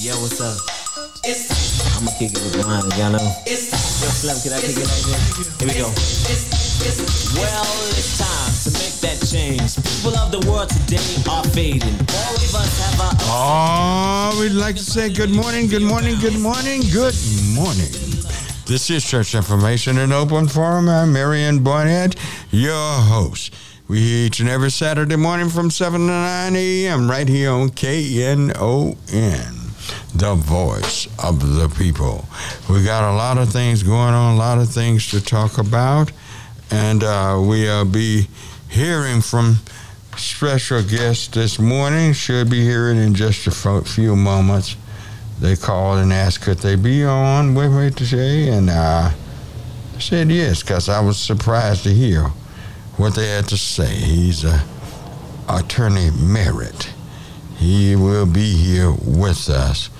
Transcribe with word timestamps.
Yo, 0.00 0.14
what's 0.20 0.40
up? 0.40 0.56
I'ma 1.96 2.12
kick 2.20 2.30
it 2.30 2.38
with 2.38 2.64
mine, 2.64 2.86
y'all 2.94 3.10
know. 3.10 3.18
Yo, 3.18 3.56
Slim, 3.56 4.38
can 4.42 4.52
I 4.52 4.60
kick 4.60 4.78
it 4.78 4.86
like 4.86 5.02
this? 5.02 5.58
Here 5.58 5.66
we 5.66 5.74
go. 5.74 5.90
Well, 7.34 7.66
it's 7.98 8.14
time 8.16 8.54
to 8.62 8.70
make 8.78 8.94
that 9.02 9.18
change. 9.26 9.74
People 9.74 10.16
of 10.16 10.30
the 10.30 10.38
world 10.48 10.70
today 10.70 11.02
are 11.28 11.42
fading. 11.50 11.98
All 12.14 12.36
of 12.36 12.54
us 12.54 12.78
have 12.78 13.00
our. 13.00 13.10
Oh, 13.26 14.38
we'd 14.40 14.52
like 14.52 14.76
to 14.76 14.84
say 14.84 15.12
good 15.12 15.30
morning, 15.30 15.66
good 15.66 15.82
morning, 15.82 16.14
good 16.20 16.38
morning, 16.38 16.82
good 16.92 17.16
morning. 17.52 17.90
This 18.66 18.90
is 18.90 19.04
Church 19.04 19.34
Information 19.34 19.98
and 19.98 20.12
Open 20.12 20.46
Forum. 20.46 20.88
I'm 20.88 21.12
Marion 21.12 21.64
Barnett, 21.64 22.14
your 22.52 23.02
host. 23.02 23.52
We 23.88 23.98
each 23.98 24.38
and 24.38 24.48
every 24.48 24.70
Saturday 24.70 25.16
morning 25.16 25.48
from 25.48 25.72
7 25.72 25.98
to 26.00 26.06
9 26.06 26.54
a.m. 26.54 27.10
right 27.10 27.26
here 27.26 27.50
on 27.50 27.70
KNON 27.70 29.57
the 30.18 30.34
voice 30.34 31.06
of 31.22 31.54
the 31.54 31.68
people. 31.68 32.26
We 32.68 32.84
got 32.84 33.08
a 33.08 33.14
lot 33.14 33.38
of 33.38 33.50
things 33.50 33.84
going 33.84 34.14
on, 34.14 34.34
a 34.34 34.38
lot 34.38 34.58
of 34.58 34.68
things 34.68 35.10
to 35.10 35.24
talk 35.24 35.58
about, 35.58 36.10
and 36.70 37.04
uh, 37.04 37.40
we'll 37.40 37.84
be 37.84 38.26
hearing 38.68 39.20
from 39.20 39.56
special 40.16 40.82
guests 40.82 41.28
this 41.28 41.60
morning. 41.60 42.12
Should 42.12 42.50
be 42.50 42.62
hearing 42.62 42.98
in 42.98 43.14
just 43.14 43.46
a 43.46 43.82
few 43.82 44.16
moments. 44.16 44.76
They 45.40 45.54
called 45.54 46.00
and 46.00 46.12
asked 46.12 46.42
could 46.42 46.58
they 46.58 46.74
be 46.74 47.04
on 47.04 47.54
with 47.54 47.72
me 47.72 47.90
today, 47.90 48.48
and 48.48 48.68
I 48.68 49.14
said 50.00 50.30
yes 50.32 50.62
because 50.62 50.88
I 50.88 51.00
was 51.00 51.16
surprised 51.16 51.84
to 51.84 51.90
hear 51.90 52.24
what 52.96 53.14
they 53.14 53.28
had 53.28 53.46
to 53.48 53.56
say. 53.56 53.94
He's 53.94 54.44
a 54.44 54.64
attorney 55.48 56.10
Merritt. 56.10 56.92
He 57.56 57.94
will 57.94 58.26
be 58.26 58.56
here 58.56 58.90
with 58.90 59.48
us 59.48 59.90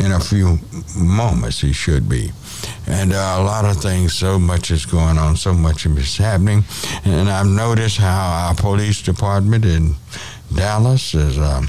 in 0.00 0.12
a 0.12 0.20
few 0.20 0.58
moments. 0.96 1.60
He 1.60 1.72
should 1.72 2.08
be. 2.08 2.30
And 2.86 3.12
uh, 3.12 3.36
a 3.38 3.42
lot 3.42 3.64
of 3.64 3.82
things, 3.82 4.14
so 4.14 4.38
much 4.38 4.70
is 4.70 4.86
going 4.86 5.18
on, 5.18 5.36
so 5.36 5.52
much 5.52 5.84
is 5.86 6.16
happening. 6.16 6.64
And 7.04 7.28
I've 7.28 7.46
noticed 7.46 7.98
how 7.98 8.48
our 8.48 8.54
police 8.54 9.02
department 9.02 9.64
in 9.64 9.94
Dallas 10.54 11.14
is. 11.14 11.38
Um, 11.38 11.68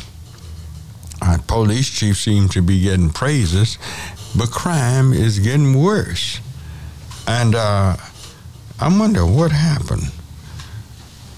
our 1.22 1.38
police 1.40 1.90
chief 1.90 2.18
seems 2.18 2.54
to 2.54 2.62
be 2.62 2.82
getting 2.82 3.10
praises, 3.10 3.78
but 4.38 4.52
crime 4.52 5.12
is 5.12 5.40
getting 5.40 5.78
worse. 5.78 6.40
And 7.28 7.56
uh, 7.56 7.98
I 8.80 8.98
wonder 8.98 9.26
what 9.26 9.52
happened. 9.52 10.12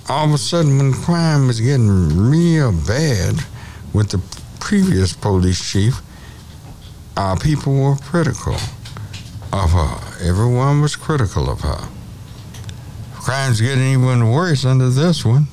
All 0.07 0.25
of 0.25 0.33
a 0.33 0.37
sudden, 0.37 0.77
when 0.77 0.93
crime 0.93 1.49
is 1.49 1.59
getting 1.59 2.29
real 2.29 2.71
bad 2.71 3.35
with 3.93 4.09
the 4.11 4.21
previous 4.59 5.13
police 5.13 5.71
chief, 5.71 6.01
our 7.17 7.37
people 7.37 7.73
were 7.73 7.95
critical 7.95 8.55
of 9.53 9.71
her. 9.71 9.97
Everyone 10.21 10.81
was 10.81 10.95
critical 10.95 11.49
of 11.49 11.61
her. 11.61 11.87
Crime's 13.13 13.61
getting 13.61 13.91
even 13.93 14.31
worse 14.31 14.65
under 14.65 14.89
this 14.89 15.23
one, 15.23 15.47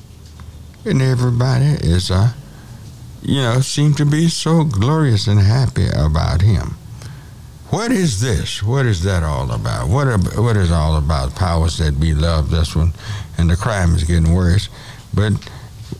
and 0.85 1.01
everybody 1.01 1.65
is, 1.65 2.09
uh, 2.09 2.33
you 3.21 3.41
know, 3.41 3.59
seem 3.59 3.93
to 3.95 4.05
be 4.05 4.27
so 4.27 4.63
glorious 4.63 5.27
and 5.27 5.39
happy 5.39 5.87
about 5.95 6.41
him. 6.41 6.75
What 7.69 7.91
is 7.91 8.19
this? 8.19 8.63
What 8.63 8.87
is 8.87 9.03
that 9.03 9.21
all 9.21 9.51
about? 9.51 9.89
What 9.89 10.07
what 10.35 10.57
is 10.57 10.71
all 10.71 10.97
about? 10.97 11.35
Powers 11.35 11.77
that 11.77 11.99
be 11.99 12.15
love. 12.15 12.49
This 12.49 12.75
one, 12.75 12.93
and 13.37 13.47
the 13.47 13.55
crime 13.55 13.93
is 13.93 14.03
getting 14.03 14.33
worse. 14.33 14.69
But 15.13 15.33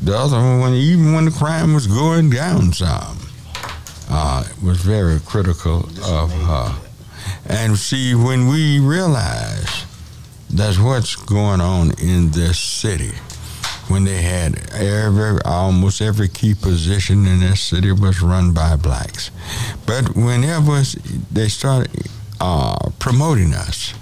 the 0.02 0.18
other 0.18 0.38
one, 0.38 0.74
even 0.74 1.14
when 1.14 1.26
the 1.26 1.32
crime 1.32 1.76
was 1.76 1.86
going 1.86 2.32
down 2.32 2.74
some, 2.74 3.19
uh, 4.10 4.44
was 4.64 4.78
very 4.78 5.20
critical 5.20 5.88
of 6.06 6.32
her. 6.32 6.76
And 7.46 7.78
see, 7.78 8.16
when 8.16 8.48
we 8.48 8.80
realize 8.80 9.86
that's 10.50 10.80
what's 10.80 11.16
going 11.16 11.62
on 11.62 11.92
in 12.00 12.32
this 12.32 12.60
city, 12.60 13.12
when 13.88 14.04
they 14.04 14.22
had 14.22 14.72
every 14.72 15.42
almost 15.44 16.02
every 16.02 16.28
key 16.28 16.54
position 16.54 17.26
in 17.26 17.40
this 17.40 17.62
city 17.62 17.92
was 17.92 18.22
run 18.22 18.54
by 18.54 18.76
blacks, 18.76 19.32
but 19.86 20.16
whenever 20.16 20.84
they 21.32 21.48
started 21.48 22.08
uh, 22.40 22.90
promoting 23.00 23.54
us, 23.54 23.94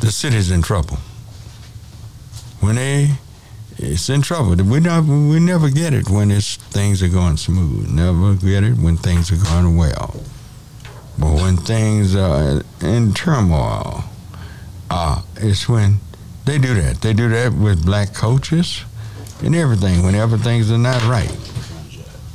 the 0.00 0.10
city's 0.10 0.50
in 0.50 0.62
trouble. 0.62 0.98
When 2.60 2.76
they 2.76 3.12
it's 3.82 4.10
in 4.10 4.20
trouble. 4.20 4.54
We 4.56 4.80
never 4.80 5.12
we 5.12 5.40
never 5.40 5.70
get 5.70 5.94
it 5.94 6.10
when 6.10 6.30
it's 6.30 6.56
things 6.56 7.02
are 7.02 7.08
going 7.08 7.38
smooth. 7.38 7.90
Never 7.90 8.34
get 8.34 8.62
it 8.62 8.76
when 8.76 8.98
things 8.98 9.32
are 9.32 9.42
going 9.42 9.76
well. 9.76 10.22
But 11.18 11.34
when 11.34 11.56
things 11.56 12.14
are 12.14 12.62
in 12.82 13.14
turmoil, 13.14 14.04
uh, 14.90 15.22
it's 15.36 15.68
when 15.68 16.00
they 16.44 16.58
do 16.58 16.74
that. 16.74 17.00
They 17.00 17.14
do 17.14 17.28
that 17.30 17.54
with 17.54 17.84
black 17.84 18.12
coaches 18.12 18.84
and 19.42 19.56
everything. 19.56 20.02
Whenever 20.02 20.36
things 20.36 20.70
are 20.70 20.78
not 20.78 21.02
right, 21.06 21.34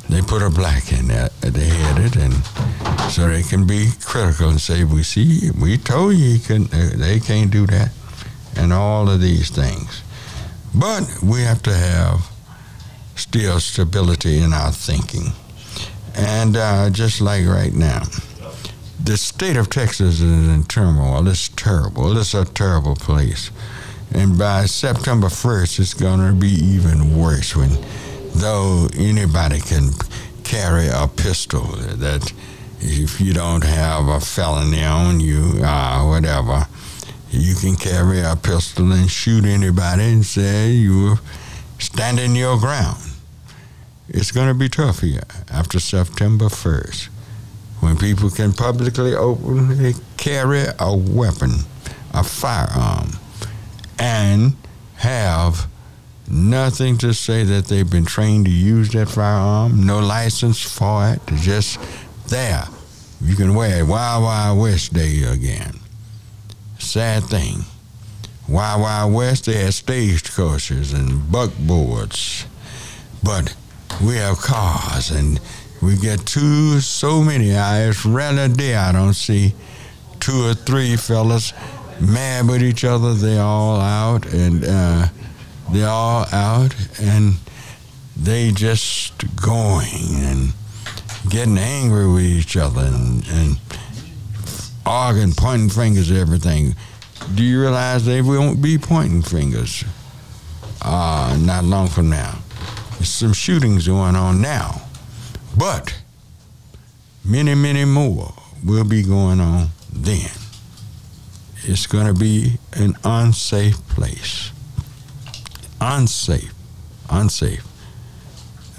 they 0.08 0.22
put 0.22 0.42
a 0.42 0.50
black 0.50 0.92
in 0.92 1.06
there 1.08 1.30
at 1.42 1.54
the 1.54 1.64
head 1.64 1.98
it, 2.04 2.16
and 2.16 2.34
so 3.10 3.28
they 3.28 3.42
can 3.42 3.66
be 3.66 3.90
critical 4.04 4.48
and 4.48 4.60
say, 4.60 4.82
"We 4.82 5.04
see, 5.04 5.50
we 5.52 5.78
told 5.78 6.14
you, 6.14 6.26
you 6.26 6.38
can, 6.40 6.64
they 6.98 7.20
can't 7.20 7.52
do 7.52 7.66
that," 7.68 7.92
and 8.56 8.72
all 8.72 9.08
of 9.08 9.20
these 9.20 9.50
things. 9.50 10.02
But 10.78 11.22
we 11.22 11.40
have 11.42 11.62
to 11.62 11.74
have 11.74 12.30
still 13.14 13.60
stability 13.60 14.38
in 14.38 14.52
our 14.52 14.72
thinking. 14.72 15.32
And 16.14 16.56
uh, 16.56 16.90
just 16.90 17.20
like 17.20 17.46
right 17.46 17.72
now, 17.72 18.02
the 19.02 19.16
state 19.16 19.56
of 19.56 19.70
Texas 19.70 20.20
is 20.20 20.48
in 20.48 20.64
turmoil. 20.64 21.26
It's 21.28 21.48
terrible. 21.48 22.16
It's 22.18 22.34
a 22.34 22.44
terrible 22.44 22.94
place. 22.94 23.50
And 24.12 24.38
by 24.38 24.66
September 24.66 25.28
1st, 25.28 25.80
it's 25.80 25.94
going 25.94 26.26
to 26.26 26.32
be 26.32 26.48
even 26.48 27.18
worse 27.18 27.56
when, 27.56 27.70
though 28.34 28.88
anybody 28.96 29.60
can 29.60 29.90
carry 30.44 30.88
a 30.88 31.08
pistol, 31.08 31.62
that 31.62 32.32
if 32.80 33.20
you 33.20 33.32
don't 33.32 33.64
have 33.64 34.08
a 34.08 34.20
felony 34.20 34.84
on 34.84 35.20
you, 35.20 35.60
uh, 35.62 36.04
whatever, 36.04 36.66
you 37.36 37.54
can 37.54 37.76
carry 37.76 38.20
a 38.20 38.34
pistol 38.34 38.92
and 38.92 39.10
shoot 39.10 39.44
anybody 39.44 40.04
and 40.04 40.24
say 40.24 40.70
you're 40.70 41.18
standing 41.78 42.34
your 42.34 42.58
ground. 42.58 43.02
It's 44.08 44.32
going 44.32 44.48
to 44.48 44.54
be 44.54 44.68
tough 44.68 45.00
here 45.00 45.24
after 45.50 45.78
September 45.78 46.46
1st 46.46 47.08
when 47.80 47.98
people 47.98 48.30
can 48.30 48.52
publicly 48.52 49.14
openly 49.14 49.94
carry 50.16 50.64
a 50.78 50.96
weapon, 50.96 51.50
a 52.14 52.24
firearm, 52.24 53.10
and 53.98 54.56
have 54.96 55.66
nothing 56.28 56.96
to 56.98 57.12
say 57.12 57.44
that 57.44 57.66
they've 57.66 57.90
been 57.90 58.06
trained 58.06 58.46
to 58.46 58.50
use 58.50 58.90
that 58.90 59.08
firearm, 59.08 59.84
no 59.84 59.98
license 59.98 60.62
for 60.62 61.10
it, 61.10 61.20
just 61.36 61.78
there. 62.28 62.64
You 63.20 63.36
can 63.36 63.54
wear 63.54 63.84
Wild 63.84 64.22
Wild 64.24 64.60
West 64.60 64.94
Day 64.94 65.22
again 65.22 65.80
sad 66.86 67.24
thing. 67.24 67.64
Wild 68.48 69.12
West, 69.12 69.46
they 69.46 69.54
had 69.54 69.74
stagecoaches 69.74 70.92
and 70.92 71.10
buckboards, 71.32 72.46
but 73.22 73.56
we 74.04 74.14
have 74.16 74.38
cars 74.38 75.10
and 75.10 75.40
we 75.82 75.96
get 75.96 76.24
two, 76.26 76.80
so 76.80 77.22
many. 77.22 77.50
It's 77.50 78.06
rare 78.06 78.38
a 78.38 78.48
day 78.48 78.76
I 78.76 78.92
don't 78.92 79.14
see 79.14 79.54
two 80.20 80.46
or 80.46 80.54
three 80.54 80.96
fellas 80.96 81.52
mad 82.00 82.48
with 82.48 82.62
each 82.62 82.84
other. 82.84 83.14
They 83.14 83.38
all 83.38 83.80
out 83.80 84.26
and 84.32 84.64
uh, 84.64 85.08
they 85.72 85.82
all 85.82 86.26
out 86.32 86.74
and 87.00 87.34
they 88.16 88.52
just 88.52 89.12
going 89.36 90.14
and 90.14 90.52
getting 91.28 91.58
angry 91.58 92.06
with 92.08 92.24
each 92.24 92.56
other 92.56 92.82
and, 92.82 93.26
and 93.28 93.58
arguing, 94.86 95.32
pointing 95.32 95.68
fingers 95.68 96.10
at 96.10 96.16
everything. 96.16 96.74
Do 97.34 97.42
you 97.42 97.60
realize 97.60 98.04
they 98.04 98.22
won't 98.22 98.62
be 98.62 98.78
pointing 98.78 99.22
fingers 99.22 99.84
uh, 100.82 101.36
not 101.40 101.64
long 101.64 101.88
from 101.88 102.08
now? 102.08 102.38
There's 102.92 103.08
some 103.08 103.32
shootings 103.32 103.86
going 103.86 104.16
on 104.16 104.40
now, 104.40 104.82
but 105.58 105.98
many, 107.24 107.54
many 107.54 107.84
more 107.84 108.32
will 108.64 108.84
be 108.84 109.02
going 109.02 109.40
on 109.40 109.68
then. 109.92 110.30
It's 111.64 111.86
going 111.86 112.06
to 112.06 112.14
be 112.14 112.58
an 112.74 112.96
unsafe 113.04 113.76
place. 113.88 114.52
Unsafe. 115.80 116.54
Unsafe. 117.10 117.64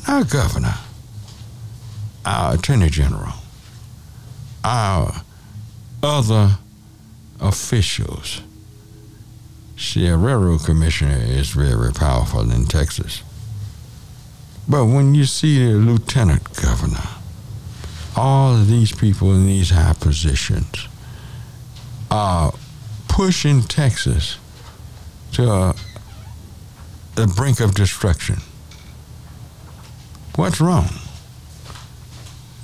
Our 0.07 0.23
governor, 0.23 0.75
our 2.25 2.55
attorney 2.55 2.89
general, 2.89 3.33
our 4.63 5.21
other 6.03 6.57
officials. 7.39 8.41
See, 9.77 10.07
a 10.07 10.17
railroad 10.17 10.63
commissioner 10.63 11.17
is 11.17 11.49
very 11.49 11.93
powerful 11.93 12.51
in 12.51 12.65
Texas. 12.65 13.21
But 14.67 14.85
when 14.85 15.15
you 15.15 15.25
see 15.25 15.65
the 15.65 15.77
lieutenant 15.77 16.55
governor, 16.61 17.07
all 18.15 18.55
of 18.55 18.67
these 18.67 18.91
people 18.91 19.31
in 19.33 19.45
these 19.45 19.69
high 19.69 19.93
positions 19.93 20.87
are 22.09 22.53
pushing 23.07 23.61
Texas 23.61 24.37
to 25.33 25.49
uh, 25.49 25.73
the 27.15 27.27
brink 27.27 27.59
of 27.59 27.75
destruction. 27.75 28.37
What's 30.35 30.59
wrong? 30.59 30.87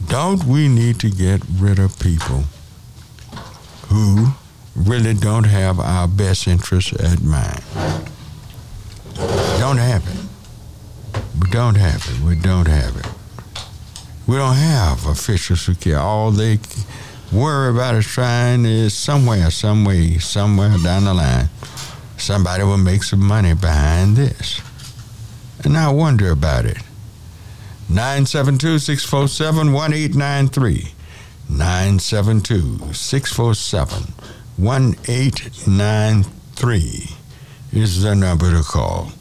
Don't 0.08 0.44
we 0.44 0.68
need 0.68 1.00
to 1.00 1.10
get 1.10 1.42
rid 1.58 1.80
of 1.80 2.00
people 2.00 2.44
who 3.94 4.28
really 4.76 5.14
don't 5.14 5.44
have 5.44 5.80
our 5.80 6.08
best 6.08 6.48
interests 6.48 6.94
at 6.94 7.22
mind? 7.22 7.62
Don't 9.60 9.78
have 9.78 10.04
it. 10.08 11.22
We 11.40 11.50
don't 11.52 11.76
have 11.76 12.04
it. 12.10 12.20
We 12.22 12.36
don't 12.36 12.68
have 12.68 12.98
it. 12.98 13.06
We 14.26 14.36
don't 14.36 14.56
have 14.56 15.06
officials 15.06 15.66
who 15.66 15.76
care. 15.76 16.00
All 16.00 16.32
they 16.32 16.58
worry 17.32 17.70
about 17.70 17.96
is 17.96 18.08
trying 18.08 18.66
is 18.66 18.96
somewhere, 18.96 19.52
some 19.52 19.86
way, 19.86 20.18
somewhere 20.18 20.76
down 20.84 21.04
the 21.04 21.14
line, 21.14 21.50
somebody 22.18 22.64
will 22.64 22.78
make 22.78 23.04
some 23.04 23.20
money 23.20 23.54
behind 23.54 24.16
this. 24.16 24.60
And 25.64 25.78
I 25.78 25.92
wonder 25.92 26.32
about 26.32 26.66
it. 26.66 26.78
972 27.90 28.80
647 28.80 29.72
1893. 29.72 30.93
972 31.58 32.94
647 32.94 34.14
1893 34.58 37.10
is 37.72 38.02
the 38.02 38.16
number 38.16 38.50
to 38.50 38.64
call. 38.64 39.12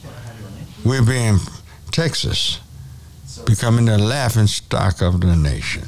We're 0.83 1.05
being 1.05 1.41
Texas 1.91 2.59
becoming 3.45 3.85
the 3.85 3.99
laughing 3.99 4.47
stock 4.47 5.03
of 5.03 5.21
the 5.21 5.37
nation. 5.37 5.85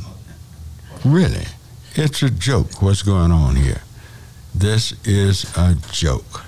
Really, 1.03 1.47
it's 1.95 2.23
a 2.23 2.29
joke 2.29 2.83
what's 2.83 3.01
going 3.01 3.33
on 3.33 3.57
here. 3.57 3.81
This 4.55 4.93
is 5.07 5.47
a 5.57 5.77
joke. 5.93 6.45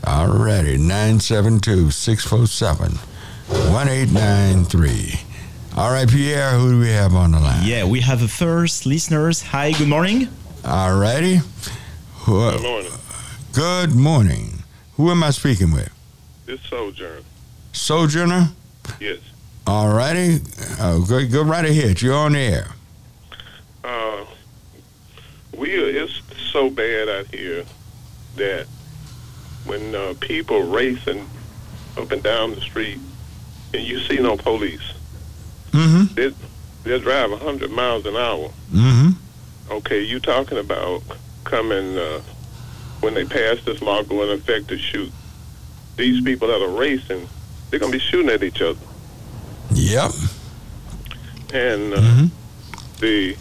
Alrighty, 0.00 0.78
972 0.78 1.90
647 1.90 2.92
1893. 3.48 5.27
All 5.78 5.92
right, 5.92 6.08
Pierre, 6.08 6.50
who 6.58 6.72
do 6.72 6.80
we 6.80 6.88
have 6.88 7.14
on 7.14 7.30
the 7.30 7.38
line? 7.38 7.64
Yeah, 7.64 7.84
we 7.84 8.00
have 8.00 8.20
a 8.20 8.26
first 8.26 8.84
listeners. 8.84 9.40
Hi, 9.42 9.70
good 9.70 9.86
morning. 9.86 10.26
All 10.64 10.98
righty. 10.98 11.38
Good 12.26 12.60
morning. 12.60 12.92
Good 13.52 13.94
morning. 13.94 14.64
Who 14.96 15.08
am 15.12 15.22
I 15.22 15.30
speaking 15.30 15.70
with? 15.70 15.88
This 16.46 16.60
Sojourner. 16.62 17.22
Sojourner? 17.72 18.48
Yes. 18.98 19.20
All 19.68 19.94
righty. 19.94 20.40
Uh, 20.80 20.98
go, 20.98 21.24
go 21.28 21.44
right 21.44 21.64
ahead. 21.64 22.02
You're 22.02 22.16
on 22.16 22.32
the 22.32 22.40
air. 22.40 22.66
Uh, 23.84 24.24
we 25.56 25.76
are, 25.76 25.88
it's 25.88 26.20
so 26.50 26.70
bad 26.70 27.08
out 27.08 27.32
here 27.32 27.64
that 28.34 28.66
when 29.64 29.94
uh, 29.94 30.14
people 30.18 30.60
racing 30.62 31.24
up 31.96 32.10
and 32.10 32.20
down 32.24 32.56
the 32.56 32.60
street 32.62 32.98
and 33.72 33.84
you 33.84 34.00
see 34.00 34.18
no 34.18 34.36
police, 34.36 34.82
Mm-hmm. 35.78 36.14
they 36.14 36.32
they 36.84 36.98
drive 37.00 37.30
100 37.30 37.70
miles 37.70 38.06
an 38.06 38.16
hour. 38.16 38.48
Mm-hmm. 38.72 39.72
Okay, 39.72 40.00
you 40.02 40.18
talking 40.20 40.58
about 40.58 41.02
coming 41.44 41.96
uh, 41.98 42.20
when 43.00 43.14
they 43.14 43.24
pass 43.24 43.62
this 43.64 43.80
law 43.82 44.02
going 44.02 44.30
into 44.30 44.34
effect 44.42 44.68
to 44.68 44.78
shoot 44.78 45.10
these 45.96 46.22
people 46.24 46.48
that 46.48 46.60
are 46.62 46.68
racing? 46.78 47.28
They're 47.70 47.78
gonna 47.80 47.92
be 47.92 47.98
shooting 47.98 48.30
at 48.30 48.42
each 48.42 48.62
other, 48.62 48.78
Yep. 49.74 50.10
and 51.52 51.94
uh, 51.94 51.96
Mm-hmm. 52.00 52.26
the 53.00 53.36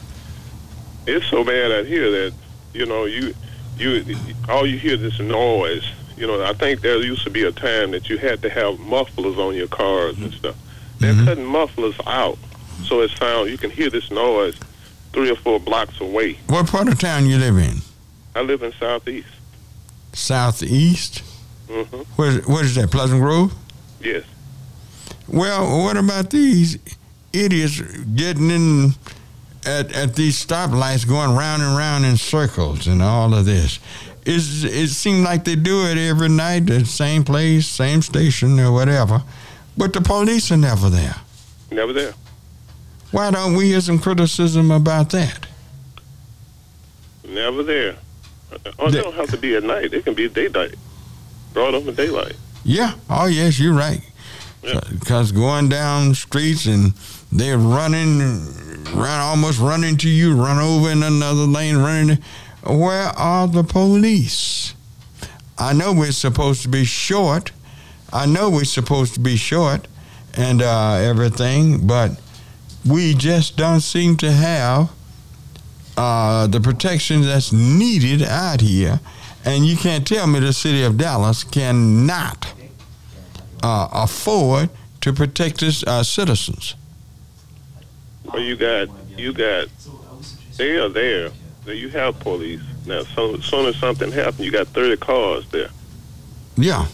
it's 1.05 1.25
so 1.27 1.43
bad 1.43 1.71
out 1.71 1.85
here 1.85 2.11
that 2.11 2.33
you 2.73 2.85
know 2.85 3.05
you 3.05 3.33
you 3.77 4.03
all 4.49 4.65
you 4.67 4.77
hear 4.77 4.95
is 4.95 5.01
this 5.01 5.19
noise. 5.19 5.85
You 6.17 6.25
know, 6.27 6.43
I 6.43 6.53
think 6.53 6.81
there 6.81 6.97
used 7.01 7.23
to 7.25 7.29
be 7.29 7.43
a 7.43 7.51
time 7.51 7.91
that 7.91 8.09
you 8.09 8.17
had 8.17 8.41
to 8.41 8.49
have 8.49 8.79
mufflers 8.79 9.37
on 9.37 9.53
your 9.55 9.67
cars 9.67 10.17
and 10.17 10.33
stuff. 10.33 10.55
They're 10.99 11.13
Mhm. 11.13 11.25
cutting 11.25 11.45
mufflers 11.45 11.95
out, 12.05 12.37
so 12.87 13.01
it 13.01 13.11
sounds 13.19 13.49
you 13.51 13.57
can 13.57 13.69
hear 13.71 13.89
this 13.89 14.09
noise 14.11 14.55
three 15.13 15.29
or 15.31 15.35
four 15.35 15.59
blocks 15.59 15.99
away. 16.01 16.37
What 16.47 16.67
part 16.67 16.87
of 16.87 16.99
town 16.99 17.27
you 17.27 17.37
live 17.37 17.57
in? 17.57 17.81
I 18.35 18.41
live 18.41 18.61
in 18.63 18.73
southeast. 18.79 19.27
Southeast? 20.13 21.21
hmm 21.69 21.81
Where's, 22.15 22.45
what 22.47 22.65
is 22.65 22.75
that, 22.75 22.91
Pleasant 22.91 23.21
Grove? 23.21 23.53
Yes. 24.03 24.23
Well, 25.27 25.83
what 25.83 25.97
about 25.97 26.29
these 26.29 26.77
idiots 27.33 27.81
getting 28.15 28.49
in 28.49 28.95
at, 29.65 29.91
at 29.93 30.15
these 30.15 30.43
stoplights 30.43 31.05
going 31.07 31.35
round 31.35 31.61
and 31.61 31.75
round 31.75 32.05
in 32.05 32.17
circles 32.17 32.87
and 32.87 33.01
all 33.01 33.33
of 33.33 33.45
this? 33.45 33.79
It's, 34.25 34.63
it 34.63 34.89
seems 34.89 35.23
like 35.23 35.43
they 35.45 35.55
do 35.55 35.85
it 35.85 35.97
every 35.97 36.29
night, 36.29 36.65
the 36.65 36.85
same 36.85 37.23
place, 37.23 37.65
same 37.67 38.01
station 38.01 38.59
or 38.59 38.71
whatever, 38.71 39.21
but 39.77 39.93
the 39.93 40.01
police 40.01 40.51
are 40.51 40.57
never 40.57 40.89
there. 40.89 41.15
Never 41.71 41.93
there. 41.93 42.13
Why 43.11 43.31
don't 43.31 43.55
we 43.55 43.67
hear 43.67 43.81
some 43.81 43.99
criticism 43.99 44.71
about 44.71 45.11
that? 45.11 45.45
Never 47.27 47.63
there. 47.63 47.95
Uh, 48.51 48.71
oh, 48.79 48.89
they 48.89 49.01
don't 49.01 49.15
have 49.15 49.29
to 49.29 49.37
be 49.37 49.55
at 49.55 49.63
night. 49.63 49.93
It 49.93 50.03
can 50.03 50.13
be 50.13 50.27
daylight. 50.27 50.75
Broad 51.53 51.73
open 51.73 51.95
daylight. 51.95 52.35
Yeah. 52.63 52.95
Oh, 53.09 53.27
yes, 53.27 53.59
you're 53.59 53.73
right. 53.73 54.01
Yeah. 54.63 54.81
Because 54.91 55.31
going 55.31 55.69
down 55.69 56.15
streets 56.15 56.65
and 56.65 56.93
they're 57.31 57.57
running, 57.57 58.19
run 58.93 59.19
almost 59.19 59.59
running 59.59 59.97
to 59.97 60.09
you, 60.09 60.35
run 60.35 60.59
over 60.59 60.89
in 60.89 61.03
another 61.03 61.43
lane, 61.43 61.77
running. 61.77 62.17
Where 62.65 63.07
are 63.09 63.47
the 63.47 63.63
police? 63.63 64.73
I 65.57 65.73
know 65.73 65.93
we're 65.93 66.11
supposed 66.11 66.61
to 66.63 66.69
be 66.69 66.83
short. 66.83 67.51
I 68.13 68.25
know 68.25 68.49
we're 68.49 68.63
supposed 68.63 69.13
to 69.15 69.19
be 69.19 69.35
short 69.35 69.87
and 70.35 70.61
uh, 70.61 70.93
everything, 70.93 71.85
but 71.85 72.11
we 72.85 73.13
just 73.13 73.57
don't 73.57 73.81
seem 73.81 74.17
to 74.17 74.31
have 74.31 74.91
uh, 75.97 76.47
the 76.47 76.61
protection 76.61 77.21
that's 77.21 77.51
needed 77.51 78.21
out 78.21 78.61
here. 78.61 78.99
And 79.43 79.65
you 79.65 79.77
can't 79.77 80.05
tell 80.05 80.27
me 80.27 80.39
the 80.39 80.53
city 80.53 80.83
of 80.83 80.97
Dallas 80.97 81.43
cannot 81.43 82.53
uh, 83.63 83.87
afford 83.91 84.69
to 85.01 85.13
protect 85.13 85.63
its 85.63 85.83
uh, 85.83 86.03
citizens. 86.03 86.75
Well, 88.25 88.41
you 88.41 88.55
got 88.55 88.89
you 89.17 89.33
got 89.33 89.67
they 90.57 90.77
are 90.77 90.89
there. 90.89 91.29
Now, 91.65 91.71
You 91.71 91.89
have 91.89 92.19
police 92.19 92.61
now. 92.85 93.03
So 93.03 93.37
soon 93.39 93.67
as 93.67 93.77
something 93.77 94.11
happens, 94.11 94.39
you 94.41 94.51
got 94.51 94.67
thirty 94.67 94.97
cars 94.97 95.47
there. 95.49 95.69
Yeah, 96.57 96.87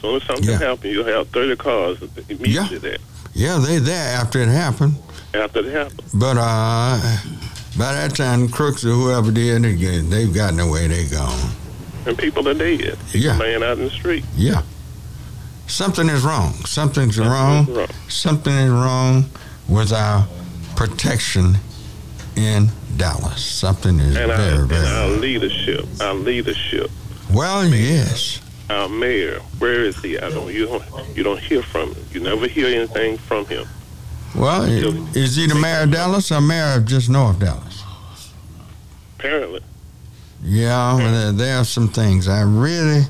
soon 0.00 0.16
as 0.16 0.22
something 0.24 0.48
Yeah. 0.50 0.58
happens, 0.58 0.92
you 0.92 1.04
have 1.04 1.28
thirty 1.28 1.56
cars 1.56 1.98
immediately 2.28 2.50
Yeah. 2.50 2.78
there 2.78 2.96
yeah, 3.34 3.58
they're 3.58 3.80
there 3.80 4.16
after 4.16 4.40
it 4.40 4.48
happened. 4.48 4.94
after 5.34 5.58
it 5.60 5.66
happened. 5.72 6.02
But 6.14 6.38
uh, 6.38 6.98
by 7.76 7.92
that 7.92 8.14
time, 8.16 8.48
crooks 8.48 8.82
or 8.84 8.92
whoever 8.92 9.30
did 9.30 9.62
it, 9.64 9.78
they- 9.78 9.98
they've 10.00 10.32
gotten 10.32 10.58
away. 10.60 10.86
They 10.88 11.04
gone. 11.04 11.50
And 12.06 12.16
people 12.16 12.48
are 12.48 12.54
dead. 12.54 12.96
Yeah. 13.12 13.36
laying 13.36 13.62
out 13.62 13.76
in 13.78 13.84
the 13.84 13.90
street. 13.90 14.24
Yeah. 14.36 14.62
Something 15.66 16.08
is 16.08 16.22
wrong. 16.22 16.52
Something's 16.64 17.18
wrong. 17.18 17.66
Wrong. 17.66 17.88
Something 18.08 18.54
is 18.54 18.70
wrong 18.70 19.26
with 19.68 19.92
our 19.92 20.26
protection 20.76 21.58
in 22.36 22.70
Dallas. 22.96 23.44
Something 23.44 23.98
is 23.98 24.16
And, 24.16 24.30
our, 24.30 24.36
very, 24.38 24.58
and 24.60 24.68
very 24.68 24.86
our 24.86 25.08
leadership, 25.08 25.84
our 26.00 26.14
leadership, 26.14 26.90
Well, 27.30 27.66
yes. 27.66 28.40
Our 28.70 28.88
mayor. 28.88 29.40
Where 29.58 29.84
is 29.84 29.96
he? 30.02 30.18
I 30.18 30.30
don't. 30.30 30.52
You 30.52 30.66
don't. 30.66 31.16
You 31.16 31.22
don't 31.22 31.40
hear 31.40 31.62
from 31.62 31.94
him. 31.94 32.04
You 32.12 32.20
never 32.20 32.46
hear 32.46 32.66
anything 32.66 33.16
from 33.18 33.46
him. 33.46 33.66
Well, 34.34 34.64
is 34.64 35.36
he 35.36 35.46
the 35.46 35.54
mayor 35.54 35.84
of 35.84 35.90
Dallas 35.92 36.30
or 36.30 36.40
mayor 36.40 36.76
of 36.76 36.84
just 36.84 37.08
North 37.08 37.38
Dallas? 37.38 37.82
Apparently, 39.18 39.60
Yeah, 40.42 40.98
there, 41.00 41.32
there 41.32 41.56
are 41.58 41.64
some 41.64 41.88
things. 41.88 42.28
I 42.28 42.42
really 42.42 43.02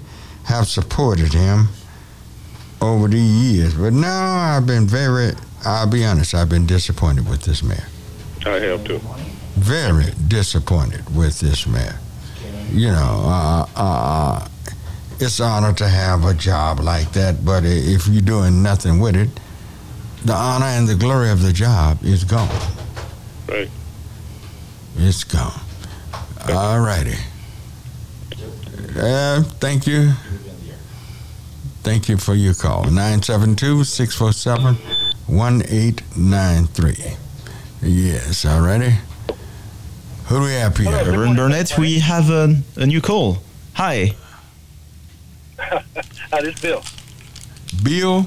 have 0.45 0.69
supported 0.69 1.33
him 1.33 1.69
over 2.81 3.09
the 3.09 3.19
years, 3.19 3.75
but 3.75 3.93
now 3.93 4.37
I've 4.37 4.67
been 4.67 4.87
very, 4.87 5.33
I'll 5.65 5.89
be 5.91 6.05
honest, 6.05 6.33
I've 6.35 6.49
been 6.49 6.67
disappointed 6.67 7.29
with 7.29 7.43
this 7.43 7.63
mayor. 7.65 7.89
I 8.47 8.61
have 8.61 8.85
too. 8.85 9.01
Very 9.57 10.13
disappointed 10.29 11.15
with 11.17 11.41
this 11.41 11.67
mayor. 11.67 11.99
You 12.71 12.89
know, 12.89 13.23
uh, 13.27 13.67
uh, 13.75 14.49
it's 15.21 15.41
an 15.41 15.47
honor 15.47 15.73
to 15.75 15.89
have 15.89 16.25
a 16.25 16.35
job 16.35 16.81
like 16.81 17.13
that, 17.13 17.45
but 17.45 17.65
if 17.65 18.07
you're 18.07 18.23
doing 18.23 18.63
nothing 18.63 19.01
with 19.01 19.17
it, 19.17 19.29
the 20.25 20.33
honor 20.35 20.67
and 20.67 20.89
the 20.89 20.95
glory 20.95 21.31
of 21.31 21.43
the 21.43 21.53
job 21.53 22.03
is 22.03 22.25
gone. 22.25 22.49
Right. 23.49 23.71
It's 24.97 25.25
gone. 25.25 25.61
All 26.49 26.81
righty. 26.81 27.17
Uh, 28.97 29.43
thank 29.43 29.87
you. 29.87 30.13
Thank 31.83 32.09
you 32.09 32.17
for 32.17 32.35
your 32.35 32.55
call. 32.55 32.85
972 32.85 33.85
647 33.85 34.75
1893. 35.27 37.17
Yes, 37.83 38.45
alrighty. 38.45 38.97
Who 40.27 40.39
do 40.41 40.45
we 40.45 40.53
have, 40.55 40.77
here? 40.77 40.87
Hello. 40.87 40.99
Good 41.05 41.11
Reverend 41.11 41.37
morning, 41.37 41.37
Burnett, 41.37 41.79
we 41.79 42.01
have 42.01 42.31
a, 42.31 42.57
a 42.77 42.87
new 42.87 43.01
call. 43.01 43.39
Hi. 43.75 44.17
Hi, 45.59 46.41
this 46.43 46.55
is 46.55 46.61
Bill. 46.61 46.83
Bill? 47.83 48.27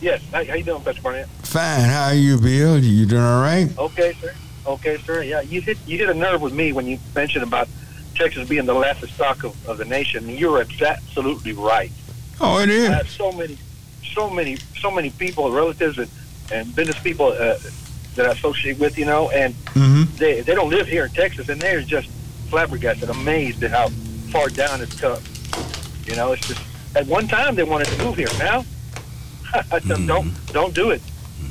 Yes. 0.00 0.22
How, 0.32 0.44
how 0.44 0.54
you 0.54 0.64
doing, 0.64 0.82
Pastor 0.82 1.02
Barnett? 1.02 1.28
Fine. 1.42 1.80
How 1.88 2.06
are 2.06 2.14
you, 2.14 2.38
Bill? 2.38 2.78
You 2.82 3.06
doing 3.06 3.22
all 3.22 3.40
right? 3.42 3.68
Okay, 3.78 4.14
sir. 4.20 4.34
Okay, 4.66 4.98
sir. 4.98 5.22
Yeah, 5.22 5.40
you 5.42 5.60
hit 5.60 5.78
you 5.86 5.98
hit 5.98 6.08
a 6.08 6.14
nerve 6.14 6.40
with 6.42 6.52
me 6.52 6.72
when 6.72 6.86
you 6.86 6.98
mentioned 7.14 7.42
about 7.42 7.68
Texas 8.14 8.48
being 8.48 8.66
the 8.66 8.74
laughing 8.74 9.08
stock 9.08 9.44
of, 9.44 9.68
of 9.68 9.78
the 9.78 9.84
nation. 9.84 10.28
You're 10.28 10.60
absolutely 10.62 11.52
right. 11.52 11.90
Oh, 12.40 12.58
it 12.60 12.68
is. 12.70 12.88
I 12.90 12.94
have 12.94 13.08
so 13.10 13.32
many, 13.32 13.58
so 14.14 14.30
many, 14.30 14.56
so 14.80 14.90
many 14.90 15.10
people, 15.10 15.50
relatives, 15.50 15.98
and, 15.98 16.10
and 16.52 16.74
business 16.74 16.98
people 17.00 17.26
uh, 17.28 17.56
that 18.14 18.26
I 18.26 18.32
associate 18.32 18.78
with, 18.78 18.96
you 18.98 19.04
know, 19.06 19.30
and 19.30 19.54
Mm-hmm. 19.78 20.16
they 20.16 20.40
they 20.40 20.54
don't 20.54 20.70
live 20.70 20.86
here 20.88 21.04
in 21.04 21.10
Texas, 21.12 21.48
and 21.48 21.60
they're 21.60 21.80
just 21.82 22.08
flabbergasted, 22.50 23.08
amazed 23.10 23.62
at 23.62 23.70
how 23.70 23.88
far 24.32 24.48
down 24.48 24.80
it's 24.80 24.98
come. 25.00 25.22
You 26.08 26.16
know, 26.16 26.32
it's 26.32 26.48
just 26.48 26.60
at 26.96 27.06
one 27.06 27.28
time 27.28 27.54
they 27.54 27.64
wanted 27.64 27.88
to 27.88 28.04
move 28.04 28.16
here. 28.16 28.28
Now, 28.38 28.64
I 29.72 29.78
them, 29.80 30.06
don't 30.06 30.32
don't 30.52 30.74
do 30.74 30.90
it. 30.90 31.02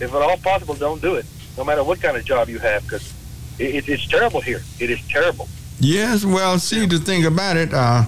If 0.02 0.14
at 0.14 0.22
all 0.22 0.38
possible, 0.38 0.74
don't 0.74 1.02
do 1.02 1.16
it. 1.16 1.26
No 1.58 1.64
matter 1.64 1.84
what 1.84 2.02
kind 2.02 2.18
of 2.18 2.26
job 2.26 2.50
you 2.50 2.60
have, 2.60 2.84
because 2.84 3.14
it, 3.60 3.76
it, 3.76 3.90
it's 3.90 4.08
terrible 4.08 4.42
here. 4.42 4.62
It 4.80 4.90
is 4.90 5.00
terrible. 5.08 5.48
Yes. 5.80 6.26
Well, 6.26 6.58
see, 6.60 6.86
the 6.88 6.98
thing 6.98 7.26
about 7.26 7.58
it, 7.58 7.74
uh, 7.74 8.06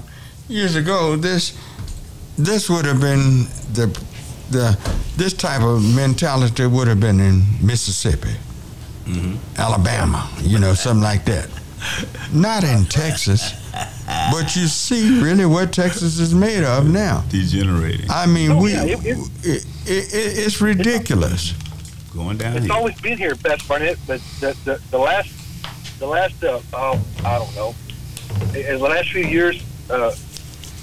years 0.47 0.75
ago, 0.75 1.15
this 1.15 1.57
this 2.37 2.69
would 2.69 2.85
have 2.85 2.99
been 2.99 3.45
the 3.73 3.87
the 4.49 4.77
this 5.15 5.33
type 5.33 5.61
of 5.61 5.83
mentality 5.95 6.65
would 6.65 6.87
have 6.87 6.99
been 6.99 7.19
in 7.19 7.43
Mississippi, 7.61 8.35
Alabama, 9.57 10.29
you 10.41 10.57
know, 10.57 10.73
something 10.73 11.03
like 11.03 11.25
that. 11.25 11.47
Not 12.33 12.63
in 12.63 12.85
Texas, 12.85 13.53
but 14.31 14.55
you 14.55 14.67
see 14.67 15.19
really 15.21 15.45
what 15.45 15.71
Texas 15.73 16.19
is 16.19 16.33
made 16.33 16.63
of 16.63 16.87
now. 16.89 17.23
Degenerating, 17.29 18.09
I 18.09 18.25
mean, 18.25 18.51
Oh, 18.51 18.61
we 18.61 18.73
yeah, 18.73 18.83
it, 18.83 18.99
it- 19.05 19.65
it, 19.85 20.13
it, 20.13 20.37
it's 20.45 20.61
ridiculous. 20.61 21.53
going 22.13 22.37
down 22.37 22.55
It's 22.57 22.65
here. 22.65 22.73
always 22.75 22.99
been 23.01 23.17
here, 23.17 23.35
Best 23.35 23.67
Barnett, 23.67 23.97
but 24.07 24.21
the, 24.39 24.55
the, 24.65 24.81
the 24.91 24.97
last, 24.97 25.29
the 25.99 26.05
last, 26.07 26.43
uh, 26.43 26.59
oh, 26.73 27.01
I 27.25 27.37
don't 27.39 27.55
know, 27.55 27.75
in 28.55 28.77
the 28.77 28.83
last 28.83 29.09
few 29.11 29.23
years, 29.25 29.63
uh, 29.89 30.13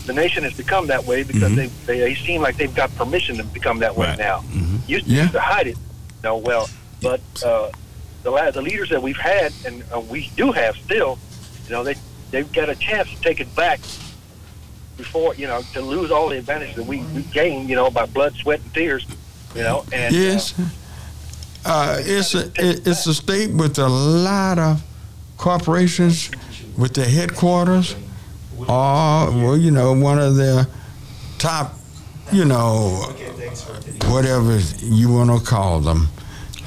the 0.07 0.13
nation 0.13 0.43
has 0.45 0.55
become 0.55 0.87
that 0.89 1.05
way 1.05 1.23
because 1.25 1.55
they, 1.57 1.67
they 1.87 1.99
they 1.99 2.15
seem 2.15 2.41
like 2.41 2.57
they've 2.57 2.75
got 2.75 2.95
permission 2.97 3.37
to 3.39 3.45
become 3.45 3.79
that 3.81 3.97
way 3.97 4.07
Right. 4.09 4.19
now. 4.19 4.41
Mhm. 4.53 4.89
Used, 4.89 5.07
Yeah. 5.07 5.23
used 5.23 5.33
to 5.33 5.41
hide 5.41 5.67
it, 5.67 5.77
no, 6.23 6.37
well, 6.37 6.69
but 7.03 7.21
uh, 7.45 7.71
the 8.23 8.31
la- 8.31 8.51
the 8.53 8.63
leaders 8.63 8.89
that 8.91 9.03
we've 9.03 9.17
had 9.17 9.53
and 9.65 9.83
uh, 9.95 10.01
we 10.01 10.31
do 10.37 10.53
have 10.53 10.77
still, 10.77 11.19
you 11.67 11.73
know, 11.73 11.83
they 11.85 11.95
they've 12.31 12.51
got 12.53 12.69
a 12.69 12.75
chance 12.75 13.11
to 13.11 13.21
take 13.21 13.41
it 13.41 13.55
back 13.55 13.81
before 14.97 15.35
you 15.35 15.47
know 15.47 15.63
to 15.73 15.81
lose 15.81 16.11
all 16.11 16.29
the 16.29 16.39
advantage 16.39 16.75
that 16.75 16.85
we, 16.85 17.03
we 17.15 17.23
gained, 17.23 17.69
you 17.69 17.77
know, 17.77 17.91
by 17.91 18.07
blood, 18.07 18.35
sweat, 18.35 18.61
and 18.61 18.75
tears, 18.75 19.07
you 19.55 19.63
know, 19.63 19.85
and 19.93 20.15
uh, 20.15 20.19
Yes. 20.19 20.55
Uh, 21.65 21.99
it's 22.01 22.35
a 22.35 22.47
it, 22.57 22.87
it's 22.87 23.07
a 23.07 23.15
state 23.15 23.51
with 23.53 23.79
a 23.79 23.89
lot 23.89 24.59
of 24.59 24.83
corporations 25.37 26.31
with 26.79 26.95
their 26.95 27.09
headquarters, 27.09 27.97
or 28.59 28.67
well, 28.67 29.57
you 29.57 29.71
know, 29.71 29.93
one 29.93 30.19
of 30.19 30.37
the 30.37 30.69
top, 31.39 31.75
you 32.33 32.45
know, 32.45 33.13
whatever 34.07 34.59
you 34.79 35.13
want 35.13 35.31
to 35.31 35.45
call 35.45 35.81
them. 35.81 36.09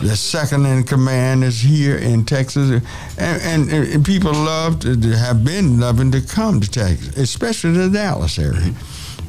The 0.01 0.15
second 0.15 0.65
in 0.65 0.83
command 0.83 1.43
is 1.43 1.59
here 1.59 1.97
in 1.97 2.23
Texas, 2.23 2.81
and, 3.17 3.41
and, 3.41 3.69
and 3.93 4.05
people 4.05 4.31
love 4.31 4.79
to, 4.79 4.95
to 4.99 5.17
have 5.17 5.43
been 5.43 5.79
loving 5.79 6.09
to 6.13 6.21
come 6.21 6.61
to 6.61 6.69
Texas, 6.71 7.17
especially 7.17 7.71
the 7.73 7.89
Dallas 7.89 8.39
area. 8.39 8.73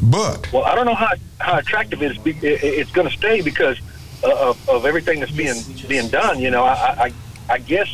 But 0.00 0.50
Well, 0.52 0.64
I 0.64 0.74
don't 0.76 0.86
know 0.86 0.94
how 0.94 1.10
how 1.40 1.58
attractive 1.58 2.02
it 2.02 2.12
is. 2.12 2.18
It, 2.24 2.42
it- 2.44 2.62
it's 2.62 2.90
going 2.92 3.08
to 3.08 3.16
stay 3.16 3.40
because 3.42 3.78
uh, 4.22 4.50
of, 4.50 4.68
of 4.68 4.86
everything 4.86 5.18
that's 5.20 5.32
being 5.32 5.60
being 5.88 6.08
done. 6.08 6.38
You 6.38 6.50
know, 6.50 6.62
I 6.64 7.06
I, 7.06 7.12
I 7.48 7.58
guess 7.58 7.88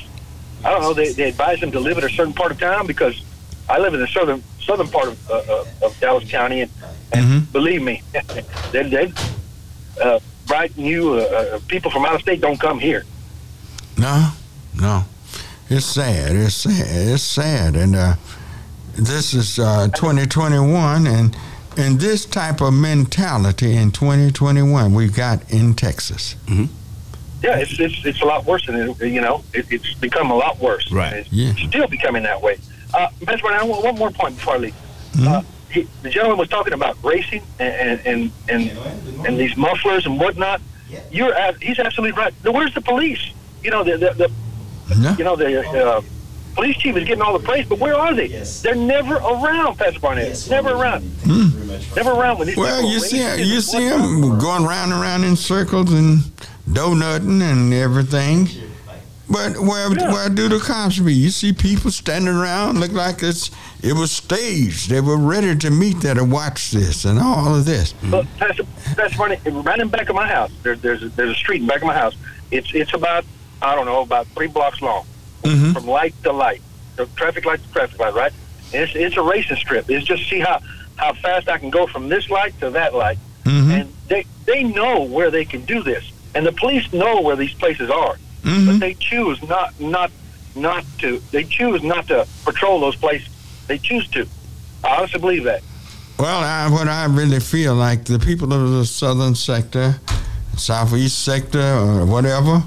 I 0.64 0.70
don't 0.70 0.82
know. 0.82 0.92
They, 0.92 1.12
they 1.12 1.28
advise 1.30 1.60
them 1.60 1.72
to 1.72 1.80
live 1.80 1.96
in 1.98 2.04
a 2.04 2.10
certain 2.10 2.34
part 2.34 2.52
of 2.52 2.60
town 2.60 2.86
because 2.86 3.20
I 3.68 3.78
live 3.78 3.94
in 3.94 4.00
the 4.00 4.06
southern 4.08 4.42
southern 4.60 4.88
part 4.88 5.08
of 5.08 5.30
uh, 5.30 5.64
of 5.86 5.98
Dallas 5.98 6.28
County, 6.30 6.60
and, 6.60 6.70
and 7.12 7.24
Mhm. 7.24 7.52
believe 7.52 7.82
me, 7.82 8.02
they 8.72 8.82
they 8.88 9.12
uh, 10.00 10.20
bright 10.46 10.76
new 10.76 11.14
uh, 11.14 11.22
uh, 11.56 11.60
people 11.68 11.90
from 11.90 12.04
out 12.04 12.14
of 12.14 12.20
state 12.22 12.40
don't 12.40 12.60
come 12.60 12.78
here. 12.78 13.04
No, 13.98 14.30
no. 14.80 15.04
It's 15.68 15.86
sad. 15.86 16.36
It's 16.36 16.54
sad. 16.54 16.86
It's 16.88 17.22
sad. 17.22 17.76
And 17.76 17.96
uh, 17.96 18.14
this 18.94 19.34
is 19.34 19.58
uh, 19.58 19.88
2021, 19.88 21.06
and 21.06 21.36
and 21.76 22.00
this 22.00 22.24
type 22.24 22.60
of 22.60 22.72
mentality 22.72 23.76
in 23.76 23.90
2021 23.90 24.94
we 24.94 25.08
got 25.08 25.50
in 25.52 25.74
Texas. 25.74 26.36
Yeah, 26.48 27.58
it's 27.58 27.78
it's, 27.78 28.04
it's 28.04 28.22
a 28.22 28.24
lot 28.24 28.44
worse 28.46 28.66
than 28.66 28.76
it, 28.76 29.00
you 29.12 29.20
know. 29.20 29.44
It, 29.52 29.66
it's 29.70 29.92
become 29.94 30.30
a 30.30 30.36
lot 30.36 30.58
worse. 30.58 30.90
Right. 30.90 31.14
It's 31.16 31.32
Yeah. 31.32 31.52
still 31.68 31.86
becoming 31.88 32.22
that 32.22 32.40
way. 32.40 32.58
Uh, 32.94 33.08
Best 33.22 33.44
I 33.44 33.62
want 33.64 33.84
one 33.84 33.94
more 33.96 34.10
point 34.10 34.36
before 34.36 34.54
I 34.54 34.58
leave. 34.58 34.74
Mhm. 35.12 35.44
He, 35.70 35.88
the 36.02 36.10
gentleman 36.10 36.38
was 36.38 36.48
talking 36.48 36.72
about 36.72 36.96
racing 37.02 37.42
and 37.58 38.00
and 38.06 38.32
and, 38.48 38.70
and 39.26 39.38
these 39.38 39.56
mufflers 39.56 40.06
and 40.06 40.18
whatnot. 40.18 40.60
You're 41.10 41.34
ab- 41.34 41.60
he's 41.60 41.78
absolutely 41.78 42.16
right. 42.16 42.32
Now, 42.44 42.52
Where's 42.52 42.72
the 42.74 42.80
police? 42.80 43.20
You 43.62 43.70
know 43.70 43.82
the 43.84 43.96
the, 43.98 44.28
the 44.88 44.94
No? 44.96 45.14
you 45.18 45.24
know 45.24 45.34
the 45.36 45.60
uh, 45.68 46.00
police 46.54 46.76
chief 46.76 46.96
is 46.96 47.04
getting 47.04 47.20
all 47.22 47.36
the 47.36 47.44
praise, 47.44 47.66
but 47.68 47.78
where 47.80 47.94
are 47.96 48.14
they? 48.14 48.28
They're 48.62 48.74
never 48.76 49.16
around, 49.16 49.76
Pastor 49.76 49.98
Barnett. 50.00 50.46
Never 50.48 50.70
around. 50.70 51.02
Never 51.96 52.12
around 52.12 52.38
when 52.38 52.46
these 52.46 52.56
Well, 52.56 52.76
people 52.76 52.92
you 52.92 53.00
see, 53.00 53.24
racing 53.24 53.46
you 53.46 53.60
see 53.60 53.90
whatnot. 53.90 54.00
them 54.20 54.38
going 54.38 54.64
round 54.64 54.92
and 54.92 55.00
round 55.02 55.24
in 55.24 55.34
circles 55.36 55.92
and 55.92 56.20
donutting 56.70 57.42
and 57.42 57.74
everything. 57.74 58.48
But 59.28 59.58
where 59.58 59.92
Yeah. 59.92 60.12
where 60.12 60.28
do 60.28 60.48
the 60.48 60.60
cops 60.60 60.98
be? 61.00 61.12
You 61.12 61.30
see 61.30 61.52
people 61.52 61.90
standing 61.90 62.32
around, 62.32 62.78
look 62.78 62.92
like 62.92 63.22
it's 63.22 63.50
it 63.82 63.94
was 63.94 64.12
staged. 64.12 64.88
They 64.88 65.00
were 65.00 65.16
ready 65.16 65.56
to 65.56 65.70
meet 65.70 66.00
there 66.00 66.14
to 66.14 66.24
watch 66.24 66.70
this 66.70 67.04
and 67.04 67.18
all 67.18 67.54
of 67.56 67.64
this. 67.64 67.92
But 68.04 68.26
that's 68.38 68.60
Pastor 68.94 69.18
Barney, 69.18 69.38
right 69.46 69.80
in 69.80 69.88
back 69.88 70.08
of 70.08 70.14
my 70.14 70.26
house, 70.28 70.50
there, 70.62 70.76
there's 70.76 71.02
a, 71.02 71.08
there's 71.10 71.30
a 71.30 71.34
street 71.34 71.60
in 71.60 71.66
back 71.66 71.78
of 71.82 71.88
my 71.88 71.94
house. 71.94 72.14
It's 72.52 72.72
it's 72.72 72.94
about 72.94 73.24
I 73.60 73.74
don't 73.74 73.86
know 73.86 74.00
about 74.02 74.28
three 74.28 74.46
blocks 74.46 74.80
long, 74.80 75.04
Mhm. 75.42 75.72
from 75.74 75.86
light 75.86 76.14
to 76.22 76.32
light, 76.32 76.62
the 76.94 77.06
traffic 77.16 77.44
light 77.44 77.60
to 77.66 77.72
traffic 77.72 77.98
light, 77.98 78.14
right? 78.14 78.32
And 78.72 78.82
it's 78.84 78.92
it's 78.94 79.16
a 79.16 79.22
racing 79.22 79.56
strip. 79.56 79.90
It's 79.90 80.06
just 80.06 80.28
see 80.30 80.38
how 80.38 80.60
how 80.94 81.14
fast 81.14 81.48
I 81.48 81.58
can 81.58 81.70
go 81.70 81.88
from 81.88 82.08
this 82.08 82.30
light 82.30 82.58
to 82.60 82.70
that 82.70 82.94
light, 82.94 83.18
Mhm. 83.44 83.80
and 83.80 83.92
they 84.08 84.24
they 84.44 84.62
know 84.62 85.00
where 85.02 85.32
they 85.32 85.44
can 85.44 85.62
do 85.64 85.82
this, 85.82 86.04
and 86.36 86.46
the 86.46 86.52
police 86.52 86.92
know 86.92 87.20
where 87.22 87.34
these 87.34 87.52
places 87.54 87.90
are, 87.90 88.16
Mhm. 88.46 88.66
but 88.66 88.80
they 88.80 88.94
choose 88.94 89.42
not 89.48 89.78
not 89.80 90.10
not 90.54 90.84
to. 90.98 91.20
They 91.32 91.44
choose 91.44 91.82
not 91.82 92.06
to 92.08 92.26
patrol 92.44 92.80
those 92.80 92.96
places. 92.96 93.28
They 93.66 93.78
choose 93.78 94.06
to. 94.08 94.26
I 94.84 94.96
honestly 94.96 95.20
believe 95.20 95.44
that. 95.44 95.62
Well, 96.18 96.40
I, 96.42 96.68
what 96.70 96.88
I 96.88 97.04
really 97.06 97.40
feel 97.40 97.74
like 97.74 98.04
the 98.06 98.18
people 98.18 98.52
of 98.52 98.70
the 98.70 98.86
southern 98.86 99.34
sector, 99.34 99.96
southeast 100.56 101.22
sector, 101.24 101.60
or 101.60 102.06
whatever, 102.06 102.62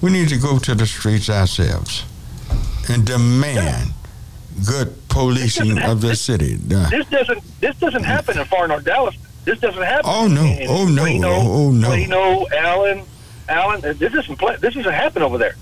we 0.00 0.10
need 0.10 0.28
to 0.28 0.36
go 0.36 0.58
to 0.60 0.74
the 0.74 0.86
streets 0.86 1.28
ourselves 1.28 2.04
and 2.88 3.04
demand 3.04 3.90
good 4.68 4.94
policing 5.08 5.78
of 5.82 6.00
the 6.02 6.14
city. 6.14 6.54
This 6.56 7.06
doesn't 7.08 7.42
this 7.60 7.74
doesn't 7.80 8.04
happen 8.04 8.38
in 8.38 8.44
far 8.46 8.68
north 8.68 8.84
Dallas. 8.84 9.16
This 9.44 9.58
doesn't 9.58 9.82
happen. 9.82 10.04
Oh, 10.06 10.26
no. 10.28 10.56
Oh, 10.68 10.86
no. 10.86 11.02
Plano, 11.02 11.28
Oh, 11.32 11.70
no. 11.70 11.88
Plano, 11.88 12.46
Allen, 12.56 13.02
Allen. 13.48 13.84
uh, 13.84 13.92
This 13.96 14.14
isn't 14.14 14.36
play, 14.38 14.56
this 14.56 14.76
isn't 14.76 14.92
happen 14.92 15.22
over 15.22 15.38
there. 15.38 15.56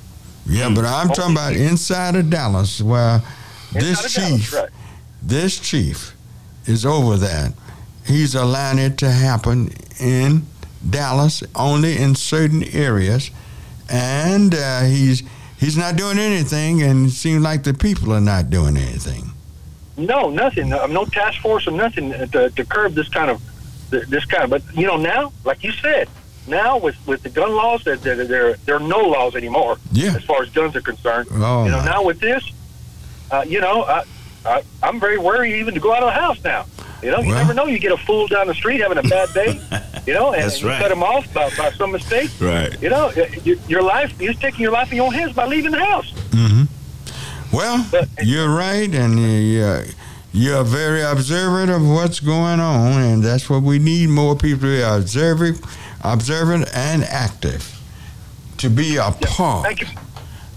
yeah, 0.47 0.71
but 0.75 0.85
I'm 0.85 1.09
talking 1.09 1.33
about 1.33 1.55
inside 1.55 2.17
of 2.17 2.31
Dallas, 2.31 2.81
where 2.81 3.21
this 3.73 4.05
Inside 4.05 4.21
Dallas, 4.21 4.41
chief, 4.43 4.55
right. 4.55 4.69
this 5.23 5.59
chief, 5.59 6.17
is 6.67 6.85
over 6.87 7.17
that. 7.17 7.53
He's 8.07 8.35
allowing 8.35 8.79
it 8.79 8.99
to 8.99 9.11
happen 9.11 9.73
in 10.01 10.47
Dallas, 10.89 11.43
only 11.55 11.97
in 11.97 12.15
certain 12.15 12.65
areas, 12.65 13.31
and 13.89 14.55
uh, 14.55 14.83
he's 14.83 15.23
he's 15.59 15.77
not 15.77 15.97
doing 15.97 16.19
anything, 16.19 16.83
and 16.83 17.07
it 17.07 17.11
seems 17.13 17.43
like 17.43 17.63
the 17.63 17.75
people 17.75 18.13
are 18.13 18.21
not 18.21 18.51
doing 18.51 18.77
anything. 18.77 19.31
No, 19.97 20.31
nothing. 20.31 20.71
No 20.71 21.05
task 21.05 21.41
force 21.41 21.67
or 21.69 21.73
nothing 21.73 22.11
to, 22.13 22.51
to 22.51 22.65
curb 22.65 22.95
this 22.95 23.09
kind 23.09 23.31
of 23.31 23.41
this 23.91 24.25
kind 24.25 24.45
of. 24.45 24.51
But 24.51 24.63
you 24.77 24.87
know 24.87 24.97
now, 24.97 25.33
like 25.45 25.63
you 25.63 25.71
said, 25.73 26.09
now 26.47 26.79
with 26.79 26.97
with 27.07 27.23
the 27.23 27.29
gun 27.29 27.55
laws, 27.55 27.85
that 27.85 28.03
there, 28.03 28.17
there 28.25 28.55
there 28.65 28.77
are 28.77 28.81
no 28.81 28.99
laws 29.01 29.35
anymore 29.37 29.79
Yeah. 29.93 30.15
as 30.17 30.25
far 30.25 30.43
as 30.43 30.51
guns 30.51 30.75
are 30.77 30.81
concerned. 30.83 31.29
Oh, 31.33 31.65
you 31.65 31.71
know 31.71 31.79
my. 31.79 31.85
now 31.85 32.03
with 32.05 32.21
this, 32.21 32.45
uh, 33.31 33.45
you 33.47 33.61
know, 33.61 33.83
I, 33.85 34.05
I 34.45 34.63
I'm 34.83 34.99
very 35.01 35.19
wary 35.19 35.61
even 35.61 35.75
to 35.75 35.81
go 35.81 35.93
out 35.93 36.03
of 36.03 36.09
the 36.13 36.21
house 36.21 36.43
now. 36.45 36.67
You 37.03 37.11
know, 37.11 37.21
you 37.21 37.35
never 37.35 37.53
know. 37.53 37.67
You 37.67 37.79
get 37.81 37.91
a 37.93 37.97
fool 37.97 38.29
down 38.29 38.47
the 38.47 38.55
street 38.55 38.81
having 38.81 38.99
a 38.99 39.03
bad 39.03 39.33
day. 39.35 39.61
You 40.05 40.15
know, 40.15 40.33
and 40.35 40.53
you 40.61 40.67
right. 40.67 40.83
cut 40.83 40.91
him 40.91 41.01
off 41.05 41.33
by, 41.33 41.49
by 41.57 41.71
some 41.71 41.93
mistake. 41.93 42.29
Right. 42.41 42.75
You 42.83 42.91
know, 42.91 43.13
your, 43.45 43.55
your 43.69 43.83
life, 43.83 44.21
you're 44.21 44.35
taking 44.35 44.59
your 44.59 44.73
life 44.73 44.91
in 44.91 44.97
your 44.97 45.07
own 45.07 45.13
hands 45.15 45.33
by 45.33 45.47
leaving 45.47 45.71
the 45.71 45.79
house. 45.79 46.13
Well, 47.53 47.87
But- 47.89 48.09
you're 48.25 48.53
right, 48.53 48.93
and 48.93 49.17
you're, 49.21 49.85
you're 50.33 50.65
very 50.65 51.03
observant 51.03 51.71
of 51.71 51.87
what's 51.89 52.19
going 52.19 52.59
on, 52.59 53.01
and 53.01 53.23
that's 53.23 53.49
what 53.49 53.63
we 53.63 53.79
need 53.79 54.09
more 54.09 54.35
people 54.35 54.61
to 54.63 54.67
be 54.79 54.83
observant, 54.83 55.61
observant 56.05 56.69
and 56.75 57.05
active 57.05 57.79
to 58.59 58.69
be 58.71 58.97
a 58.97 59.11
part 59.21 59.65
Thank 59.65 59.81
you. 59.83 59.87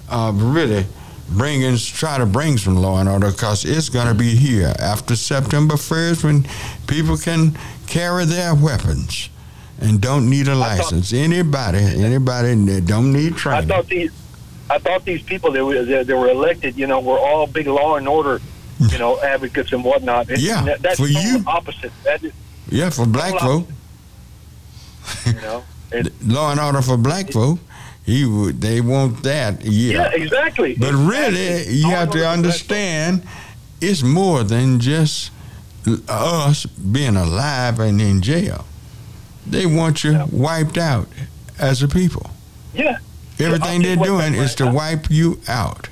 of 0.09 0.41
really 0.41 0.85
bringing, 1.29 1.75
try 1.77 2.17
to 2.17 2.25
bring 2.25 2.57
some 2.57 2.75
law 2.75 2.99
and 2.99 3.09
order, 3.09 3.31
because 3.31 3.65
it's 3.65 3.89
going 3.89 4.07
to 4.07 4.13
be 4.13 4.35
here 4.35 4.73
after 4.79 5.15
September 5.15 5.75
1st 5.75 6.23
when 6.23 6.47
people 6.87 7.17
can 7.17 7.57
carry 7.87 8.25
their 8.25 8.53
weapons 8.53 9.29
and 9.81 9.99
don't 9.99 10.29
need 10.29 10.47
a 10.47 10.51
thought- 10.51 10.59
license. 10.59 11.13
Anybody, 11.13 11.79
anybody 11.79 12.53
that 12.65 12.85
don't 12.85 13.11
need 13.11 13.35
training. 13.35 13.71
I 13.71 13.75
thought 13.75 13.87
these, 13.87 14.11
I 14.69 14.77
thought 14.79 15.03
these 15.05 15.21
people 15.23 15.51
that 15.51 15.65
were 15.65 15.83
that, 15.83 16.07
were 16.07 16.29
elected, 16.29 16.77
you 16.77 16.87
know, 16.87 16.99
were 16.99 17.19
all 17.19 17.47
big 17.47 17.67
law 17.67 17.95
and 17.97 18.07
order, 18.07 18.39
you 18.79 18.97
know, 18.99 19.19
advocates 19.21 19.71
and 19.73 19.83
whatnot. 19.83 20.23
It's- 20.29 20.41
Yeah, 20.41 20.63
that- 20.63 20.81
that's 20.81 20.99
for 20.99 21.07
you. 21.07 21.43
opposite. 21.47 21.91
That 22.03 22.23
is, 22.23 22.31
yeah, 22.69 22.89
for 22.91 23.05
black 23.05 23.39
folk. 23.39 23.67
you 25.25 25.33
know. 25.33 25.63
Law 26.25 26.51
and 26.51 26.59
order 26.59 26.81
for 26.81 26.97
black 26.97 27.31
folk. 27.31 27.59
He 28.05 28.23
would, 28.25 28.61
they 28.61 28.81
want 28.81 29.23
that, 29.23 29.63
yeah. 29.65 29.93
yeah. 29.93 30.11
exactly. 30.13 30.75
But 30.75 30.93
really, 30.93 31.67
you 31.69 31.89
have 31.89 32.11
to 32.11 32.27
understand, 32.27 33.23
it's 33.81 34.03
more 34.03 34.43
than 34.43 34.79
just 34.79 35.31
us 36.07 36.65
being 36.67 37.15
alive 37.15 37.79
and 37.79 37.99
in 37.99 38.21
jail. 38.21 38.65
They 39.47 39.65
want 39.65 40.03
you 40.03 40.11
Yeah. 40.13 40.25
wiped 40.31 40.77
out 40.77 41.07
as 41.59 41.81
a 41.81 41.87
people. 41.87 42.29
Yeah. 42.75 42.97
Everything 43.39 43.81
they're 43.81 43.91
I'll 43.97 44.03
tell 44.03 44.05
you 44.07 44.13
what, 44.13 44.21
doing 44.21 44.33
is 44.35 44.55
to 44.55 44.71
wipe 44.71 45.09
you 45.09 45.39
out. 45.47 45.89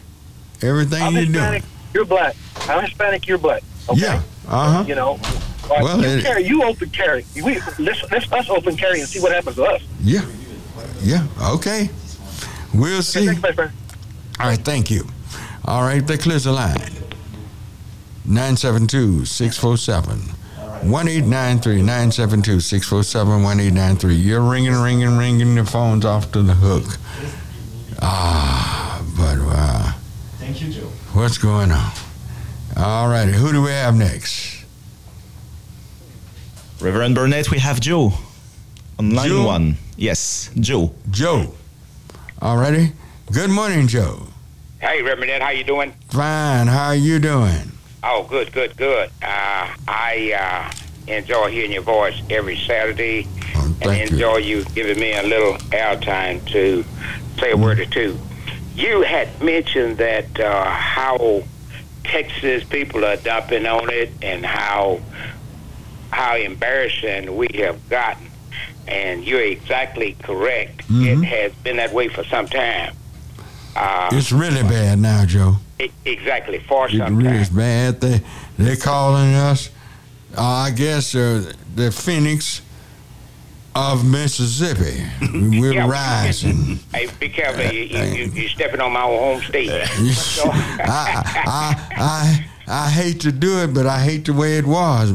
Everything 0.62 1.01
I'm 1.03 1.13
you're 1.13 1.24
Hispanic. 1.25 1.62
doing. 1.62 1.72
You're 1.93 2.05
black. 2.05 2.36
I'm 2.70 2.84
Hispanic. 2.84 3.27
You're 3.27 3.38
black. 3.38 3.63
Okay? 3.89 4.01
Yeah. 4.01 4.22
Uh 4.48 4.72
huh. 4.72 4.86
You 4.88 4.96
know. 4.96 5.20
Like, 5.70 5.82
Well, 5.84 6.01
you 6.01 6.08
it- 6.17 6.24
carry. 6.24 6.46
You 6.46 6.63
open 6.63 6.89
carry. 6.89 7.25
We 7.36 7.60
let's 7.79 8.03
let's 8.12 8.32
us 8.32 8.50
open 8.50 8.75
carry 8.75 9.00
and 9.00 9.10
see 9.10 9.20
what 9.20 9.32
happens 9.32 9.55
to 9.58 9.63
us. 9.63 9.82
Yeah. 10.01 10.25
Yeah. 11.01 11.25
Okay. 11.41 11.89
We'll 12.74 12.93
Okay, 12.93 13.01
see. 13.01 13.25
thanks, 13.27 13.41
my 13.41 13.51
friend. 13.51 13.72
All 14.39 14.48
right, 14.48 14.60
thank 14.60 14.89
you. 14.91 15.08
All 15.65 15.84
right, 15.84 16.05
that 16.08 16.22
clears 16.22 16.43
the 16.46 16.51
line. 16.51 16.77
972 18.25 19.25
647 19.25 20.20
1893 20.89 21.82
972 21.82 22.60
647 22.60 23.43
1893. 23.43 24.15
You're 24.15 24.41
ringing, 24.41 24.74
ringing, 24.75 25.17
ringing 25.17 25.55
the 25.55 25.65
phone's 25.65 26.03
off 26.05 26.32
to 26.34 26.41
the 26.41 26.53
hook. 26.55 26.98
Ah, 28.01 29.01
but 29.17 29.38
uh, 29.39 29.91
Thank 30.39 30.62
you, 30.62 30.70
Joe. 30.72 30.88
what's 31.13 31.38
going 31.38 31.72
on? 31.72 31.91
All 32.75 33.08
righty, 33.10 33.32
who 33.34 33.51
do 33.51 33.62
we 33.62 33.70
have 33.70 33.96
next? 33.96 34.62
Reverend 36.84 37.16
Burnett, 37.16 37.50
we 37.50 37.60
have 37.60 37.80
Joe 37.80 38.12
on 39.00 39.12
line 39.16 39.30
Joe? 39.30 39.46
one. 39.46 39.78
Yes, 39.96 40.50
Joe. 40.60 40.94
Joe. 41.10 41.54
All 42.42 42.58
righty. 42.58 42.92
Good 43.32 43.50
morning, 43.50 43.88
Joe. 43.88 44.28
Hey, 44.82 45.02
Reverend 45.02 45.32
Ed, 45.32 45.42
how 45.42 45.52
you 45.52 45.63
doing? 45.63 45.94
Fine. 46.10 46.68
How 46.68 46.88
are 46.88 46.96
you 46.96 47.20
doing? 47.20 47.72
Oh, 48.04 48.24
good, 48.30 48.52
good, 48.52 48.75
good. 48.75 49.10
Uh, 49.22 49.74
I 49.88 50.72
uh, 51.08 51.12
enjoy 51.12 51.52
hearing 51.52 51.72
your 51.72 51.84
voice 51.84 52.22
every 52.30 52.58
Saturday, 52.58 53.28
Oh, 53.56 53.63
and 53.66 53.75
thank 53.78 54.10
you. 54.10 54.16
enjoy 54.18 54.38
you 54.38 54.66
giving 54.75 55.00
me 55.00 55.13
a 55.13 55.24
little 55.24 55.54
airtime 55.70 56.46
to 56.52 56.84
say 57.40 57.52
a 57.52 57.58
word 57.58 57.80
or 57.80 57.86
two. 57.86 58.20
You 58.75 59.04
had 59.04 59.42
mentioned 59.42 60.00
that 60.00 60.38
uh, 60.38 60.66
how 60.70 61.44
Texas 62.04 62.66
people 62.66 63.06
are 63.06 63.16
dumping 63.16 63.65
on 63.65 63.89
it, 63.89 64.12
and 64.22 64.46
how 64.46 65.00
how 66.13 66.36
embarrassing 66.36 67.36
we 67.36 67.47
have 67.56 67.78
gotten. 67.89 68.28
And 68.88 69.23
you're 69.26 69.41
exactly 69.41 70.15
correct. 70.23 70.88
Mhm. 70.89 71.23
It 71.23 71.26
has 71.26 71.52
been 71.63 71.78
that 71.78 71.93
way 71.93 72.08
for 72.10 72.23
some 72.26 72.47
time. 72.47 72.93
Uh, 73.76 74.10
It's 74.12 74.32
really 74.32 74.62
bad 74.63 74.99
now, 74.99 75.26
Joe. 75.26 75.58
e- 75.80 75.89
exactly 76.06 76.60
for 76.67 76.88
It 76.88 76.97
some 76.97 77.15
really 77.15 77.30
time. 77.32 77.41
is 77.41 77.49
bad. 77.49 78.02
They 78.02 78.21
they're 78.60 78.76
calling 78.76 79.34
us, 79.34 79.69
uh, 80.38 80.41
I 80.43 80.71
guess, 80.71 81.15
uh, 81.15 81.52
the 81.76 81.91
Phoenix 81.91 82.62
of 83.76 84.06
Mississippi. 84.06 85.04
We're 85.34 85.73
Yeah, 85.73 85.88
rising. 85.88 86.80
Hey, 86.93 87.08
be 87.19 87.30
careful. 87.30 87.63
You, 87.63 87.82
you, 87.86 88.04
you, 88.04 88.26
you're 88.36 88.49
stepping 88.49 88.80
on 88.82 88.91
my 88.91 89.02
own 89.02 89.17
home 89.17 89.41
state. 89.41 89.71
I, 89.71 91.23
I, 91.47 91.76
I, 91.97 92.45
I 92.67 92.89
hate 92.89 93.19
to 93.21 93.32
do 93.32 93.60
it, 93.63 93.73
but 93.73 93.86
I 93.86 93.99
hate 94.04 94.26
the 94.26 94.34
way 94.34 94.58
it 94.58 94.65
was 94.65 95.12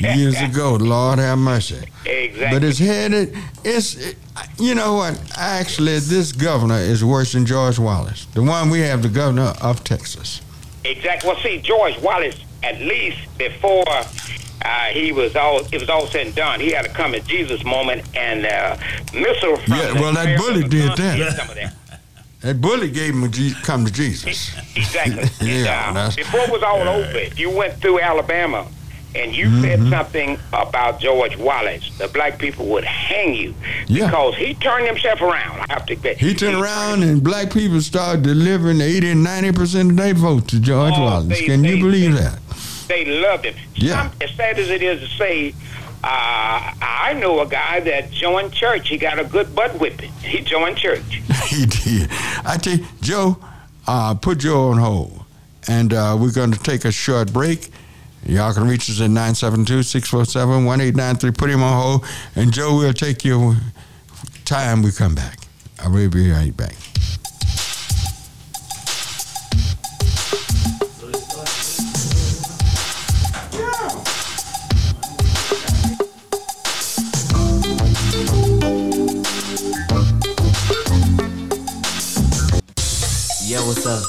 years 0.00 0.40
ago. 0.40 0.74
Lord 0.74 1.18
have 1.18 1.38
mercy. 1.38 1.88
exactly. 2.04 2.48
But 2.50 2.64
it's 2.64 2.78
headed. 2.78 3.36
It's 3.64 3.94
it, 3.96 4.16
you 4.58 4.74
know 4.74 4.94
what? 4.94 5.20
Actually, 5.36 5.98
this 6.00 6.32
governor 6.32 6.78
is 6.78 7.04
worse 7.04 7.32
than 7.32 7.46
George 7.46 7.78
Wallace, 7.78 8.26
the 8.34 8.42
one 8.42 8.70
we 8.70 8.80
have, 8.80 9.02
the 9.02 9.08
governor 9.08 9.54
of 9.60 9.84
Texas. 9.84 10.40
exactly. 10.84 11.28
Well, 11.28 11.38
see, 11.40 11.60
George 11.60 11.98
Wallace, 11.98 12.38
at 12.62 12.80
least 12.80 13.18
before 13.38 13.84
uh, 13.88 14.84
he 14.92 15.12
was 15.12 15.36
all, 15.36 15.60
it 15.72 15.80
was 15.80 15.88
all 15.88 16.06
said 16.08 16.26
and 16.26 16.34
done, 16.34 16.60
he 16.60 16.72
had 16.72 16.84
a 16.84 16.88
come 16.88 17.14
at 17.14 17.24
Jesus 17.26 17.64
moment 17.64 18.04
and 18.16 18.44
uh, 18.44 18.76
missile 19.14 19.56
from 19.56 19.74
Yeah, 19.74 19.92
well, 19.94 20.12
that 20.14 20.36
bullet 20.36 20.68
did 20.68 20.96
that. 20.96 21.36
Some 21.36 21.48
of 21.48 21.54
that. 21.54 21.74
That 22.40 22.60
bully 22.60 22.90
gave 22.90 23.14
him 23.14 23.24
a 23.24 23.28
come 23.64 23.84
to 23.84 23.92
Jesus. 23.92 24.54
Exactly. 24.76 25.24
Yeah, 25.64 25.92
uh, 25.94 26.10
before 26.14 26.40
it 26.40 26.50
was 26.50 26.62
all 26.62 26.80
over, 26.88 27.18
if 27.18 27.38
you 27.38 27.50
went 27.50 27.74
through 27.80 28.00
Alabama 28.00 28.66
and 29.14 29.34
you 29.34 29.46
Mm-hmm. 29.46 29.62
said 29.62 29.90
something 29.90 30.38
about 30.52 31.00
George 31.00 31.36
Wallace, 31.36 31.90
the 31.98 32.06
black 32.08 32.38
people 32.38 32.66
would 32.66 32.84
hang 32.84 33.34
you 33.34 33.54
Yeah. 33.88 34.06
because 34.06 34.36
he 34.36 34.54
turned 34.54 34.86
himself 34.86 35.20
around. 35.20 35.60
I 35.68 35.72
have 35.72 35.86
to 35.86 35.94
admit. 35.94 36.18
He 36.18 36.34
turned 36.34 36.56
around 36.56 37.02
and 37.02 37.22
black 37.24 37.52
people 37.52 37.80
started 37.80 38.22
delivering 38.22 38.80
80 38.80 39.10
and 39.10 39.24
90 39.24 39.52
percent 39.52 39.90
of 39.90 39.96
their 39.96 40.14
vote 40.14 40.46
to 40.48 40.60
George 40.60 40.94
Oh, 40.96 41.02
Wallace. 41.02 41.26
they- 41.40 41.46
Can 41.46 41.64
you 41.64 41.78
believe 41.78 42.14
they- 42.14 42.20
that? 42.22 42.38
They 42.88 43.04
loved 43.04 43.44
him. 43.46 43.54
Yeah. 43.74 44.04
Some, 44.08 44.12
as 44.22 44.30
sad 44.36 44.58
as 44.58 44.70
it 44.70 44.82
is 44.82 45.00
to 45.00 45.08
say, 45.16 45.54
uh, 46.04 46.74
I 46.80 47.16
know 47.18 47.40
a 47.40 47.46
guy 47.46 47.80
that 47.80 48.10
joined 48.10 48.52
church. 48.52 48.88
He 48.88 48.98
got 48.98 49.18
a 49.18 49.24
good 49.24 49.54
butt 49.54 49.78
whipping. 49.80 50.12
He 50.22 50.40
joined 50.40 50.76
church. 50.76 51.22
he 51.48 51.66
did. 51.66 52.08
I 52.44 52.58
tell 52.60 52.74
you, 52.78 52.86
Joe, 53.00 53.38
uh, 53.86 54.14
put 54.14 54.38
Joe 54.38 54.68
on 54.70 54.78
hold. 54.78 55.24
And 55.66 55.92
uh, 55.92 56.16
we're 56.18 56.32
going 56.32 56.52
to 56.52 56.58
take 56.58 56.84
a 56.84 56.92
short 56.92 57.32
break. 57.32 57.70
Y'all 58.24 58.52
can 58.52 58.66
reach 58.68 58.88
us 58.90 59.00
at 59.00 59.10
972 59.10 59.82
647 59.82 60.64
1893. 60.64 61.30
Put 61.32 61.50
him 61.50 61.62
on 61.62 61.82
hold. 61.82 62.06
And 62.36 62.52
Joe, 62.52 62.76
we'll 62.76 62.92
take 62.92 63.24
your 63.24 63.56
time 64.44 64.82
we 64.82 64.92
come 64.92 65.14
back. 65.14 65.38
I 65.82 65.88
will 65.88 66.10
be 66.10 66.30
right 66.30 66.56
back. 66.56 66.74
Yo, 83.48 83.64
what's 83.66 83.86
up? 83.86 84.02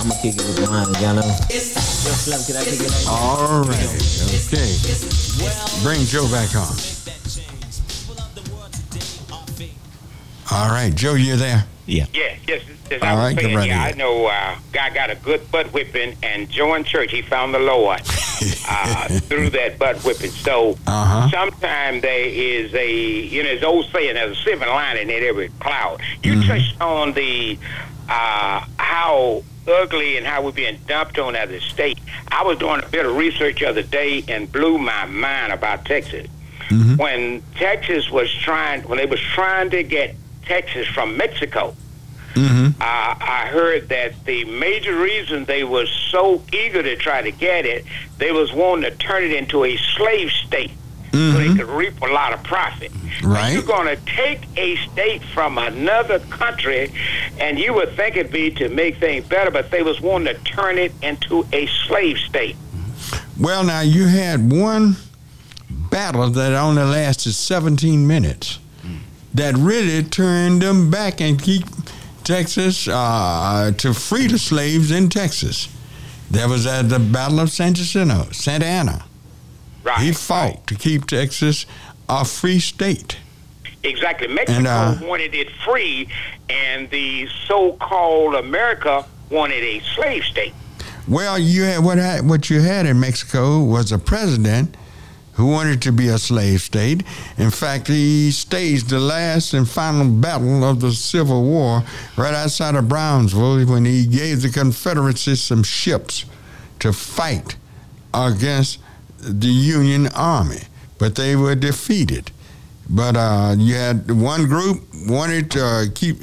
I'ma 0.00 0.14
kick 0.22 0.36
it 0.36 0.42
with 0.46 0.70
mine, 0.70 0.86
y'all 1.02 1.14
know. 1.16 1.26
Yo, 1.26 1.58
Slim, 1.58 2.40
can 2.46 2.56
I 2.56 2.64
kick 2.64 2.78
it 2.80 2.90
like 2.90 3.08
All 3.08 3.64
right. 3.64 3.82
Okay. 4.46 5.82
Bring 5.82 6.06
Joe 6.06 6.28
back 6.30 6.54
on. 6.54 6.70
All 10.52 10.68
right. 10.70 10.94
Joe, 10.94 11.14
you 11.14 11.36
there? 11.36 11.64
Yeah. 11.86 12.06
Yeah, 12.14 12.36
yes. 12.46 12.62
As 12.92 13.02
All 13.02 13.08
I 13.08 13.14
was 13.14 13.22
right, 13.24 13.34
get 13.34 13.44
saying, 13.46 13.56
ready. 13.56 13.68
yeah, 13.70 13.82
I 13.82 13.92
know. 13.92 14.26
Uh, 14.26 14.56
guy 14.72 14.90
got 14.90 15.10
a 15.10 15.16
good 15.16 15.50
butt 15.50 15.72
whipping 15.72 16.14
and 16.22 16.48
joined 16.48 16.86
church. 16.86 17.10
He 17.10 17.22
found 17.22 17.52
the 17.52 17.58
Lord 17.58 18.00
uh, 18.68 19.08
through 19.20 19.50
that 19.50 19.76
butt 19.80 19.96
whipping. 20.04 20.30
So 20.30 20.78
Uh-huh. 20.86 21.28
sometimes 21.30 22.02
there 22.02 22.26
is 22.28 22.72
a, 22.74 22.88
you 22.94 23.42
know, 23.42 23.48
there's 23.48 23.64
old 23.64 23.86
saying, 23.92 24.14
there's 24.14 24.38
a 24.38 24.42
silver 24.42 24.66
lining 24.66 25.10
in 25.10 25.24
every 25.24 25.48
cloud. 25.58 26.00
You 26.22 26.34
Mm-hmm. 26.34 26.48
touched 26.48 26.80
on 26.80 27.12
the 27.14 27.58
uh, 28.08 28.64
how 28.78 29.42
ugly 29.68 30.16
and 30.16 30.26
how 30.26 30.42
we're 30.42 30.52
being 30.52 30.78
dumped 30.86 31.18
on 31.18 31.34
as 31.34 31.50
a 31.50 31.60
state. 31.60 31.98
I 32.28 32.44
was 32.44 32.58
doing 32.58 32.82
a 32.82 32.88
bit 32.88 33.04
of 33.06 33.16
research 33.16 33.60
the 33.60 33.66
other 33.66 33.82
day 33.82 34.24
and 34.28 34.50
blew 34.50 34.78
my 34.78 35.06
mind 35.06 35.52
about 35.52 35.84
Texas. 35.84 36.28
Mm-hmm. 36.68 36.96
When 36.96 37.42
Texas 37.56 38.10
was 38.10 38.32
trying, 38.32 38.82
when 38.82 38.98
they 38.98 39.06
was 39.06 39.20
trying 39.20 39.70
to 39.70 39.82
get 39.82 40.14
Texas 40.44 40.86
from 40.88 41.16
Mexico, 41.16 41.74
Mm-hmm. 42.36 42.82
uh, 42.82 42.84
I 42.84 43.48
heard 43.50 43.88
that 43.88 44.26
the 44.26 44.44
major 44.44 44.94
reason 44.94 45.46
they 45.46 45.64
were 45.64 45.86
so 45.86 46.42
eager 46.52 46.82
to 46.82 46.94
try 46.94 47.22
to 47.22 47.30
get 47.30 47.64
it, 47.64 47.86
they 48.18 48.30
was 48.30 48.52
wanting 48.52 48.90
to 48.90 48.96
turn 48.98 49.24
it 49.24 49.32
into 49.32 49.64
a 49.64 49.74
slave 49.78 50.30
state. 50.30 50.72
So 51.16 51.38
they 51.38 51.54
could 51.54 51.68
reap 51.68 52.00
a 52.02 52.06
lot 52.06 52.32
of 52.32 52.42
profit. 52.42 52.92
Right. 53.22 53.52
You're 53.52 53.62
going 53.62 53.86
to 53.86 54.02
take 54.04 54.40
a 54.56 54.76
state 54.76 55.22
from 55.34 55.58
another 55.58 56.18
country, 56.20 56.92
and 57.38 57.58
you 57.58 57.74
would 57.74 57.94
think 57.96 58.16
it'd 58.16 58.32
be 58.32 58.50
to 58.52 58.68
make 58.68 58.98
things 58.98 59.26
better, 59.26 59.50
but 59.50 59.70
they 59.70 59.82
was 59.82 60.00
wanting 60.00 60.34
to 60.34 60.42
turn 60.44 60.78
it 60.78 60.92
into 61.02 61.46
a 61.52 61.66
slave 61.86 62.18
state. 62.18 62.56
Well, 63.38 63.64
now 63.64 63.80
you 63.80 64.06
had 64.06 64.52
one 64.52 64.96
battle 65.68 66.28
that 66.30 66.52
only 66.52 66.82
lasted 66.82 67.32
17 67.32 68.06
minutes 68.06 68.58
that 69.34 69.54
really 69.56 70.02
turned 70.02 70.62
them 70.62 70.90
back 70.90 71.20
and 71.20 71.40
keep 71.40 71.64
Texas 72.24 72.88
uh, 72.88 73.70
to 73.76 73.92
free 73.92 74.26
the 74.26 74.38
slaves 74.38 74.90
in 74.90 75.08
Texas. 75.10 75.68
That 76.30 76.48
was 76.48 76.66
at 76.66 76.88
the 76.88 76.98
Battle 76.98 77.40
of 77.40 77.50
Santa 77.50 77.82
Ana. 78.00 78.32
Santa 78.32 78.66
Ana. 78.66 79.04
Right. 79.86 80.00
He 80.00 80.12
fought 80.12 80.66
to 80.66 80.74
keep 80.74 81.06
Texas 81.06 81.64
a 82.08 82.24
free 82.24 82.58
state. 82.58 83.18
Exactly. 83.84 84.26
Mexico 84.26 84.58
And, 84.58 84.66
uh, 84.66 84.96
wanted 85.02 85.32
it 85.32 85.48
free, 85.64 86.08
and 86.50 86.90
the 86.90 87.28
so-called 87.46 88.34
America 88.34 89.06
wanted 89.30 89.62
a 89.62 89.80
slave 89.94 90.24
state. 90.24 90.54
Well, 91.06 91.38
you 91.38 91.62
had 91.62 91.84
what 91.84 91.98
had, 91.98 92.28
what 92.28 92.50
you 92.50 92.60
had 92.62 92.86
in 92.86 92.98
Mexico 92.98 93.62
was 93.62 93.92
a 93.92 93.98
president 93.98 94.76
who 95.34 95.46
wanted 95.46 95.80
to 95.82 95.92
be 95.92 96.08
a 96.08 96.18
slave 96.18 96.62
state. 96.62 97.04
In 97.38 97.50
fact, 97.50 97.86
he 97.86 98.32
staged 98.32 98.90
the 98.90 98.98
last 98.98 99.54
and 99.54 99.68
final 99.68 100.08
battle 100.08 100.64
of 100.64 100.80
the 100.80 100.90
Civil 100.90 101.44
War 101.44 101.84
right 102.16 102.34
outside 102.34 102.74
of 102.74 102.88
Brownsville 102.88 103.64
when 103.66 103.84
he 103.84 104.04
gave 104.04 104.42
the 104.42 104.48
Confederacy 104.48 105.36
some 105.36 105.62
ships 105.62 106.24
to 106.80 106.92
fight 106.92 107.54
against 108.12 108.80
the 109.18 109.48
Union 109.48 110.08
Army, 110.08 110.62
but 110.98 111.14
they 111.14 111.36
were 111.36 111.54
defeated. 111.54 112.30
But 112.88 113.16
uh, 113.16 113.54
you 113.58 113.74
had 113.74 114.10
one 114.10 114.46
group 114.46 114.82
wanted 115.08 115.50
to 115.52 115.64
uh, 115.64 115.84
keep 115.94 116.18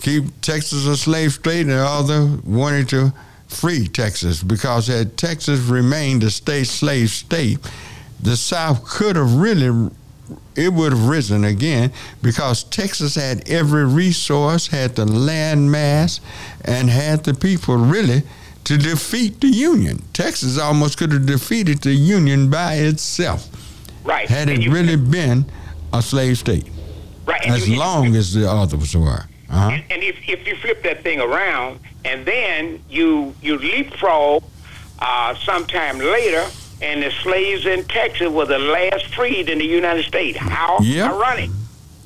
keep 0.00 0.24
Texas 0.40 0.86
a 0.86 0.96
slave 0.96 1.32
state, 1.32 1.62
and 1.62 1.70
the 1.70 1.84
other 1.84 2.38
wanted 2.44 2.88
to 2.90 3.12
free 3.48 3.88
Texas 3.88 4.42
because 4.42 4.86
had 4.86 5.16
Texas 5.16 5.60
remained 5.60 6.22
a 6.22 6.30
state 6.30 6.66
slave 6.66 7.10
state, 7.10 7.58
the 8.20 8.36
South 8.36 8.84
could 8.84 9.16
have 9.16 9.34
really 9.34 9.90
it 10.56 10.72
would 10.72 10.92
have 10.92 11.06
risen 11.06 11.44
again 11.44 11.92
because 12.22 12.64
Texas 12.64 13.14
had 13.14 13.48
every 13.48 13.84
resource, 13.84 14.68
had 14.68 14.96
the 14.96 15.04
land 15.04 15.70
mass, 15.70 16.20
and 16.64 16.90
had 16.90 17.24
the 17.24 17.34
people 17.34 17.76
really 17.76 18.22
to 18.66 18.76
defeat 18.76 19.40
the 19.40 19.48
Union. 19.48 20.02
Texas 20.12 20.58
almost 20.58 20.98
could 20.98 21.12
have 21.12 21.26
defeated 21.26 21.80
the 21.82 21.94
Union 21.94 22.50
by 22.50 22.74
itself 22.74 23.48
Right. 24.04 24.28
had 24.28 24.48
And 24.48 24.58
it 24.58 24.64
you- 24.64 24.70
really 24.72 24.96
been 24.96 25.46
a 25.92 26.02
slave 26.02 26.38
state, 26.38 26.66
right. 27.26 27.40
and 27.44 27.54
as 27.54 27.68
you- 27.68 27.78
long 27.78 28.14
as 28.16 28.34
the 28.34 28.48
others 28.50 28.94
were. 28.96 29.24
Uh-huh. 29.48 29.70
And, 29.70 29.82
and 29.90 30.02
if, 30.02 30.16
if 30.28 30.46
you 30.46 30.56
flip 30.56 30.82
that 30.82 31.02
thing 31.04 31.20
around 31.20 31.78
and 32.04 32.26
then 32.26 32.80
you 32.90 33.34
you 33.42 33.56
leapfrog 33.58 34.42
uh, 34.98 35.34
sometime 35.44 35.98
later, 35.98 36.44
and 36.82 37.02
the 37.02 37.10
slaves 37.22 37.64
in 37.66 37.84
Texas 37.84 38.28
were 38.28 38.46
the 38.46 38.58
last 38.58 39.06
freed 39.14 39.48
in 39.48 39.58
the 39.58 39.64
United 39.64 40.04
States. 40.04 40.36
How 40.38 40.78
Yeah. 40.82 41.12
ironic! 41.12 41.50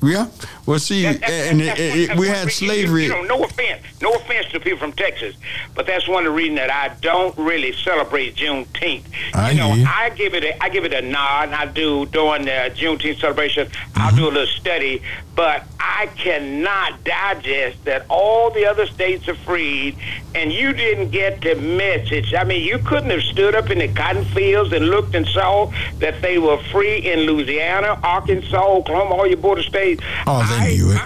Yeah. 0.03 0.27
Well, 0.65 0.79
see, 0.79 1.03
That- 1.03 1.21
that's- 1.21 1.51
and 1.51 1.59
that's 1.61 1.79
it, 1.79 2.07
that's 2.09 2.19
we 2.19 2.27
had 2.27 2.51
slavery. 2.51 3.03
You 3.05 3.09
know, 3.09 3.21
no 3.23 3.43
offense, 3.43 3.81
no 4.01 4.11
offense 4.13 4.47
to 4.51 4.59
people 4.59 4.79
from 4.79 4.93
Texas, 4.93 5.35
but 5.75 5.85
that's 5.87 6.07
one 6.07 6.19
of 6.25 6.31
the 6.31 6.37
reasons 6.37 6.59
that 6.59 6.71
I 6.71 6.91
don't 7.01 7.35
really 7.37 7.73
celebrate 7.73 8.35
Juneteenth. 8.35 9.03
I 9.33 9.51
you 9.51 9.57
know, 9.57 9.71
hear. 9.73 9.87
I 9.87 10.09
give 10.11 10.33
it 10.35 10.43
a, 10.43 10.63
I 10.63 10.69
give 10.69 10.85
it 10.85 10.93
a 10.93 11.01
nod. 11.01 11.41
And 11.49 11.55
I 11.55 11.65
do 11.65 12.05
during 12.07 12.45
the 12.45 12.71
Juneteenth 12.75 13.19
celebration. 13.19 13.67
I'll 13.95 14.09
Mm-hmm. 14.11 14.17
do 14.17 14.25
a 14.27 14.31
little 14.31 14.47
study, 14.47 15.01
but 15.35 15.63
I 15.79 16.07
cannot 16.17 17.03
digest 17.03 17.83
that 17.85 18.05
all 18.09 18.49
the 18.51 18.65
other 18.65 18.85
states 18.85 19.27
are 19.27 19.35
freed, 19.35 19.95
and 20.35 20.51
you 20.51 20.73
didn't 20.73 21.09
get 21.11 21.41
the 21.41 21.55
message. 21.55 22.33
I 22.33 22.43
mean, 22.43 22.63
you 22.65 22.77
couldn't 22.79 23.09
have 23.09 23.23
stood 23.23 23.55
up 23.55 23.69
in 23.69 23.79
the 23.79 23.87
cotton 23.87 24.25
fields 24.25 24.73
and 24.73 24.89
looked 24.89 25.15
and 25.15 25.25
saw 25.27 25.71
that 25.99 26.21
they 26.21 26.37
were 26.39 26.57
free 26.71 26.97
in 26.97 27.21
Louisiana, 27.21 27.99
Arkansas, 28.03 28.61
Oklahoma, 28.63 29.15
all 29.15 29.27
your 29.27 29.37
border 29.37 29.63
states. 29.63 30.03
Oh, 30.27 30.39
they 30.59 30.60
I- 30.63 30.69
knew 30.75 30.91
it. 30.91 31.01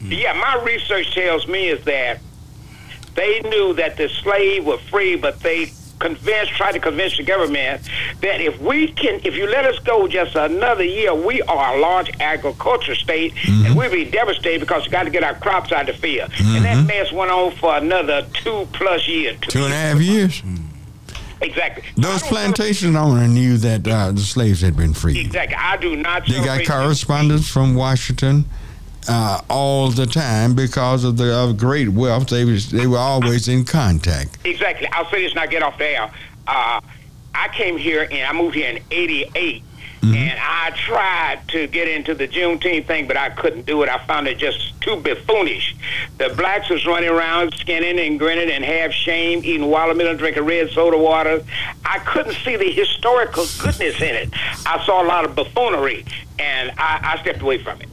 Yeah, 0.00 0.34
my 0.34 0.62
research 0.62 1.14
tells 1.14 1.46
me 1.48 1.68
is 1.68 1.84
that 1.86 2.20
they 3.14 3.40
knew 3.40 3.72
that 3.74 3.96
the 3.96 4.08
slave 4.08 4.64
were 4.66 4.78
free, 4.78 5.16
but 5.16 5.40
they 5.40 5.72
convinced, 5.98 6.52
tried 6.52 6.72
to 6.72 6.78
convince 6.78 7.16
the 7.16 7.22
government 7.22 7.80
that 8.20 8.42
if 8.42 8.60
we 8.60 8.88
can, 8.88 9.18
if 9.24 9.34
you 9.34 9.46
let 9.48 9.64
us 9.64 9.78
go 9.78 10.06
just 10.06 10.36
another 10.36 10.84
year, 10.84 11.14
we 11.14 11.40
are 11.42 11.74
a 11.76 11.80
large 11.80 12.10
agriculture 12.20 12.94
state, 12.94 13.32
and 13.48 13.74
we'll 13.74 13.90
be 13.90 14.04
devastated 14.04 14.60
because 14.60 14.84
we 14.84 14.90
got 14.90 15.04
to 15.04 15.10
get 15.10 15.24
our 15.24 15.34
crops 15.36 15.72
out 15.72 15.88
of 15.88 15.96
the 15.96 16.02
field. 16.02 16.30
And 16.40 16.62
that 16.66 16.86
mess 16.86 17.10
went 17.10 17.30
on 17.30 17.52
for 17.52 17.74
another 17.76 18.26
two 18.34 18.68
plus 18.74 19.08
years. 19.08 19.38
Two 19.48 19.64
and 19.64 19.72
a 19.72 19.76
half 19.76 19.98
years. 20.00 20.42
Exactly. 21.40 21.84
Those 21.96 22.22
plantation 22.22 22.96
owners 22.96 23.28
knew 23.30 23.56
that 23.58 23.86
uh, 23.88 24.12
the 24.12 24.20
slaves 24.20 24.60
had 24.60 24.76
been 24.76 24.92
freed. 24.94 25.16
Exactly. 25.18 25.56
I 25.56 25.76
do 25.78 25.96
not. 25.96 26.26
They 26.26 26.44
got 26.44 26.64
correspondence 26.66 27.48
from 27.48 27.74
Washington 27.74 28.44
uh, 29.08 29.40
all 29.48 29.90
the 29.90 30.06
time 30.06 30.54
because 30.54 31.04
of 31.04 31.16
the 31.16 31.34
of 31.34 31.56
great 31.56 31.88
wealth. 31.88 32.28
They 32.28 32.44
was 32.44 32.70
they 32.70 32.86
were 32.86 32.98
always 32.98 33.48
in 33.48 33.64
contact. 33.64 34.38
Exactly. 34.44 34.88
I'll 34.92 35.08
say 35.10 35.22
this 35.22 35.32
and 35.32 35.40
I 35.40 35.46
get 35.46 35.62
off 35.62 35.78
the 35.78 35.86
air. 35.86 36.10
Uh, 36.46 36.80
I 37.34 37.48
came 37.48 37.76
here 37.76 38.06
and 38.10 38.26
I 38.26 38.32
moved 38.32 38.54
here 38.54 38.68
in 38.70 38.82
'88, 38.90 39.62
and 40.02 40.38
I 40.40 40.70
tried 40.70 41.40
to 41.48 41.66
get 41.66 41.88
into 41.88 42.14
the 42.14 42.28
Juneteenth 42.28 42.86
thing, 42.86 43.06
but 43.08 43.16
I 43.16 43.30
couldn't 43.30 43.66
do 43.66 43.82
it. 43.82 43.88
I 43.88 43.98
found 44.06 44.28
it 44.28 44.38
just 44.38 44.80
too 44.80 44.96
buffoonish. 44.96 45.74
The 46.18 46.30
blacks 46.30 46.70
was 46.70 46.86
running 46.86 47.08
around 47.10 47.52
skinning 47.54 47.98
and 47.98 48.18
grinning 48.18 48.50
and 48.50 48.64
half 48.64 48.92
shame, 48.92 49.40
eating 49.44 49.66
watermelon, 49.66 50.16
drinking 50.16 50.44
red 50.44 50.70
soda 50.70 50.96
water. 50.96 51.42
I 51.84 51.98
couldn't 52.00 52.34
see 52.36 52.56
the 52.56 52.70
historical 52.70 53.46
goodness 53.58 54.00
in 54.00 54.14
it. 54.14 54.30
I 54.64 54.82
saw 54.86 55.02
a 55.02 55.06
lot 55.06 55.24
of 55.24 55.34
buffoonery, 55.34 56.04
and 56.38 56.70
I, 56.78 57.00
I 57.16 57.20
stepped 57.20 57.42
away 57.42 57.62
from 57.62 57.80
it. 57.80 57.88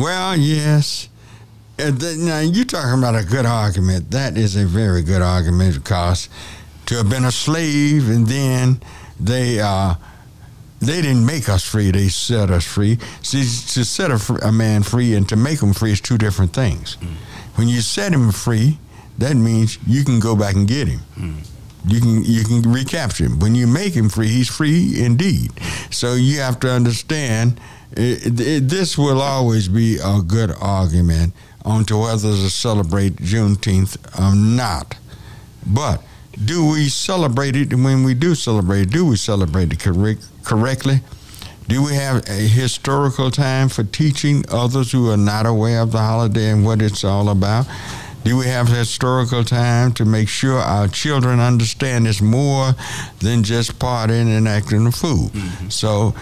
Well, 0.00 0.34
yes. 0.34 1.10
Uh, 1.78 1.90
now 2.16 2.40
you're 2.40 2.64
talking 2.64 2.98
about 2.98 3.14
a 3.14 3.24
good 3.24 3.44
argument. 3.44 4.10
That 4.12 4.38
is 4.38 4.56
a 4.56 4.64
very 4.64 5.02
good 5.02 5.20
argument 5.20 5.74
because 5.74 6.30
to 6.86 6.96
have 6.96 7.10
been 7.10 7.24
a 7.26 7.30
slave 7.30 8.08
and 8.08 8.26
then 8.26 8.80
they 9.20 9.60
uh, 9.60 9.94
they 10.80 11.02
didn't 11.02 11.26
make 11.26 11.50
us 11.50 11.62
free. 11.66 11.90
They 11.90 12.08
set 12.08 12.50
us 12.50 12.64
free. 12.64 12.96
See, 13.20 13.40
to 13.74 13.84
set 13.84 14.10
a, 14.10 14.38
a 14.48 14.50
man 14.50 14.84
free 14.84 15.14
and 15.14 15.28
to 15.28 15.36
make 15.36 15.60
him 15.62 15.74
free 15.74 15.92
is 15.92 16.00
two 16.00 16.16
different 16.16 16.54
things. 16.54 16.96
When 17.56 17.68
you 17.68 17.82
set 17.82 18.10
him 18.14 18.32
free, 18.32 18.78
that 19.18 19.36
means 19.36 19.78
you 19.86 20.02
can 20.04 20.18
go 20.18 20.34
back 20.34 20.54
and 20.54 20.66
get 20.66 20.88
him. 20.88 21.00
You 21.86 22.00
can 22.00 22.24
you 22.24 22.42
can 22.44 22.62
recapture 22.72 23.24
him. 23.24 23.38
When 23.38 23.54
you 23.54 23.66
make 23.66 23.92
him 23.92 24.08
free, 24.08 24.28
he's 24.28 24.48
free 24.48 25.02
indeed. 25.04 25.52
So 25.90 26.14
you 26.14 26.40
have 26.40 26.58
to 26.60 26.70
understand. 26.70 27.60
It, 27.92 28.40
it, 28.40 28.68
this 28.68 28.96
will 28.96 29.20
always 29.20 29.68
be 29.68 29.98
a 30.02 30.20
good 30.20 30.52
argument 30.60 31.34
on 31.64 31.84
to 31.86 31.98
whether 31.98 32.30
to 32.30 32.50
celebrate 32.50 33.16
Juneteenth 33.16 33.96
or 34.18 34.34
not. 34.34 34.96
But 35.66 36.02
do 36.42 36.70
we 36.70 36.88
celebrate 36.88 37.56
it? 37.56 37.72
And 37.72 37.84
when 37.84 38.04
we 38.04 38.14
do 38.14 38.34
celebrate 38.34 38.82
it, 38.82 38.90
do 38.90 39.06
we 39.06 39.16
celebrate 39.16 39.72
it 39.72 39.80
correct, 39.80 40.26
correctly? 40.44 41.00
Do 41.68 41.84
we 41.84 41.94
have 41.94 42.28
a 42.28 42.48
historical 42.48 43.30
time 43.30 43.68
for 43.68 43.84
teaching 43.84 44.44
others 44.50 44.90
who 44.90 45.10
are 45.10 45.16
not 45.16 45.46
aware 45.46 45.82
of 45.82 45.92
the 45.92 45.98
holiday 45.98 46.50
and 46.50 46.64
what 46.64 46.82
it's 46.82 47.04
all 47.04 47.28
about? 47.28 47.66
Do 48.24 48.36
we 48.36 48.46
have 48.46 48.68
historical 48.68 49.44
time 49.44 49.92
to 49.92 50.04
make 50.04 50.28
sure 50.28 50.58
our 50.58 50.88
children 50.88 51.40
understand 51.40 52.06
it's 52.06 52.20
more 52.20 52.74
than 53.20 53.42
just 53.44 53.78
partying 53.78 54.36
and 54.36 54.46
acting 54.46 54.86
a 54.86 54.92
fool? 54.92 55.28
Mm-hmm. 55.28 55.68
So, 55.68 56.14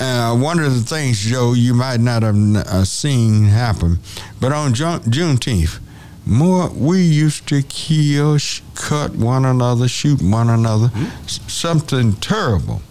uh, 0.00 0.36
one 0.36 0.58
of 0.60 0.74
the 0.74 0.80
things, 0.82 1.18
Joe, 1.20 1.52
you 1.54 1.74
might 1.74 2.00
not 2.00 2.22
have 2.22 2.36
uh, 2.36 2.84
seen 2.84 3.44
happen, 3.44 3.98
but 4.40 4.52
on 4.52 4.74
June, 4.74 5.00
Juneteenth, 5.00 5.78
more 6.26 6.68
we 6.70 7.00
used 7.02 7.48
to 7.48 7.62
kill, 7.62 8.38
sh- 8.38 8.60
cut 8.74 9.14
one 9.16 9.44
another, 9.44 9.88
shoot 9.88 10.20
one 10.22 10.50
another, 10.50 10.90
s- 11.24 11.40
something 11.48 12.12
terrible 12.14 12.82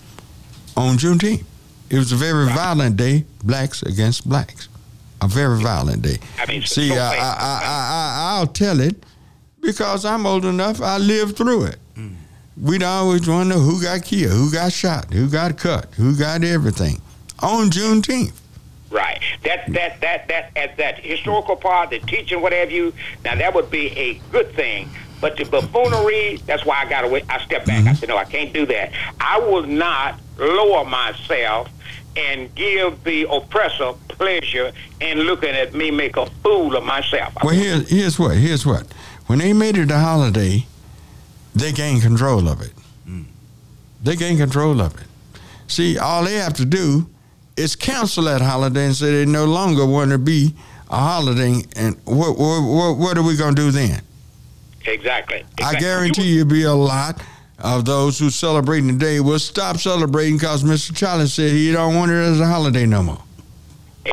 on 0.75 0.97
Juneteenth. 0.97 1.43
It 1.89 1.97
was 1.97 2.11
a 2.11 2.15
very 2.17 2.47
violent 2.47 2.97
day, 2.97 3.25
blacks 3.43 3.81
against 3.83 4.27
blacks. 4.27 4.67
A 5.21 5.27
very 5.27 5.59
violent 5.61 6.01
day. 6.03 6.17
I 6.37 6.45
mean, 6.45 6.61
See, 6.63 6.89
so 6.89 6.95
I, 6.95 6.97
I. 6.97 7.01
I, 7.19 7.59
I, 7.63 8.37
I'll 8.37 8.45
tell 8.47 8.79
it 8.79 9.03
because 9.61 10.05
I'm 10.05 10.27
old 10.27 10.45
enough. 10.45 10.79
I 10.81 10.97
lived 10.99 11.37
through 11.37 11.63
it. 11.63 11.79
We'd 12.61 12.83
always 12.83 13.27
wonder 13.27 13.55
who 13.55 13.81
got 13.81 14.03
killed, 14.03 14.33
who 14.33 14.51
got 14.51 14.71
shot, 14.71 15.13
who 15.13 15.29
got 15.29 15.57
cut, 15.57 15.93
who 15.95 16.15
got 16.17 16.43
everything 16.43 17.01
on 17.39 17.69
Juneteenth. 17.69 18.33
Right. 18.89 19.21
That 19.43 19.71
that 19.73 20.01
that 20.01 20.27
that 20.27 20.51
at 20.55 20.77
that 20.77 20.99
historical 20.99 21.55
part, 21.55 21.91
the 21.91 21.99
teaching, 21.99 22.41
what 22.41 22.53
have 22.53 22.71
you. 22.71 22.93
Now 23.23 23.35
that 23.35 23.53
would 23.53 23.69
be 23.69 23.95
a 23.97 24.15
good 24.31 24.51
thing. 24.53 24.89
But 25.19 25.35
the 25.35 25.45
buffoonery, 25.45 26.37
that's 26.45 26.63
why 26.65 26.81
I 26.81 26.89
got 26.89 27.03
away. 27.03 27.23
I 27.29 27.43
stepped 27.43 27.65
back. 27.65 27.79
I 27.79 27.81
mm-hmm. 27.81 27.95
said, 27.95 28.09
no, 28.09 28.17
I 28.17 28.25
can't 28.25 28.53
do 28.53 28.65
that. 28.67 28.91
I 29.19 29.39
will 29.39 29.63
not 29.63 30.19
lower 30.37 30.85
myself 30.85 31.69
and 32.15 32.53
give 32.53 33.03
the 33.03 33.27
oppressor 33.29 33.93
pleasure 34.09 34.71
in 35.01 35.19
looking 35.21 35.49
at 35.49 35.73
me 35.73 35.89
make 35.89 36.17
a 36.17 36.27
fool 36.43 36.75
of 36.75 36.83
myself. 36.83 37.33
Well, 37.43 37.55
here's, 37.55 37.89
here's 37.89 38.19
what. 38.19 38.37
Here's 38.37 38.65
what. 38.65 38.91
When 39.25 39.39
they 39.39 39.53
made 39.53 39.77
it 39.77 39.89
a 39.89 39.97
holiday, 39.97 40.67
they 41.59 41.71
gain 41.71 42.01
control 42.01 42.47
of 42.47 42.61
it. 42.61 42.73
Mm. 43.07 43.25
They 44.03 44.15
gain 44.15 44.37
control 44.37 44.81
of 44.81 44.95
it. 44.99 45.07
See, 45.67 45.97
all 45.97 46.23
they 46.23 46.35
have 46.35 46.53
to 46.53 46.65
do 46.65 47.07
is 47.55 47.75
cancel 47.75 48.25
that 48.25 48.41
holiday 48.41 48.85
and 48.85 48.95
say 48.95 49.11
they 49.11 49.25
no 49.25 49.45
longer 49.45 49.85
want 49.85 50.11
to 50.11 50.17
be 50.17 50.53
a 50.89 50.97
holiday. 50.97 51.61
And 51.75 51.95
what 52.05 52.37
what 52.37 52.61
what, 52.61 52.97
what 52.97 53.17
are 53.17 53.23
we 53.23 53.35
going 53.35 53.55
to 53.55 53.61
do 53.61 53.71
then? 53.71 54.01
Exactly. 54.85 55.43
I 55.61 55.75
guarantee 55.75 56.33
you, 56.33 56.45
will 56.45 56.51
be 56.51 56.63
a 56.63 56.73
lot 56.73 57.21
of 57.59 57.83
those 57.85 58.17
who 58.19 58.29
celebrating 58.29 58.87
today 58.87 59.19
will 59.19 59.39
stop 59.39 59.77
celebrating 59.77 60.37
because 60.37 60.63
Mr. 60.63 60.95
Charlie 60.95 61.27
said 61.27 61.51
he 61.51 61.71
don't 61.71 61.95
want 61.95 62.11
it 62.11 62.15
as 62.15 62.39
a 62.39 62.45
holiday 62.45 62.85
no 62.85 63.03
more. 63.03 63.21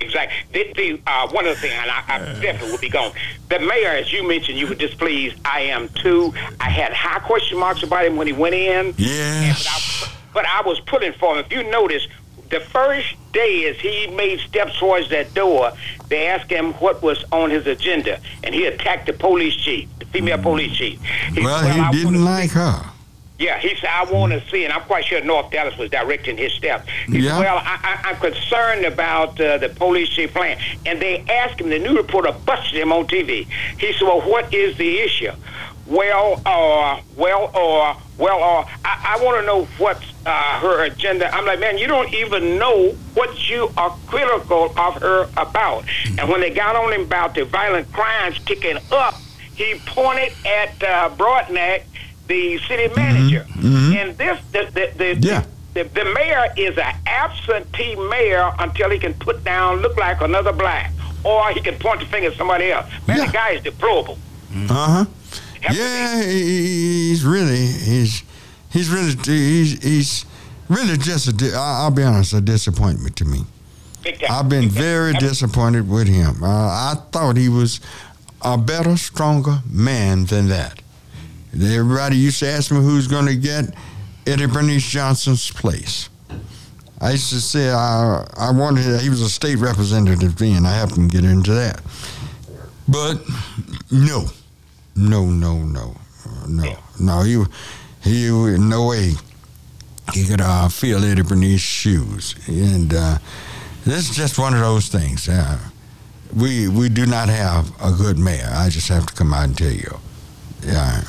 Exactly. 0.01 1.03
Uh, 1.07 1.29
one 1.29 1.47
other 1.47 1.55
thing, 1.55 1.73
and 1.73 1.91
I, 1.91 2.03
I 2.09 2.19
definitely 2.41 2.71
will 2.73 2.79
be 2.79 2.89
gone. 2.89 3.13
The 3.49 3.59
mayor, 3.61 3.91
as 3.91 4.13
you 4.13 4.27
mentioned, 4.27 4.59
you 4.59 4.67
were 4.67 4.75
displeased. 4.75 5.37
I 5.45 5.61
am 5.63 5.89
too. 5.91 6.33
I 6.61 6.71
had 6.71 6.93
high 6.93 7.19
question 7.21 7.59
marks 7.59 7.83
about 7.83 8.05
him 8.05 8.17
when 8.17 8.27
he 8.27 8.33
went 8.33 8.55
in. 8.55 8.95
Yeah. 8.97 9.53
But 9.55 9.67
I, 9.69 10.09
but 10.33 10.47
I 10.47 10.63
was 10.63 10.81
pulling 10.81 11.13
for 11.15 11.37
him. 11.37 11.45
If 11.45 11.53
you 11.53 11.63
notice, 11.71 12.07
the 12.51 12.61
first 12.61 13.15
day 13.33 13.67
as 13.69 13.77
he 13.81 14.07
made 14.09 14.39
steps 14.41 14.79
towards 14.79 15.11
that 15.11 15.33
door, 15.35 15.73
they 16.09 16.27
asked 16.29 16.51
him 16.51 16.73
what 16.75 17.03
was 17.03 17.25
on 17.33 17.51
his 17.51 17.67
agenda, 17.67 18.21
and 18.43 18.55
he 18.55 18.67
attacked 18.67 19.07
the 19.07 19.13
police 19.13 19.55
chief, 19.57 19.89
the 19.99 20.05
female 20.07 20.39
police 20.39 20.77
chief. 20.77 21.01
He 21.33 21.41
Well, 21.43 21.61
said, 21.63 21.79
I 21.79 21.91
he 21.91 22.03
didn't 22.03 22.25
like 22.25 22.51
her. 22.51 22.85
Yeah, 23.39 23.59
he 23.59 23.75
said, 23.77 23.91
I 23.93 24.05
want 24.05 24.33
to 24.33 24.41
see, 24.49 24.65
and 24.65 24.73
I'm 24.73 24.83
quite 24.83 25.05
sure 25.07 25.21
North 25.25 25.51
Dallas 25.51 25.77
was 25.77 25.91
directing 25.91 26.37
his 26.37 26.53
steps. 26.53 26.89
He 27.09 27.19
Yeah. 27.19 27.33
said, 27.33 27.41
well, 27.41 27.57
I, 27.59 27.79
I, 28.05 28.11
I'm 28.11 28.17
concerned 28.17 28.85
about 28.85 29.41
uh, 29.41 29.59
the 29.59 29.71
police 29.71 30.09
chief 30.11 30.33
plan. 30.33 30.57
And 30.87 31.03
they 31.03 31.19
asked 31.29 31.61
him, 31.61 31.69
the 31.69 31.81
new 31.81 31.97
reporter 31.97 32.31
busted 32.47 32.75
him 32.81 32.93
on 32.93 33.09
TV. 33.09 33.49
He 33.79 33.93
said, 33.95 34.03
well, 34.03 34.21
what 34.21 34.55
is 34.55 34.77
the 34.77 35.01
issue? 35.01 35.33
Well, 35.87 36.41
uh, 36.47 37.01
well, 37.17 37.51
uh, 37.53 38.01
well, 38.19 38.43
uh, 38.43 38.65
I, 38.85 39.17
I 39.19 39.25
want 39.25 39.41
to 39.41 39.47
know 39.47 39.65
what's 39.79 40.05
uh, 40.25 40.61
her 40.61 40.85
agenda. 40.85 41.35
I'm 41.35 41.45
like, 41.45 41.59
man, 41.59 41.77
you 41.77 41.89
don't 41.89 42.15
even 42.15 42.57
know 42.59 42.93
what 43.15 43.51
you 43.51 43.69
are 43.77 43.95
critical 44.07 44.73
of 44.79 44.95
her 45.03 45.29
about. 45.37 45.85
And 46.19 46.29
when 46.31 46.41
they 46.41 46.51
got 46.51 46.77
on 46.77 46.93
him 46.93 47.03
about 47.03 47.35
the 47.35 47.45
violent 47.45 47.93
crimes 47.93 48.39
kicking 48.47 48.79
up, 48.93 49.15
he 49.57 49.75
pointed 49.87 50.33
at 50.47 50.83
uh, 50.83 51.11
Broadnax, 51.17 51.83
the 52.27 52.59
city 52.69 52.89
manager. 52.97 53.47
And 53.55 54.17
this, 54.17 54.41
the, 54.53 54.69
the, 54.73 54.91
the, 54.97 55.17
Yeah. 55.21 55.45
the, 55.75 55.85
the 55.85 56.05
mayor 56.15 56.47
is 56.57 56.77
an 56.79 56.95
absentee 57.07 57.97
mayor 57.97 58.51
until 58.59 58.91
he 58.91 58.99
can 58.99 59.15
put 59.15 59.45
down, 59.45 59.81
look 59.81 59.97
like 59.97 60.21
another 60.21 60.53
black, 60.53 60.93
or 61.25 61.51
he 61.51 61.61
can 61.61 61.75
point 61.79 62.01
the 62.01 62.07
finger 62.07 62.31
at 62.31 62.37
somebody 62.37 62.71
else. 62.73 62.87
Man, 63.07 63.19
Yeah. 63.19 63.27
the 63.27 63.33
guy 63.33 63.51
is 63.51 63.63
deplorable. 63.63 64.19
Uh 64.55 64.67
huh. 64.69 65.05
Yeah, 65.73 66.23
he- 66.23 67.09
he's 67.09 67.25
really 67.25 67.67
he's 67.67 68.23
he's 68.71 68.89
really 68.91 69.15
he's 69.25 69.83
he's 69.83 70.25
really 70.69 70.97
just 70.99 71.27
a. 71.27 71.33
di- 71.33 71.55
I'll 71.55 71.91
be 71.91 72.03
honest, 72.03 72.35
a 72.35 72.41
disappointment 72.41 73.17
to 73.17 73.25
me. 73.25 73.45
I've 74.29 74.49
been 74.51 74.69
very 74.69 75.15
disappointed 75.15 75.89
with 75.89 76.07
him. 76.07 76.45
Uh, 76.45 76.47
I 76.49 76.95
thought 77.11 77.39
he 77.39 77.49
was 77.49 77.81
a 78.43 78.59
better, 78.59 78.97
stronger 78.99 79.61
man 79.71 80.27
than 80.27 80.49
that. 80.49 80.81
Everybody 81.55 82.17
used 82.17 82.41
to 82.41 82.49
ask 82.49 82.71
me 82.71 82.79
who's 82.79 83.07
going 83.07 83.27
to 83.27 83.37
get 83.37 83.75
Eddie 84.27 84.47
Bernice 84.47 84.89
Johnson's 84.89 85.51
place. 85.51 86.09
I 87.01 87.13
used 87.13 87.31
to 87.31 87.41
say 87.41 87.71
I, 87.71 88.27
I 88.37 88.51
wanted, 88.51 89.01
he 89.01 89.09
was 89.09 89.21
a 89.21 89.29
state 89.29 89.59
representative 89.59 90.37
then. 90.37 90.67
I 90.67 90.73
happened 90.73 91.11
to 91.11 91.21
get 91.21 91.29
into 91.29 91.53
that. 91.53 91.81
But 92.89 93.21
no, 93.91 94.25
no, 94.97 95.27
no, 95.27 95.59
no, 95.59 95.97
no, 96.49 96.79
no. 97.01 97.23
He, 97.23 97.43
he, 98.03 98.27
in 98.27 98.69
no 98.69 98.89
way 98.89 99.13
he 100.13 100.25
could 100.25 100.41
uh, 100.41 100.69
fill 100.69 101.05
Eddie 101.05 101.23
Bernice's 101.23 101.61
shoes. 101.61 102.35
And 102.49 102.93
uh, 102.93 103.19
this 103.85 104.11
is 104.11 104.17
just 104.17 104.39
one 104.39 104.55
of 104.55 104.61
those 104.61 104.89
things. 104.89 105.29
Uh, 105.29 105.59
we 106.35 106.69
we 106.69 106.89
do 106.89 107.07
not 107.07 107.29
have 107.29 107.71
a 107.81 107.93
good 107.93 108.19
mayor. 108.19 108.51
I 108.51 108.69
just 108.69 108.89
have 108.89 109.07
to 109.07 109.15
come 109.15 109.33
out 109.33 109.45
and 109.45 109.57
tell 109.57 109.71
you. 109.71 109.99
Yeah. 110.63 111.05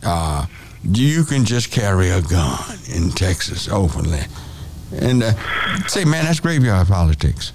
uh, 0.03 0.47
you 0.85 1.25
can 1.25 1.45
just 1.45 1.71
carry 1.71 2.11
a 2.11 2.21
gun 2.23 2.61
in 2.93 3.11
Texas 3.11 3.69
openly, 3.69 4.21
and 4.93 5.23
uh, 5.23 5.33
say, 5.89 6.05
man, 6.05 6.25
that's 6.25 6.41
graveyard 6.41 6.89
politics. 6.89 7.53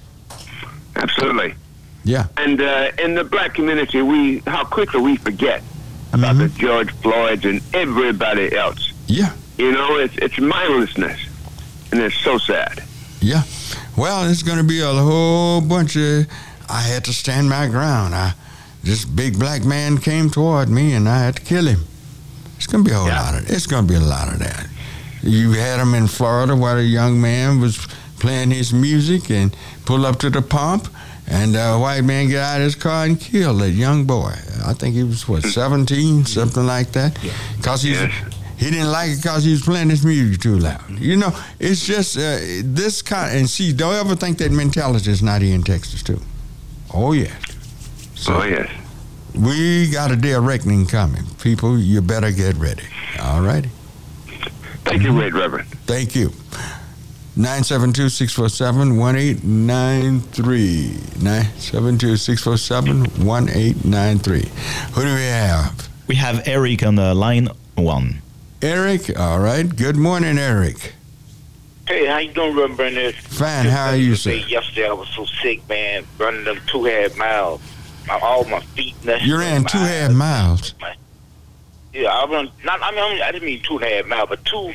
Absolutely. 0.95 1.55
Yeah. 2.03 2.27
And 2.37 2.61
uh, 2.61 2.91
in 2.99 3.15
the 3.15 3.23
black 3.23 3.53
community, 3.53 4.01
we 4.01 4.39
how 4.47 4.63
quickly 4.65 5.01
we 5.01 5.17
forget 5.17 5.61
about 6.13 6.37
the 6.37 6.49
George 6.49 6.91
Floyds 6.95 7.45
and 7.45 7.61
everybody 7.73 8.55
else. 8.55 8.91
Yeah. 9.07 9.33
You 9.57 9.71
know, 9.71 9.97
it's 9.97 10.15
it's 10.17 10.39
mindlessness, 10.39 11.19
and 11.91 12.01
it's 12.01 12.15
so 12.17 12.37
sad. 12.37 12.83
Yeah. 13.21 13.43
Well, 13.95 14.29
it's 14.29 14.41
going 14.43 14.57
to 14.57 14.63
be 14.63 14.81
a 14.81 14.87
whole 14.87 15.61
bunch 15.61 15.95
of. 15.95 16.25
I 16.69 16.81
had 16.81 17.03
to 17.05 17.13
stand 17.13 17.49
my 17.49 17.67
ground. 17.67 18.15
I, 18.15 18.33
this 18.83 19.05
big 19.05 19.37
black 19.37 19.63
man 19.63 19.97
came 19.99 20.29
toward 20.29 20.69
me, 20.69 20.93
and 20.93 21.07
I 21.07 21.19
had 21.19 21.35
to 21.35 21.41
kill 21.43 21.65
him. 21.67 21.81
It's 22.57 22.65
going 22.67 22.83
to 22.83 22.89
be 22.89 22.93
a 22.95 22.97
whole 22.97 23.07
Yeah. 23.07 23.21
lot 23.21 23.35
of. 23.41 23.49
It's 23.49 23.67
going 23.67 23.85
to 23.85 23.93
be 23.93 23.97
a 23.97 24.01
lot 24.03 24.31
of 24.33 24.39
that. 24.39 24.67
You 25.23 25.51
had 25.51 25.79
him 25.79 25.93
in 25.93 26.07
Florida, 26.07 26.55
where 26.55 26.77
a 26.77 26.83
young 26.83 27.19
man 27.21 27.59
was 27.59 27.77
playing 28.19 28.51
his 28.51 28.71
music 28.73 29.29
and 29.31 29.55
pull 29.85 30.05
up 30.05 30.19
to 30.19 30.29
the 30.29 30.41
pump, 30.41 30.87
and 31.27 31.55
a 31.55 31.77
white 31.77 32.01
man 32.03 32.27
get 32.27 32.43
out 32.43 32.57
of 32.57 32.63
his 32.63 32.75
car 32.75 33.05
and 33.05 33.19
kill 33.19 33.55
that 33.57 33.71
young 33.71 34.05
boy. 34.05 34.33
I 34.65 34.73
think 34.73 34.95
he 34.95 35.03
was 35.03 35.27
what 35.27 35.43
17, 35.43 36.25
something 36.25 36.65
like 36.65 36.91
that, 36.93 37.17
because 37.57 37.81
he's. 37.83 37.99
He 38.57 38.69
didn't 38.69 38.91
like 38.91 39.09
it 39.13 39.15
because 39.23 39.43
he 39.43 39.49
was 39.53 39.63
playing 39.63 39.89
his 39.89 40.05
music 40.05 40.39
too 40.39 40.59
loud. 40.59 40.87
You 40.99 41.17
know, 41.17 41.35
it's 41.59 41.83
just 41.83 42.15
uh, 42.15 42.37
this 42.63 43.01
kind. 43.01 43.35
And 43.39 43.49
see, 43.49 43.73
don't 43.73 43.95
ever 43.95 44.15
think 44.15 44.37
that 44.37 44.51
mentality 44.51 45.09
is 45.09 45.23
not 45.23 45.41
here 45.41 45.55
in 45.55 45.63
Texas 45.63 46.03
too. 46.03 46.21
Oh 46.93 47.13
yeah. 47.13 47.33
So 48.13 48.35
Oh, 48.35 48.43
yes. 48.43 48.69
we 49.33 49.89
got 49.89 50.11
a 50.11 50.15
day 50.15 50.33
of 50.33 50.45
reckoning 50.45 50.85
coming. 50.85 51.23
People, 51.41 51.75
you 51.79 52.01
better 52.03 52.31
get 52.31 52.55
ready. 52.57 52.83
All 53.19 53.41
righty. 53.41 53.69
Thank 54.83 55.03
you, 55.03 55.17
Red 55.19 55.33
Reverend. 55.33 55.67
Thank 55.85 56.15
you. 56.15 56.31
972 57.35 58.09
647 58.09 58.97
1893. 58.97 60.87
972 61.23 62.17
647 62.17 62.99
1893. 63.25 64.39
Who 64.93 65.01
do 65.01 65.07
we 65.15 65.21
have? 65.23 65.87
We 66.07 66.15
have 66.15 66.45
Eric 66.47 66.83
on 66.83 66.95
the 66.95 67.13
line 67.13 67.47
one. 67.75 68.21
Eric. 68.61 69.17
All 69.17 69.39
right. 69.39 69.73
Good 69.73 69.95
morning, 69.95 70.37
Eric. 70.37 70.93
Hey, 71.87 72.05
how 72.05 72.17
you 72.17 72.31
doing, 72.33 72.55
Reverend 72.55 72.77
Burnett? 72.77 73.15
Fine. 73.15 73.65
How 73.65 73.87
are 73.91 73.95
you, 73.95 74.15
sir? 74.15 74.31
Yesterday 74.33 74.87
I 74.87 74.93
was 74.93 75.09
so 75.09 75.25
sick, 75.41 75.67
man, 75.69 76.05
running 76.17 76.43
them 76.43 76.59
two 76.67 76.83
half 76.85 77.15
miles. 77.17 77.61
My, 78.07 78.19
all 78.19 78.43
my 78.45 78.59
feet. 78.61 78.95
and 79.07 79.21
You 79.21 79.37
ran 79.37 79.63
my 79.63 79.69
two 79.69 79.77
eyes. 79.77 79.87
half 79.89 80.11
miles. 80.11 80.73
Yeah, 81.93 82.09
I 82.09 82.25
run. 82.29 82.49
Not. 82.63 82.79
I 82.81 82.91
mean, 82.91 83.21
I 83.21 83.31
didn't 83.31 83.45
mean 83.45 83.61
two 83.63 83.75
and 83.75 83.83
a 83.83 83.95
half 83.97 84.05
miles, 84.07 84.29
but 84.29 84.43
two, 84.45 84.73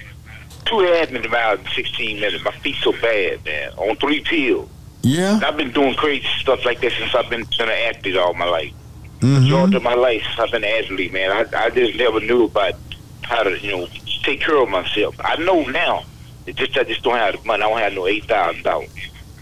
two 0.67 0.79
half 0.81 1.11
minute 1.11 1.31
miles 1.31 1.61
in 1.61 1.67
sixteen 1.69 2.21
minutes. 2.21 2.45
My 2.45 2.51
feet 2.53 2.77
so 2.83 2.93
bad, 2.93 3.45
man. 3.45 3.73
On 3.77 3.97
three 3.97 4.21
pills. 4.21 4.69
Yeah. 5.03 5.37
And 5.37 5.45
I've 5.45 5.57
been 5.57 5.73
doing 5.73 5.95
crazy 5.95 6.27
stuff 6.41 6.65
like 6.65 6.81
this 6.81 6.93
since 6.95 7.15
I've 7.15 7.31
been, 7.31 7.45
been 7.59 7.69
an 7.69 7.95
athlete 7.95 8.17
all 8.17 8.35
my 8.35 8.45
life. 8.45 8.73
Mm-hmm. 9.21 9.45
Majority 9.45 9.77
of 9.77 9.83
my 9.83 9.95
life 9.95 10.23
since 10.25 10.39
I've 10.41 10.51
been 10.51 10.65
an 10.65 10.85
athlete, 10.85 11.13
man. 11.13 11.31
I, 11.31 11.65
I 11.67 11.71
just 11.71 11.97
never 11.97 12.21
knew 12.21 12.45
about 12.45 12.75
how 13.23 13.45
to, 13.45 13.59
you 13.61 13.71
know, 13.71 13.87
take 14.25 14.41
care 14.41 14.57
of 14.57 14.69
myself. 14.69 15.15
I 15.21 15.37
know 15.37 15.63
now. 15.65 16.05
It's 16.47 16.59
just 16.59 16.77
I 16.77 16.85
just 16.85 17.03
don't 17.03 17.17
have 17.17 17.41
the 17.41 17.45
money. 17.47 17.63
I 17.63 17.69
don't 17.69 17.79
have 17.79 17.93
no 17.95 18.07
eight 18.07 18.25
thousand 18.27 18.63
dollars. 18.63 18.89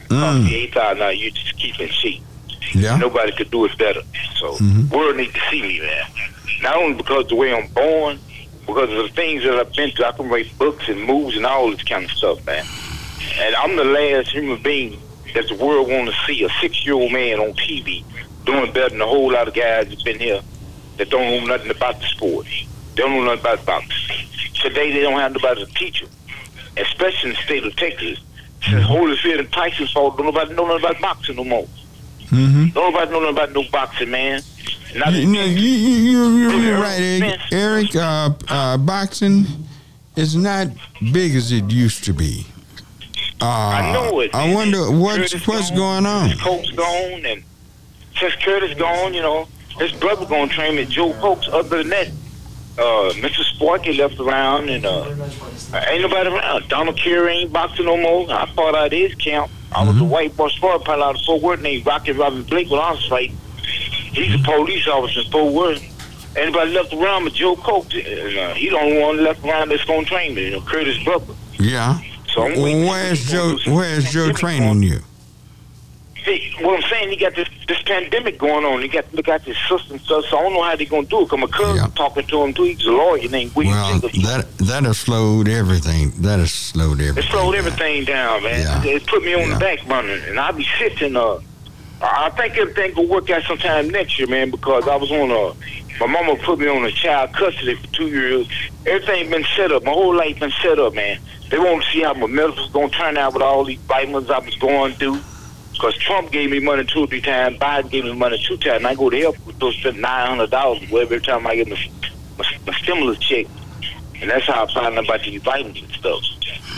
Mm. 0.09 0.49
Eight 0.51 0.73
thousand 0.75 0.99
dollars, 0.99 1.19
you 1.19 1.31
just 1.33 1.57
keep 1.59 1.79
in 1.81 1.89
cheap. 1.89 2.23
Yeah. 2.73 2.97
Nobody 2.99 3.33
could 3.33 3.51
do 3.51 3.65
it 3.67 3.77
better. 3.79 4.01
So 4.37 4.55
Mhm. 4.57 4.91
world 4.91 5.17
need 5.17 5.33
to 5.35 5.41
see 5.51 5.61
me, 5.63 5.81
man. 5.81 6.05
Not 6.62 6.76
only 6.76 6.96
because 6.96 7.28
the 7.28 7.37
way 7.37 7.54
I'm 7.54 7.68
born, 7.68 8.18
because 8.66 8.90
of 8.90 8.96
the 8.96 9.09
things 9.11 9.44
that 9.44 9.54
I've 9.54 9.72
been 9.72 9.90
through. 9.90 10.07
I 10.07 10.12
can 10.12 10.28
write 10.28 10.59
books 10.59 10.88
and 10.88 11.02
movies 11.02 11.37
and 11.37 11.46
all 11.46 11.70
this 11.70 11.83
kind 11.83 12.04
of 12.04 12.11
stuff, 12.11 12.44
man. 12.46 12.64
And 13.37 13.54
I'm 13.57 13.76
the 13.76 13.85
last 13.85 14.30
human 14.30 14.62
being 14.62 15.00
that 15.35 15.48
the 15.48 15.54
world 15.57 15.88
want 15.88 16.09
to 16.09 16.14
see 16.26 16.44
a 16.44 16.48
six 16.61 16.85
year 16.85 16.94
old 16.94 17.12
man 17.12 17.40
on 17.40 17.52
TV 17.54 18.04
doing 18.44 18.72
better 18.72 18.90
than 18.90 19.00
a 19.00 19.07
whole 19.07 19.33
lot 19.33 19.48
of 19.48 19.54
guys 19.54 19.88
that's 19.88 20.02
been 20.02 20.18
here 20.18 20.40
that 20.96 21.11
don't 21.11 21.44
know 21.44 21.57
nothing 21.57 21.70
about 21.70 22.00
the 22.00 22.07
sport. 22.07 22.46
They 22.46 23.02
don't 23.02 23.12
know 23.12 23.24
nothing 23.24 23.40
about 23.40 23.66
boxing. 23.66 24.26
Today 24.54 24.92
they 24.92 25.00
don't 25.00 25.18
have 25.18 25.33
nobody 25.33 25.64
to 25.64 25.74
teach 25.74 26.00
them, 26.00 26.11
especially 26.76 27.30
in 27.30 27.37
the 27.37 27.42
state 27.42 27.64
of 27.64 27.76
Texas. 27.76 28.20
Since 28.62 28.87
mm-hmm. 28.87 28.92
Holyfield 28.92 29.40
and 29.40 29.52
Tyson 29.52 29.87
fought, 29.88 30.16
don't 30.16 30.26
nobody 30.26 30.54
know 30.54 30.66
nothing 30.66 30.85
about 30.85 31.00
boxing 31.00 31.37
no 31.37 31.44
more. 31.44 31.68
Mm-hmm. 32.35 32.75
Nobody 32.75 33.11
know 33.11 33.20
nothing 33.20 33.37
about 33.37 33.53
no 33.53 33.62
boxing, 33.70 34.11
man. 34.11 34.42
Not 34.97 35.12
You, 35.12 35.27
know, 35.27 35.44
you, 35.44 35.68
you, 35.68 36.29
you, 36.29 36.51
you're 36.61 36.81
right, 36.81 37.01
Eric. 37.01 37.40
Eric 37.53 37.97
uh, 37.97 38.31
uh, 38.49 38.77
boxing 38.79 39.44
is 40.16 40.37
not 40.37 40.68
big 41.12 41.35
as 41.35 41.53
it 41.53 41.70
used 41.70 42.05
to 42.05 42.12
be. 42.12 42.47
Uh, 43.40 43.47
I 43.47 43.92
know 43.92 44.20
it. 44.20 44.35
I 44.35 44.47
man. 44.47 44.55
wonder 44.55 44.90
what's 44.90 45.33
Curtis 45.33 45.47
what's 45.47 45.70
gone, 45.70 46.05
going 46.05 46.07
on. 46.07 46.38
Coke's 46.38 46.70
gone, 46.70 47.27
and 47.27 47.42
since 48.18 48.35
Curtis 48.37 48.75
gone, 48.79 49.12
you 49.12 49.23
know, 49.23 49.49
his 49.79 49.92
brother 49.92 50.25
gonna 50.27 50.49
train 50.49 50.77
me, 50.77 50.85
Joe 50.85 51.12
Cokes. 51.14 51.49
Other 51.49 51.79
than 51.79 51.88
that, 51.90 52.09
uh, 52.79 53.12
Mr. 53.14 53.42
Sparky 53.42 53.94
left 53.94 54.20
around, 54.20 54.68
and 54.68 54.87
uh, 54.87 55.09
ain't 55.88 56.03
nobody 56.03 56.31
around. 56.31 56.68
Donald 56.68 56.97
Carey 56.97 57.38
ain't 57.38 57.53
boxing 57.53 57.87
no 57.87 57.97
more. 57.97 58.31
I 58.31 58.47
thought 58.47 58.75
out 58.75 58.92
his 58.92 59.14
camp. 59.16 59.51
I 59.75 59.85
was 59.87 60.01
a 60.01 60.05
white 60.05 60.37
boy 60.37 60.49
sport 60.49 60.85
pilot 60.85 61.05
out 61.05 61.15
of 61.17 61.23
Fort 61.23 61.43
Worth 61.43 61.61
named 61.61 61.85
Rocky 61.87 62.13
Robin 62.13 62.43
Blake 62.45 62.71
when 62.71 62.81
I 62.81 62.93
was 62.93 63.05
fighting. 63.07 63.37
He's 64.13 64.35
a 64.35 64.45
police 64.45 64.87
officer 64.87 65.21
in 65.21 65.31
Fort 65.31 65.53
Worth. 65.53 66.37
Anybody 66.37 66.73
left 66.73 66.93
around 66.93 67.25
with 67.25 67.35
Joe 67.35 67.57
Coke, 67.57 67.87
uh, 67.87 67.91
he 68.55 68.69
the 68.69 68.79
only 68.79 69.01
one 69.01 69.23
left 69.23 69.45
around 69.45 69.71
that's 69.71 69.85
gonna 69.85 70.05
train 70.05 70.35
me. 70.35 70.47
You 70.47 70.51
know, 70.53 70.61
Curtis' 70.63 71.03
brother. 71.05 71.35
Yeah. 71.59 72.01
So 72.33 72.43
I'm 72.43 72.87
Where's 72.87 73.31
Joe? 73.31 73.57
Where's 73.67 74.13
Joe 74.13 74.33
training 74.33 74.83
you? 74.83 75.01
See, 76.25 76.55
what 76.61 76.83
I'm 76.83 76.89
saying, 76.91 77.11
he 77.11 77.17
got 77.17 77.35
this 77.35 77.49
this 77.69 77.83
pandemic 77.83 78.39
going 78.39 78.65
on. 78.65 78.81
He 78.81 78.89
got 78.89 79.09
to 79.11 79.17
look 79.17 79.29
at 79.29 79.45
this 79.45 79.59
system 79.69 79.99
stuff. 79.99 80.25
So 80.27 80.39
I 80.39 80.43
don't 80.43 80.55
know 80.55 80.63
how 80.63 80.75
they're 80.75 80.87
gonna 80.87 81.07
do 81.07 81.21
it. 81.23 81.29
Cause 81.29 81.39
my 81.39 81.47
cousin 81.49 81.77
Yeah. 81.77 81.89
talking 81.95 82.27
to 82.27 82.43
him 82.45 82.55
too. 82.55 82.63
He's 82.65 82.85
a 82.87 82.91
lawyer 82.93 83.29
named 83.29 83.55
William 83.55 83.75
Well, 83.75 84.01
Jacobs. 84.01 84.23
that 84.25 84.59
that 84.59 84.85
has 84.85 84.97
slowed 84.99 85.49
everything. 85.49 86.13
That 86.23 86.39
has 86.39 86.51
slowed 86.53 87.01
everything. 87.03 87.25
It 87.25 87.31
slowed 87.31 87.53
down. 87.55 87.67
everything 87.67 88.05
down, 88.05 88.43
man. 88.43 88.61
Yeah. 88.85 88.91
It 88.95 89.07
put 89.07 89.23
me 89.23 89.35
on 89.35 89.41
Yeah. 89.49 89.55
the 89.55 89.61
back 89.61 89.87
burner, 89.87 90.19
and 90.29 90.41
I'll 90.41 90.53
be 90.55 90.67
sitting. 90.79 91.15
Uh, 91.17 91.41
I 92.01 92.27
I 92.27 92.31
think 92.31 92.57
everything 92.57 92.95
will 92.97 93.07
work 93.07 93.29
out 93.31 93.43
sometime 93.43 93.91
next 93.91 94.19
year, 94.19 94.27
man. 94.29 94.51
Because 94.51 94.89
I 94.89 94.97
was 94.97 95.11
on 95.13 95.31
a, 95.31 95.53
my 96.01 96.07
mama 96.07 96.37
put 96.37 96.59
me 96.59 96.69
on 96.69 96.85
a 96.87 96.91
child 96.91 97.33
custody 97.35 97.75
for 97.75 97.87
two 97.89 98.09
years. 98.09 98.47
Everything 98.87 99.29
been 99.31 99.45
set 99.57 99.73
up. 99.73 99.85
My 99.85 99.93
whole 99.93 100.15
life 100.17 100.39
been 100.41 100.53
set 100.63 100.79
up, 100.79 100.95
man. 100.95 101.19
They 101.51 101.59
want 101.59 101.85
to 101.85 101.91
see 101.91 102.01
how 102.03 102.15
my 102.15 102.27
medical's 102.27 102.71
gonna 102.71 102.89
turn 102.89 103.19
out 103.19 103.35
with 103.35 103.43
all 103.43 103.65
these 103.65 103.79
vitamins 103.81 104.31
I 104.31 104.39
was 104.39 104.55
going 104.57 104.95
through. 104.95 105.19
Because 105.85 106.01
Trump 106.01 106.33
gave 106.33 106.51
me 106.51 106.61
money 106.61 106.83
two 106.87 107.01
or 107.01 107.07
three 107.07 107.20
times, 107.20 107.59
Biden 107.59 107.90
gave 107.90 108.05
me 108.05 108.14
money 108.14 108.42
two 108.42 108.57
times, 108.57 108.77
and 108.79 108.87
I 108.87 108.94
go 108.94 109.11
to 109.11 109.20
help 109.20 109.37
with 109.47 109.59
those 109.59 109.77
spend 109.77 110.01
nine 110.01 110.29
hundred 110.29 110.51
dollars 110.51 110.81
every 110.90 111.20
time 111.20 111.47
I 111.47 111.57
get 111.57 111.68
my, 111.68 111.77
my, 112.38 112.44
my 112.66 112.73
stimulus 112.79 113.18
check, 113.18 113.44
and 114.18 114.31
that's 114.31 114.47
how 114.47 114.64
I 114.64 114.73
find 114.73 114.97
out 114.97 115.05
about 115.05 115.20
these 115.23 115.42
vitamins 115.42 115.83
and 115.83 115.90
stuff. 115.92 116.23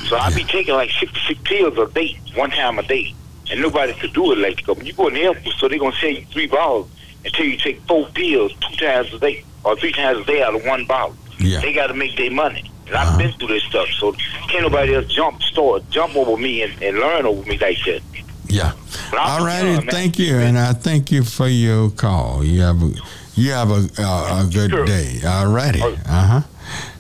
So 0.09 0.17
I 0.17 0.35
be 0.35 0.43
taking 0.43 0.75
like 0.75 0.91
sixty-six 0.91 1.39
pills 1.45 1.79
a 1.79 1.87
day, 1.93 2.19
one 2.35 2.51
time 2.51 2.81
a 2.81 2.83
day, 2.83 3.15
and 3.49 3.63
nobody 3.63 3.93
could 3.93 4.13
do 4.13 4.33
it 4.33 4.39
like 4.39 4.67
that. 4.67 4.77
When 4.77 4.85
you 4.85 4.93
go 4.93 5.07
in 5.07 5.15
the 5.15 5.21
help, 5.23 5.37
so 5.57 5.69
they're 5.69 5.79
gonna 5.79 5.95
send 6.01 6.17
you 6.17 6.27
three 6.27 6.49
bottles 6.49 6.91
until 7.25 7.47
you 7.47 7.59
take 7.59 7.81
four 7.83 8.09
pills 8.09 8.55
two 8.55 8.75
times 8.75 9.15
a 9.15 9.21
day 9.21 9.45
or 9.63 9.77
three 9.77 9.93
times 9.93 10.19
a 10.19 10.25
day 10.25 10.43
out 10.43 10.57
of 10.57 10.65
one 10.67 10.85
bottle. 10.85 11.15
Yeah. 11.39 11.61
They 11.61 11.73
got 11.73 11.89
to 11.89 11.95
make 11.95 12.17
their 12.17 12.33
money. 12.33 12.69
And 12.87 12.97
Uh-huh. 12.97 13.13
I've 13.13 13.19
been 13.19 13.31
through 13.35 13.49
this 13.49 13.63
stuff, 13.65 13.89
so 14.01 14.13
can't 14.49 14.63
nobody 14.63 14.97
else 14.97 15.07
jump 15.07 15.43
start 15.43 15.89
jump 15.91 16.17
over 16.17 16.37
me 16.37 16.63
and, 16.63 16.83
and 16.83 16.99
learn 16.99 17.25
over 17.25 17.49
me 17.49 17.57
like 17.59 17.79
that. 17.87 18.01
Yeah. 18.49 18.73
But 19.11 19.21
I'm 19.21 19.41
All 19.41 19.47
righty. 19.47 19.77
man. 19.77 19.87
Thank 19.89 20.19
you, 20.19 20.37
and 20.39 20.59
I 20.59 20.73
thank 20.73 21.11
you 21.13 21.23
for 21.25 21.49
your 21.49 21.91
call. 21.91 22.43
You 22.45 22.63
have 22.63 22.83
a 22.83 22.93
you 23.35 23.51
have 23.53 23.71
a 23.71 23.87
a, 23.99 24.45
a 24.45 24.49
good 24.53 24.71
Sure. 24.71 24.85
day. 24.87 25.21
All 25.27 25.47
righty. 25.49 25.83
Uh 25.83 25.97
huh. 26.07 26.41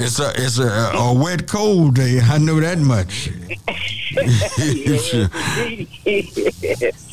It's 0.00 0.20
a 0.20 0.30
it's 0.36 0.58
a, 0.58 0.68
a 0.94 1.12
wet 1.12 1.46
cold 1.48 1.94
day. 1.96 2.20
I 2.22 2.38
know 2.38 2.60
that 2.60 2.78
much. 2.78 3.26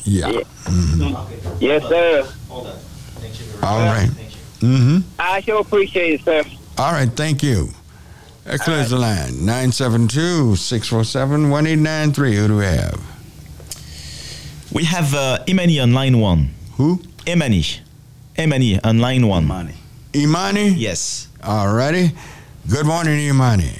yeah. 0.04 0.30
Mhm. 0.64 1.60
Yes, 1.60 1.82
sir. 1.88 2.26
All 3.62 3.86
right. 3.86 4.08
Mm-hmm. 4.60 4.98
I 5.18 5.40
sure 5.40 5.60
appreciate 5.60 6.20
it, 6.20 6.24
sir. 6.24 6.44
All 6.78 6.92
right. 6.92 7.08
Thank 7.10 7.42
you. 7.42 7.70
That 8.44 8.60
clears 8.60 8.90
the 8.90 8.98
line. 8.98 9.32
972-647-1893. 9.42 12.34
Who 12.34 12.48
do 12.48 12.56
we 12.58 12.64
have? 12.64 13.00
We 14.72 14.84
have 14.84 15.12
uh, 15.14 15.38
Imani 15.48 15.80
on 15.80 15.92
line 15.92 16.20
one. 16.20 16.50
Who? 16.76 17.00
Imani. 17.26 17.64
Imani 18.38 18.78
on 18.82 18.98
line 18.98 19.26
one. 19.26 19.46
Money. 19.46 19.74
Imani? 20.14 20.68
Yes. 20.68 21.28
All 21.42 21.72
righty. 21.72 22.12
Good 22.68 22.84
morning, 22.84 23.18
Imani. 23.18 23.72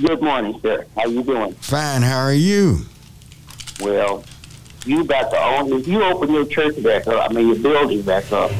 Good 0.00 0.22
morning, 0.22 0.60
sir. 0.60 0.86
How 0.94 1.06
you 1.06 1.22
doing? 1.22 1.52
Fine. 1.54 2.02
How 2.02 2.18
are 2.18 2.32
you? 2.32 2.80
Well, 3.80 4.24
you 4.84 5.04
got 5.04 5.30
the 5.30 5.42
only. 5.42 5.78
If 5.78 5.88
you 5.88 6.02
open 6.04 6.32
your 6.32 6.46
church 6.46 6.80
back 6.82 7.06
up, 7.08 7.28
I 7.28 7.32
mean 7.32 7.48
your 7.48 7.58
building 7.58 8.02
back 8.02 8.30
up, 8.30 8.52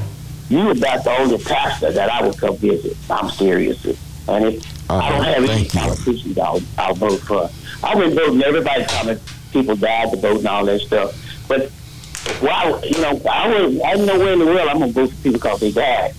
you 0.49 0.71
about 0.71 1.05
the 1.05 1.11
only 1.11 1.39
pastor 1.39 1.93
that 1.93 2.11
I 2.11 2.27
would 2.27 2.39
come 2.39 2.57
visit. 2.57 2.97
I'm 3.09 3.31
serious. 3.31 3.85
And 4.29 4.45
if 4.47 4.91
I 4.91 5.09
don't 5.09 5.21
uh-huh. 5.21 5.23
have 5.23 5.37
any 5.37 5.47
thank 5.47 5.75
you. 5.75 5.81
politicians, 5.81 6.39
I'll, 6.39 6.61
I'll 6.79 6.95
vote 6.95 7.21
for. 7.21 7.49
I've 7.85 7.99
been 7.99 8.15
voting. 8.15 8.43
Everybody's 8.43 8.89
coming. 8.89 9.21
People 9.53 9.77
died 9.77 10.11
to 10.11 10.17
vote 10.17 10.39
and 10.39 10.49
all 10.49 10.65
that 10.65 10.81
stuff. 10.81 11.47
But 11.47 11.71
well, 12.43 12.85
you 12.85 13.01
know, 13.01 13.21
I 13.31 13.49
was. 13.49 13.81
I 13.83 13.95
know 13.95 14.19
where 14.19 14.33
in 14.33 14.39
the 14.39 14.47
world 14.47 14.69
I'm 14.69 14.79
gonna 14.79 14.93
vote 14.93 15.11
for 15.11 15.17
people 15.23 15.33
because 15.41 15.61
they 15.61 15.73
died. 15.73 16.13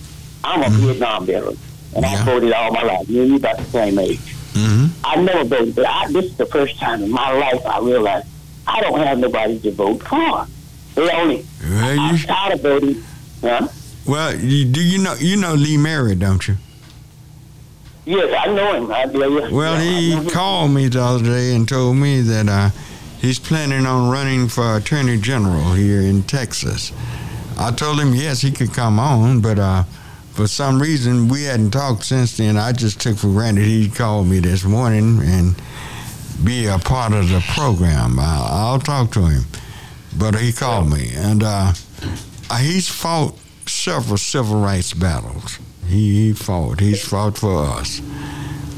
I'm 0.44 0.62
a 0.62 0.76
Vietnam 0.76 1.26
veteran, 1.26 1.56
and 1.94 2.04
Mm-hmm. 2.04 2.14
Yeah. 2.14 2.22
I 2.22 2.24
voted 2.24 2.52
all 2.52 2.72
my 2.72 2.82
life. 2.82 3.08
You 3.08 3.22
and 3.22 3.30
you 3.30 3.36
about 3.36 3.58
the 3.58 3.64
same 3.64 3.98
age. 3.98 4.18
Mm-hmm. 4.52 4.86
I 5.04 5.16
never 5.22 5.44
voted, 5.44 5.74
but 5.74 5.86
I, 5.86 6.10
this 6.10 6.26
is 6.26 6.36
the 6.36 6.46
first 6.46 6.78
time 6.78 7.02
in 7.02 7.10
my 7.10 7.32
life 7.32 7.64
I 7.66 7.78
realized 7.80 8.26
I 8.66 8.80
don't 8.80 8.98
have 9.00 9.18
nobody 9.18 9.58
to 9.60 9.70
vote 9.72 10.02
for. 10.02 10.46
They 10.94 11.10
only 11.10 11.46
Well, 11.62 12.00
I'm 12.00 12.16
tired 12.18 12.54
of 12.54 12.60
voting. 12.62 13.04
Huh? 13.40 13.68
well 14.06 14.34
you, 14.34 14.64
do 14.64 14.82
you 14.82 14.98
know 14.98 15.14
you 15.14 15.36
know 15.36 15.54
Lee 15.54 15.76
Merritt, 15.76 16.18
don't 16.18 16.46
you? 16.48 16.56
Yes, 18.04 18.34
I 18.36 18.50
know 18.52 18.72
him. 18.74 18.90
I, 18.90 19.04
yeah, 19.04 19.50
Well, 19.50 19.82
yeah, 19.84 20.20
he 20.22 20.30
called 20.30 20.70
me 20.70 20.88
the 20.88 21.02
other 21.02 21.22
day 21.24 21.54
and 21.54 21.68
told 21.68 21.96
me 21.96 22.22
that 22.22 22.48
uh, 22.48 22.70
he's 23.20 23.38
planning 23.38 23.86
on 23.86 24.10
running 24.10 24.48
for 24.48 24.76
Attorney 24.76 25.18
General 25.18 25.72
here 25.72 26.00
in 26.00 26.22
Texas. 26.22 26.92
I 27.58 27.72
told 27.72 27.98
him 28.00 28.14
yes, 28.14 28.40
he 28.40 28.50
could 28.50 28.72
come 28.72 28.98
on, 28.98 29.40
but 29.40 29.58
uh, 29.58 29.84
for 30.32 30.46
some 30.46 30.80
reason 30.80 31.28
we 31.28 31.44
hadn't 31.44 31.72
talked 31.72 32.04
since 32.04 32.36
then. 32.36 32.56
I 32.56 32.72
just 32.72 33.00
took 33.00 33.16
for 33.16 33.28
granted 33.28 33.64
he 33.64 33.88
called 33.88 34.28
me 34.28 34.38
this 34.38 34.64
morning 34.64 35.20
and 35.22 35.60
be 36.44 36.66
a 36.66 36.78
part 36.78 37.12
of 37.12 37.28
the 37.28 37.44
program. 37.54 38.18
I'll, 38.18 38.72
I'll 38.72 38.78
talk 38.80 39.10
to 39.12 39.26
him, 39.26 39.44
but 40.16 40.36
he 40.36 40.52
called 40.52 40.90
me 40.90 41.12
and 41.14 41.42
uh, 41.42 41.72
he's 42.60 42.88
fought 42.88 43.36
several 43.66 44.18
civil 44.18 44.60
rights 44.60 44.94
battles. 44.94 45.58
He, 45.86 46.28
he 46.28 46.32
fought. 46.34 46.80
He's 46.80 47.06
fought 47.06 47.38
for 47.38 47.64
us, 47.64 48.00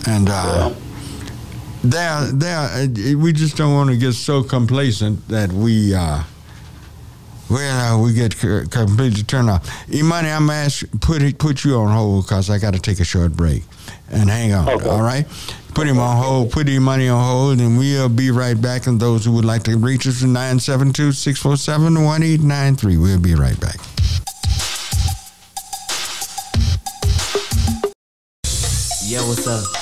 and. 0.07 0.29
Uh, 0.31 0.75
there, 1.83 2.27
there, 2.33 2.59
uh, 2.59 2.87
we 3.19 3.33
just 3.33 3.57
don't 3.57 3.73
want 3.75 3.91
to 3.91 3.97
get 3.97 4.13
so 4.13 4.43
complacent 4.43 5.27
that 5.29 5.51
we, 5.53 5.95
uh, 5.95 6.23
well, 7.49 8.01
uh, 8.01 8.05
we 8.05 8.13
get 8.13 8.35
c- 8.35 8.67
completely 8.71 9.23
turned 9.23 9.49
off. 9.51 9.69
Imani, 9.93 10.31
I'm 10.31 10.47
gonna 10.47 10.59
ask, 10.59 10.85
put 11.01 11.23
it, 11.23 11.39
put 11.39 11.65
you 11.65 11.77
on 11.77 11.93
hold 11.93 12.25
because 12.27 12.51
I 12.51 12.59
got 12.59 12.75
to 12.75 12.81
take 12.81 13.01
a 13.01 13.05
short 13.05 13.33
break, 13.33 13.65
and 14.11 14.29
hang 14.31 14.53
on. 14.53 14.69
Okay. 14.69 14.89
All 14.89 15.03
right, 15.03 15.27
put 15.75 15.87
him 15.87 15.99
on 15.99 16.23
hold. 16.23 16.53
Put 16.53 16.69
Imani 16.69 17.09
on 17.09 17.25
hold, 17.25 17.59
and 17.61 17.79
we'll 17.79 18.09
be 18.09 18.31
right 18.31 18.61
back. 18.61 18.87
And 18.87 19.01
those 19.01 19.25
who 19.25 19.33
would 19.33 19.45
like 19.47 19.63
to 19.65 19.77
reach 19.77 20.07
us, 20.07 20.23
972-647-1893. 20.23 23.01
We'll 23.01 23.19
be 23.19 23.35
right 23.35 23.59
back. 23.59 23.79
Yo, 29.09 29.27
what's 29.27 29.47
up? 29.49 29.80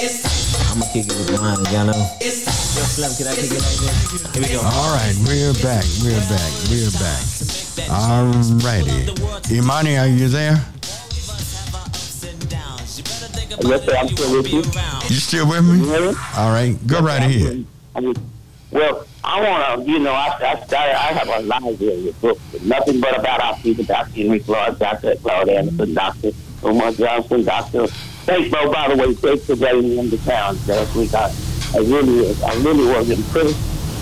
I'ma 0.00 0.84
kick 0.92 1.06
it 1.06 1.16
with 1.16 1.40
mine, 1.40 1.58
y'all 1.74 1.86
know. 1.86 1.92
Yo, 2.22 2.30
Slim, 2.30 3.10
can 3.18 3.26
I 3.26 3.34
kick 3.34 3.50
it 3.50 3.58
like 3.58 3.78
this? 3.82 4.32
Here 4.32 4.42
we 4.42 4.48
go. 4.54 4.60
All 4.62 4.94
right, 4.94 5.12
we're 5.26 5.52
back. 5.58 5.82
We're 6.04 6.20
back. 6.30 6.52
We're 6.70 6.90
back. 7.02 7.90
All 7.90 8.30
righty. 8.62 9.10
Imani, 9.52 9.98
are 9.98 10.06
you 10.06 10.28
there? 10.28 10.54
Yes, 13.60 13.84
sir. 13.84 13.96
I'm 13.98 14.08
still 14.08 14.36
with 14.36 14.52
you. 14.52 14.58
You 15.08 15.16
still 15.20 15.48
with 15.48 15.64
me? 15.64 15.78
You 15.78 15.84
hear? 15.86 16.14
All 16.36 16.52
right, 16.52 16.76
go 16.86 17.00
right 17.00 17.20
I'm 17.22 17.30
ahead. 17.30 17.66
with- 17.96 18.18
Well, 18.70 19.04
I 19.24 19.40
want 19.42 19.84
to, 19.84 19.90
you 19.90 19.98
know, 19.98 20.12
I, 20.12 20.28
I 20.28 20.64
started, 20.64 20.94
I 20.94 21.12
have 21.12 21.28
a 21.28 21.40
library 21.44 22.10
of 22.10 22.20
books, 22.20 22.40
nothing 22.62 23.00
but 23.00 23.18
about 23.18 23.40
our 23.40 23.56
people, 23.56 23.82
Dr. 23.82 24.10
Henry 24.12 24.38
Clark, 24.40 24.78
Dr. 24.78 25.16
Claude 25.16 25.48
Anderson, 25.48 25.92
Dr. 25.94 26.30
Umar 26.64 26.92
Johnson, 26.92 27.44
Dr. 27.44 27.88
Thanks, 28.28 28.50
bro, 28.50 28.70
by 28.70 28.94
the 28.94 28.96
way, 29.02 29.14
thanks 29.14 29.46
for 29.46 29.56
bringing 29.56 29.96
him 29.96 30.10
to 30.10 30.18
town 30.18 30.58
last 30.66 30.94
week. 30.94 31.14
I, 31.14 31.32
I 31.72 31.78
really, 31.78 32.28
I 32.44 32.54
really 32.56 32.84
was 32.84 33.08
impressed 33.08 33.56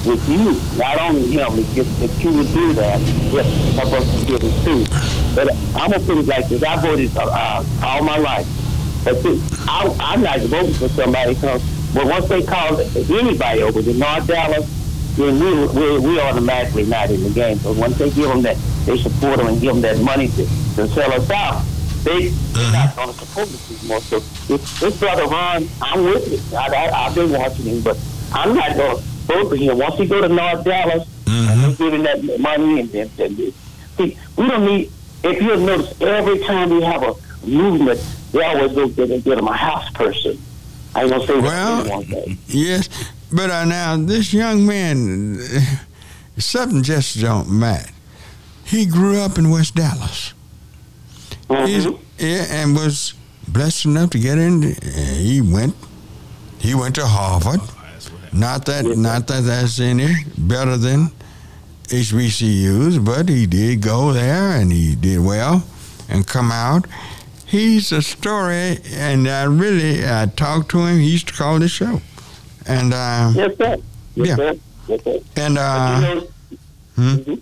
with 0.04 0.28
you, 0.28 0.58
not 0.76 0.98
only 0.98 1.30
him, 1.30 1.54
just 1.76 2.00
that 2.00 2.10
you 2.24 2.32
would 2.32 2.48
do 2.48 2.72
that, 2.72 2.98
just 3.30 3.76
help 3.76 3.92
us 3.92 4.18
to 4.18 4.26
give 4.26 4.40
it 4.42 4.64
too. 4.64 4.84
But 5.32 5.54
I'm 5.76 5.92
to 5.92 6.00
put 6.00 6.18
it 6.18 6.26
like 6.26 6.48
this, 6.48 6.60
I 6.64 6.74
voted 6.74 7.16
uh, 7.16 7.62
all 7.84 8.02
my 8.02 8.18
life. 8.18 8.48
But 9.04 9.22
see, 9.22 9.40
I, 9.68 9.96
I'm 10.00 10.22
not 10.22 10.40
voting 10.40 10.74
for 10.74 10.88
somebody 10.88 11.34
because, 11.34 11.62
but 11.94 12.06
once 12.06 12.26
they 12.28 12.42
call 12.42 12.80
anybody 12.80 13.62
over 13.62 13.80
to 13.80 13.94
North 13.94 14.26
Dallas, 14.26 14.66
then 15.14 15.38
we, 15.38 15.66
we, 15.68 15.98
we 16.00 16.18
automatically 16.18 16.84
not 16.84 17.12
in 17.12 17.22
the 17.22 17.30
game. 17.30 17.58
So 17.58 17.74
once 17.74 17.96
they 17.96 18.10
give 18.10 18.26
them 18.26 18.42
that, 18.42 18.56
they 18.86 18.98
support 18.98 19.36
them 19.36 19.46
and 19.46 19.60
give 19.60 19.74
them 19.74 19.82
that 19.82 20.02
money 20.02 20.26
to, 20.30 20.44
to 20.74 20.88
sell 20.88 21.12
us 21.12 21.30
out, 21.30 21.64
not 22.06 22.96
going 22.96 23.08
to 23.12 23.14
support 23.14 23.48
us 23.48 23.80
anymore. 23.80 24.00
So 24.00 24.20
this, 24.20 24.80
this 24.80 24.98
brother 25.00 25.24
Ron, 25.26 25.68
I'm 25.82 26.04
with 26.04 26.32
it. 26.32 26.54
I, 26.54 26.86
I, 26.86 27.06
I've 27.06 27.14
been 27.14 27.32
watching 27.32 27.64
him, 27.66 27.82
but 27.82 27.98
I'm 28.32 28.54
not 28.54 28.76
going 28.76 28.96
to 28.96 29.02
vote 29.02 29.48
for 29.50 29.56
him. 29.56 29.78
Once 29.78 29.96
he 29.96 30.06
go 30.06 30.20
to 30.20 30.28
North 30.28 30.64
Dallas, 30.64 31.08
and 31.26 31.64
they 31.64 31.76
give 31.76 31.92
him 31.94 32.02
that 32.04 32.40
money, 32.40 32.80
and, 32.80 32.94
and, 32.94 33.20
and 33.20 33.36
see, 33.96 34.16
we 34.36 34.46
don't 34.46 34.64
need. 34.64 34.90
If 35.24 35.42
you'll 35.42 35.58
notice, 35.58 36.00
every 36.00 36.38
time 36.40 36.70
we 36.70 36.82
have 36.82 37.02
a 37.02 37.14
movement, 37.46 38.00
they 38.32 38.44
always 38.44 38.72
go 38.72 38.86
get, 38.88 39.08
get 39.24 39.36
them 39.36 39.48
a 39.48 39.56
house 39.56 39.90
person. 39.90 40.38
I 40.94 41.02
ain't 41.02 41.10
gonna 41.10 41.26
say 41.26 41.40
Well, 41.40 41.76
what 41.78 41.84
they 41.84 41.90
want 41.90 42.08
to. 42.10 42.36
Yes, 42.56 42.88
but 43.32 43.50
uh, 43.50 43.64
now 43.64 43.96
this 43.96 44.32
young 44.32 44.64
man, 44.64 45.38
something 46.38 46.82
just 46.82 47.20
don't 47.20 47.50
match. 47.50 47.90
He 48.64 48.86
grew 48.86 49.18
up 49.20 49.38
in 49.38 49.50
West 49.50 49.74
Dallas. 49.74 50.32
Mhm. 51.48 51.98
yeah, 52.18 52.44
and 52.50 52.74
was 52.74 53.14
blessed 53.48 53.84
enough 53.86 54.10
to 54.10 54.18
get 54.18 54.38
in. 54.38 54.74
He 55.14 55.40
went. 55.40 55.74
He 56.58 56.74
went 56.74 56.94
to 56.96 57.06
Harvard. 57.06 57.60
Not 58.32 58.66
that, 58.66 58.84
not 58.98 59.26
that 59.28 59.44
that's 59.44 59.78
any 59.80 60.12
better 60.36 60.76
than 60.76 61.10
HBCUs, 61.88 63.02
but 63.04 63.28
he 63.28 63.46
did 63.46 63.80
go 63.80 64.12
there 64.12 64.52
and 64.52 64.72
he 64.72 64.94
did 64.94 65.20
well 65.20 65.64
and 66.08 66.26
come 66.26 66.50
out. 66.52 66.86
He's 67.46 67.92
a 67.92 68.02
story, 68.02 68.78
and 68.92 69.28
I 69.28 69.44
really 69.44 70.04
I 70.04 70.26
talked 70.26 70.70
to 70.70 70.78
him. 70.84 70.98
He 70.98 71.10
used 71.10 71.28
to 71.28 71.34
call 71.34 71.58
the 71.60 71.68
show, 71.68 72.00
and 72.66 72.92
uh, 72.92 73.32
Yes, 73.34 73.56
sir. 73.56 73.76
Yes, 74.16 74.26
Yeah. 74.28 74.36
sir. 74.36 74.54
Yes, 74.88 75.04
sir. 75.04 75.18
and 75.36 75.54
you 75.54 75.60
uh, 75.60 76.00
know, 76.00 76.28
hmm? 76.96 77.14
Mhm. 77.14 77.40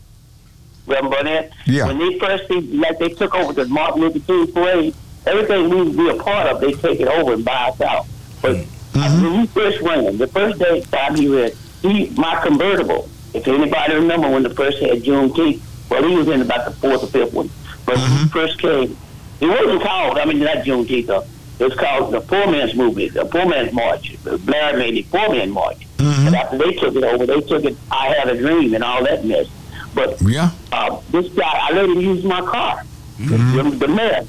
Reverend 0.87 1.11
Burnett, 1.15 1.53
Yeah. 1.67 1.87
when 1.87 1.99
they 1.99 2.19
first, 2.19 2.49
see, 2.49 2.61
like 2.61 2.99
they 2.99 3.09
took 3.09 3.35
over 3.35 3.53
the 3.53 3.67
Martin 3.67 4.03
Luther 4.03 4.19
King 4.21 4.47
parade, 4.53 4.95
everything 5.27 5.71
we 5.71 5.77
would 5.83 5.97
be 5.97 6.09
a 6.11 6.15
part 6.15 6.47
of, 6.49 6.61
they 6.61 6.73
take 6.73 7.01
it 7.01 7.09
over 7.09 7.33
and 7.33 7.45
buy 7.45 7.69
us 7.73 7.81
out. 7.81 8.07
But 8.43 8.57
Mhm. 8.93 9.23
when 9.23 9.41
he 9.41 9.47
first 9.47 9.81
ran, 9.81 10.19
the 10.19 10.27
first 10.27 10.59
day 10.59 10.83
time 10.93 11.17
he 11.17 11.27
ran, 11.29 11.51
he 11.83 12.11
my 12.17 12.37
convertible. 12.43 13.09
If 13.33 13.49
anybody 13.49 13.95
remember 13.95 14.29
when 14.31 14.43
the 14.43 14.51
first 14.51 14.79
had 14.79 15.03
Juneteenth, 15.03 15.61
well, 15.91 16.03
he 16.07 16.15
was 16.15 16.29
in 16.29 16.41
about 16.43 16.67
the 16.67 16.71
fourth 16.73 17.03
or 17.03 17.07
fifth 17.07 17.33
one. 17.33 17.51
But 17.87 17.97
when 17.97 18.11
he 18.11 18.29
first 18.29 18.59
came, 18.59 18.97
it 19.41 19.47
wasn't 19.47 19.83
called. 19.83 20.19
I 20.19 20.25
mean, 20.25 20.39
not 20.41 20.59
Juneteenth. 20.59 21.07
Though. 21.07 21.25
It 21.59 21.65
was 21.65 21.75
called 21.75 22.13
the 22.13 22.21
Poor 22.21 22.47
Man's 22.51 22.75
Movement, 22.75 23.15
the 23.15 23.25
Poor 23.25 23.47
Man's 23.47 23.73
March. 23.73 24.13
Blair 24.45 24.77
made 24.77 24.97
it 24.97 25.11
Poor 25.11 25.31
Man 25.31 25.51
March. 25.51 25.79
Mhm. 25.99 26.27
And 26.27 26.37
after 26.37 26.59
they 26.59 26.73
took 26.73 26.95
it 26.97 27.05
over, 27.05 27.27
they 27.27 27.41
took 27.41 27.65
it. 27.65 27.77
I 27.91 28.09
had 28.09 28.29
a 28.29 28.37
dream 28.37 28.75
and 28.75 28.83
all 28.85 29.03
that 29.05 29.25
mess. 29.25 29.47
But 29.95 30.21
yeah, 30.23 30.51
uh, 30.73 31.01
this 31.11 31.29
guy, 31.35 31.45
I 31.69 31.73
let 31.73 31.85
him 31.89 32.01
use 32.01 32.25
my 32.25 32.41
car. 32.43 32.83
The, 33.19 33.63
the 33.79 33.89
mayor, 33.89 34.25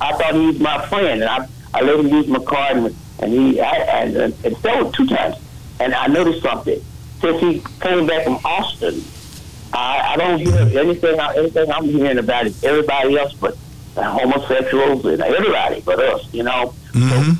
I 0.00 0.12
thought 0.16 0.34
he 0.34 0.46
was 0.46 0.60
my 0.60 0.86
friend, 0.86 1.22
and 1.22 1.24
I, 1.30 1.46
I 1.74 1.80
let 1.82 1.98
him 1.98 2.08
use 2.08 2.28
my 2.28 2.38
car, 2.38 2.70
and, 2.70 2.94
and 3.18 3.32
he 3.32 3.60
I, 3.60 3.74
and, 3.76 4.16
and, 4.16 4.34
and 4.44 4.56
so 4.58 4.90
two 4.92 5.06
times. 5.06 5.36
And 5.80 5.94
I 5.94 6.06
noticed 6.06 6.42
something 6.42 6.80
since 7.20 7.40
he 7.40 7.62
came 7.80 8.06
back 8.06 8.24
from 8.24 8.36
Austin. 8.44 9.04
I, 9.72 10.12
I 10.12 10.16
don't 10.16 10.38
hear 10.38 10.56
anything. 10.80 11.18
Anything 11.20 11.70
I'm 11.70 11.84
hearing 11.84 12.18
about 12.18 12.46
is 12.46 12.62
everybody 12.64 13.18
else, 13.18 13.32
but 13.34 13.56
homosexuals 13.96 15.04
and 15.04 15.20
everybody 15.22 15.80
but 15.80 15.98
us. 15.98 16.32
You 16.32 16.44
know, 16.44 16.74
hmm 16.92 17.32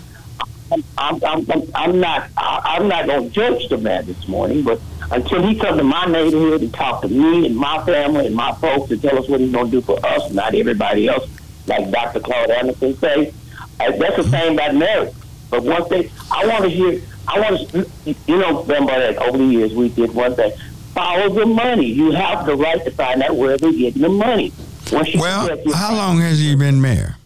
I'm, 0.71 0.85
I'm, 0.99 1.51
I'm, 1.51 1.63
I'm 1.75 2.01
not 2.01 2.29
I'm 2.37 2.89
not 2.89 3.07
going 3.07 3.25
to 3.25 3.31
judge 3.31 3.69
the 3.69 3.79
man 3.79 4.07
this 4.07 4.29
morning, 4.29 4.63
but 4.63 4.81
until 5.11 5.47
he 5.47 5.59
come 5.59 5.79
to 5.79 5.85
my 5.85 6.05
neighborhood 6.07 6.61
and 6.61 6.73
talk 6.75 7.03
to 7.03 7.09
me 7.09 7.47
and 7.47 7.57
my 7.57 7.83
family 7.85 8.27
and 8.27 8.35
my 8.37 8.53
folks 8.57 8.91
and 8.91 9.01
tell 9.01 9.19
us 9.19 9.29
what 9.29 9.41
he's 9.41 9.51
going 9.53 9.67
to 9.67 9.71
do 9.71 9.81
for 9.81 9.99
us, 10.05 10.31
not 10.33 10.55
everybody 10.55 11.09
else, 11.09 11.29
like 11.67 11.91
Dr. 11.91 12.21
Claude 12.21 12.51
Anderson 12.51 12.95
say, 12.99 13.33
uh, 13.81 13.93
that's 13.97 14.17
the 14.17 14.25
same 14.25 14.53
about 14.55 14.75
marriage. 14.75 15.15
But 15.51 15.63
one 15.63 15.85
thing 15.89 16.11
I 16.31 16.47
want 16.47 16.65
to 16.65 16.71
hear, 16.71 17.01
I 17.27 17.41
want 17.41 17.71
to, 17.71 17.87
you 18.27 18.37
know, 18.39 18.63
remember 18.63 18.93
that 18.99 19.17
over 19.19 19.39
the 19.39 19.45
years 19.45 19.73
we 19.73 19.89
did 19.89 20.15
one 20.15 20.35
thing. 20.35 20.53
Follow 20.95 21.33
the 21.33 21.47
money. 21.47 21.87
You 21.87 22.11
have 22.11 22.45
the 22.45 22.57
right 22.57 22.85
to 22.85 22.91
find 22.91 23.23
out 23.23 23.37
where 23.37 23.57
they're 23.57 23.73
getting 23.73 24.03
the 24.03 24.09
money. 24.09 24.53
Once 24.93 25.15
you 25.15 25.21
Well, 25.21 25.57
how 25.75 25.95
long 25.95 26.19
has 26.21 26.39
he 26.39 26.55
been 26.55 26.81
mayor? 26.81 27.18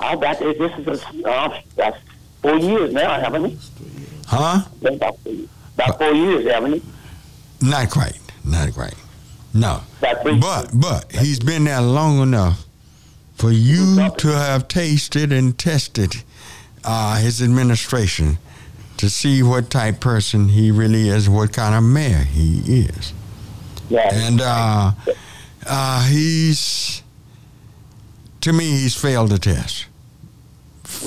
I 0.00 0.16
got 0.16 0.38
this. 0.38 0.58
This 0.58 0.78
is 0.78 0.86
a, 1.02 1.28
uh, 1.28 1.60
that's 1.76 1.98
four 2.42 2.58
years 2.58 2.92
now, 2.92 3.20
haven't 3.20 3.42
we? 3.42 3.58
Huh? 4.26 4.62
About 4.82 5.18
four, 5.20 5.32
about 5.74 5.98
four 5.98 6.12
years, 6.12 6.50
haven't 6.50 6.72
we? 6.72 6.82
Not 7.60 7.90
quite. 7.90 8.18
Not 8.44 8.72
quite. 8.72 8.94
No. 9.52 9.82
But 10.00 10.70
but 10.72 11.12
he's 11.12 11.40
been 11.40 11.64
there 11.64 11.80
long 11.80 12.22
enough 12.22 12.64
for 13.34 13.50
you 13.50 14.10
to 14.18 14.28
have 14.28 14.68
tasted 14.68 15.32
and 15.32 15.58
tested 15.58 16.22
uh, 16.84 17.16
his 17.18 17.42
administration 17.42 18.38
to 18.98 19.08
see 19.08 19.42
what 19.42 19.70
type 19.70 19.98
person 20.00 20.48
he 20.50 20.70
really 20.70 21.08
is, 21.08 21.28
what 21.28 21.52
kind 21.52 21.74
of 21.74 21.82
mayor 21.82 22.18
he 22.18 22.84
is, 22.84 23.14
yeah. 23.88 24.08
and 24.12 24.40
uh, 24.42 24.92
uh, 25.66 26.06
he's 26.06 27.02
to 28.42 28.52
me 28.52 28.64
he's 28.64 28.94
failed 28.94 29.30
the 29.30 29.38
test. 29.38 29.86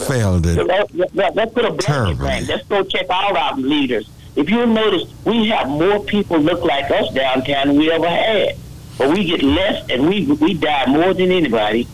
Failed 0.08 0.46
it. 0.48 0.58
Let, 0.66 0.94
let, 0.96 1.16
let- 1.16 1.36
let's 1.36 1.54
put 1.54 1.66
a 1.66 1.70
blanket 1.70 1.86
Terrible. 1.86 2.16
plan. 2.18 2.46
Let's 2.48 2.68
go 2.68 2.84
check 2.84 3.06
all 3.10 3.38
our 3.38 3.56
leaders. 3.58 4.10
If 4.36 4.50
you 4.50 4.66
notice, 4.66 5.04
we 5.26 5.48
have 5.50 5.70
more 5.70 6.00
people 6.04 6.40
look 6.40 6.64
like 6.64 6.90
us 6.90 7.14
downtown 7.14 7.68
than 7.68 7.78
we 7.78 7.92
ever 7.92 8.08
had. 8.08 8.58
But 8.98 9.12
we 9.12 9.24
get 9.26 9.44
less, 9.44 9.88
and 9.90 10.08
we 10.08 10.26
we 10.26 10.54
die 10.56 10.86
more 10.88 11.14
than 11.14 11.32
anybody. 11.32 11.88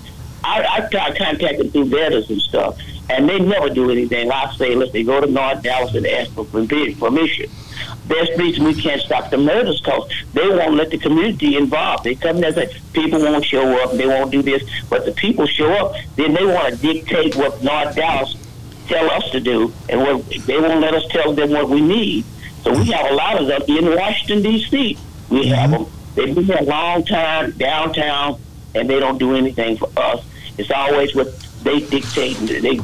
I, 0.44 0.66
I 0.84 0.88
try 0.90 1.16
contacting 1.18 1.70
through 1.72 1.86
veterans 1.86 2.30
and 2.30 2.42
stuff, 2.42 2.78
and 3.10 3.28
they 3.28 3.40
never 3.40 3.70
do 3.70 3.92
anything. 3.92 4.32
I 4.32 4.54
say, 4.56 4.76
let's 4.76 4.92
they 4.94 5.04
go 5.04 5.20
to 5.20 5.28
North 5.28 5.62
Dallas 5.62 5.94
and 5.96 6.06
ask 6.08 6.32
for 6.32 6.46
permission. 6.46 7.50
The 8.10 8.36
reason 8.38 8.66
we 8.66 8.74
can't 8.74 9.02
stop 9.02 9.30
the 9.30 9.38
murders 9.38 9.80
because 9.80 10.12
they 10.34 10.50
won't 10.50 10.74
let 10.74 10.90
the 10.90 10.98
community 10.98 11.56
involved. 11.56 12.04
They 12.04 12.16
come 12.16 12.42
there 12.42 12.48
and 12.48 12.72
say 12.72 12.80
people 12.92 13.22
won't 13.22 13.46
show 13.46 13.82
up, 13.84 13.92
they 13.94 14.08
won't 14.08 14.32
do 14.32 14.42
this, 14.42 14.64
but 14.90 15.06
the 15.06 15.12
people 15.12 15.46
show 15.46 15.72
up, 15.72 15.96
then 16.16 16.34
they 16.34 16.46
want 16.46 16.74
to 16.74 16.82
dictate 16.82 17.36
what 17.36 17.64
North 17.64 17.96
Dallas 17.96 18.36
tell 18.88 19.10
us 19.12 19.30
to 19.30 19.40
do, 19.40 19.72
and 19.88 20.02
what 20.02 20.28
they 20.48 20.60
won't 20.60 20.82
let 20.82 20.96
us 20.96 21.06
tell 21.10 21.34
them 21.34 21.52
what 21.52 21.70
we 21.70 21.80
need. 21.80 22.26
So 22.64 22.74
we 22.74 22.86
have 22.88 23.12
a 23.12 23.14
lot 23.14 23.40
of 23.40 23.48
them 23.48 23.62
in 23.68 23.96
Washington 23.96 24.42
D.C. 24.42 24.98
We 25.30 25.48
have 25.50 25.70
mm-hmm. 25.70 25.84
them. 25.84 25.92
They've 26.16 26.36
been 26.36 26.44
here 26.46 26.58
a 26.60 26.64
long 26.64 27.06
time 27.06 27.52
downtown, 27.52 28.42
and 28.76 28.90
they 28.90 29.00
don't 29.00 29.20
do 29.20 29.36
anything 29.36 29.78
for 29.78 29.90
us. 29.96 30.26
It's 30.58 30.72
always 30.72 31.16
what 31.16 31.40
they 31.64 31.80
dictate. 31.80 32.38
They 32.38 32.76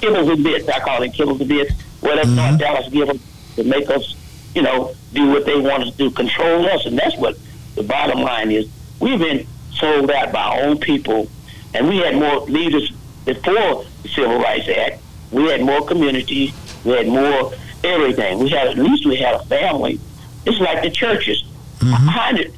give 0.00 0.14
us 0.14 0.28
a 0.28 0.36
bit. 0.36 0.68
I 0.68 0.80
call 0.80 1.02
it 1.02 1.14
give 1.14 1.28
us 1.28 1.40
a 1.40 1.44
bit. 1.44 1.72
Whatever 2.00 2.26
mm-hmm. 2.26 2.36
North 2.36 2.58
Dallas 2.58 2.88
give 2.92 3.06
them 3.06 3.20
to 3.56 3.64
make 3.64 3.88
us, 3.88 4.16
you 4.54 4.62
know, 4.62 4.94
do 5.12 5.28
what 5.30 5.44
they 5.46 5.58
want 5.58 5.82
us 5.84 5.90
to 5.92 5.96
do, 5.96 6.10
control 6.10 6.66
us, 6.66 6.86
and 6.86 6.98
that's 6.98 7.16
what 7.16 7.36
the 7.74 7.82
bottom 7.82 8.20
line 8.20 8.50
is. 8.50 8.68
We've 9.00 9.18
been 9.18 9.46
sold 9.72 10.10
out 10.10 10.32
by 10.32 10.42
our 10.42 10.60
own 10.62 10.78
people, 10.78 11.28
and 11.74 11.88
we 11.88 11.98
had 11.98 12.14
more 12.14 12.40
leaders 12.42 12.90
before 13.24 13.84
the 14.02 14.08
Civil 14.08 14.38
Rights 14.38 14.68
Act. 14.68 15.00
We 15.32 15.44
had 15.48 15.62
more 15.62 15.84
communities. 15.84 16.52
We 16.84 16.92
had 16.92 17.08
more 17.08 17.52
everything. 17.82 18.38
We 18.38 18.50
had 18.50 18.68
at 18.68 18.78
least 18.78 19.06
we 19.06 19.16
had 19.16 19.34
a 19.34 19.44
family. 19.46 19.98
It's 20.46 20.58
like 20.60 20.82
the 20.82 20.90
churches. 20.90 21.42
How 21.80 22.32
did 22.32 22.54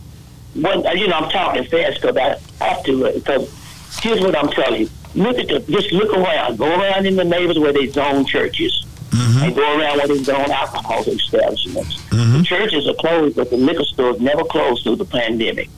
when 0.54 0.82
you 0.98 1.08
know 1.08 1.16
I'm 1.16 1.30
talking 1.30 1.64
fast 1.64 2.00
because 2.00 2.16
I 2.16 2.64
have 2.64 2.82
to 2.84 3.06
uh, 3.06 3.12
because 3.12 3.98
here's 4.02 4.20
what 4.20 4.36
I'm 4.36 4.48
telling 4.50 4.82
you. 4.82 4.90
Look 5.14 5.38
at 5.38 5.48
the 5.48 5.60
just 5.60 5.92
look 5.92 6.12
around. 6.12 6.58
Go 6.58 6.66
around 6.80 7.06
in 7.06 7.16
the 7.16 7.24
neighbors 7.24 7.58
where 7.58 7.72
they 7.72 7.86
zone 7.88 8.26
churches. 8.26 8.84
And 9.12 9.54
go 9.54 9.78
around 9.78 9.98
where 9.98 10.08
they 10.08 10.32
own 10.32 10.50
alcohol 10.50 11.02
establishments. 11.04 12.02
The 12.10 12.42
churches 12.44 12.88
are 12.88 12.94
closed, 12.94 13.36
but 13.36 13.50
the 13.50 13.56
liquor 13.56 13.84
stores 13.84 14.20
never 14.20 14.44
closed 14.44 14.82
through 14.82 14.96
the 14.96 15.04
pandemic. 15.04 15.68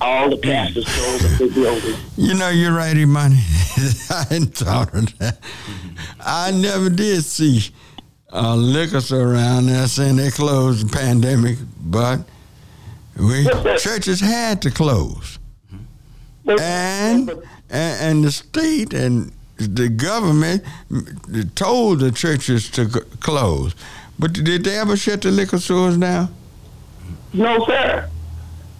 All 0.00 0.30
the 0.30 0.36
pastors 0.36 0.84
closed 0.86 1.38
their 1.38 1.48
buildings. 1.50 1.98
You 2.16 2.34
know, 2.34 2.50
you're 2.50 2.72
right, 2.72 2.96
Imani. 2.96 3.36
I 4.10 4.26
hadn't 4.28 4.54
thought 4.54 4.94
of 4.94 5.18
that. 5.18 5.38
I 6.20 6.52
never 6.52 6.88
did 6.88 7.24
see 7.24 7.70
uh, 8.32 8.54
liquor 8.54 9.00
store 9.00 9.32
around 9.32 9.66
there 9.66 9.86
saying 9.88 10.16
they 10.16 10.30
closed 10.30 10.88
the 10.88 10.96
pandemic, 10.96 11.56
but 11.80 12.20
we 13.18 13.44
churches 13.78 14.20
had 14.20 14.62
to 14.62 14.70
close, 14.70 15.38
and 16.46 17.30
and, 17.30 17.40
and 17.70 18.24
the 18.24 18.30
state 18.30 18.94
and 18.94 19.32
the 19.58 19.88
government 19.88 20.64
told 21.54 22.00
the 22.00 22.12
churches 22.12 22.70
to 22.70 22.88
close. 23.20 23.74
But 24.18 24.32
did 24.32 24.64
they 24.64 24.78
ever 24.78 24.96
shut 24.96 25.22
the 25.22 25.30
liquor 25.30 25.58
stores 25.58 25.96
down? 25.96 26.34
No, 27.32 27.64
sir. 27.66 28.08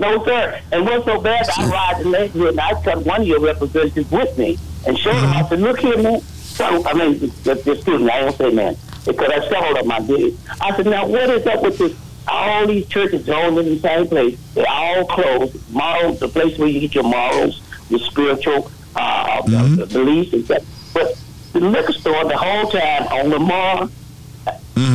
No, 0.00 0.24
sir. 0.24 0.60
And 0.72 0.84
what's 0.84 1.04
so 1.04 1.20
bad, 1.20 1.46
I 1.56 1.68
ride 1.68 2.04
the 2.04 2.10
neighborhood 2.10 2.50
and 2.50 2.60
I 2.60 2.80
took 2.82 3.04
one 3.04 3.22
of 3.22 3.26
your 3.26 3.40
representatives 3.40 4.10
with 4.10 4.38
me 4.38 4.58
and 4.86 4.96
showed 4.98 5.14
him. 5.14 5.24
I 5.24 5.40
uh-huh. 5.40 5.48
said, 5.48 5.60
look 5.60 5.80
here, 5.80 6.00
man. 6.00 6.20
So, 6.20 6.86
I 6.86 6.94
mean, 6.94 7.32
excuse 7.44 7.86
me, 7.86 8.10
I 8.10 8.20
don't 8.20 8.36
say 8.36 8.50
man, 8.50 8.76
because 9.04 9.30
I 9.30 9.48
several 9.48 9.78
of 9.78 9.86
my 9.86 10.00
did. 10.00 10.36
I 10.60 10.76
said, 10.76 10.86
now, 10.86 11.06
what 11.06 11.30
is 11.30 11.46
up 11.46 11.62
with 11.62 11.78
this? 11.78 11.96
All 12.26 12.66
these 12.66 12.86
churches 12.88 13.24
zoned 13.24 13.58
in 13.58 13.66
the 13.66 13.78
same 13.78 14.08
place. 14.08 14.38
They 14.54 14.64
all 14.64 15.04
closed. 15.06 15.56
Morals, 15.70 16.18
the 16.18 16.28
place 16.28 16.58
where 16.58 16.68
you 16.68 16.80
get 16.80 16.94
your 16.94 17.04
morals, 17.04 17.62
your 17.90 18.00
spiritual 18.00 18.70
uh, 18.98 19.42
Mhm. 19.42 19.82
uh, 19.82 19.86
beliefs 19.86 20.32
and 20.32 20.44
stuff. 20.44 20.62
But 20.94 21.16
the 21.52 21.60
liquor 21.60 21.92
store, 21.92 22.24
the 22.24 22.36
whole 22.36 22.70
time 22.70 23.06
on 23.08 23.30
the 23.30 23.38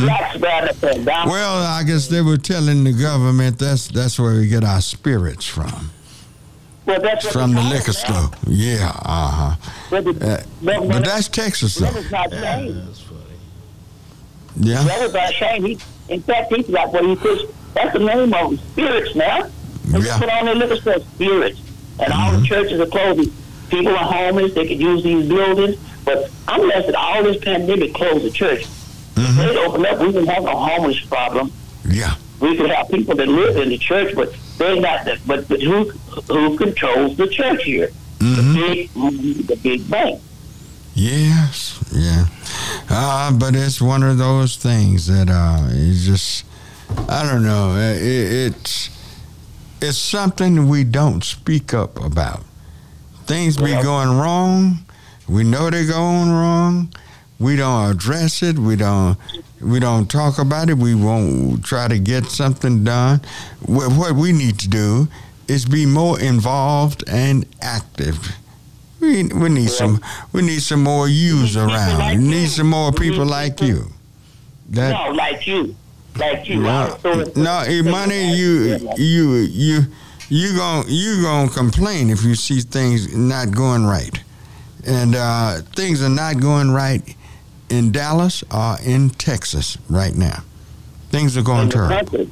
blacks 0.05 0.37
bad 0.37 0.69
up 0.69 0.83
and 0.83 1.05
down. 1.05 1.29
Well, 1.29 1.57
I 1.63 1.83
guess 1.83 2.07
they 2.07 2.21
were 2.21 2.37
telling 2.37 2.83
the 2.83 2.93
government 2.93 3.59
that's 3.59 3.87
that's 3.87 4.19
where 4.19 4.33
we 4.35 4.47
get 4.47 4.63
our 4.63 4.81
spirits 4.81 5.45
from. 5.45 5.91
well, 6.85 6.99
that's 7.01 7.27
from 7.27 7.51
the 7.53 7.61
call 7.61 7.71
it 7.71 7.75
liquor 7.75 7.93
now. 8.07 8.29
store. 8.29 8.29
Yeah, 8.47 8.91
uh 9.05 9.27
huh. 9.29 9.55
But, 9.89 10.03
the, 10.05 10.11
Uh, 10.33 10.43
but, 10.61 10.87
but 10.89 11.05
that's 11.05 11.27
Texas 11.27 11.75
though. 11.75 11.85
That 11.85 11.95
is 11.97 12.11
not 12.11 12.31
changed. 12.31 12.99
Yeah. 14.57 14.83
That 14.83 15.01
is 15.01 15.13
not 15.13 15.31
changed. 15.33 15.81
He, 16.07 16.13
in 16.13 16.21
fact, 16.21 16.53
he's 16.53 16.67
got 16.67 16.91
what 16.93 17.03
he 17.05 17.15
puts. 17.15 17.43
That's 17.73 17.93
the 17.93 17.99
name 17.99 18.19
of 18.19 18.29
them, 18.29 18.57
spirits 18.71 19.15
now. 19.15 19.47
They 19.85 19.99
Yeah. 19.99 20.19
put 20.19 20.29
on 20.29 20.45
their 20.45 20.55
liquor 20.55 20.75
store 20.75 20.99
spirits, 21.15 21.59
and 21.99 22.13
all 22.13 22.31
Mm-hmm. 22.31 22.41
the 22.41 22.47
churches 22.47 22.79
are 22.79 22.85
closing. 22.85 23.33
People 23.73 23.93
are 23.95 24.05
homeless. 24.05 24.53
They 24.53 24.67
could 24.67 24.79
use 24.79 25.03
these 25.03 25.27
buildings, 25.27 25.77
but 26.05 26.29
unless 26.47 26.93
all 26.95 27.23
this 27.23 27.37
pandemic 27.43 27.93
closed 27.95 28.23
the 28.23 28.29
church, 28.31 28.65
if 29.15 29.35
they 29.35 29.57
open 29.57 29.85
up, 29.85 29.99
we 29.99 30.07
wouldn't 30.07 30.27
have 30.29 30.43
no 30.43 30.55
homeless 30.55 30.99
problem. 31.05 31.51
Yeah. 31.87 32.13
We 32.39 32.55
could 32.57 32.69
have 32.69 32.89
people 32.89 33.15
that 33.15 33.27
live 33.27 33.57
in 33.57 33.69
the 33.69 33.77
church, 33.77 34.13
but 34.15 34.35
they're 34.57 34.79
not. 34.79 35.05
The, 35.05 35.19
but 35.25 35.47
but 35.47 35.61
who 35.61 35.89
who 36.29 36.57
controls 36.57 37.17
the 37.17 37.27
church 37.27 37.63
here? 37.63 37.89
hmm 38.21 38.53
The 38.53 38.89
big 38.93 39.47
the 39.47 39.55
big 39.55 39.89
bank. 39.89 40.21
Yes. 40.93 41.83
Yeah. 41.91 42.27
Uh, 42.89 43.31
but 43.31 43.55
it's 43.55 43.81
one 43.81 44.03
of 44.03 44.17
those 44.19 44.55
things 44.55 45.07
that 45.07 45.29
uh, 45.29 45.67
it's 45.71 46.05
just 46.05 46.45
I 47.09 47.23
don't 47.29 47.43
know. 47.43 47.75
It, 47.77 48.01
it's 48.53 48.89
it's 49.81 49.97
something 49.97 50.67
we 50.69 50.83
don't 50.83 51.23
speak 51.23 51.73
up 51.73 51.99
about. 52.03 52.43
Things 53.25 53.57
be 53.57 53.71
going 53.81 54.17
wrong. 54.17 54.79
We 55.27 55.43
know 55.43 55.69
they're 55.69 55.87
going 55.87 56.29
wrong. 56.29 56.93
We 57.39 57.55
don't 57.55 57.91
address 57.91 58.43
it. 58.43 58.59
We 58.59 58.75
don't. 58.75 59.17
We 59.61 59.79
don't 59.79 60.09
talk 60.11 60.39
about 60.39 60.69
it. 60.69 60.77
We 60.77 60.93
won't 60.93 61.63
try 61.63 61.87
to 61.87 61.97
get 61.97 62.25
something 62.25 62.83
done. 62.83 63.21
What, 63.65 64.15
we 64.15 64.33
need 64.33 64.59
to 64.59 64.69
do 64.69 65.07
is 65.47 65.65
be 65.65 65.85
more 65.85 66.19
involved 66.19 67.03
and 67.07 67.45
active. 67.61 68.35
We, 68.99 69.23
we 69.23 69.49
need 69.49 69.69
some. 69.69 70.01
We 70.33 70.41
need 70.41 70.61
some 70.61 70.83
more 70.83 71.07
yous 71.07 71.55
around. 71.55 71.99
like 71.99 72.17
we 72.17 72.23
need 72.23 72.49
some 72.49 72.69
more 72.69 72.91
people 72.91 73.25
like 73.25 73.61
you. 73.61 73.87
That 74.69 74.91
no, 74.91 75.11
like 75.13 75.45
you, 75.45 75.75
like 76.17 76.47
you. 76.47 76.61
no, 76.61 76.97
no, 77.35 77.63
Imani, 77.67 78.33
you 78.33 78.93
you 78.97 79.35
you 79.35 79.81
you 80.29 80.55
gon' 80.55 80.85
you 80.87 81.21
gonna 81.21 81.49
complain 81.49 82.09
if 82.09 82.23
you 82.23 82.35
see 82.35 82.59
things 82.61 83.15
not 83.15 83.51
going 83.51 83.85
right, 83.85 84.21
and 84.85 85.15
uh, 85.15 85.61
things 85.75 86.01
are 86.01 86.09
not 86.09 86.39
going 86.39 86.71
right 86.71 87.15
in 87.69 87.91
Dallas 87.91 88.43
or 88.53 88.77
in 88.83 89.09
Texas 89.11 89.77
right 89.89 90.15
now. 90.15 90.43
Things 91.09 91.37
are 91.37 91.41
going 91.43 91.69
terrible. 91.69 92.27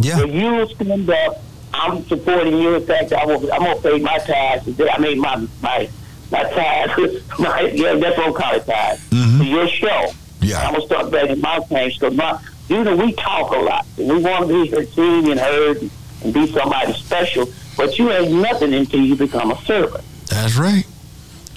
Yeah, 0.00 0.20
If 0.22 0.34
you 0.34 0.74
stand 0.74 1.08
up, 1.08 1.42
I'm 1.72 2.04
supporting 2.06 2.56
you. 2.58 2.74
In 2.74 2.86
fact, 2.86 3.12
I 3.12 3.24
will, 3.26 3.52
I'm 3.52 3.60
gonna 3.62 3.80
pay 3.80 3.98
my 3.98 4.18
taxes. 4.18 4.78
I 4.92 4.98
mean, 4.98 5.20
my 5.20 5.46
my 5.62 5.88
not 6.32 6.50
tied. 6.52 6.90
right? 7.38 7.72
Yeah, 7.74 7.94
that's 7.94 8.16
what 8.18 8.26
I'm 8.28 8.34
calling 8.34 8.64
tied. 8.64 8.98
Mhm. 9.10 9.38
To 9.38 9.44
your 9.44 9.68
show. 9.68 10.12
Yeah. 10.40 10.60
I'm 10.66 10.74
gonna 10.74 10.86
start 10.86 11.10
bringing 11.10 11.40
my 11.40 11.58
things 11.60 11.96
because 11.96 12.14
my, 12.14 12.38
you 12.68 12.82
know, 12.84 12.96
we 12.96 13.12
talk 13.12 13.52
a 13.52 13.58
lot. 13.58 13.86
We 13.96 14.18
want 14.18 14.48
to 14.48 14.64
be 14.64 14.86
seen 14.92 15.30
and 15.30 15.40
heard, 15.40 15.80
and 15.82 15.90
be 16.32 16.46
somebody 16.52 16.92
special. 16.94 17.46
But 17.76 17.98
you 17.98 18.10
ain't 18.12 18.32
nothing 18.32 18.72
until 18.72 19.00
you 19.00 19.16
become 19.16 19.50
a 19.50 19.60
servant. 19.64 20.04
That's 20.26 20.56
right. 20.56 20.84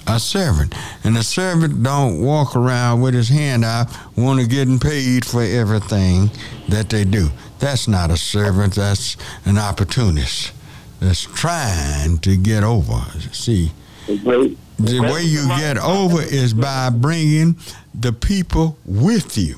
A 0.06 0.18
servant. 0.18 0.74
And 1.04 1.16
a 1.16 1.22
servant 1.22 1.82
don't 1.82 2.20
walk 2.22 2.56
around 2.56 3.02
with 3.02 3.14
his 3.14 3.28
hand 3.28 3.64
out 3.64 3.88
want 4.16 4.40
to 4.40 4.46
getting 4.46 4.78
paid 4.78 5.24
for 5.24 5.42
everything 5.42 6.30
that 6.68 6.88
they 6.88 7.04
do. 7.04 7.28
That's 7.58 7.86
not 7.86 8.10
a 8.10 8.16
servant. 8.16 8.74
That's 8.74 9.16
an 9.44 9.58
opportunist 9.58 10.52
that's 10.98 11.22
trying 11.22 12.18
to 12.18 12.36
get 12.36 12.64
over. 12.64 13.04
See, 13.32 13.72
the 14.06 15.00
way 15.00 15.22
you 15.22 15.46
get 15.48 15.76
over 15.76 16.22
is 16.22 16.54
by 16.54 16.90
bringing 16.90 17.56
the 17.94 18.12
people 18.12 18.78
with 18.86 19.36
you. 19.36 19.56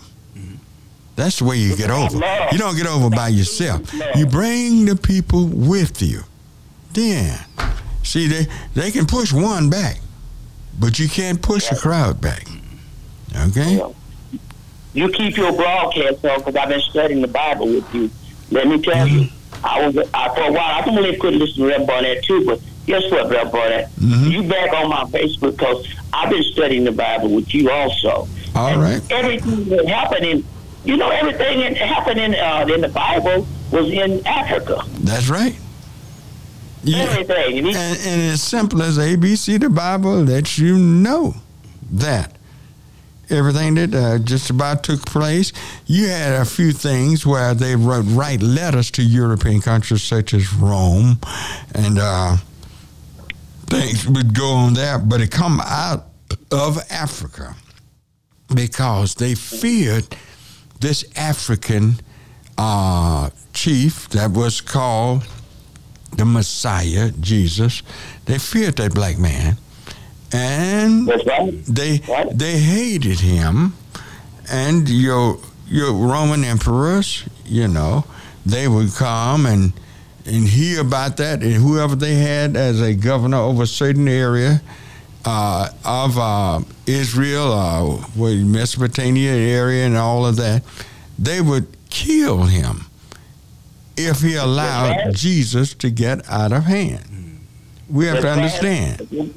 That's 1.20 1.38
the 1.38 1.44
way 1.44 1.56
you 1.58 1.76
get 1.76 1.90
over. 1.90 2.16
You 2.50 2.56
don't 2.56 2.76
get 2.76 2.86
over 2.86 3.10
by 3.10 3.28
yourself. 3.28 3.92
You 4.16 4.24
bring 4.26 4.86
the 4.86 4.96
people 4.96 5.46
with 5.46 6.00
you. 6.00 6.22
Then, 6.94 7.38
see, 8.02 8.26
they, 8.26 8.46
they 8.74 8.90
can 8.90 9.04
push 9.04 9.30
one 9.30 9.68
back, 9.68 9.98
but 10.78 10.98
you 10.98 11.10
can't 11.10 11.42
push 11.42 11.70
a 11.70 11.76
crowd 11.76 12.22
back. 12.22 12.46
Okay? 13.48 13.82
You 14.94 15.10
keep 15.10 15.36
your 15.36 15.52
broadcast 15.52 16.24
on 16.24 16.38
because 16.38 16.56
I've 16.56 16.70
been 16.70 16.80
studying 16.80 17.20
the 17.20 17.28
Bible 17.28 17.66
with 17.66 17.94
you. 17.94 18.10
Let 18.50 18.66
me 18.66 18.80
tell 18.80 19.06
you, 19.06 19.28
I 19.62 19.86
was 19.86 19.96
I, 20.14 20.34
for 20.34 20.40
a 20.48 20.52
while. 20.52 20.82
I 20.82 20.96
really 20.96 21.18
couldn't 21.18 21.38
listen 21.38 21.62
to 21.64 21.68
Rev 21.68 21.86
Barnett 21.86 22.24
too, 22.24 22.44
but 22.46 22.60
guess 22.86 23.02
what, 23.10 23.28
Rev 23.30 23.52
Barnett? 23.52 23.90
Mhm. 23.96 24.30
You 24.32 24.42
back 24.48 24.72
on 24.72 24.88
my 24.88 25.04
Facebook 25.04 25.58
because 25.58 25.86
I've 26.14 26.30
been 26.30 26.42
studying 26.44 26.84
the 26.84 26.92
Bible 26.92 27.28
with 27.28 27.54
you 27.54 27.70
also. 27.70 28.26
All 28.56 28.66
And 28.68 28.82
right. 28.82 29.02
Everything 29.12 29.66
that 29.68 29.86
happened 29.86 30.24
in, 30.26 30.44
you 30.84 30.96
know, 30.96 31.10
everything 31.10 31.60
that 31.60 31.76
happened 31.76 32.20
in 32.20 32.34
uh, 32.34 32.66
in 32.72 32.80
the 32.80 32.88
Bible 32.88 33.46
was 33.70 33.90
in 33.90 34.26
Africa. 34.26 34.82
That's 35.00 35.28
right. 35.28 35.56
Yeah. 36.82 36.98
Everything. 36.98 37.58
And 37.58 37.76
and 37.76 38.22
as 38.32 38.42
simple 38.42 38.82
as 38.82 38.98
ABC, 38.98 39.60
the 39.60 39.68
Bible 39.70 40.22
lets 40.22 40.58
you 40.58 40.78
know 40.78 41.34
that 41.92 42.36
everything 43.30 43.74
that 43.74 43.94
uh, 43.94 44.18
just 44.18 44.50
about 44.50 44.82
took 44.82 45.04
place. 45.06 45.52
You 45.86 46.08
had 46.08 46.40
a 46.40 46.44
few 46.44 46.72
things 46.72 47.26
where 47.26 47.54
they 47.54 47.76
wrote 47.76 48.06
write 48.08 48.42
letters 48.42 48.90
to 48.92 49.02
European 49.02 49.60
countries 49.60 50.02
such 50.02 50.34
as 50.34 50.52
Rome, 50.54 51.18
and 51.74 51.98
uh, 52.00 52.36
things 53.66 54.08
would 54.08 54.34
go 54.34 54.50
on 54.52 54.74
there, 54.74 54.98
but 54.98 55.20
it 55.20 55.30
come 55.30 55.60
out 55.60 56.06
of 56.50 56.78
Africa 56.90 57.54
because 58.54 59.14
they 59.14 59.34
feared 59.34 60.06
this 60.80 61.04
African 61.16 61.96
uh, 62.58 63.30
chief 63.52 64.08
that 64.10 64.32
was 64.32 64.60
called 64.60 65.26
the 66.16 66.24
Messiah, 66.24 67.10
Jesus. 67.20 67.82
They 68.24 68.38
feared 68.38 68.76
that 68.76 68.94
black 68.94 69.18
man, 69.18 69.56
and 70.32 71.06
right. 71.06 71.64
they 71.66 72.00
Right. 72.08 72.36
they 72.36 72.58
hated 72.58 73.20
him. 73.20 73.74
And 74.50 74.88
your 74.88 75.38
your 75.68 75.92
Roman 75.92 76.42
emperors, 76.42 77.24
you 77.44 77.68
know, 77.68 78.04
they 78.44 78.66
would 78.66 78.92
come 78.94 79.46
and 79.46 79.72
and 80.26 80.48
hear 80.48 80.80
about 80.80 81.16
that, 81.18 81.42
and 81.42 81.54
whoever 81.54 81.94
they 81.94 82.14
had 82.14 82.56
as 82.56 82.80
a 82.80 82.94
governor 82.94 83.38
over 83.38 83.62
a 83.62 83.66
certain 83.66 84.08
area 84.08 84.60
uh, 85.24 85.68
of 85.84 86.18
uh, 86.18 86.60
Israel, 86.86 87.52
uh, 87.52 87.84
what, 88.14 88.34
Mesopotamia 88.36 89.32
area, 89.32 89.86
and 89.86 89.96
all 89.96 90.26
of 90.26 90.36
that, 90.36 90.62
they 91.18 91.40
would 91.40 91.66
kill 91.90 92.44
him 92.44 92.86
if 93.96 94.20
he 94.20 94.34
allowed. 94.36 95.14
Jesus 95.14 95.74
to 95.74 95.90
get 95.90 96.28
out 96.28 96.52
of 96.52 96.64
hand. 96.64 97.40
We 97.88 98.06
have 98.06 98.20
to 98.20 98.30
understand. 98.30 99.34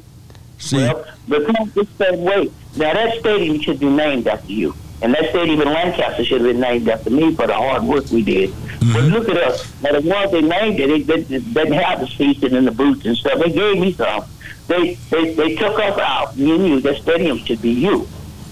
See, 0.60 0.78
Well, 0.78 1.06
because 1.28 1.74
this 1.74 1.90
same 1.98 2.22
way. 2.24 2.52
Now 2.78 2.94
that 2.94 3.20
stadium 3.20 3.60
should 3.60 3.80
be 3.80 3.90
named 3.90 4.28
after 4.28 4.52
you. 4.52 4.76
And 5.02 5.14
that 5.14 5.30
stadium 5.32 5.60
in 5.62 5.68
Lancaster 5.68 6.24
should 6.24 6.42
have 6.42 6.50
been 6.50 6.62
named 6.62 6.88
after 6.88 7.10
me 7.10 7.36
for 7.36 7.46
the 7.46 7.54
hard 7.54 7.84
work 7.84 8.10
we 8.10 8.24
did. 8.24 8.54
But 8.80 9.04
look 9.04 9.28
at 9.28 9.36
us. 9.38 9.82
Now 9.82 10.00
the 10.00 10.08
ones 10.08 10.32
they 10.32 10.42
named 10.42 10.80
it, 10.80 11.08
they, 11.08 11.24
didn't 11.24 11.74
have 11.74 12.00
the 12.00 12.08
seating 12.08 12.54
and 12.54 12.66
the 12.66 12.72
boots 12.72 13.06
and 13.06 13.18
stuff. 13.18 13.40
They 13.40 13.52
gave 13.52 13.80
me 13.80 13.92
some. 13.92 14.24
They 14.68 14.96
they, 15.10 15.34
they 15.34 15.56
took 15.56 15.78
us 15.80 15.98
out. 16.00 16.38
Me 16.38 16.56
and 16.56 16.68
you, 16.68 16.80
the 16.80 16.96
stadium 16.96 17.38
should 17.40 17.62
be 17.62 17.72
you. 17.72 18.08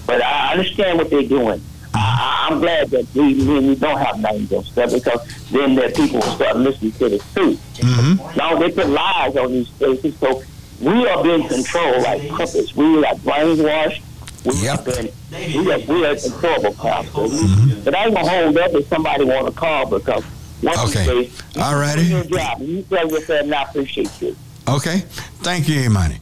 But 0.06 0.22
I 0.22 0.52
understand 0.52 0.98
what 0.98 1.10
they're 1.10 1.22
doing. 1.22 1.62
I, 1.94 2.48
I'm 2.50 2.58
glad 2.60 2.90
that 2.90 3.06
we, 3.14 3.34
we 3.34 3.74
don't 3.76 3.98
have 3.98 4.18
names 4.18 4.50
and 4.52 4.64
stuff 4.64 4.92
because 4.92 5.20
then 5.50 5.74
that 5.76 5.94
people 5.94 6.16
will 6.20 6.34
start 6.34 6.56
listening 6.56 6.92
to 6.92 7.08
the 7.10 7.18
truth. 7.34 7.60
Mhm. 7.78 8.36
Now 8.36 8.58
they 8.58 8.70
put 8.70 8.88
lies 8.88 9.36
on 9.36 9.52
these 9.52 9.68
places, 9.68 10.16
so 10.18 10.42
we 10.80 11.06
are 11.08 11.22
being 11.22 11.46
controlled 11.48 12.02
like 12.02 12.28
puppets. 12.30 12.74
We 12.74 13.04
are 13.04 13.14
brainwashed. 13.16 14.00
We 14.44 14.54
Yep. 14.64 14.76
have 14.76 14.84
been 14.84 15.08
we 15.64 15.72
are 15.72 15.78
we 15.80 16.04
are 16.06 16.16
controllable 16.16 16.74
cops. 16.74 17.14
We- 17.14 17.74
But 17.84 17.94
I 17.94 18.06
ain't 18.06 18.14
gonna 18.14 18.28
hold 18.28 18.58
up 18.58 18.72
if 18.74 18.88
somebody 18.88 19.24
want 19.24 19.46
to 19.46 19.52
call 19.52 19.86
because 19.86 20.24
once 20.62 20.78
Okay. 20.96 21.04
you 21.16 21.24
say 21.24 21.30
you 21.54 21.62
All 21.62 21.76
righty. 21.76 22.02
your 22.04 22.24
job, 22.24 22.60
and 22.60 22.68
you 22.68 22.82
tell 22.82 23.08
your 23.08 23.20
family 23.20 23.52
I 23.54 23.62
appreciate 23.62 24.10
you. 24.20 24.36
Okay. 24.68 24.98
Thank 25.42 25.68
you, 25.68 25.80
Imani. 25.80 26.18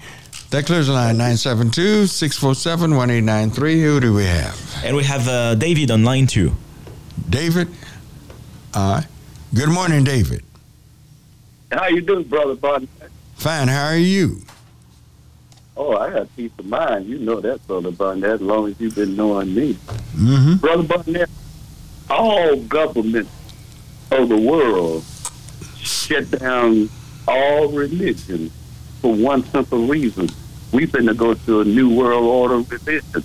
That 0.51 0.67
clears 0.67 0.89
the 0.89 0.93
line 0.95 1.17
972 1.17 2.07
647 2.07 2.97
1893. 2.97 3.83
Who 3.83 4.01
do 4.01 4.15
we 4.15 4.25
have? 4.25 4.83
And 4.85 4.97
we 4.97 5.05
have 5.05 5.29
uh, 5.29 5.55
David 5.55 5.91
on 5.91 6.05
line 6.05 6.27
two. 6.27 6.53
David? 7.29 7.69
Uh, 8.75 9.03
good 9.55 9.69
morning, 9.69 10.03
David. 10.05 10.43
How 11.71 11.87
you 11.89 12.01
doing, 12.01 12.25
brother 12.25 12.57
Barnett? 12.57 12.89
Fine. 13.37 13.69
How 13.69 13.87
are 13.87 13.97
you? 13.97 14.43
Oh, 15.77 15.97
I 15.97 16.11
got 16.11 16.37
peace 16.37 16.51
of 16.59 16.67
mind. 16.67 17.07
You 17.07 17.19
know 17.19 17.41
that, 17.41 17.65
brother 17.67 17.93
Barnett, 17.93 18.31
as 18.31 18.41
long 18.43 18.69
as 18.69 18.81
you've 18.81 18.97
been 18.97 19.15
knowing 19.17 19.55
me. 19.55 19.75
Mm-hmm. 20.15 20.55
Brother 20.57 20.83
Barnett, 20.83 21.31
all 22.11 22.57
governments 22.57 23.31
of 24.11 24.29
the 24.29 24.37
world 24.37 25.05
shut 25.79 26.31
down 26.33 26.91
all 27.31 27.69
religions 27.69 28.53
for 29.01 29.15
one 29.15 29.45
simple 29.45 29.87
reason. 29.87 30.29
We've 30.73 30.91
been 30.91 31.07
to 31.07 31.15
go 31.15 31.35
to 31.35 31.61
a 31.61 31.65
new 31.65 31.95
world 31.95 32.25
order 32.25 32.57
religion. 32.57 33.25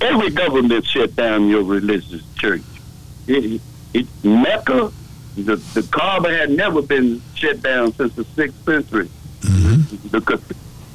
Every 0.00 0.30
government 0.30 0.84
shut 0.84 1.16
down 1.16 1.48
your 1.48 1.62
religious 1.62 2.22
church. 2.34 2.62
It, 3.26 3.60
it, 3.94 4.06
Mecca, 4.22 4.92
the, 5.36 5.56
the 5.56 5.82
Kaaba 5.90 6.30
had 6.36 6.50
never 6.50 6.82
been 6.82 7.22
shut 7.34 7.62
down 7.62 7.92
since 7.94 8.14
the 8.14 8.24
6th 8.24 8.64
century. 8.64 9.08
Mm-hmm. 9.40 10.08
The 10.08 10.20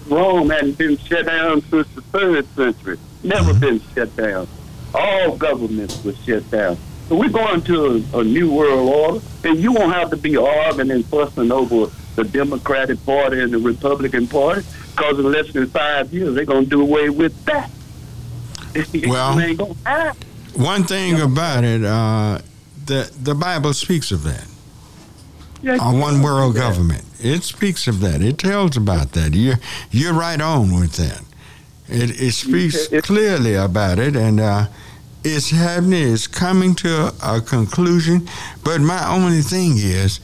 Rome 0.07 0.49
hadn't 0.49 0.78
been 0.78 0.97
shut 0.97 1.26
down 1.26 1.62
since 1.62 1.88
the 1.89 2.01
third 2.01 2.45
century. 2.55 2.97
Never 3.24 3.53
been 3.53 3.82
shut 3.93 4.16
down. 4.16 4.47
All 4.93 5.38
governments 5.38 6.03
were 6.03 6.14
shut 6.14 6.49
down. 6.49 6.78
So 7.07 7.16
we're 7.16 7.30
going 7.30 7.62
to 7.64 8.03
a, 8.14 8.20
a 8.20 8.24
new 8.24 8.51
world 8.51 8.89
order, 8.89 9.26
and 9.43 9.60
you 9.60 9.72
won't 9.72 9.93
have 9.93 10.10
to 10.12 10.18
be 10.18 10.38
arguing 10.38 10.91
and 10.91 11.05
fussing 11.05 11.51
over 11.51 11.91
the 12.24 12.30
Democratic 12.30 13.03
Party 13.05 13.39
and 13.41 13.51
the 13.53 13.57
Republican 13.59 14.28
Party, 14.28 14.65
because 14.95 15.17
in 15.20 15.32
less 15.32 15.51
than 15.53 15.67
five 15.67 16.13
years 16.13 16.36
they're 16.36 16.45
going 16.45 16.65
to 16.65 16.70
do 16.70 16.82
away 16.82 17.09
with 17.09 17.34
that. 17.45 17.70
Well- 19.07 19.39
It 19.39 19.43
ain't 19.49 19.57
gonna 19.57 19.74
happen. 19.86 20.28
One 20.55 20.84
thing 20.84 21.22
about 21.22 21.63
it, 21.63 21.84
uh, 21.86 22.39
the, 22.86 23.09
the 23.22 23.34
Bible 23.36 23.74
speaks 23.74 24.11
of 24.11 24.24
that. 24.24 24.45
Yeah, 25.61 25.78
A 25.80 25.93
one 25.97 26.22
world 26.22 26.55
government. 26.55 27.03
It 27.20 27.43
speaks 27.43 27.88
of 27.88 27.99
that. 28.01 28.22
It 28.22 28.38
tells 28.38 28.76
about 28.78 29.11
that. 29.13 29.34
You're, 29.34 29.59
you're 29.91 30.13
right 30.13 30.39
on 30.41 30.74
with 30.80 30.93
that. 30.93 31.22
It, 31.88 32.20
it 32.22 32.32
speaks 32.34 32.88
clearly 33.03 33.55
about 33.55 33.99
it, 33.99 34.15
and 34.15 34.39
uh, 34.39 34.67
it's 35.24 35.49
happening. 35.51 36.13
It's 36.13 36.28
coming 36.28 36.76
to 36.76 37.13
a 37.24 37.41
conclusion. 37.41 38.28
But 38.63 38.82
my 38.82 39.07
only 39.13 39.41
thing 39.41 39.74
is, 39.78 40.20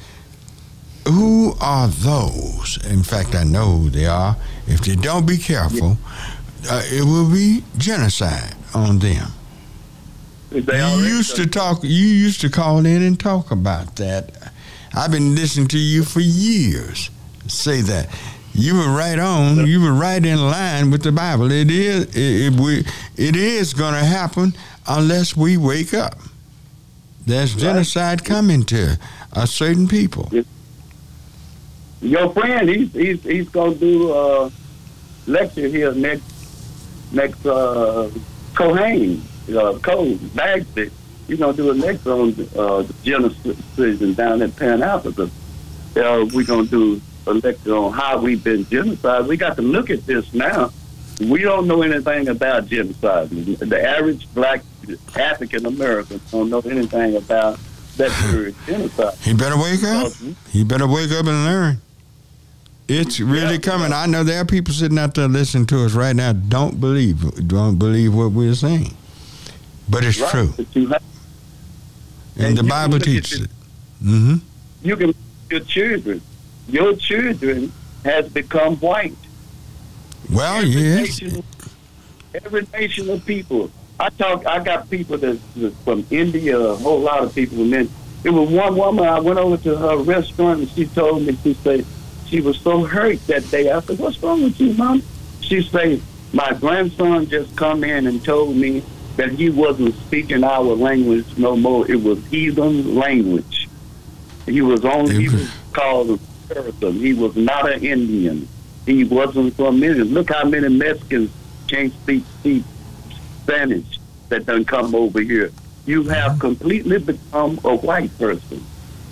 who 1.06 1.54
are 1.62 1.88
those? 1.88 2.80
In 2.90 3.04
fact, 3.04 3.36
I 3.36 3.44
know 3.44 3.78
who 3.78 3.90
they 3.90 4.06
are. 4.06 4.36
If 4.68 4.82
they 4.82 4.96
don't 4.96 5.26
be 5.26 5.38
careful, 5.38 5.98
uh, 6.70 6.82
it 6.92 7.04
will 7.04 7.32
be 7.32 7.64
genocide 7.78 8.56
on 8.74 9.00
them. 9.00 9.28
They 10.50 10.62
You 10.62 11.04
used 11.04 11.36
to 11.36 11.46
talk. 11.46 11.84
You 11.84 11.90
used 11.90 12.42
to 12.42 12.50
call 12.50 12.86
in 12.86 13.02
and 13.04 13.20
talk 13.20 13.52
about 13.52 13.98
that. 13.98 14.52
I've 14.94 15.12
been 15.12 15.36
listening 15.36 15.68
to 15.70 15.78
you 15.78 16.04
for 16.04 16.22
years. 16.22 17.10
Say 17.48 17.82
that 17.82 18.10
you 18.54 18.76
were 18.76 18.90
right 18.96 19.20
on. 19.20 19.68
You 19.68 19.82
were 19.82 19.94
right 19.94 20.24
in 20.26 20.40
line 20.40 20.92
with 20.92 21.04
the 21.04 21.12
Bible. 21.12 21.52
It 21.52 21.70
is. 21.70 22.06
It, 22.16 22.54
it, 22.54 22.60
we, 22.60 22.86
it 23.18 23.36
is 23.36 23.74
going 23.74 23.94
to 23.94 24.06
happen 24.06 24.54
unless 24.88 25.36
we 25.36 25.58
wake 25.58 25.94
up. 25.94 26.18
There's 27.26 27.54
genocide 27.56 28.24
coming 28.24 28.64
to 28.66 28.98
a 29.34 29.46
certain 29.48 29.88
people. 29.88 30.30
Your 32.02 32.32
friend, 32.34 32.70
he's 32.70 32.92
he's 32.94 33.24
he's 33.24 33.50
gonna 33.50 33.76
do 33.76 34.12
a 34.14 34.52
lecture 35.28 35.68
here 35.68 35.94
next 35.94 36.24
next 37.12 37.46
uh, 37.46 38.10
Cohen, 38.54 39.22
uh, 39.50 39.78
Cole 39.80 40.16
Bagsby. 40.16 40.92
He's 41.28 41.40
gonna 41.40 41.54
do 41.54 41.72
a 41.72 41.74
lecture 41.74 42.12
on 42.12 42.48
uh, 42.56 42.84
genocide 43.04 44.16
down 44.16 44.42
in 44.42 44.52
Pan 44.52 44.84
Africa. 44.84 45.30
Uh, 45.96 46.26
we're 46.34 46.46
gonna 46.46 46.68
do 46.68 47.02
a 47.28 47.34
lecture 47.34 47.76
on 47.76 47.94
how 47.94 48.20
we've 48.20 48.44
been 48.44 48.66
genocided. 48.66 49.28
We 49.28 49.38
got 49.38 49.56
to 49.56 49.62
look 49.62 49.90
at 49.90 50.06
this 50.06 50.34
now. 50.34 50.72
We 51.20 51.42
don't 51.42 51.68
know 51.68 51.82
anything 51.82 52.28
about 52.28 52.68
genocide. 52.68 53.30
The 53.30 53.90
average 53.90 54.32
black 54.34 54.62
African 55.16 55.66
American 55.66 56.20
don't 56.30 56.50
know 56.50 56.60
anything 56.60 57.16
about 57.16 57.58
that 57.98 58.34
word 58.34 58.54
genocide. 58.68 59.16
He 59.20 59.34
better 59.34 59.58
wake 59.58 59.84
up. 59.84 60.12
He 60.50 60.64
better 60.64 60.88
wake 60.88 61.12
up 61.12 61.26
and 61.26 61.46
learn. 61.46 61.82
It's 62.88 63.20
really 63.20 63.54
Yeah. 63.54 63.58
coming. 63.60 63.94
I 63.94 64.06
know 64.06 64.24
there 64.24 64.40
are 64.42 64.46
people 64.46 64.74
sitting 64.74 65.00
out 65.00 65.16
there 65.16 65.28
listening 65.28 65.66
to 65.68 65.86
us 65.86 65.94
right 65.94 66.16
now. 66.16 66.34
Don't 66.34 66.80
believe, 66.80 67.48
don't 67.48 67.78
believe 67.80 68.14
what 68.14 68.32
we're 68.32 68.54
saying, 68.54 68.94
but 69.90 70.04
it's 70.06 70.20
Right. 70.20 70.30
true, 70.32 70.54
But 70.56 70.68
you 70.74 70.88
have 70.90 71.02
and, 72.38 72.48
And 72.48 72.58
the 72.58 72.64
Bible 72.64 73.00
teaches 73.00 73.40
it. 73.40 73.42
it. 73.46 73.50
hmm 74.04 74.36
you 74.84 74.96
can 74.98 75.14
your 75.50 75.62
children. 75.62 76.22
Your 76.68 76.96
children 76.96 77.72
has 78.04 78.28
become 78.30 78.76
white. 78.78 79.16
Well, 80.32 80.58
every 80.58 80.70
yes, 80.70 81.22
nation, 81.22 81.44
every 82.44 82.68
nation 82.74 83.10
of 83.10 83.26
people. 83.26 83.72
I 84.00 84.10
talk. 84.10 84.46
I 84.46 84.60
got 84.64 84.90
people 84.90 85.18
that 85.20 85.40
that's 85.56 85.76
from 85.86 86.06
India. 86.12 86.60
A 86.60 86.76
whole 86.76 87.00
lot 87.00 87.24
of 87.24 87.34
people. 87.34 87.62
And 87.62 87.72
then 87.74 87.90
there 88.24 88.34
was 88.34 88.50
one 88.50 88.76
woman. 88.76 89.06
I 89.06 89.20
went 89.20 89.40
over 89.40 89.58
to 89.58 89.78
her 89.78 89.98
restaurant 89.98 90.60
and 90.62 90.70
she 90.72 90.86
told 90.88 91.26
me 91.26 91.38
she 91.44 91.54
said 91.64 91.86
she 92.28 92.42
was 92.42 92.60
so 92.60 92.84
hurt 92.84 93.26
that 93.28 93.50
day. 93.52 93.72
I 93.72 93.80
said, 93.82 94.00
"What's 94.00 94.22
wrong 94.22 94.44
with 94.44 94.60
you, 94.60 94.74
mom?" 94.74 95.04
She 95.42 95.62
said, 95.62 96.02
"My 96.34 96.54
grandson 96.54 97.28
just 97.28 97.56
come 97.56 97.84
in 97.84 98.08
and 98.08 98.24
told 98.24 98.56
me 98.56 98.84
that 99.18 99.32
he 99.32 99.50
wasn't 99.50 99.96
speaking 99.96 100.44
our 100.44 100.62
language 100.62 101.26
no 101.38 101.56
more. 101.56 101.90
It 101.90 102.02
was 102.02 102.24
heathen 102.28 102.96
language. 102.96 103.70
He 104.46 104.62
was 104.62 104.84
only 104.86 105.16
he 105.16 105.30
was 105.30 105.50
called 105.72 106.10
a 106.12 106.20
American. 106.52 106.94
He 106.94 107.14
was 107.14 107.36
not 107.36 107.72
an 107.72 107.84
Indian. 107.84 108.48
He 108.86 109.04
wasn't 109.04 109.56
from 109.56 109.82
India. 109.84 110.04
Look 110.04 110.32
how 110.32 110.46
many 110.46 110.70
Mexicans 110.70 111.32
can't 111.68 111.94
speak, 111.94 112.24
speak 112.40 112.64
Spanish 113.44 114.00
that 114.30 114.46
done 114.46 114.66
come 114.66 114.94
over 114.94 115.22
here. 115.22 115.52
You 115.86 116.04
have 116.04 116.40
completely 116.40 117.00
become 117.00 117.60
a 117.64 117.76
white 117.76 118.16
person. 118.18 118.64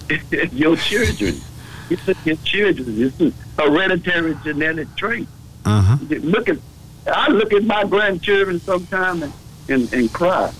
your 0.52 0.76
children. 0.76 1.42
It's 1.90 2.08
a, 2.08 2.16
your 2.26 2.38
children. 2.38 3.02
It's 3.02 3.20
a 3.20 3.32
hereditary 3.62 4.38
genetic 4.44 4.96
trait. 4.96 5.28
uh-huh. 5.66 5.98
Look 6.10 6.50
at 6.50 6.58
I 7.06 7.30
look 7.30 7.52
at 7.54 7.64
my 7.66 7.84
grandchildren 7.84 8.60
sometimes 8.60 9.24
and, 9.24 9.34
and, 9.68 9.94
and 9.94 10.14
cry 10.14 10.52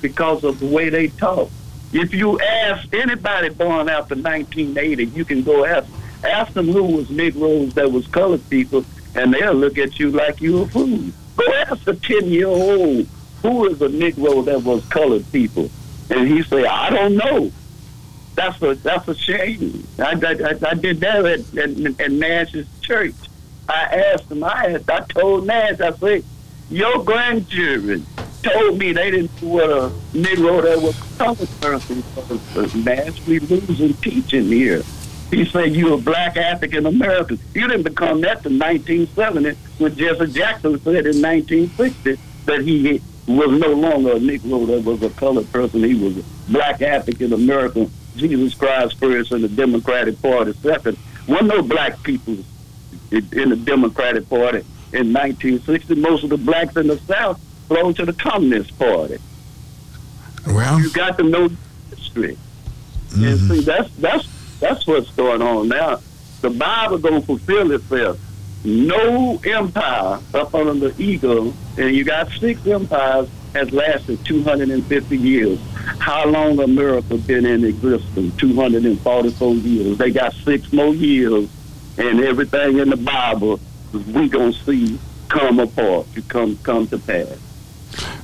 because 0.00 0.42
of 0.42 0.58
the 0.58 0.66
way 0.66 0.88
they 0.88 1.08
talk. 1.08 1.50
If 1.92 2.12
you 2.12 2.40
ask 2.40 2.92
anybody 2.92 3.50
born 3.50 3.88
after 3.88 4.14
1980, 4.16 5.04
you 5.06 5.24
can 5.24 5.42
go 5.42 5.64
ask 5.64 5.88
ask 6.24 6.52
them 6.52 6.68
who 6.68 6.84
was 6.84 7.10
Negroes 7.10 7.74
that 7.74 7.90
was 7.90 8.06
colored 8.08 8.48
people, 8.48 8.84
and 9.14 9.32
they'll 9.34 9.54
look 9.54 9.78
at 9.78 9.98
you 9.98 10.10
like 10.10 10.40
you 10.40 10.62
a 10.62 10.66
fool. 10.66 11.12
Go 11.36 11.52
ask 11.54 11.86
a 11.86 11.94
10 11.94 12.26
year 12.28 12.46
old 12.46 13.06
who 13.42 13.66
is 13.66 13.82
a 13.82 13.88
Negro 13.88 14.44
that 14.44 14.62
was 14.62 14.84
colored 14.86 15.30
people, 15.32 15.70
and 16.10 16.28
he 16.28 16.42
say, 16.42 16.64
I 16.64 16.90
don't 16.90 17.16
know. 17.16 17.52
That's 18.34 18.60
a 18.62 18.74
that's 18.74 19.06
a 19.08 19.14
shame. 19.14 19.86
I, 19.98 20.12
I, 20.12 20.70
I 20.70 20.74
did 20.74 21.00
that 21.00 21.24
at, 21.24 21.40
at, 21.56 22.00
at 22.00 22.12
Nash's 22.12 22.66
church. 22.80 23.14
I 23.68 23.82
asked 24.14 24.30
him. 24.30 24.42
I 24.42 24.74
asked, 24.74 24.90
I 24.90 25.00
told 25.00 25.46
Nash. 25.46 25.80
I 25.80 25.92
said, 25.92 26.24
"Your 26.70 27.04
grandchildren 27.04 28.06
told 28.42 28.78
me 28.78 28.92
they 28.92 29.10
didn't 29.10 29.42
know 29.42 29.48
what 29.48 29.70
a 29.70 29.92
Negro 30.14 30.62
that 30.62 30.80
was 30.80 30.98
colored 31.18 31.48
person 31.60 32.02
was." 32.16 32.74
Nash, 32.74 33.26
we 33.26 33.38
losing 33.38 33.94
teaching 33.94 34.46
here. 34.46 34.82
He 35.30 35.44
said, 35.44 35.74
"You 35.76 35.94
a 35.94 35.98
black 35.98 36.36
African 36.36 36.86
American. 36.86 37.38
You 37.54 37.68
didn't 37.68 37.84
become 37.84 38.22
that 38.22 38.42
to 38.42 38.48
1970 38.48 39.56
when 39.78 39.94
Jesse 39.94 40.32
Jackson 40.32 40.80
said 40.80 41.06
in 41.06 41.20
1960 41.20 42.18
that 42.46 42.62
he 42.62 43.00
was 43.26 43.60
no 43.60 43.72
longer 43.72 44.12
a 44.12 44.18
Negro 44.18 44.66
that 44.66 44.84
was 44.84 45.02
a 45.02 45.10
colored 45.10 45.50
person. 45.52 45.84
He 45.84 45.94
was 45.94 46.18
a 46.18 46.22
black 46.48 46.82
African 46.82 47.32
American. 47.32 47.90
Jesus 48.16 48.54
Christ 48.54 48.98
first 48.98 49.32
and 49.32 49.42
the 49.42 49.48
Democratic 49.48 50.20
Party 50.20 50.52
second. 50.54 50.98
Wasn't 51.26 51.48
no 51.48 51.62
black 51.62 52.02
people 52.02 52.36
in 53.10 53.48
the 53.50 53.56
Democratic 53.56 54.28
Party 54.28 54.58
in 54.92 55.12
1960. 55.12 55.94
Most 55.96 56.24
of 56.24 56.30
the 56.30 56.36
blacks 56.36 56.76
in 56.76 56.88
the 56.88 56.98
South 56.98 57.40
belonged 57.68 57.96
to 57.96 58.04
the 58.04 58.12
Communist 58.12 58.78
Party. 58.78 59.18
Well, 60.46 60.80
You 60.80 60.90
got 60.90 61.18
to 61.18 61.24
know 61.24 61.48
history. 61.90 62.36
And 63.14 63.22
mm-hmm. 63.22 63.48
see, 63.52 63.60
that's 63.60 63.94
that's 63.96 64.58
that's 64.58 64.86
what's 64.86 65.10
going 65.10 65.42
on 65.42 65.68
now. 65.68 66.00
The 66.40 66.50
Bible 66.50 66.98
gonna 66.98 67.20
fulfill 67.20 67.70
itself. 67.72 68.18
No 68.64 69.40
empire 69.44 70.20
up 70.34 70.54
under 70.54 70.88
the 70.88 71.02
eagle, 71.02 71.52
and 71.76 71.94
you 71.94 72.04
got 72.04 72.30
six 72.30 72.64
empires, 72.66 73.28
has 73.54 73.72
lasted 73.72 74.24
250 74.24 75.16
years. 75.16 75.58
How 75.98 76.26
long 76.26 76.58
America 76.60 77.16
been 77.18 77.46
in 77.46 77.64
existence? 77.64 78.36
244 78.36 79.54
years. 79.54 79.98
They 79.98 80.10
got 80.10 80.32
six 80.34 80.72
more 80.72 80.94
years, 80.94 81.48
and 81.98 82.20
everything 82.20 82.78
in 82.78 82.90
the 82.90 82.96
Bible 82.96 83.60
we 83.92 84.28
gonna 84.28 84.52
see 84.52 84.98
come 85.28 85.60
apart, 85.60 86.12
to 86.14 86.22
come 86.22 86.58
come 86.62 86.86
to 86.88 86.98
pass. 86.98 87.38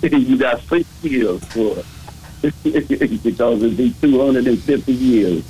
you 0.02 0.38
got 0.38 0.62
six 0.62 0.88
years 1.02 1.44
for 1.44 1.78
it 1.78 2.54
because 3.22 3.62
it'd 3.62 3.76
be 3.76 3.92
250 4.00 4.92
years. 4.92 5.44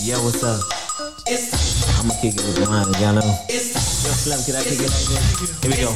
Yo, 0.00 0.16
what's 0.24 0.42
up? 0.42 0.60
I'ma 2.00 2.14
kick 2.22 2.34
it 2.34 2.40
with 2.40 2.64
mine, 2.64 2.88
y'all 2.96 3.12
know. 3.12 3.28
Yo, 3.50 3.58
Slim, 3.60 4.40
can 4.46 4.56
I 4.56 4.64
kick 4.64 4.80
it 4.80 4.88
like 4.88 4.96
this? 4.96 5.60
Here 5.60 5.70
we 5.70 5.76
go. 5.76 5.92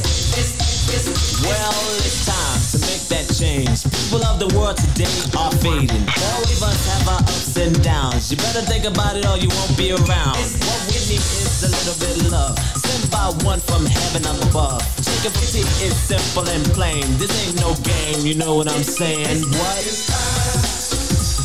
Well, 1.49 1.73
it's 1.97 2.29
time 2.29 2.61
to 3.03 3.09
that 3.09 3.27
change. 3.35 3.83
People 3.83 4.23
of 4.25 4.39
the 4.39 4.47
world 4.55 4.77
today 4.77 5.09
are 5.37 5.51
fading. 5.59 6.03
All 6.07 6.43
of 6.43 6.63
us 6.63 6.79
have 6.91 7.07
our 7.07 7.21
ups 7.21 7.55
and 7.57 7.73
downs. 7.83 8.31
You 8.31 8.37
better 8.37 8.61
think 8.61 8.85
about 8.85 9.15
it 9.15 9.25
or 9.25 9.37
you 9.37 9.49
won't 9.49 9.77
be 9.77 9.91
around. 9.91 10.37
What 10.37 10.79
we 10.87 10.99
need 11.09 11.23
is 11.23 11.63
a 11.63 11.69
little 11.69 11.97
bit 11.99 12.25
of 12.25 12.31
love. 12.31 12.59
Sent 12.59 13.11
by 13.11 13.31
one 13.45 13.59
from 13.59 13.85
heaven 13.85 14.25
up 14.25 14.39
above. 14.49 14.81
Chicken 15.03 15.31
fatigue 15.31 15.69
is 15.83 15.95
simple 15.95 16.47
and 16.49 16.63
plain. 16.73 17.03
This 17.17 17.31
ain't 17.47 17.59
no 17.59 17.75
game, 17.83 18.25
you 18.25 18.35
know 18.35 18.55
what 18.55 18.67
I'm 18.67 18.83
saying? 18.83 19.41
What? 19.41 19.83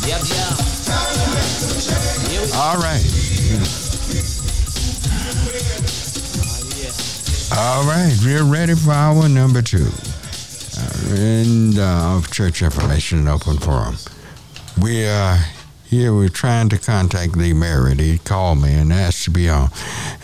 Yep, 0.07 0.21
yep. 0.27 0.55
All 2.55 2.77
right. 2.77 3.03
Oh, 7.51 7.57
All 7.57 7.83
right, 7.83 8.15
we're 8.23 8.43
ready 8.43 8.75
for 8.75 8.91
our 8.91 9.27
number 9.27 9.61
two. 9.61 9.89
Uh, 10.99 11.15
and 11.15 11.79
uh, 11.79 12.17
of 12.17 12.31
church 12.31 12.61
information 12.61 13.19
and 13.19 13.29
open 13.29 13.57
forum. 13.57 13.95
We 14.81 15.05
are 15.05 15.37
here. 15.85 16.13
We're 16.13 16.29
trying 16.29 16.69
to 16.69 16.77
contact 16.77 17.35
Lee 17.35 17.53
Merritt. 17.53 17.99
He 17.99 18.17
called 18.17 18.61
me 18.61 18.73
and 18.73 18.91
asked 18.93 19.23
to 19.25 19.31
be 19.31 19.49
on. 19.49 19.69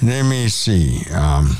Let 0.01 0.23
me 0.23 0.47
see. 0.49 1.01
Um, 1.13 1.57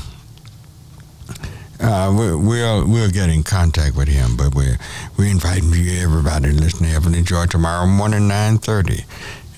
uh, 1.78 2.14
we, 2.18 2.34
we'll 2.34 2.88
we'll 2.88 3.10
get 3.10 3.28
in 3.28 3.42
contact 3.42 3.96
with 3.96 4.08
him, 4.08 4.36
but 4.36 4.54
we're 4.54 4.78
we 5.18 5.30
inviting 5.30 5.72
you 5.72 6.00
everybody 6.02 6.50
to 6.50 6.54
listen 6.54 6.80
to 6.80 6.86
Heavenly 6.86 7.22
Joy 7.22 7.46
tomorrow 7.46 7.86
morning 7.86 8.28
nine 8.28 8.58
thirty, 8.58 9.04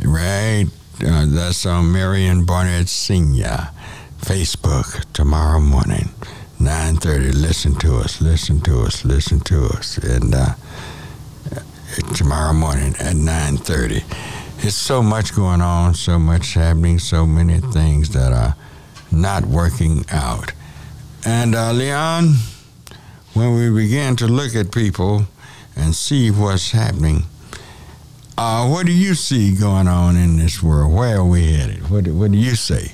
right 0.04 0.66
Uh, 1.00 1.26
that's 1.26 1.64
on 1.64 1.92
Marion 1.92 2.44
Barnett 2.44 2.88
Senior 2.88 3.70
Facebook 4.18 5.04
tomorrow 5.12 5.61
morning, 5.61 6.09
nine 6.61 6.96
thirty. 6.96 7.32
Listen 7.32 7.74
to 7.76 7.96
us. 7.96 8.20
Listen 8.20 8.61
to 8.62 8.82
us. 8.82 9.04
Listen 9.04 9.40
to 9.40 9.66
us. 9.66 9.98
And 9.98 10.34
uh, 10.34 10.54
tomorrow 12.14 12.52
morning 12.52 12.94
at 12.98 13.16
nine 13.16 13.56
thirty. 13.56 14.02
It's 14.61 14.74
so 14.74 15.02
much 15.02 15.36
going 15.36 15.61
on, 15.61 15.94
so 15.94 16.18
much 16.18 16.54
happening, 16.54 16.98
so 16.98 17.24
many 17.24 17.61
things 17.61 18.11
that 18.11 18.32
are 18.32 18.56
not 19.12 19.46
working 19.46 20.04
out. 20.11 20.52
And 21.24 21.54
uh, 21.54 21.72
Leon, 21.72 22.34
when 23.34 23.54
we 23.54 23.70
begin 23.70 24.16
to 24.16 24.26
look 24.26 24.56
at 24.56 24.72
people 24.72 25.26
and 25.76 25.94
see 25.94 26.30
what's 26.32 26.72
happening, 26.72 27.22
uh, 28.36 28.68
what 28.68 28.84
do 28.86 28.92
you 28.92 29.14
see 29.14 29.54
going 29.54 29.86
on 29.86 30.16
in 30.16 30.38
this 30.38 30.61
world? 30.61 30.92
Where 30.92 31.18
are 31.18 31.24
we 31.24 31.52
headed? 31.52 31.88
What, 31.88 32.09
what 32.09 32.32
do 32.32 32.38
you 32.38 32.56
say? 32.56 32.92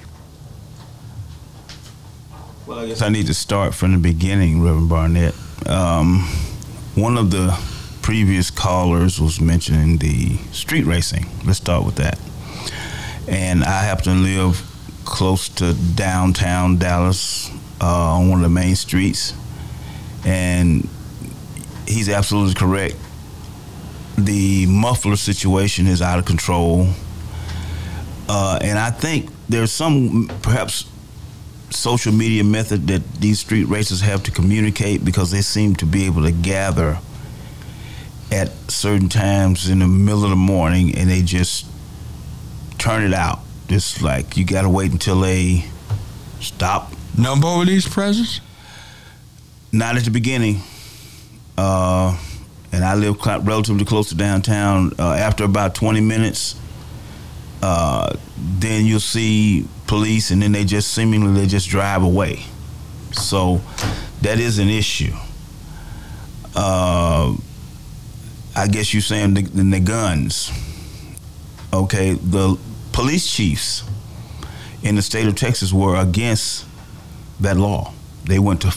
Well, 2.75 2.83
I 2.83 2.89
guess 2.89 3.03
I 3.03 3.09
need 3.09 3.29
to 3.29 3.35
start 3.35 3.73
from 3.73 3.93
the 3.93 3.99
beginning, 3.99 4.61
Reverend 4.61 4.89
Barnett. 4.89 5.35
Um, 5.65 6.23
one 6.97 7.17
of 7.17 7.31
the 7.31 7.57
previous 8.03 8.51
callers 8.51 9.21
was 9.21 9.41
mentioning 9.41 9.99
the 9.99 10.39
street 10.51 10.85
racing. 10.85 11.27
Let's 11.47 11.59
start 11.59 11.87
with 11.87 11.95
that. 11.97 12.19
And 13.29 13.63
I 13.63 13.85
happen 13.85 14.03
to 14.03 14.15
live 14.15 14.61
close 15.05 15.49
to 15.51 15.75
downtown 15.95 16.79
Dallas 16.79 17.49
uh, 17.81 18.17
on 18.17 18.29
one 18.29 18.41
of 18.41 18.43
the 18.43 18.49
main 18.49 18.75
streets. 18.75 19.35
And 20.27 20.89
he's 21.87 22.09
absolutely 22.09 22.55
correct. 22.55 22.97
The 24.19 24.67
muffler 24.67 25.15
situation 25.15 25.87
is 25.87 26.03
out 26.03 26.19
of 26.19 26.25
control. 26.25 26.89
Uh, 28.29 28.59
and 28.61 28.81
I 28.81 28.91
think 28.91 29.31
there's 29.49 29.71
some 29.71 30.29
perhaps 30.43 30.87
social 31.71 32.13
media 32.13 32.45
method 32.45 32.87
that 32.89 33.15
these 33.15 33.41
street 33.41 33.65
racers 33.65 34.01
have 34.01 34.23
to 34.25 34.31
communicate 34.31 35.05
because 35.05 35.31
they 35.31 35.41
seem 35.41 35.75
to 35.77 35.87
be 35.87 36.07
able 36.07 36.23
to 36.23 36.33
gather 36.33 36.99
at 38.31 38.51
certain 38.69 39.09
times 39.09 39.69
in 39.69 39.79
the 39.81 39.87
middle 39.87 40.25
of 40.25 40.31
the 40.31 40.37
morning 40.37 40.95
and 40.97 41.11
they 41.11 41.23
just 41.23 41.67
turn 42.79 43.03
it 43.03 43.15
out. 43.15 43.41
Just 43.69 44.03
like 44.03 44.37
you 44.37 44.45
got 44.45 44.63
to 44.63 44.69
wait 44.69 44.93
until 44.93 45.21
they 45.21 45.65
stop. 46.41 46.93
Number 47.17 47.49
of 47.49 47.67
these 47.67 47.89
presents? 47.89 48.41
Not 49.73 49.97
at 49.97 50.05
the 50.05 50.11
beginning. 50.11 50.61
Uh, 51.57 52.19
and 52.73 52.85
I 52.85 52.95
live 52.95 53.17
relatively 53.25 53.85
close 53.85 54.09
to 54.09 54.17
downtown. 54.17 54.93
Uh, 54.99 55.13
after 55.13 55.45
about 55.45 55.75
20 55.75 56.01
minutes, 56.01 56.57
uh, 57.63 58.17
then 58.37 58.85
you'll 58.85 59.01
see 59.01 59.67
police, 59.87 60.31
and 60.31 60.43
then 60.43 60.53
they 60.53 60.65
just 60.65 60.93
seemingly 60.93 61.41
they 61.41 61.47
just 61.47 61.69
drive 61.69 62.03
away. 62.03 62.45
So 63.13 63.61
that 64.23 64.39
is 64.39 64.59
an 64.59 64.69
issue. 64.69 65.13
Uh, 66.55 67.35
I 68.57 68.69
guess 68.69 68.95
you're 68.95 69.03
saying 69.03 69.35
the, 69.35 69.43
the 69.43 69.81
guns. 69.81 70.51
Okay, 71.73 72.13
the 72.13 72.57
police 72.93 73.31
chiefs 73.31 73.83
in 74.83 74.95
the 74.95 75.03
state 75.03 75.27
of 75.27 75.35
Texas 75.35 75.73
were 75.73 75.97
against 75.97 76.67
that 77.41 77.57
law. 77.57 77.93
They 78.25 78.39
went 78.39 78.63
to 78.63 78.73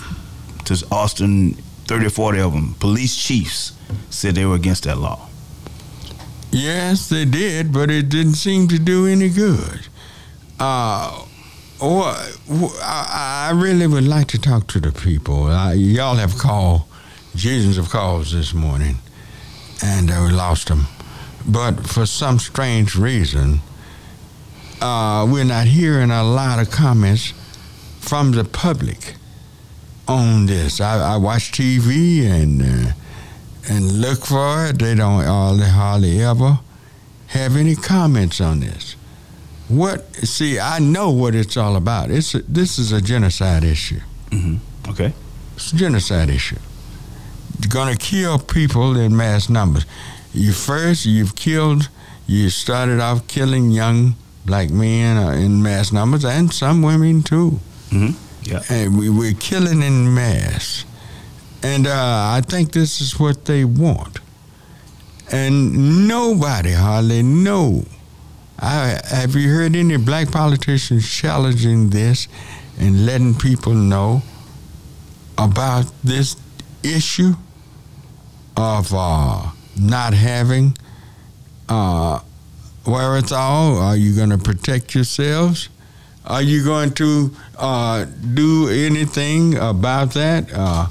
to 0.66 0.86
Austin, 0.92 1.54
30 1.86 2.08
or 2.08 2.10
40 2.10 2.40
of 2.42 2.54
them. 2.54 2.76
Police 2.80 3.16
chiefs 3.16 3.72
said 4.10 4.36
they 4.36 4.46
were 4.46 4.56
against 4.56 4.84
that 4.84 4.98
law. 4.98 5.30
Yes, 6.52 7.08
they 7.08 7.24
did, 7.24 7.72
but 7.72 7.90
it 7.90 8.10
didn't 8.10 8.34
seem 8.34 8.68
to 8.70 8.80
do 8.80 9.06
any 9.06 9.30
good. 9.30 9.88
Uh, 10.60 11.26
or, 11.80 12.06
I 12.82 13.52
really 13.54 13.86
would 13.86 14.08
like 14.08 14.28
to 14.30 14.40
talk 14.40 14.68
to 14.68 14.80
the 14.80 14.92
people. 14.92 15.46
Uh, 15.46 15.74
y'all 15.74 16.16
have 16.16 16.38
called, 16.38 16.82
Jesus 17.36 17.78
of 17.78 17.90
calls 17.90 18.32
this 18.32 18.54
morning, 18.54 18.96
and 19.84 20.10
uh, 20.10 20.26
we 20.28 20.34
lost 20.34 20.70
them. 20.70 20.88
But 21.48 21.88
for 21.88 22.06
some 22.06 22.40
strange 22.40 22.96
reason, 22.96 23.62
uh, 24.82 25.28
we're 25.30 25.44
not 25.46 25.68
hearing 25.68 26.12
a 26.12 26.24
lot 26.24 26.60
of 26.60 26.72
comments 26.72 27.34
from 28.00 28.32
the 28.32 28.44
public 28.44 29.16
on 30.08 30.48
this. 30.48 30.82
I, 30.82 31.14
I 31.14 31.18
watch 31.18 31.52
TV 31.52 32.24
and 32.24 32.62
uh, 32.62 32.92
and 33.70 34.02
look 34.02 34.26
for 34.26 34.68
it. 34.68 34.80
They 34.80 34.96
don't 34.96 35.24
hardly 35.60 36.22
ever 36.22 36.60
have 37.28 37.56
any 37.56 37.76
comments 37.76 38.42
on 38.42 38.62
this. 38.62 38.97
What? 39.68 40.16
See, 40.16 40.60
I 40.60 40.80
know 40.80 41.12
what 41.12 41.36
it's 41.36 41.58
all 41.58 41.76
about. 41.76 42.10
It's 42.10 42.34
a, 42.36 42.42
this 42.44 42.80
is 42.80 42.92
a 42.92 43.02
genocide 43.02 43.64
issue. 43.64 44.00
Mm-hmm. 44.30 44.92
Okay. 44.92 45.14
It's 45.56 45.74
a 45.74 45.76
genocide 45.76 46.30
issue. 46.30 46.60
You're 47.60 47.70
gonna 47.70 47.98
kill 47.98 48.40
people 48.40 48.98
in 48.98 49.16
mass 49.16 49.50
numbers. 49.50 49.86
You 50.34 50.54
first, 50.54 51.06
you've 51.06 51.36
killed. 51.36 51.90
You 52.28 52.50
started 52.50 53.00
off 53.00 53.28
killing 53.28 53.72
young 53.72 54.16
black 54.46 54.70
men 54.70 55.18
uh, 55.18 55.32
in 55.32 55.62
mass 55.64 55.92
numbers, 55.92 56.24
and 56.24 56.54
some 56.54 56.82
women 56.82 57.24
too. 57.24 57.60
Mm-hmm. 57.90 58.12
Yeah. 58.44 58.62
And 58.70 58.98
we, 58.98 59.10
we're 59.10 59.34
killing 59.34 59.82
in 59.82 60.14
mass. 60.14 60.86
And 61.64 61.88
uh, 61.88 61.92
I 61.92 62.42
think 62.46 62.72
this 62.72 63.02
is 63.02 63.20
what 63.20 63.46
they 63.46 63.66
want. 63.66 64.20
And 65.32 66.08
nobody 66.08 66.72
hardly 66.72 67.24
know. 67.24 67.84
I, 68.60 69.00
have 69.10 69.36
you 69.36 69.50
heard 69.50 69.76
any 69.76 69.98
black 69.98 70.32
politicians 70.32 71.08
challenging 71.08 71.90
this 71.90 72.28
and 72.80 73.06
letting 73.06 73.36
people 73.36 73.74
know 73.74 74.24
about 75.38 75.92
this 76.04 76.36
issue 76.84 77.34
of 78.56 78.92
uh, 78.94 79.52
not 79.80 80.14
having 80.14 80.76
uh, 81.70 82.20
all? 82.86 83.78
Are 83.78 83.96
you 83.96 84.16
going 84.16 84.30
to 84.32 84.38
protect 84.38 84.96
yourselves? 84.96 85.70
Are 86.26 86.42
you 86.42 86.64
going 86.64 86.94
to 86.96 87.32
uh, 87.58 88.06
do 88.34 88.70
anything 88.70 89.56
about 89.58 90.14
that? 90.14 90.52
Uh, 90.54 90.88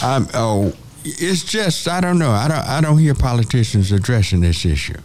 I'm, 0.00 0.28
oh, 0.34 0.72
it's 1.04 1.44
just 1.44 1.88
I 1.88 2.00
don't 2.00 2.18
know. 2.18 2.30
I 2.30 2.48
don't 2.48 2.68
I 2.68 2.80
don't 2.80 2.98
hear 2.98 3.14
politicians 3.14 3.92
addressing 3.92 4.40
this 4.40 4.64
issue. 4.64 4.98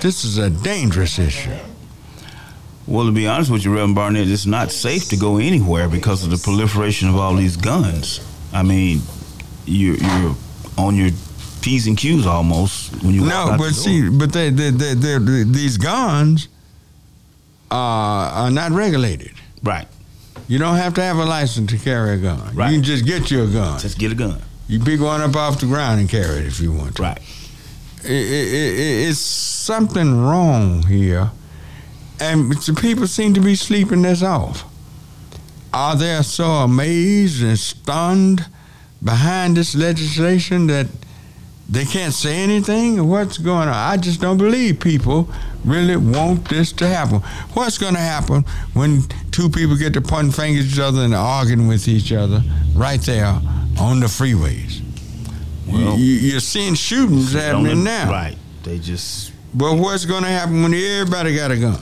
This 0.00 0.24
is 0.24 0.38
a 0.38 0.50
dangerous 0.50 1.18
issue. 1.18 1.56
Well, 2.86 3.06
to 3.06 3.12
be 3.12 3.26
honest 3.26 3.50
with 3.50 3.64
you, 3.64 3.72
Reverend 3.72 3.96
Barnett, 3.96 4.28
it's 4.28 4.46
not 4.46 4.70
safe 4.70 5.08
to 5.08 5.16
go 5.16 5.38
anywhere 5.38 5.88
because 5.88 6.22
of 6.22 6.30
the 6.30 6.38
proliferation 6.38 7.08
of 7.08 7.16
all 7.16 7.34
these 7.34 7.56
guns. 7.56 8.20
I 8.52 8.62
mean, 8.62 9.00
you're, 9.64 9.96
you're 9.96 10.36
on 10.78 10.94
your 10.94 11.10
p's 11.62 11.88
and 11.88 11.98
q's 11.98 12.26
almost 12.26 13.02
when 13.02 13.12
you 13.12 13.22
want. 13.22 13.52
no, 13.52 13.56
but 13.58 13.72
see, 13.74 14.08
but 14.08 14.32
they, 14.32 14.50
they, 14.50 14.70
they, 14.70 14.94
they, 14.94 15.42
these 15.42 15.76
guns 15.78 16.46
are, 17.72 18.30
are 18.30 18.50
not 18.52 18.70
regulated. 18.70 19.32
Right. 19.64 19.88
You 20.46 20.60
don't 20.60 20.76
have 20.76 20.94
to 20.94 21.02
have 21.02 21.16
a 21.16 21.24
license 21.24 21.72
to 21.72 21.78
carry 21.78 22.14
a 22.14 22.18
gun. 22.18 22.54
Right. 22.54 22.70
You 22.70 22.76
can 22.76 22.84
just 22.84 23.04
get 23.04 23.32
you 23.32 23.42
a 23.42 23.48
gun. 23.48 23.80
Just 23.80 23.98
get 23.98 24.12
a 24.12 24.14
gun. 24.14 24.40
You 24.68 24.78
pick 24.78 25.00
one 25.00 25.20
up 25.20 25.34
off 25.34 25.58
the 25.58 25.66
ground 25.66 25.98
and 25.98 26.08
carry 26.08 26.38
it 26.38 26.46
if 26.46 26.60
you 26.60 26.72
want 26.72 26.96
to. 26.96 27.02
Right. 27.02 27.18
It, 28.06 28.12
it, 28.12 28.54
it, 28.54 29.08
it's 29.08 29.18
something 29.18 30.22
wrong 30.22 30.86
here, 30.86 31.30
and 32.20 32.52
the 32.52 32.72
people 32.80 33.06
seem 33.06 33.34
to 33.34 33.40
be 33.40 33.56
sleeping 33.56 34.02
this 34.02 34.22
off. 34.22 34.64
Are 35.74 35.96
they 35.96 36.22
so 36.22 36.44
amazed 36.44 37.42
and 37.42 37.58
stunned 37.58 38.46
behind 39.02 39.56
this 39.56 39.74
legislation 39.74 40.68
that 40.68 40.86
they 41.68 41.84
can't 41.84 42.14
say 42.14 42.36
anything? 42.36 43.08
What's 43.08 43.38
going 43.38 43.68
on? 43.68 43.74
I 43.74 43.96
just 43.96 44.20
don't 44.20 44.38
believe 44.38 44.78
people 44.78 45.28
really 45.64 45.96
want 45.96 46.48
this 46.48 46.72
to 46.74 46.86
happen. 46.86 47.18
What's 47.54 47.76
going 47.76 47.94
to 47.94 48.00
happen 48.00 48.44
when 48.72 49.02
two 49.32 49.50
people 49.50 49.76
get 49.76 49.92
to 49.94 50.00
pointing 50.00 50.32
fingers 50.32 50.66
at 50.66 50.72
each 50.72 50.78
other 50.78 51.02
and 51.02 51.14
arguing 51.14 51.66
with 51.66 51.88
each 51.88 52.12
other 52.12 52.42
right 52.74 53.00
there 53.02 53.40
on 53.80 54.00
the 54.00 54.06
freeways? 54.06 54.85
Well, 55.66 55.98
you, 55.98 56.36
are 56.36 56.40
seeing 56.40 56.74
shootings 56.74 57.32
happening 57.32 57.84
now. 57.84 58.10
Right. 58.10 58.36
They 58.62 58.78
just. 58.78 59.32
But 59.54 59.74
what's 59.74 60.04
going 60.04 60.22
to 60.22 60.28
happen 60.28 60.62
when 60.62 60.74
everybody 60.74 61.34
got 61.34 61.50
a 61.50 61.56
gun? 61.56 61.80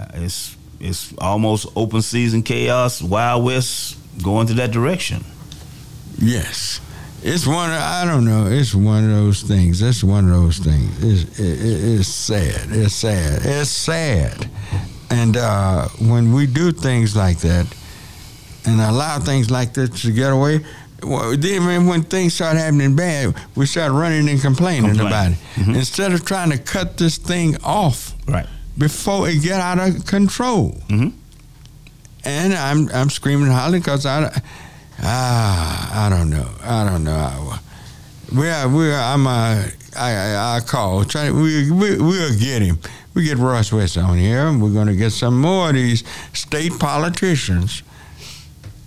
Uh, 0.00 0.06
it's 0.14 0.56
it's 0.80 1.14
almost 1.18 1.66
open 1.76 2.02
season 2.02 2.42
chaos, 2.42 3.00
Wild 3.00 3.44
West 3.44 3.96
going 4.22 4.46
to 4.48 4.54
that 4.54 4.70
direction. 4.70 5.24
Yes. 6.18 6.80
It's 7.22 7.46
one. 7.46 7.70
Of, 7.70 7.76
I 7.76 8.04
don't 8.04 8.24
know. 8.24 8.46
It's 8.46 8.74
one 8.74 9.04
of 9.04 9.10
those 9.10 9.42
things. 9.42 9.80
It's 9.80 10.04
one 10.04 10.26
of 10.26 10.30
those 10.30 10.58
things. 10.58 11.02
It's 11.02 11.40
it, 11.40 11.98
it's 12.00 12.08
sad. 12.08 12.68
It's 12.70 12.94
sad. 12.94 13.40
It's 13.44 13.70
sad. 13.70 14.50
And 15.10 15.36
uh, 15.36 15.88
when 16.00 16.34
we 16.34 16.46
do 16.46 16.70
things 16.70 17.16
like 17.16 17.38
that, 17.38 17.66
and 18.66 18.80
allow 18.80 19.18
things 19.18 19.50
like 19.50 19.74
this 19.74 20.02
to 20.02 20.12
get 20.12 20.32
away, 20.32 20.64
well, 21.04 21.36
then 21.36 21.86
when 21.86 22.02
things 22.02 22.34
start 22.34 22.56
happening 22.56 22.96
bad, 22.96 23.34
we 23.54 23.66
start 23.66 23.92
running 23.92 24.28
and 24.28 24.40
complaining 24.40 24.90
Complain. 24.90 25.06
about 25.08 25.30
it. 25.32 25.38
Mm-hmm. 25.56 25.74
Instead 25.74 26.12
of 26.12 26.24
trying 26.24 26.50
to 26.50 26.58
cut 26.58 26.96
this 26.96 27.18
thing 27.18 27.56
off, 27.62 28.12
right? 28.26 28.46
before 28.76 29.28
it 29.28 29.42
get 29.42 29.60
out 29.60 29.78
of 29.78 30.04
control. 30.06 30.72
Mhm. 30.88 31.12
And 32.24 32.54
I'm 32.54 32.88
I'm 32.94 33.10
screaming 33.10 33.46
and 33.48 33.54
hollering 33.54 33.82
because 33.82 34.06
I 34.06 34.30
ah 35.02 36.06
I 36.06 36.08
don't 36.08 36.30
know 36.30 36.48
I 36.62 36.84
don't 36.88 37.04
know. 37.04 37.12
I, 37.12 37.58
we 38.34 38.48
are 38.48 38.68
we 38.68 38.90
are 38.90 39.00
I'm 39.14 39.26
uh, 39.26 39.66
I 39.96 40.10
I, 40.14 40.56
I 40.56 40.60
call 40.60 41.04
try 41.04 41.30
we 41.30 41.70
we 41.70 41.98
we'll 41.98 42.38
get 42.38 42.62
him. 42.62 42.78
We 43.14 43.22
get 43.24 43.38
Royce 43.38 43.72
West 43.72 43.96
on 43.96 44.18
here, 44.18 44.48
and 44.48 44.60
we're 44.60 44.72
going 44.72 44.88
to 44.88 44.96
get 44.96 45.12
some 45.12 45.40
more 45.40 45.68
of 45.68 45.74
these 45.76 46.02
state 46.32 46.76
politicians 46.80 47.84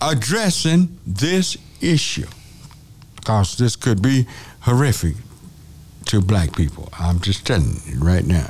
addressing 0.01 0.97
this 1.05 1.55
issue 1.81 2.27
because 3.15 3.57
this 3.57 3.75
could 3.75 4.01
be 4.01 4.25
horrific 4.61 5.15
to 6.05 6.21
black 6.21 6.55
people. 6.55 6.87
I'm 6.97 7.19
just 7.19 7.45
telling 7.45 7.81
you 7.85 7.99
right 7.99 8.25
now. 8.25 8.47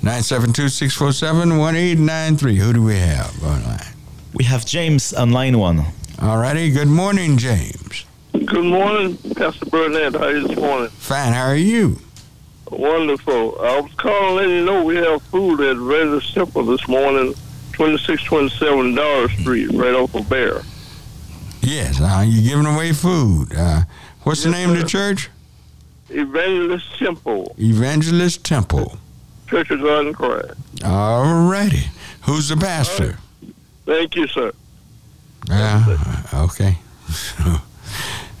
972-647-1893. 0.00 2.56
Who 2.56 2.72
do 2.72 2.82
we 2.82 2.96
have 2.96 3.40
online? 3.42 3.86
We 4.34 4.44
have 4.44 4.66
James 4.66 5.12
on 5.14 5.30
line 5.30 5.58
one. 5.58 5.84
All 6.20 6.38
righty. 6.38 6.70
Good 6.70 6.88
morning, 6.88 7.38
James. 7.38 8.04
Good 8.32 8.64
morning, 8.64 9.16
Pastor 9.36 9.66
Burnett. 9.66 10.14
How 10.14 10.24
are 10.24 10.32
you 10.36 10.48
this 10.48 10.58
morning? 10.58 10.88
Fine. 10.90 11.32
How 11.32 11.46
are 11.46 11.56
you? 11.56 11.98
Wonderful. 12.70 13.60
I 13.60 13.80
was 13.80 13.92
calling 13.94 14.36
letting 14.36 14.50
you 14.56 14.64
know 14.64 14.84
we 14.84 14.96
have 14.96 15.22
food 15.22 15.60
at 15.60 15.76
Very 15.76 16.20
Simple 16.20 16.64
this 16.64 16.86
morning, 16.88 17.34
2627 17.72 18.94
Dollar 18.94 19.28
Street, 19.28 19.70
right 19.72 19.94
off 19.94 20.14
of 20.14 20.28
Bear. 20.28 20.62
Yes. 21.64 22.00
Uh, 22.00 22.24
you 22.26 22.42
giving 22.48 22.66
away 22.66 22.92
food. 22.92 23.52
Uh, 23.54 23.82
what's 24.22 24.42
the 24.42 24.50
Yes, 24.50 24.58
name 24.58 24.70
of 24.70 24.76
the 24.78 24.84
church? 24.88 25.30
Evangelist 26.10 26.98
Temple, 26.98 27.54
Evangelist 27.58 28.44
Temple. 28.44 28.98
Church 29.48 29.70
of 29.70 29.80
God 29.80 30.06
in 30.06 30.12
Christ. 30.14 30.52
All 30.84 31.48
righty. 31.48 31.84
Who's 32.22 32.48
the 32.48 32.56
pastor? 32.56 33.18
Thank 33.86 34.14
you, 34.16 34.26
sir. 34.28 34.52
Yeah. 35.48 35.96
okay. 36.34 36.78
All 37.46 37.60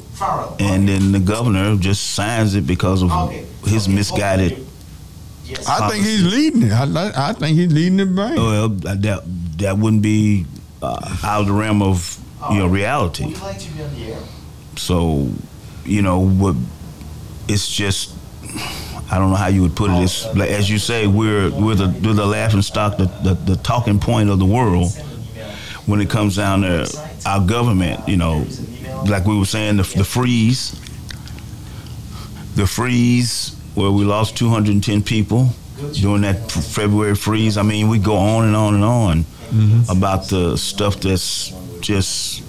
and 0.60 0.88
then 0.88 1.12
the 1.12 1.20
governor 1.20 1.76
just 1.76 2.12
signs 2.14 2.56
it 2.56 2.66
because 2.68 3.02
of 3.04 3.32
his 3.66 3.90
misguided. 3.90 4.65
Yes. 5.46 5.68
I 5.68 5.90
think 5.90 6.04
he's 6.04 6.24
leading 6.24 6.64
it. 6.64 6.72
I, 6.72 7.30
I 7.30 7.34
think 7.34 7.58
he's 7.58 7.72
leading 7.72 7.98
the 7.98 8.06
bank. 8.06 8.38
Well, 8.38 8.70
that 8.70 9.22
that 9.58 9.78
wouldn't 9.78 10.02
be 10.02 10.46
uh, 10.82 11.18
out 11.24 11.42
of 11.42 11.48
the 11.48 11.54
realm 11.54 11.82
of 11.82 12.18
you 12.52 12.60
know 12.60 12.68
reality. 12.68 13.26
Would 13.26 13.42
like 13.42 13.60
to 13.60 13.72
be 13.72 13.84
on 13.84 13.94
the 13.94 14.14
air? 14.14 14.20
So, 14.76 15.30
you 15.86 16.02
know, 16.02 16.20
what 16.28 16.56
it's 17.48 17.72
just 17.72 18.14
I 19.12 19.20
don't 19.20 19.30
know 19.30 19.36
how 19.36 19.48
you 19.48 19.62
would 19.62 19.76
put 19.76 19.92
it. 19.92 20.04
It's 20.04 20.26
like, 20.36 20.50
as 20.50 20.70
you 20.70 20.80
say, 20.80 21.06
we're 21.06 21.52
we're 21.52 21.76
the 21.76 21.88
we're 22.04 22.14
the 22.14 22.26
laughing 22.26 22.62
stock, 22.64 22.98
the, 22.98 23.06
the 23.24 23.34
the 23.36 23.56
talking 23.58 24.00
point 24.00 24.30
of 24.30 24.40
the 24.40 24.46
world 24.46 24.92
when 25.86 26.02
it 26.02 26.10
comes 26.10 26.36
down 26.36 26.62
to 26.62 26.88
our 27.26 27.46
government. 27.46 28.08
You 28.08 28.18
know, 28.18 28.46
like 29.08 29.26
we 29.26 29.38
were 29.38 29.46
saying, 29.46 29.78
the, 29.78 29.84
the 29.84 30.04
freeze, 30.04 30.72
the 32.56 32.66
freeze 32.66 33.55
where 33.76 33.92
we 33.92 34.04
lost 34.04 34.38
210 34.38 35.04
people 35.04 35.50
during 35.94 36.22
that 36.22 36.52
February 36.52 37.16
freeze. 37.16 37.58
I 37.58 37.64
mean, 37.64 37.90
we 37.90 38.00
go 38.00 38.16
on 38.16 38.46
and 38.46 38.56
on 38.56 38.74
and 38.76 38.84
on 38.84 39.26
about 39.90 40.28
the 40.30 40.58
stuff 40.58 41.00
that's 41.00 41.54
just 41.82 42.44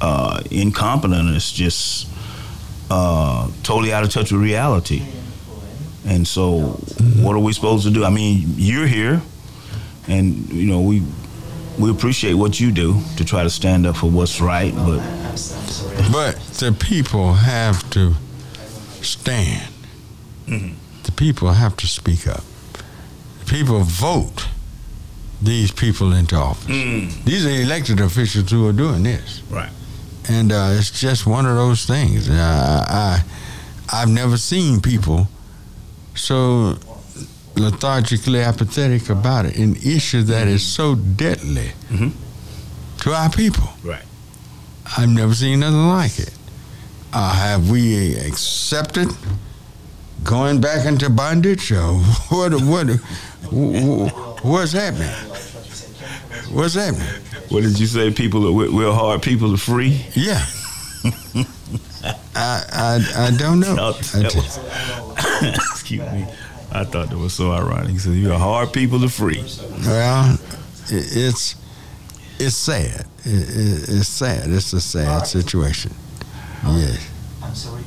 uh, 0.00 0.42
incompetent. 0.50 1.34
It's 1.34 1.50
just 1.52 2.08
uh, 2.90 3.50
totally 3.62 3.92
out 3.92 4.04
of 4.04 4.10
touch 4.10 4.32
with 4.32 4.40
reality. 4.40 5.02
And 6.06 6.26
so, 6.26 6.60
what 7.22 7.34
are 7.36 7.40
we 7.40 7.52
supposed 7.52 7.86
to 7.86 7.92
do? 7.92 8.04
I 8.04 8.10
mean, 8.10 8.44
you're 8.56 8.86
here, 8.86 9.20
and 10.08 10.50
you 10.50 10.66
know 10.66 10.80
we 10.80 11.02
we 11.78 11.90
appreciate 11.90 12.34
what 12.34 12.58
you 12.58 12.72
do 12.72 13.00
to 13.16 13.24
try 13.24 13.42
to 13.42 13.50
stand 13.50 13.86
up 13.86 13.96
for 13.96 14.10
what's 14.10 14.40
right. 14.40 14.74
But 14.74 15.00
But 16.10 16.36
the 16.58 16.74
people 16.78 17.34
have 17.34 17.88
to 17.90 18.14
stand. 19.02 19.69
The 20.46 21.12
people 21.16 21.52
have 21.52 21.76
to 21.76 21.86
speak 21.86 22.26
up. 22.26 22.42
The 23.40 23.44
people 23.46 23.80
vote 23.80 24.46
these 25.42 25.70
people 25.72 26.12
into 26.12 26.36
office. 26.36 26.66
These 27.24 27.46
are 27.46 27.50
elected 27.62 28.00
officials 28.00 28.50
who 28.50 28.66
are 28.68 28.72
doing 28.72 29.02
this. 29.04 29.42
Right. 29.50 29.70
And 30.28 30.52
uh, 30.52 30.74
it's 30.78 31.00
just 31.00 31.26
one 31.26 31.46
of 31.46 31.56
those 31.56 31.86
things. 31.86 32.28
Uh, 32.28 32.34
I, 32.88 33.22
I've 33.92 34.08
never 34.10 34.36
seen 34.36 34.80
people 34.80 35.28
so 36.14 36.76
lethargically 37.56 38.40
apathetic 38.42 39.08
about 39.08 39.46
it, 39.46 39.56
an 39.56 39.76
issue 39.76 40.22
that 40.22 40.46
is 40.46 40.62
so 40.62 40.94
deadly 40.94 41.72
Mhm. 41.90 42.12
to 43.02 43.12
our 43.12 43.30
people. 43.30 43.68
Right. 43.82 44.04
I've 44.96 45.08
never 45.08 45.34
seen 45.34 45.60
nothing 45.60 45.88
like 45.88 46.18
it. 46.18 46.32
Uh, 47.12 47.32
have 47.34 47.70
we 47.70 48.14
accepted 48.16 49.08
going 50.24 50.60
back 50.60 50.86
into 50.86 51.10
bondage, 51.10 51.70
or 51.72 51.94
what? 52.30 52.52
What? 52.52 52.86
wh- 53.50 54.44
What's 54.44 54.72
happening? 54.72 55.08
What's 56.54 56.74
happening? 56.74 57.06
what 57.50 57.62
did 57.62 57.78
you 57.78 57.86
say? 57.86 58.10
People 58.10 58.46
are 58.46 58.52
we're, 58.52 58.92
hard 58.92 59.22
people 59.22 59.52
are 59.54 59.56
free. 59.58 60.04
Yeah. 60.14 60.44
I, 62.34 62.64
I 62.72 63.26
I 63.26 63.30
don't 63.36 63.60
know. 63.60 63.74
No, 63.74 63.84
I 63.84 64.22
was- 64.22 64.58
excuse 65.72 66.00
me. 66.12 66.26
I 66.72 66.84
thought 66.84 67.10
that 67.10 67.18
was 67.18 67.32
so 67.34 67.50
ironic. 67.52 67.98
Said, 67.98 68.14
"You're 68.14 68.38
hard 68.38 68.72
people 68.72 69.00
to 69.00 69.08
free." 69.08 69.42
well, 69.84 70.38
it's 70.88 71.56
it's 72.38 72.54
sad. 72.56 73.06
It, 73.24 73.48
it, 73.48 73.88
it's 73.88 74.08
sad. 74.08 74.48
It's 74.50 74.72
a 74.72 74.80
sad 74.80 75.26
situation. 75.26 75.92
Yes. 76.64 77.08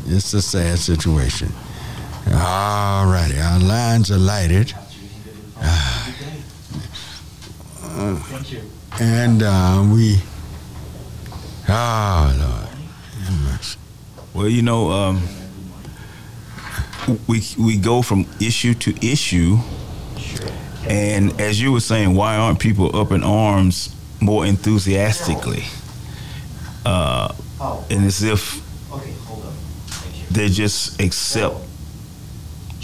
It's 0.07 0.33
a 0.33 0.41
sad 0.41 0.77
situation. 0.79 1.51
All 2.31 3.05
righty, 3.05 3.39
our 3.39 3.59
lines 3.59 4.11
are 4.11 4.17
lighted. 4.17 4.73
Thank 7.81 8.51
you. 8.51 8.61
And 8.99 9.43
uh, 9.43 9.87
we, 9.91 10.19
oh 11.69 12.35
Lord. 12.39 12.63
Well, 14.33 14.47
you 14.49 14.61
know, 14.63 14.91
um, 14.91 15.21
we 17.27 17.43
we 17.59 17.77
go 17.77 18.01
from 18.01 18.25
issue 18.41 18.73
to 18.75 19.05
issue, 19.05 19.57
and 20.87 21.39
as 21.39 21.61
you 21.61 21.71
were 21.71 21.79
saying, 21.79 22.15
why 22.15 22.35
aren't 22.35 22.59
people 22.59 22.95
up 22.95 23.11
in 23.11 23.23
arms 23.23 23.95
more 24.21 24.45
enthusiastically? 24.45 25.63
Uh, 26.85 27.33
and 27.91 28.05
as 28.05 28.23
if 28.23 28.57
okay, 28.91 29.11
hold 29.25 29.45
on. 29.45 29.51
Thank 29.51 30.19
you. 30.19 30.35
they 30.35 30.49
just 30.49 30.99
accept 30.99 31.55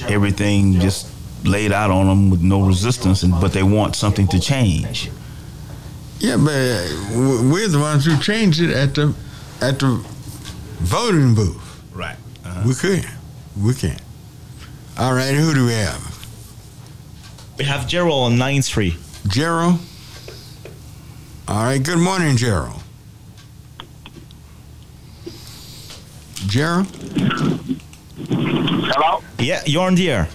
everything 0.04 0.80
just 0.80 1.08
laid 1.44 1.72
out 1.72 1.90
on 1.92 2.08
them 2.08 2.30
with 2.30 2.42
no 2.42 2.66
resistance, 2.66 3.24
and 3.24 3.34
but 3.40 3.54
they 3.54 3.64
want 3.64 3.96
something 3.96 4.28
to 4.30 4.40
change. 4.40 5.10
Yeah, 6.20 6.36
but 6.38 6.52
uh, 6.52 7.48
we're 7.50 7.68
the 7.68 7.80
ones 7.80 8.06
who 8.06 8.18
changed 8.20 8.62
it 8.62 8.72
at 8.72 8.96
the 8.96 9.14
at 9.62 9.80
the 9.80 10.04
voting 10.80 11.34
booth. 11.34 11.84
Right. 11.94 12.18
We 12.66 12.76
can. 12.76 13.06
We 13.62 13.74
can. 13.74 14.00
All 14.98 15.14
right, 15.14 15.34
who 15.34 15.54
do 15.54 15.66
we 15.66 15.74
have? 15.74 16.10
We 17.58 17.66
have 17.66 17.88
Gerald 17.88 18.34
on 18.34 18.38
9-3. 18.38 19.28
Gerald? 19.28 19.80
All 21.48 21.64
right, 21.64 21.82
good 21.82 22.00
morning, 22.00 22.36
Gerald. 22.38 22.82
Gerald? 26.48 26.88
Hello? 28.92 29.22
Yeah, 29.38 29.62
you're 29.66 29.84
on 29.86 29.96
the 29.96 30.10
air. 30.10 30.28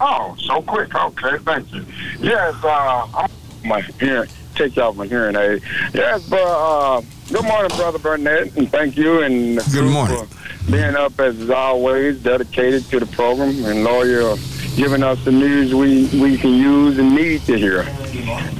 Oh, 0.00 0.36
so 0.38 0.60
quick. 0.60 0.94
Okay, 0.94 1.38
thank 1.38 1.72
you. 1.72 1.84
Yes, 2.20 2.54
uh, 2.62 3.06
I'm 3.14 3.30
my 3.64 3.80
hearing, 3.80 4.28
take 4.54 4.76
you 4.76 4.82
off 4.82 4.96
my 4.96 5.06
hearing 5.06 5.34
aid. 5.34 5.62
Yes, 5.94 6.28
but 6.28 6.42
uh, 6.42 7.00
good 7.32 7.44
morning, 7.44 7.74
Brother 7.76 7.98
Burnett, 7.98 8.54
and 8.58 8.70
thank 8.70 8.96
you 8.98 9.22
and 9.22 9.58
Good 9.72 9.90
morning. 9.90 10.26
for 10.26 10.70
being 10.70 10.94
up 10.96 11.18
as 11.18 11.48
always, 11.48 12.22
dedicated 12.22 12.84
to 12.90 13.00
the 13.00 13.06
program, 13.06 13.64
and 13.64 13.84
lawyer 13.84 14.36
giving 14.76 15.02
us 15.02 15.24
the 15.24 15.32
news 15.32 15.74
we, 15.74 16.06
we 16.20 16.36
can 16.36 16.50
use 16.52 16.98
and 16.98 17.14
need 17.14 17.40
to 17.46 17.56
hear. 17.56 17.82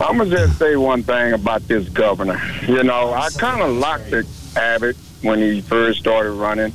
I'm 0.00 0.16
gonna 0.16 0.30
just 0.30 0.58
say 0.58 0.76
one 0.76 1.02
thing 1.02 1.34
about 1.34 1.68
this 1.68 1.86
governor. 1.90 2.40
You 2.66 2.82
know, 2.82 3.12
I 3.12 3.28
kind 3.30 3.60
of 3.60 3.72
locked 3.72 4.12
at 4.14 4.24
Abbott 4.56 4.96
when 5.22 5.38
he 5.40 5.60
first 5.60 5.98
started 6.00 6.32
running 6.32 6.72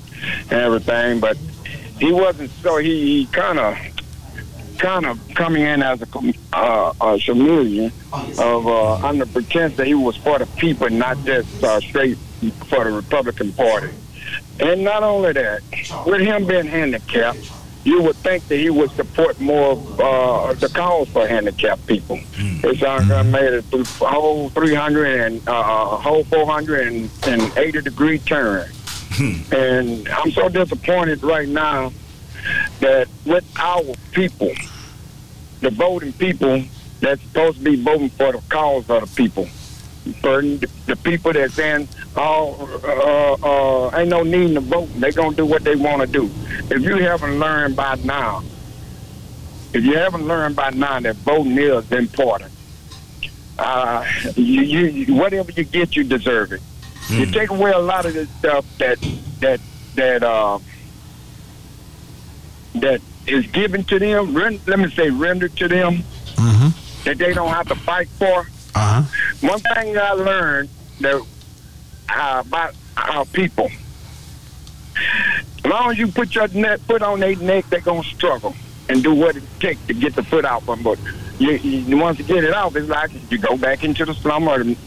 and 0.51 0.51
everything, 0.51 1.19
but 1.19 1.37
he 1.99 2.11
wasn't 2.11 2.49
so 2.61 2.77
he, 2.77 3.19
he 3.19 3.25
kind 3.27 3.59
of 3.59 3.77
kind 4.77 5.05
of 5.05 5.19
coming 5.35 5.61
in 5.63 5.83
as 5.83 6.01
a, 6.01 6.07
uh, 6.53 6.93
a 7.01 7.19
chameleon 7.19 7.91
of 8.39 8.65
uh, 8.67 8.95
under 9.05 9.25
pretense 9.25 9.75
that 9.75 9.85
he 9.87 9.93
was 9.93 10.15
for 10.17 10.39
the 10.39 10.45
people, 10.57 10.89
not 10.89 11.17
just 11.25 11.63
uh, 11.63 11.79
straight 11.81 12.17
for 12.67 12.85
the 12.85 12.91
Republican 12.91 13.51
Party. 13.51 13.89
And 14.61 14.83
not 14.83 15.03
only 15.03 15.33
that, 15.33 15.61
with 16.05 16.21
him 16.21 16.45
being 16.47 16.65
handicapped, 16.67 17.39
you 17.83 18.01
would 18.03 18.15
think 18.17 18.45
that 18.47 18.57
he 18.57 18.69
would 18.69 18.91
support 18.91 19.39
more 19.39 19.71
of 19.71 19.99
uh, 19.99 20.53
the 20.53 20.69
cause 20.69 21.09
for 21.09 21.27
handicapped 21.27 21.85
people. 21.87 22.19
It's 22.63 22.81
uh, 22.81 23.23
made 23.25 23.53
a 23.53 23.83
whole 24.05 24.49
300 24.49 25.21
and 25.21 25.47
uh, 25.47 25.51
a 25.53 25.97
whole 25.97 26.23
480 26.25 27.81
degree 27.81 28.19
turn. 28.19 28.69
And 29.19 30.07
I'm 30.09 30.31
so 30.31 30.49
disappointed 30.49 31.23
right 31.23 31.47
now 31.47 31.91
that 32.79 33.07
with 33.25 33.45
our 33.57 33.83
people, 34.11 34.53
the 35.61 35.69
voting 35.71 36.13
people 36.13 36.63
that's 37.01 37.21
supposed 37.23 37.57
to 37.57 37.63
be 37.63 37.81
voting 37.81 38.09
for 38.09 38.31
the 38.31 38.41
cause 38.49 38.89
of 38.89 39.09
the 39.09 39.15
people, 39.15 39.45
for 40.21 40.41
the, 40.41 40.97
people 41.03 41.33
that's 41.33 41.53
saying, 41.53 41.87
oh, 42.15 42.79
uh, 42.83 43.89
uh, 43.89 43.97
ain't 43.97 44.09
no 44.09 44.23
need 44.23 44.53
to 44.53 44.61
vote. 44.61 44.89
They 44.95 45.11
gonna 45.11 45.35
do 45.35 45.45
what 45.45 45.63
they 45.63 45.75
want 45.75 46.01
to 46.01 46.07
do. 46.07 46.29
If 46.73 46.81
you 46.81 46.95
haven't 46.97 47.39
learned 47.39 47.75
by 47.75 47.95
now, 48.03 48.43
if 49.73 49.83
you 49.83 49.97
haven't 49.97 50.25
learned 50.27 50.55
by 50.55 50.71
now 50.71 50.99
that 50.99 51.15
voting 51.17 51.57
is 51.57 51.91
important, 51.91 52.51
uh, 53.57 54.05
you, 54.35 54.61
you 54.61 55.13
whatever 55.13 55.51
you 55.51 55.65
get, 55.65 55.95
you 55.95 56.03
deserve 56.03 56.53
it. 56.53 56.61
You 57.09 57.25
take 57.25 57.49
away 57.49 57.71
a 57.71 57.79
lot 57.79 58.05
of 58.05 58.13
the 58.13 58.25
stuff 58.25 58.65
that 58.77 58.99
that 59.39 59.59
that 59.95 60.23
uh, 60.23 60.59
that 62.75 63.01
is 63.27 63.47
given 63.47 63.83
to 63.85 63.99
them. 63.99 64.35
Rend, 64.35 64.59
let 64.67 64.79
me 64.79 64.89
say, 64.91 65.09
rendered 65.09 65.55
to 65.57 65.67
them 65.67 66.03
that 67.05 67.17
they 67.17 67.33
don't 67.33 67.49
have 67.49 67.67
to 67.69 67.75
fight 67.75 68.07
for. 68.09 68.47
Uh-huh. 68.75 69.03
One 69.41 69.59
thing 69.59 69.97
I 69.97 70.11
learned 70.11 70.69
that 71.01 71.21
uh, 72.09 72.43
about 72.45 72.75
our 72.95 73.25
people, 73.25 73.69
as 75.57 75.65
long 75.65 75.91
as 75.91 75.97
you 75.97 76.07
put 76.07 76.35
your 76.35 76.47
neck, 76.49 76.79
foot 76.81 77.01
on 77.01 77.19
their 77.19 77.35
neck, 77.35 77.65
they're 77.69 77.81
gonna 77.81 78.03
struggle 78.03 78.55
and 78.87 79.03
do 79.03 79.13
what 79.13 79.35
it 79.35 79.43
takes 79.59 79.81
to 79.87 79.93
get 79.93 80.15
the 80.15 80.23
foot 80.23 80.45
out 80.45 80.63
from. 80.63 80.83
But 80.83 80.99
you, 81.39 81.51
you, 81.51 81.97
once 81.97 82.19
you 82.19 82.25
get 82.25 82.43
it 82.43 82.53
off, 82.53 82.75
it's 82.75 82.87
like 82.89 83.11
you 83.31 83.37
go 83.37 83.57
back 83.57 83.83
into 83.83 84.05
the 84.05 84.13
slum 84.13 84.47
or 84.47 84.63
the, 84.63 84.77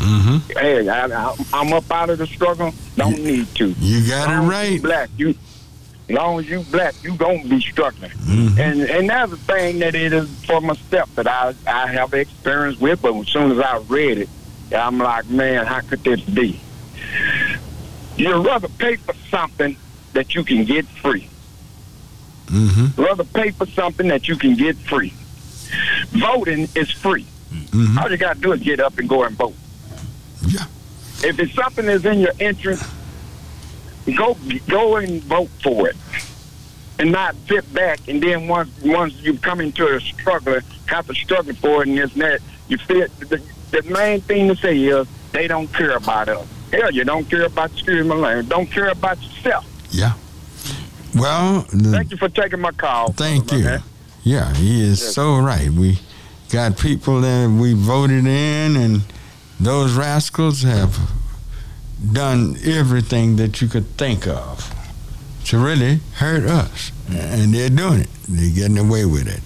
oh. 0.00 0.44
Hey, 0.48 0.88
I, 0.88 1.34
I'm 1.52 1.72
up 1.72 1.90
out 1.90 2.10
of 2.10 2.18
the 2.18 2.26
struggle. 2.26 2.72
Don't 2.96 3.18
need 3.18 3.54
to. 3.56 3.68
You 3.78 4.08
got 4.08 4.28
it 4.28 4.32
Long 4.32 4.44
as 4.44 4.50
right. 4.50 4.72
you 4.72 4.80
Black, 4.82 5.10
you. 5.16 5.34
Long 6.10 6.38
as 6.40 6.48
you 6.48 6.60
black, 6.70 6.94
you 7.02 7.14
gonna 7.16 7.44
be 7.44 7.60
struggling. 7.60 8.10
Mm-hmm. 8.10 8.58
And 8.58 8.80
and 8.80 9.10
that's 9.10 9.30
the 9.30 9.36
thing 9.36 9.80
that 9.80 9.94
it 9.94 10.14
is 10.14 10.28
for 10.46 10.60
myself 10.60 11.14
that 11.16 11.26
I 11.26 11.54
I 11.66 11.86
have 11.86 12.14
experience 12.14 12.80
with. 12.80 13.02
But 13.02 13.14
as 13.14 13.28
soon 13.28 13.52
as 13.52 13.58
I 13.58 13.76
read 13.88 14.16
it, 14.18 14.28
I'm 14.74 14.96
like, 14.96 15.28
man, 15.28 15.66
how 15.66 15.80
could 15.80 16.02
this 16.04 16.22
be? 16.22 16.60
You'd 18.16 18.44
rather 18.44 18.68
pay 18.68 18.96
for 18.96 19.14
something 19.30 19.76
that 20.14 20.34
you 20.34 20.44
can 20.44 20.64
get 20.64 20.86
free. 20.86 21.28
Mm-hmm. 22.46 23.00
Rather 23.00 23.24
pay 23.24 23.50
for 23.50 23.66
something 23.66 24.08
that 24.08 24.28
you 24.28 24.36
can 24.36 24.56
get 24.56 24.76
free. 24.76 25.12
Voting 26.08 26.68
is 26.74 26.90
free. 26.90 27.26
Mm-hmm. 27.50 27.98
All 27.98 28.10
you 28.10 28.16
got 28.16 28.36
to 28.36 28.40
do 28.40 28.52
is 28.52 28.60
get 28.60 28.80
up 28.80 28.98
and 28.98 29.08
go 29.08 29.24
and 29.24 29.36
vote. 29.36 29.54
Yeah. 30.46 30.64
If 31.22 31.38
it's 31.38 31.54
something 31.54 31.86
that's 31.86 32.04
in 32.04 32.20
your 32.20 32.32
interest, 32.38 32.84
go 34.16 34.36
go 34.68 34.96
and 34.96 35.22
vote 35.24 35.50
for 35.62 35.88
it, 35.88 35.96
and 36.98 37.10
not 37.12 37.34
sit 37.48 37.72
back. 37.74 38.00
And 38.08 38.22
then 38.22 38.46
once 38.48 38.70
once 38.82 39.14
you 39.22 39.36
come 39.38 39.60
into 39.60 39.86
a 39.94 40.00
struggle, 40.00 40.58
have 40.86 41.06
to 41.08 41.14
struggle 41.14 41.54
for 41.54 41.82
it, 41.82 41.88
and 41.88 41.98
this 41.98 42.12
and 42.12 42.22
that, 42.22 42.40
you 42.68 42.78
feel 42.78 43.06
the, 43.18 43.42
the 43.70 43.82
main 43.90 44.20
thing 44.20 44.48
to 44.48 44.56
say 44.56 44.78
is 44.78 45.06
they 45.32 45.46
don't 45.48 45.72
care 45.72 45.96
about 45.96 46.28
us. 46.28 46.46
Hell, 46.72 46.90
you 46.92 47.04
don't 47.04 47.28
care 47.28 47.44
about 47.44 47.72
excuse 47.72 48.06
my 48.06 48.14
language. 48.14 48.48
Don't 48.48 48.70
care 48.70 48.88
about 48.88 49.20
yourself. 49.22 49.66
Yeah. 49.90 50.12
Well, 51.14 51.62
the- 51.72 51.90
Thank 51.90 52.10
you 52.10 52.16
for 52.16 52.28
taking 52.28 52.60
my 52.60 52.72
call. 52.72 53.12
Thank 53.12 53.50
you. 53.52 53.78
Yeah, 54.22 54.54
he 54.54 54.82
is 54.82 55.00
Yes. 55.00 55.14
so 55.14 55.38
right. 55.38 55.70
We 55.70 55.98
got 56.50 56.78
people 56.78 57.22
that 57.22 57.48
we 57.50 57.72
voted 57.74 58.26
in, 58.26 58.76
and 58.76 59.02
those 59.60 59.94
rascals 59.94 60.62
have 60.62 60.98
done 62.12 62.56
everything 62.64 63.36
that 63.36 63.60
you 63.60 63.68
could 63.68 63.86
think 63.96 64.26
of 64.26 64.74
to 65.46 65.58
really 65.58 66.00
hurt 66.14 66.44
us, 66.44 66.92
and 67.10 67.52
they're 67.52 67.70
doing 67.70 68.00
it. 68.00 68.08
They're 68.28 68.54
getting 68.54 68.78
away 68.78 69.04
with 69.04 69.26
it. 69.26 69.40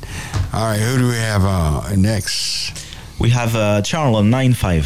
All 0.53 0.65
right, 0.65 0.79
who 0.81 0.99
do 0.99 1.09
we 1.09 1.15
have 1.15 1.45
uh, 1.45 1.95
next? 1.97 2.87
We 3.19 3.31
have 3.31 3.55
uh, 3.55 3.83
Charles 3.83 4.17
on 4.17 4.31
9-5. 4.31 4.85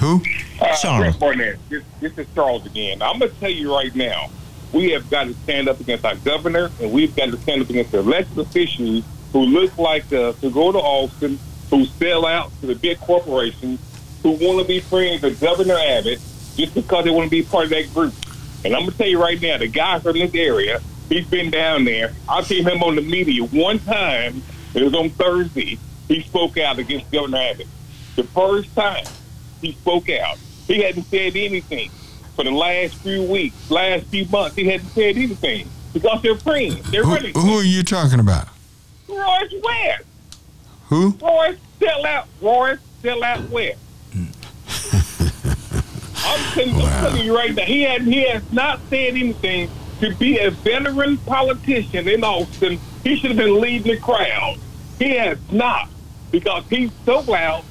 Who? 0.00 0.22
Uh, 0.60 0.76
Charles. 0.76 1.16
Barnett, 1.16 1.58
this, 1.68 1.84
this 2.00 2.16
is 2.18 2.26
Charles 2.34 2.66
again. 2.66 3.02
I'm 3.02 3.18
going 3.18 3.30
to 3.30 3.40
tell 3.40 3.50
you 3.50 3.74
right 3.74 3.94
now, 3.94 4.30
we 4.72 4.90
have 4.90 5.08
got 5.10 5.24
to 5.24 5.34
stand 5.34 5.68
up 5.68 5.80
against 5.80 6.04
our 6.04 6.16
governor, 6.16 6.70
and 6.80 6.90
we've 6.90 7.14
got 7.14 7.26
to 7.26 7.36
stand 7.36 7.62
up 7.62 7.70
against 7.70 7.92
the 7.92 7.98
elected 7.98 8.38
officials 8.38 9.04
who 9.32 9.40
look 9.44 9.76
like 9.76 10.10
us, 10.12 10.40
who 10.40 10.50
go 10.50 10.72
to 10.72 10.78
Austin, 10.78 11.38
who 11.72 11.86
sell 11.86 12.26
out 12.26 12.52
to 12.60 12.66
the 12.66 12.74
big 12.74 13.00
corporations, 13.00 13.80
who 14.22 14.32
want 14.32 14.60
to 14.60 14.64
be 14.66 14.78
friends 14.78 15.22
with 15.22 15.40
Governor 15.40 15.78
Abbott 15.78 16.20
just 16.54 16.74
because 16.74 17.04
they 17.06 17.10
want 17.10 17.24
to 17.24 17.30
be 17.30 17.42
part 17.42 17.64
of 17.64 17.70
that 17.70 17.92
group. 17.94 18.12
And 18.62 18.74
I'm 18.74 18.82
going 18.82 18.92
to 18.92 18.98
tell 18.98 19.06
you 19.06 19.18
right 19.18 19.40
now, 19.40 19.56
the 19.56 19.68
guy 19.68 19.98
from 19.98 20.18
this 20.18 20.34
area, 20.34 20.82
he's 21.08 21.26
been 21.26 21.50
down 21.50 21.86
there. 21.86 22.12
I've 22.28 22.46
seen 22.46 22.68
him 22.68 22.82
on 22.82 22.94
the 22.94 23.00
media 23.00 23.42
one 23.44 23.78
time. 23.78 24.42
It 24.74 24.82
was 24.82 24.92
on 24.92 25.08
Thursday. 25.10 25.78
He 26.08 26.20
spoke 26.20 26.58
out 26.58 26.78
against 26.78 27.10
Governor 27.10 27.38
Abbott. 27.38 27.68
The 28.16 28.24
first 28.24 28.74
time 28.76 29.06
he 29.62 29.72
spoke 29.72 30.10
out. 30.10 30.36
He 30.66 30.82
hadn't 30.82 31.04
said 31.04 31.34
anything 31.36 31.90
for 32.36 32.44
the 32.44 32.50
last 32.50 32.96
few 32.96 33.22
weeks, 33.22 33.70
last 33.70 34.04
few 34.08 34.26
months. 34.26 34.56
He 34.56 34.66
hadn't 34.66 34.90
said 34.90 35.16
anything 35.16 35.70
because 35.94 36.20
they're 36.20 36.36
friends. 36.36 36.90
They're 36.90 37.02
Who, 37.02 37.14
really 37.14 37.32
who 37.32 37.58
are 37.58 37.64
you 37.64 37.82
talking 37.82 38.20
about? 38.20 38.48
Royce 39.08 39.54
West. 39.64 40.04
Who? 40.92 41.16
Royce 41.22 41.56
sell 41.78 42.04
out. 42.04 42.28
Royce 42.42 42.78
sell 43.00 43.24
out 43.24 43.48
where? 43.48 43.76
I'm, 44.14 44.28
telling, 46.52 46.74
I'm 46.74 47.00
telling 47.00 47.24
you 47.24 47.34
right 47.34 47.54
now, 47.54 47.62
he 47.62 47.80
had 47.80 48.02
he 48.02 48.24
has 48.24 48.52
not 48.52 48.78
said 48.90 49.14
anything. 49.14 49.70
To 50.02 50.14
be 50.16 50.38
a 50.38 50.50
veteran 50.50 51.16
politician 51.16 52.06
in 52.08 52.22
Austin, 52.22 52.78
he 53.04 53.16
should 53.16 53.30
have 53.30 53.38
been 53.38 53.58
leading 53.58 53.94
the 53.94 54.00
crowd. 54.00 54.58
He 54.98 55.12
has 55.12 55.38
not 55.50 55.88
because 56.30 56.62
he's 56.68 56.90
so 57.06 57.20
loud, 57.20 57.64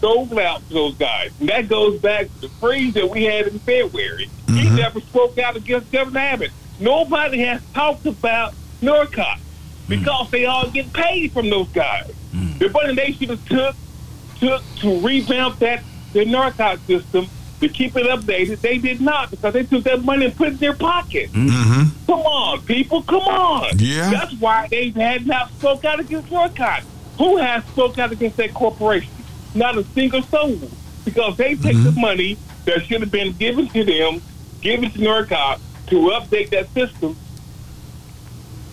so 0.00 0.28
loud 0.30 0.62
to 0.68 0.74
those 0.74 0.94
guys. 0.94 1.32
And 1.40 1.48
that 1.48 1.68
goes 1.68 2.00
back 2.00 2.26
to 2.26 2.40
the 2.42 2.48
freeze 2.50 2.94
that 2.94 3.10
we 3.10 3.24
had 3.24 3.48
in 3.48 3.58
February. 3.58 4.30
He 4.46 4.52
mm-hmm. 4.52 4.76
never 4.76 5.00
spoke 5.00 5.38
out 5.38 5.56
against 5.56 5.90
Governor 5.90 6.20
Abbott. 6.20 6.52
Nobody 6.78 7.40
has 7.40 7.60
talked 7.74 8.06
about 8.06 8.54
Norcott 8.80 9.38
mm. 9.38 9.88
because 9.88 10.30
they 10.30 10.46
all 10.46 10.70
get 10.70 10.92
paid 10.92 11.32
from 11.32 11.50
those 11.50 11.68
guys. 11.70 12.14
The 12.32 12.68
money 12.70 12.94
they 12.94 13.12
should 13.12 13.44
took 13.46 13.76
took 14.38 14.62
to 14.76 15.00
revamp 15.00 15.58
that 15.58 15.82
the 16.12 16.24
Norcott 16.24 16.78
system 16.86 17.26
to 17.60 17.68
keep 17.68 17.94
it 17.96 18.06
updated. 18.06 18.60
They 18.60 18.78
did 18.78 19.00
not 19.00 19.30
because 19.30 19.52
they 19.52 19.64
took 19.64 19.84
that 19.84 20.02
money 20.02 20.26
and 20.26 20.36
put 20.36 20.48
it 20.48 20.52
in 20.52 20.56
their 20.58 20.74
pocket. 20.74 21.30
Mm-hmm. 21.32 22.06
Come 22.06 22.20
on, 22.20 22.62
people, 22.62 23.02
come 23.02 23.22
on. 23.22 23.70
Yeah. 23.76 24.10
That's 24.10 24.32
why 24.40 24.68
they 24.68 24.90
had 24.90 25.26
not 25.26 25.50
spoke 25.52 25.84
out 25.84 26.00
against 26.00 26.30
Norcott. 26.30 26.82
Who 27.18 27.36
has 27.36 27.64
spoke 27.66 27.98
out 27.98 28.12
against 28.12 28.38
that 28.38 28.54
corporation? 28.54 29.12
Not 29.54 29.76
a 29.76 29.84
single 29.84 30.22
soul. 30.22 30.58
Because 31.04 31.36
they 31.36 31.54
take 31.54 31.82
the 31.82 31.92
money 31.92 32.38
that 32.64 32.86
should 32.86 33.00
have 33.00 33.10
been 33.10 33.32
given 33.32 33.68
to 33.68 33.84
them, 33.84 34.22
given 34.60 34.90
to 34.90 34.98
NORCOP 34.98 35.60
to 35.88 35.96
update 36.10 36.50
that 36.50 36.72
system. 36.72 37.16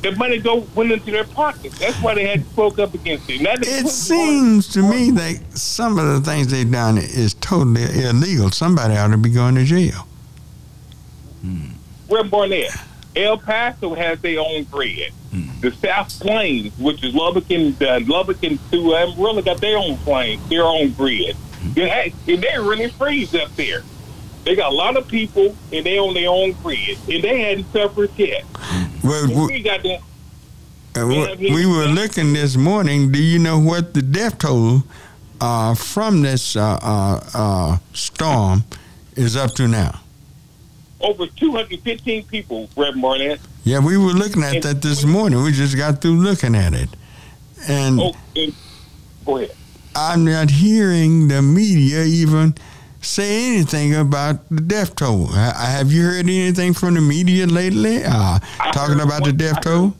The 0.02 0.12
money 0.16 0.38
go 0.38 0.68
went 0.76 0.92
into 0.92 1.12
their 1.12 1.24
pockets. 1.24 1.80
That's 1.80 2.00
why 2.02 2.14
they 2.16 2.28
had 2.28 2.44
to 2.44 2.50
spoke 2.50 2.78
up 2.80 2.94
against 2.94 3.30
it. 3.30 3.42
Now 3.42 3.54
It 3.58 3.88
seems 3.88 4.68
to 4.70 4.84
me 4.84 5.12
that 5.12 5.58
some 5.58 5.98
of 5.98 6.06
the 6.08 6.22
things 6.22 6.48
they've 6.48 6.72
done 6.72 6.98
is 6.98 7.34
totally 7.36 7.84
illegal. 8.04 8.52
Somebody 8.52 8.96
ought 8.96 9.08
to 9.08 9.18
be 9.18 9.30
going 9.30 9.56
to 9.56 9.64
jail. 9.64 10.08
Where 12.08 12.24
Barnett. 12.24 12.72
El 13.16 13.40
Paso 13.40 13.96
has 13.96 14.22
their 14.22 14.40
own 14.40 14.64
grid. 14.66 15.12
The 15.62 15.72
South 15.72 16.20
Plains, 16.20 16.78
which 16.78 17.04
is 17.04 17.16
Lubbock 17.16 17.50
and 17.50 17.82
uh, 17.82 18.00
Lubbock 18.06 18.44
and 18.44 18.60
to 18.72 18.96
Amarillo, 18.96 19.42
got 19.42 19.60
their 19.60 19.78
own 19.78 19.98
plane, 19.98 20.40
their 20.50 20.64
own 20.64 20.92
grid. 20.92 21.36
Yeah, 21.76 21.88
hey, 21.88 22.14
and 22.28 22.42
they're 22.44 22.62
running 22.62 22.90
freeze 22.92 23.34
up 23.34 23.56
there. 23.56 23.82
They 24.48 24.56
got 24.56 24.72
a 24.72 24.76
lot 24.76 24.96
of 24.96 25.10
people, 25.10 25.54
and 25.74 25.86
they 25.86 26.00
on 26.00 26.14
their 26.14 26.30
own 26.30 26.54
grid, 26.64 26.98
and 27.10 27.22
they 27.22 27.42
hadn't 27.42 27.70
suffered 27.74 28.10
yet. 28.16 28.46
Well, 29.04 29.24
And 29.26 29.30
w- 29.34 29.48
we 29.48 29.62
got 29.62 29.86
uh, 29.86 31.06
we 31.06 31.66
were 31.66 31.86
looking 31.88 32.32
this 32.32 32.56
morning. 32.56 33.12
Do 33.12 33.22
you 33.22 33.40
know 33.40 33.60
what 33.60 33.94
the 33.94 34.02
death 34.02 34.38
toll 34.38 34.84
uh, 35.42 35.76
from 35.76 36.22
this 36.22 36.56
uh, 36.56 36.80
uh, 36.82 37.20
uh, 37.34 37.78
storm 37.92 38.64
is 39.18 39.36
up 39.36 39.52
to 39.56 39.68
now? 39.68 40.00
over 41.02 41.28
215 41.28 42.24
people, 42.26 42.70
Reverend 42.78 43.02
Barnett. 43.02 43.40
Yeah, 43.66 43.80
we 43.80 43.98
were 43.98 44.14
looking 44.14 44.44
at 44.44 44.64
that 44.64 44.82
this 44.82 45.04
morning. 45.04 45.44
We 45.44 45.52
just 45.52 45.76
got 45.76 46.02
through 46.02 46.22
looking 46.22 46.56
at 46.56 46.74
it. 46.74 46.90
And 47.68 48.00
Oh, 48.00 48.14
and, 48.36 48.56
go 49.26 49.38
ahead. 49.38 49.52
I'm 49.94 50.24
not 50.24 50.50
hearing 50.50 51.28
the 51.28 51.42
media 51.42 52.04
even 52.04 52.56
say 53.08 53.56
anything 53.56 53.96
about 53.96 54.48
the 54.50 54.62
death 54.62 54.96
toll. 54.96 55.28
Ha- 55.28 55.54
Have 55.56 55.92
you 55.92 56.04
heard 56.04 56.20
anything 56.20 56.74
from 56.74 56.94
the 56.94 57.02
media 57.02 57.48
lately 57.48 58.04
uh, 58.04 58.40
talking 58.74 59.00
about 59.00 59.24
the 59.24 59.34
death 59.34 59.62
toll? 59.62 59.96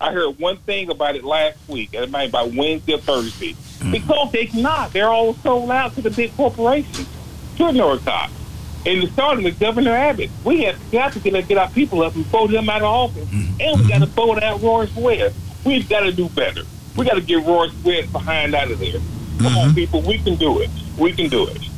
I 0.00 0.12
heard 0.12 0.38
one 0.38 0.56
thing 0.56 0.90
about 0.90 1.14
it 1.14 1.22
last 1.22 1.58
week. 1.68 1.94
Uh, 1.94 2.02
it 2.02 2.10
might 2.10 2.26
be 2.26 2.32
by 2.32 2.42
Wednesday 2.42 2.94
or 2.94 2.98
Thursday. 2.98 3.52
Mm-hmm. 3.52 3.92
Because 3.92 4.32
they're 4.32 4.48
not. 4.54 4.92
They're 4.92 5.08
all 5.08 5.34
sold 5.34 5.70
out 5.70 5.94
to 5.94 6.02
the 6.02 6.10
big 6.10 6.34
corporations, 6.36 7.08
to 7.58 7.72
Norcott. 7.72 8.30
And 8.84 9.04
it 9.04 9.12
started 9.12 9.44
with 9.44 9.60
Governor 9.60 9.92
Abbott. 9.92 10.30
We 10.44 10.62
have 10.62 10.76
got 10.90 11.12
to 11.12 11.20
get, 11.20 11.46
get 11.46 11.56
our 11.56 11.70
people 11.70 12.02
up 12.02 12.16
and 12.16 12.24
vote 12.26 12.50
him 12.52 12.68
out 12.68 12.82
of 12.82 12.88
office. 12.88 13.28
Mm-hmm. 13.28 13.60
And 13.60 13.80
we 13.80 13.88
got 13.88 13.98
to 13.98 14.06
mm-hmm. 14.06 14.14
vote 14.14 14.42
out 14.42 14.60
Royce 14.60 14.94
West. 14.96 15.36
We've 15.64 15.88
got 15.88 16.00
to 16.00 16.12
do 16.12 16.28
better. 16.30 16.62
We 16.96 17.04
got 17.04 17.14
to 17.14 17.20
get 17.20 17.46
Royce 17.46 17.72
West 17.84 18.10
behind 18.10 18.54
out 18.56 18.70
of 18.70 18.80
there. 18.80 19.00
Come 19.38 19.56
on, 19.56 19.74
people. 19.74 20.02
We 20.02 20.18
can 20.18 20.34
do 20.34 20.60
it. 20.60 20.70
We 20.98 21.12
can 21.12 21.28
do 21.28 21.46
it. 21.46 21.68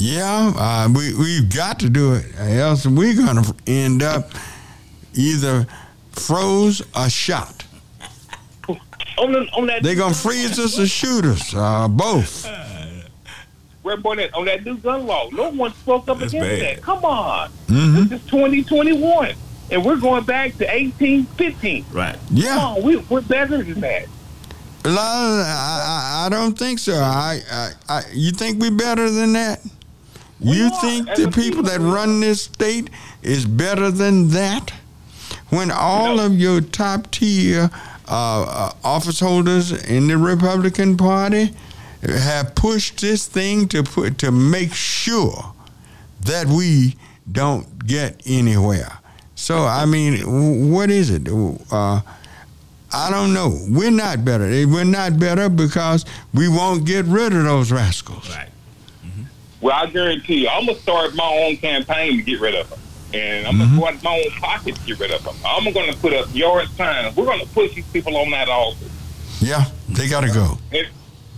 Yeah, 0.00 0.52
uh, 0.56 0.88
we 0.88 1.12
we've 1.14 1.54
got 1.54 1.78
to 1.80 1.90
do 1.90 2.14
it, 2.14 2.24
else 2.38 2.86
we're 2.86 3.14
gonna 3.14 3.42
end 3.66 4.02
up 4.02 4.30
either 5.14 5.66
froze 6.12 6.80
or 6.96 7.10
shot. 7.10 7.64
On, 9.18 9.32
the, 9.32 9.40
on 9.52 9.66
that 9.66 9.82
They're 9.82 9.96
gonna 9.96 10.14
freeze 10.14 10.58
us 10.58 10.78
or 10.78 10.86
shoot 10.86 11.26
us, 11.26 11.54
uh, 11.54 11.86
both. 11.88 12.48
Red 13.84 14.02
Barnett, 14.02 14.32
on 14.32 14.46
that 14.46 14.64
new 14.64 14.78
gun 14.78 15.06
law, 15.06 15.28
no 15.30 15.50
one 15.50 15.74
spoke 15.74 16.08
up 16.08 16.16
against 16.18 16.34
bad. 16.34 16.60
that. 16.78 16.82
Come 16.82 17.04
on. 17.04 17.50
Mhm. 17.66 18.08
This 18.08 18.20
is 18.20 18.26
2021. 18.30 19.34
And 19.70 19.84
we're 19.84 19.96
going 19.96 20.24
back 20.24 20.56
to 20.58 20.66
1815. 20.66 21.84
Right. 21.92 22.16
Yeah. 22.30 22.54
Come 22.54 22.58
on, 22.58 22.82
we, 22.82 22.96
we're 22.96 23.20
better 23.20 23.62
than 23.62 23.80
that. 23.80 24.06
Well, 24.84 24.98
I, 24.98 26.22
I, 26.22 26.26
I 26.26 26.28
don't 26.30 26.58
think 26.58 26.78
so. 26.78 26.94
I, 26.94 27.40
I, 27.50 27.70
I, 27.88 28.02
you 28.12 28.32
think 28.32 28.60
we're 28.60 28.70
better 28.70 29.10
than 29.10 29.34
that? 29.34 29.60
You 30.40 30.70
think 30.80 31.06
the 31.14 31.30
people 31.30 31.62
that 31.64 31.80
run 31.80 32.20
this 32.20 32.42
state 32.42 32.90
is 33.22 33.44
better 33.44 33.90
than 33.90 34.28
that? 34.28 34.72
When 35.50 35.70
all 35.70 36.20
of 36.20 36.38
your 36.38 36.60
top 36.60 37.10
tier 37.10 37.70
uh, 38.08 38.42
uh, 38.42 38.72
office 38.82 39.20
holders 39.20 39.72
in 39.84 40.08
the 40.08 40.16
Republican 40.16 40.96
Party 40.96 41.54
have 42.02 42.54
pushed 42.54 43.00
this 43.00 43.26
thing 43.26 43.68
to 43.68 43.82
put 43.82 44.18
to 44.18 44.32
make 44.32 44.72
sure 44.72 45.52
that 46.22 46.46
we 46.46 46.96
don't 47.30 47.86
get 47.86 48.20
anywhere. 48.26 48.98
So 49.34 49.64
I 49.64 49.86
mean, 49.86 50.70
what 50.70 50.90
is 50.90 51.10
it? 51.10 51.28
Uh, 51.28 52.00
I 52.92 53.10
don't 53.10 53.32
know. 53.32 53.58
We're 53.68 53.90
not 53.90 54.24
better. 54.24 54.44
We're 54.66 54.84
not 54.84 55.18
better 55.18 55.48
because 55.48 56.04
we 56.34 56.48
won't 56.48 56.84
get 56.84 57.04
rid 57.06 57.32
of 57.32 57.44
those 57.44 57.70
rascals. 57.70 58.28
Right. 58.28 58.49
Well, 59.60 59.74
I 59.74 59.86
guarantee 59.86 60.42
you, 60.42 60.48
I'm 60.48 60.64
going 60.66 60.76
to 60.76 60.82
start 60.82 61.14
my 61.14 61.46
own 61.46 61.56
campaign 61.56 62.16
to 62.16 62.22
get 62.22 62.40
rid 62.40 62.54
of 62.54 62.70
them. 62.70 62.78
And 63.12 63.46
I'm 63.46 63.58
going 63.58 63.70
to 63.70 63.76
go 63.76 63.86
out 63.88 64.02
my 64.02 64.22
own 64.24 64.40
pocket 64.40 64.76
to 64.76 64.86
get 64.86 64.98
rid 65.00 65.10
of 65.10 65.22
them. 65.24 65.34
I'm 65.44 65.70
going 65.72 65.92
to 65.92 65.98
put 65.98 66.12
up 66.12 66.28
yard 66.32 66.68
signs. 66.70 67.16
We're 67.16 67.26
going 67.26 67.40
to 67.40 67.48
push 67.52 67.74
these 67.74 67.86
people 67.88 68.16
on 68.16 68.30
that 68.30 68.48
office. 68.48 68.88
Yeah, 69.40 69.64
they 69.88 70.08
got 70.08 70.20
to 70.22 70.32
go. 70.32 70.58
And, 70.72 70.86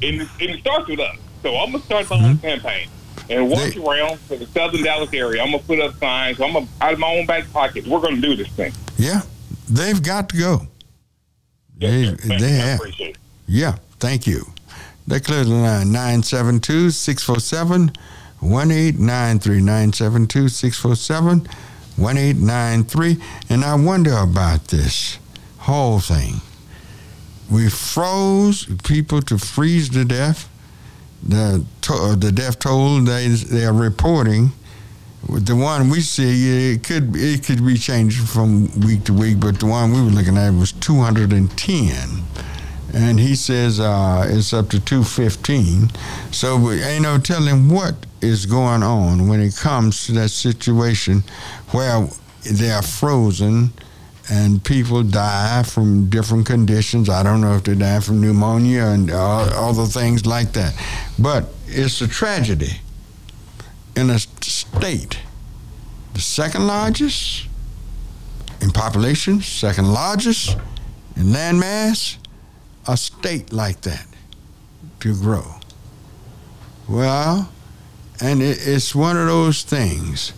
and, 0.02 0.20
it- 0.22 0.28
and 0.40 0.50
it 0.50 0.60
starts 0.60 0.88
with 0.88 1.00
us. 1.00 1.16
So 1.42 1.56
I'm 1.56 1.70
going 1.70 1.80
to 1.80 1.86
start 1.86 2.10
my 2.10 2.16
own 2.16 2.22
mm-hmm. 2.36 2.46
campaign. 2.46 2.88
And 3.30 3.48
walk 3.48 3.76
around 3.76 4.18
for 4.20 4.36
the 4.36 4.46
southern 4.46 4.82
Dallas 4.82 5.12
area. 5.12 5.42
I'm 5.42 5.50
going 5.50 5.60
to 5.60 5.66
put 5.66 5.80
up 5.80 5.94
signs. 5.94 6.40
I'm 6.40 6.52
gonna, 6.52 6.66
out 6.80 6.92
of 6.92 6.98
my 6.98 7.16
own 7.16 7.24
back 7.24 7.50
pocket. 7.52 7.86
We're 7.86 8.00
going 8.00 8.16
to 8.16 8.20
do 8.20 8.36
this 8.36 8.48
thing. 8.48 8.72
Yeah, 8.98 9.22
they've 9.70 10.02
got 10.02 10.28
to 10.30 10.36
go. 10.36 10.62
They, 11.78 12.10
they 12.10 12.50
have. 12.50 12.80
Yeah, 13.46 13.76
thank 13.98 14.26
you. 14.26 14.46
That 15.06 15.24
clears 15.24 15.48
the 15.48 15.54
line 15.54 15.92
972 15.92 16.90
647 16.90 17.92
1893. 18.40 19.60
972 19.60 20.48
647 20.48 21.40
1893. 21.96 23.16
And 23.48 23.64
I 23.64 23.74
wonder 23.74 24.16
about 24.16 24.68
this 24.68 25.18
whole 25.58 26.00
thing. 26.00 26.40
We 27.50 27.68
froze 27.68 28.66
people 28.84 29.20
to 29.22 29.38
freeze 29.38 29.88
to 29.90 30.04
death. 30.04 30.48
The, 31.22 31.64
to- 31.82 31.92
uh, 31.92 32.14
the 32.16 32.32
death 32.32 32.58
toll 32.58 33.00
they, 33.00 33.28
they 33.28 33.64
are 33.64 33.72
reporting 33.72 34.52
the 35.28 35.54
one 35.54 35.88
we 35.88 36.00
see, 36.00 36.72
it 36.72 36.82
could 36.82 37.14
it 37.14 37.44
could 37.44 37.64
be 37.64 37.76
changing 37.78 38.26
from 38.26 38.68
week 38.80 39.04
to 39.04 39.12
week, 39.12 39.38
but 39.38 39.60
the 39.60 39.66
one 39.66 39.92
we 39.92 40.02
were 40.02 40.10
looking 40.10 40.36
at 40.36 40.50
was 40.50 40.72
210, 40.72 42.22
and 42.92 43.18
he 43.18 43.34
says 43.34 43.80
uh, 43.80 44.26
it's 44.28 44.52
up 44.52 44.68
to 44.70 44.80
215. 44.80 45.90
So 46.30 46.56
we 46.56 46.82
ain't 46.82 47.02
no 47.02 47.18
telling 47.18 47.68
what 47.68 47.94
is 48.20 48.46
going 48.46 48.82
on 48.82 49.28
when 49.28 49.40
it 49.40 49.56
comes 49.56 50.06
to 50.06 50.12
that 50.12 50.28
situation 50.28 51.24
where 51.70 52.06
they 52.50 52.70
are 52.70 52.82
frozen 52.82 53.72
and 54.30 54.62
people 54.62 55.02
die 55.02 55.62
from 55.62 56.08
different 56.08 56.46
conditions. 56.46 57.08
I 57.08 57.22
don't 57.22 57.40
know 57.40 57.54
if 57.56 57.64
they 57.64 57.74
die 57.74 58.00
from 58.00 58.20
pneumonia 58.20 58.84
and 58.86 59.10
uh, 59.10 59.50
other 59.54 59.86
things 59.86 60.26
like 60.26 60.52
that, 60.52 60.74
but 61.18 61.46
it's 61.66 62.00
a 62.00 62.08
tragedy 62.08 62.80
in 63.96 64.10
a 64.10 64.18
state, 64.18 65.18
the 66.14 66.20
second 66.20 66.66
largest 66.66 67.48
in 68.60 68.70
population, 68.70 69.40
second 69.40 69.92
largest 69.92 70.56
in 71.16 71.32
land 71.32 71.58
mass, 71.58 72.18
a 72.86 72.96
state 72.96 73.52
like 73.52 73.80
that 73.82 74.06
to 75.00 75.14
grow. 75.14 75.44
Well, 76.88 77.50
and 78.20 78.42
it, 78.42 78.58
it's 78.66 78.94
one 78.94 79.16
of 79.16 79.26
those 79.26 79.62
things 79.62 80.30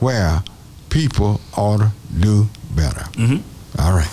where 0.00 0.42
people 0.88 1.40
ought 1.56 1.78
to 1.78 1.90
do 2.18 2.48
better. 2.74 3.04
Mm-hmm. 3.12 3.80
All 3.80 3.92
right. 3.92 4.10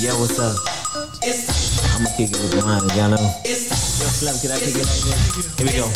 Yeah, 0.00 0.16
what's 0.16 0.38
up? 0.38 0.56
I'ma 1.92 2.08
kick 2.16 2.30
it 2.30 2.38
with 2.38 2.64
mine, 2.64 2.80
y'all 2.96 3.10
know. 3.10 3.18
Yo, 3.44 3.52
Slim, 3.52 4.38
can 4.40 4.52
I 4.52 4.58
kick 4.58 4.76
it 4.76 4.86
like 4.86 5.02
this? 5.04 5.58
Here 5.58 5.66
we 5.66 5.72
go. 5.76 5.90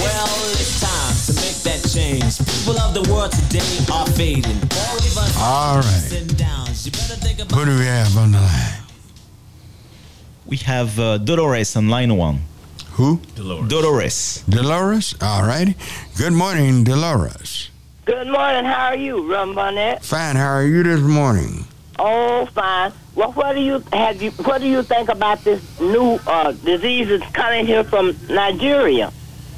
Well, 0.00 0.28
it's 0.54 0.80
time 0.80 1.14
to 1.26 1.32
make 1.42 1.58
that 1.66 1.82
change. 1.92 2.38
People 2.38 2.78
of 2.80 2.94
the 2.94 3.02
world 3.12 3.32
today 3.32 3.84
are 3.92 4.06
fading. 4.06 4.56
All 4.78 4.96
of 4.96 5.18
us 5.18 5.36
All 5.38 5.76
right. 5.76 5.84
ups 5.84 6.12
and 6.12 6.38
downs. 6.38 6.86
You 6.86 6.92
better 6.92 7.16
think 7.16 7.40
about 7.40 7.58
Who 7.58 7.64
do 7.66 7.78
we 7.78 7.84
have 7.86 8.16
on 8.16 8.32
the 8.32 8.40
line? 8.40 8.82
We 10.46 10.56
have 10.58 10.98
uh, 10.98 11.18
Dolores 11.18 11.76
on 11.76 11.88
line 11.88 12.16
one. 12.16 12.40
Who? 12.94 13.20
Dolores. 13.34 13.68
Dolores. 13.68 14.44
Dolores? 14.48 15.14
All 15.20 15.42
righty. 15.42 15.74
Good 16.16 16.32
morning, 16.32 16.84
Dolores. 16.84 17.70
Good 18.04 18.28
morning. 18.28 18.64
How 18.64 18.86
are 18.86 18.96
you, 18.96 19.28
Rum 19.32 19.54
Barnett? 19.54 20.04
Fine. 20.04 20.36
How 20.36 20.52
are 20.52 20.64
you 20.64 20.82
this 20.84 21.00
morning? 21.00 21.64
Oh, 21.98 22.46
fine. 22.54 22.92
Well, 23.16 23.32
what 23.32 23.54
do 23.54 23.60
you 23.60 23.82
have 23.92 24.22
you? 24.22 24.30
What 24.32 24.60
do 24.60 24.68
you 24.68 24.82
think 24.84 25.08
about 25.08 25.42
this 25.42 25.60
new 25.80 26.20
uh, 26.26 26.52
disease 26.52 27.08
that's 27.08 27.28
coming 27.32 27.66
here 27.66 27.82
from 27.82 28.16
Nigeria, 28.28 29.12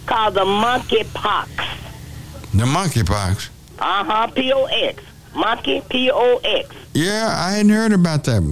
called 0.06 0.34
the 0.34 0.44
monkeypox? 0.44 1.48
The 2.54 2.64
monkeypox. 2.64 3.50
Uh 3.78 4.04
huh. 4.04 4.26
P 4.28 4.50
O 4.52 4.64
X. 4.64 5.02
Monkey. 5.34 5.82
P 5.90 6.10
O 6.10 6.40
X. 6.42 6.74
Yeah, 6.94 7.28
I 7.38 7.52
hadn't 7.52 7.70
heard 7.70 7.92
about 7.92 8.24
that. 8.24 8.42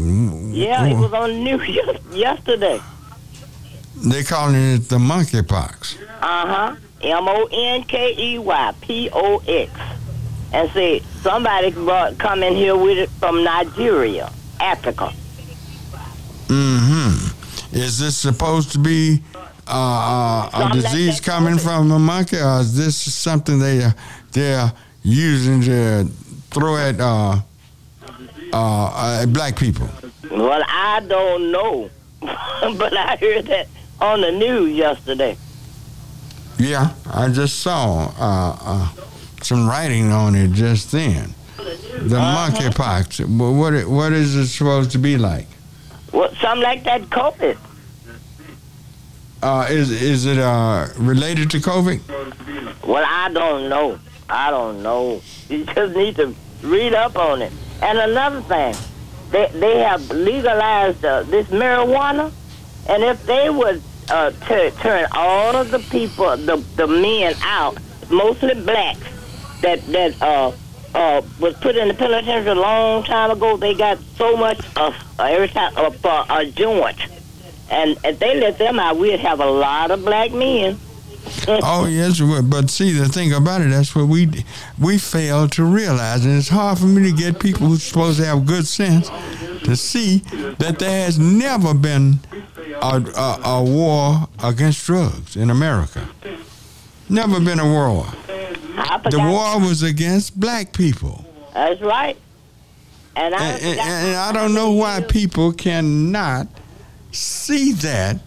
Yeah, 0.52 0.84
it 0.84 0.94
was 0.98 1.12
on 1.14 1.30
the 1.30 1.38
news 1.38 1.68
yesterday. 2.12 2.80
They 3.96 4.22
calling 4.22 4.54
it 4.74 4.88
the 4.88 4.98
monkeypox. 4.98 5.96
Uh 6.20 6.46
huh. 6.46 6.76
M 7.02 7.28
O 7.28 7.48
N 7.52 7.84
K 7.84 8.14
E 8.16 8.38
Y 8.38 8.72
P 8.80 9.10
O 9.12 9.42
X. 9.46 9.70
And 10.52 10.70
say 10.70 11.00
somebody 11.22 11.70
brought 11.70 12.18
come 12.18 12.42
in 12.42 12.54
here 12.54 12.76
with 12.76 12.98
it 12.98 13.10
from 13.10 13.42
Nigeria, 13.44 14.32
Africa. 14.60 15.12
Mm-hmm. 16.48 17.76
Is 17.76 17.98
this 17.98 18.16
supposed 18.16 18.72
to 18.72 18.78
be 18.78 19.22
uh, 19.66 19.70
uh, 19.70 20.50
a 20.52 20.60
like 20.60 20.72
disease 20.74 21.20
coming 21.20 21.58
from 21.58 21.90
a 21.90 21.98
monkey, 21.98 22.36
or 22.36 22.60
is 22.60 22.76
this 22.76 22.96
something 22.96 23.58
they 23.58 23.88
they're 24.32 24.72
using 25.02 25.60
to 25.62 26.04
throw 26.50 26.76
at 26.76 27.00
uh, 27.00 27.40
uh, 28.52 28.84
uh, 28.94 29.26
black 29.26 29.56
people? 29.56 29.88
Well, 30.30 30.62
I 30.66 31.00
don't 31.00 31.50
know, 31.50 31.90
but 32.20 32.96
I 32.96 33.16
heard 33.16 33.46
that 33.46 33.66
on 34.04 34.20
the 34.20 34.30
news 34.32 34.76
yesterday. 34.76 35.36
Yeah, 36.58 36.92
I 37.10 37.28
just 37.30 37.60
saw 37.60 38.12
uh, 38.18 38.56
uh, 38.60 38.88
some 39.42 39.68
writing 39.68 40.12
on 40.12 40.34
it 40.34 40.52
just 40.52 40.92
then. 40.92 41.34
The 41.56 42.16
Uh-huh. 42.18 42.50
monkeypox. 42.50 43.24
Wh- 43.24 43.58
What 43.58 43.72
it- 43.74 43.88
what 43.88 44.12
is 44.12 44.34
it 44.36 44.48
supposed 44.48 44.90
to 44.92 44.98
be 44.98 45.16
like? 45.16 45.48
Well, 46.12 46.30
something 46.40 46.62
like 46.62 46.84
that 46.84 47.02
COVID. 47.10 47.56
Uh, 49.42 49.66
is 49.68 49.90
is 49.90 50.24
it 50.26 50.38
uh, 50.38 50.86
related 50.96 51.50
to 51.50 51.58
COVID? 51.58 52.00
Well, 52.86 53.04
I 53.06 53.28
don't 53.30 53.68
know. 53.68 53.98
I 54.28 54.50
don't 54.50 54.82
know. 54.82 55.20
You 55.50 55.64
just 55.66 55.94
need 55.96 56.16
to 56.16 56.34
read 56.62 56.94
up 56.94 57.16
on 57.18 57.42
it. 57.42 57.52
And 57.82 57.98
another 57.98 58.40
thing, 58.42 58.74
they 59.30 59.50
they 59.54 59.78
have 59.80 60.00
legalized 60.10 61.04
uh, 61.04 61.24
this 61.24 61.46
marijuana, 61.48 62.32
and 62.88 63.02
if 63.02 63.26
they 63.26 63.50
would 63.50 63.82
uh, 64.08 64.30
tu- 64.30 64.70
turn 64.80 65.06
all 65.12 65.56
of 65.56 65.70
the 65.70 65.78
people, 65.78 66.36
the 66.36 66.56
the 66.76 66.86
men 66.86 67.34
out, 67.42 67.78
mostly 68.10 68.54
blacks, 68.54 69.00
that 69.62 69.84
that 69.86 70.22
uh 70.22 70.52
uh 70.94 71.22
was 71.40 71.54
put 71.56 71.76
in 71.76 71.88
the 71.88 71.94
penitentiary 71.94 72.50
a 72.50 72.54
long 72.54 73.02
time 73.04 73.30
ago, 73.30 73.56
they 73.56 73.74
got 73.74 73.98
so 74.16 74.36
much 74.36 74.58
of 74.76 74.94
uh, 75.18 75.24
every 75.24 75.48
time 75.48 75.76
of 75.76 76.04
uh, 76.04 76.24
a 76.30 76.46
joint, 76.46 76.98
and 77.70 77.98
if 78.04 78.18
they 78.18 78.38
let 78.40 78.58
them 78.58 78.78
out, 78.78 78.98
we'd 78.98 79.20
have 79.20 79.40
a 79.40 79.50
lot 79.50 79.90
of 79.90 80.04
black 80.04 80.30
men. 80.32 80.78
Oh 81.48 81.86
yes, 81.86 82.20
but- 82.20 82.70
see 82.70 82.92
the 82.92 83.08
thing 83.08 83.32
about 83.32 83.60
it, 83.62 83.70
that's 83.70 83.94
what 83.94 84.06
we 84.08 84.28
we 84.78 84.98
fail 84.98 85.48
to 85.48 85.64
realize, 85.64 86.24
and 86.24 86.36
it's 86.38 86.48
hard 86.48 86.78
for 86.78 86.86
me 86.86 87.10
to 87.10 87.16
get 87.16 87.38
people 87.38 87.66
who's 87.68 87.82
supposed 87.82 88.18
to 88.20 88.24
have 88.26 88.46
good 88.46 88.66
sense 88.66 89.08
to 89.64 89.76
see 89.76 90.18
that 90.58 90.78
there 90.78 91.04
has 91.04 91.18
never 91.18 91.72
been 91.74 92.18
a, 92.82 92.96
a, 93.16 93.40
a 93.44 93.62
war 93.62 94.28
against 94.42 94.84
drugs 94.86 95.36
in 95.36 95.50
America. 95.50 96.06
Never 97.08 97.40
been 97.40 97.58
a 97.60 97.66
war. 97.66 98.06
The 99.10 99.18
war 99.18 99.60
was 99.60 99.82
against 99.82 100.38
black 100.38 100.72
people. 100.72 101.24
That's 101.52 101.80
right. 101.82 102.16
And 103.16 103.34
I 103.34 103.44
And, 103.52 103.64
and- 103.64 103.80
and 103.80 104.16
I 104.16 104.32
don't 104.32 104.54
know 104.54 104.72
why 104.72 105.00
people 105.02 105.52
cannot 105.52 106.48
see 107.12 107.72
that 107.72 108.18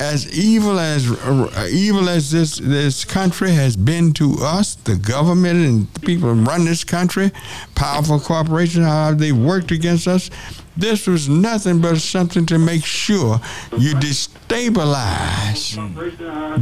as 0.00 0.26
evil 0.36 0.80
as 0.80 1.08
uh, 1.10 1.68
evil 1.70 2.08
as 2.08 2.30
this 2.30 2.56
this 2.56 3.04
country 3.04 3.50
has 3.52 3.76
been 3.76 4.12
to 4.14 4.34
us, 4.40 4.74
the 4.74 4.96
government 4.96 5.56
and 5.56 5.86
the 5.94 6.00
people 6.00 6.34
who 6.34 6.42
run 6.42 6.64
this 6.64 6.82
country, 6.84 7.30
powerful 7.74 8.18
corporations, 8.18 8.86
how 8.86 9.12
they 9.12 9.30
worked 9.32 9.70
against 9.70 10.08
us. 10.08 10.30
This 10.76 11.06
was 11.06 11.28
nothing 11.28 11.80
but 11.82 11.98
something 11.98 12.46
to 12.46 12.58
make 12.58 12.84
sure 12.84 13.40
you 13.76 13.92
destabilize 13.94 15.74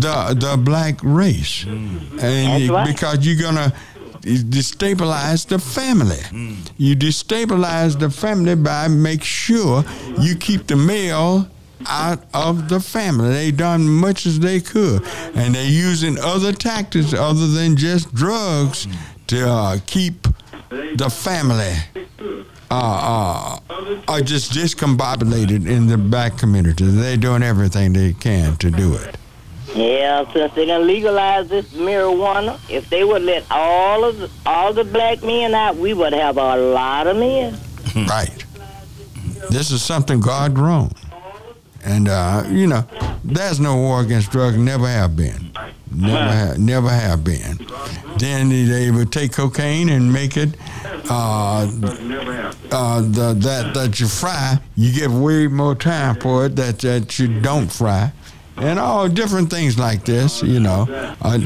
the 0.00 0.34
the 0.34 0.56
black 0.56 0.98
race, 1.04 1.64
and 1.64 2.68
right. 2.70 2.86
because 2.86 3.24
you're 3.24 3.40
gonna 3.40 3.72
destabilize 4.22 5.46
the 5.46 5.60
family. 5.60 6.18
You 6.76 6.96
destabilize 6.96 7.98
the 7.98 8.10
family 8.10 8.56
by 8.56 8.88
make 8.88 9.22
sure 9.22 9.84
you 10.20 10.34
keep 10.34 10.66
the 10.66 10.76
male 10.76 11.48
out 11.86 12.24
of 12.34 12.68
the 12.68 12.80
family. 12.80 13.30
They 13.30 13.50
done 13.50 13.88
much 13.88 14.26
as 14.26 14.40
they 14.40 14.60
could, 14.60 15.04
and 15.34 15.54
they're 15.54 15.64
using 15.64 16.18
other 16.18 16.52
tactics 16.52 17.12
other 17.14 17.46
than 17.46 17.76
just 17.76 18.14
drugs 18.14 18.86
to 19.28 19.48
uh, 19.48 19.78
keep 19.86 20.26
the 20.70 21.10
family 21.10 21.74
uh, 22.70 23.58
uh, 23.70 23.94
are 24.08 24.20
just 24.20 24.52
discombobulated 24.52 25.66
in 25.66 25.86
the 25.86 25.96
black 25.96 26.36
community. 26.36 26.84
They're 26.84 27.16
doing 27.16 27.42
everything 27.42 27.92
they 27.92 28.12
can 28.12 28.56
to 28.56 28.70
do 28.70 28.94
it. 28.94 29.16
Yeah, 29.74 30.30
since 30.32 30.54
they 30.54 30.64
done 30.66 30.86
legalize 30.86 31.48
this 31.48 31.66
marijuana, 31.74 32.58
if 32.70 32.88
they 32.90 33.04
would 33.04 33.22
let 33.22 33.44
all 33.50 34.04
of 34.04 34.18
the, 34.18 34.30
all 34.46 34.72
the 34.72 34.84
black 34.84 35.22
men 35.22 35.54
out, 35.54 35.76
we 35.76 35.94
would 35.94 36.12
have 36.12 36.38
a 36.38 36.56
lot 36.56 37.06
of 37.06 37.16
men. 37.16 37.58
right. 38.08 38.44
This 39.50 39.70
is 39.70 39.82
something 39.82 40.20
God 40.20 40.58
wrong. 40.58 40.92
And 41.88 42.06
uh, 42.06 42.44
you 42.50 42.66
know, 42.66 42.84
there's 43.24 43.58
no 43.60 43.76
war 43.76 44.02
against 44.02 44.30
drugs. 44.30 44.58
Never 44.58 44.86
have 44.86 45.16
been. 45.16 45.50
Never 45.90 46.32
have. 46.32 46.58
Never 46.58 46.90
have 46.90 47.24
been. 47.24 47.58
Then 48.18 48.50
they 48.50 48.90
would 48.90 49.10
take 49.10 49.32
cocaine 49.32 49.88
and 49.88 50.12
make 50.12 50.36
it 50.36 50.54
uh, 51.10 51.62
uh, 52.70 53.00
the, 53.00 53.34
that 53.38 53.72
that 53.72 54.00
you 54.00 54.06
fry. 54.06 54.58
You 54.76 54.92
get 54.92 55.08
way 55.10 55.46
more 55.46 55.74
time 55.74 56.16
for 56.16 56.46
it 56.46 56.56
that 56.56 56.80
that 56.80 57.18
you 57.18 57.40
don't 57.40 57.72
fry, 57.72 58.12
and 58.58 58.78
all 58.78 59.08
different 59.08 59.48
things 59.48 59.78
like 59.78 60.04
this. 60.04 60.42
You 60.42 60.60
know, 60.60 60.86
uh, 61.22 61.38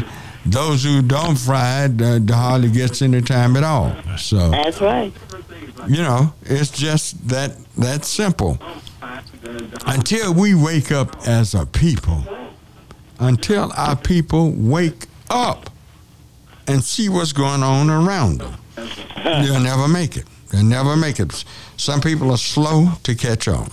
those 0.44 0.82
who 0.82 1.02
don't 1.02 1.36
fry 1.36 1.84
it 1.84 2.02
uh, 2.02 2.34
hardly 2.34 2.70
gets 2.70 3.00
any 3.00 3.22
time 3.22 3.56
at 3.56 3.62
all. 3.62 3.94
So 4.18 4.50
That's 4.50 4.80
right. 4.80 5.12
you 5.86 6.02
know, 6.02 6.34
it's 6.42 6.70
just 6.72 7.28
that 7.28 7.56
that 7.76 8.04
simple. 8.04 8.58
Until 9.86 10.34
we 10.34 10.54
wake 10.54 10.92
up 10.92 11.16
as 11.26 11.54
a 11.54 11.66
people, 11.66 12.24
until 13.18 13.72
our 13.76 13.96
people 13.96 14.52
wake 14.52 15.06
up 15.30 15.70
and 16.66 16.82
see 16.82 17.08
what's 17.08 17.32
going 17.32 17.62
on 17.62 17.90
around 17.90 18.38
them, 18.38 18.54
they'll 19.24 19.60
never 19.60 19.88
make 19.88 20.16
it. 20.16 20.24
They'll 20.50 20.64
never 20.64 20.96
make 20.96 21.18
it. 21.18 21.44
Some 21.76 22.00
people 22.00 22.30
are 22.30 22.36
slow 22.36 22.92
to 23.02 23.14
catch 23.14 23.48
on, 23.48 23.68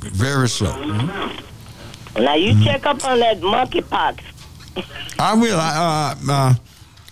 very 0.00 0.48
slow. 0.48 0.78
Now 2.16 2.34
you 2.34 2.62
check 2.64 2.84
up 2.86 3.04
on 3.04 3.20
that 3.20 3.40
monkeypox 3.40 4.20
I 5.18 5.34
will. 5.34 5.58
Uh, 5.58 6.14
uh, 6.28 6.54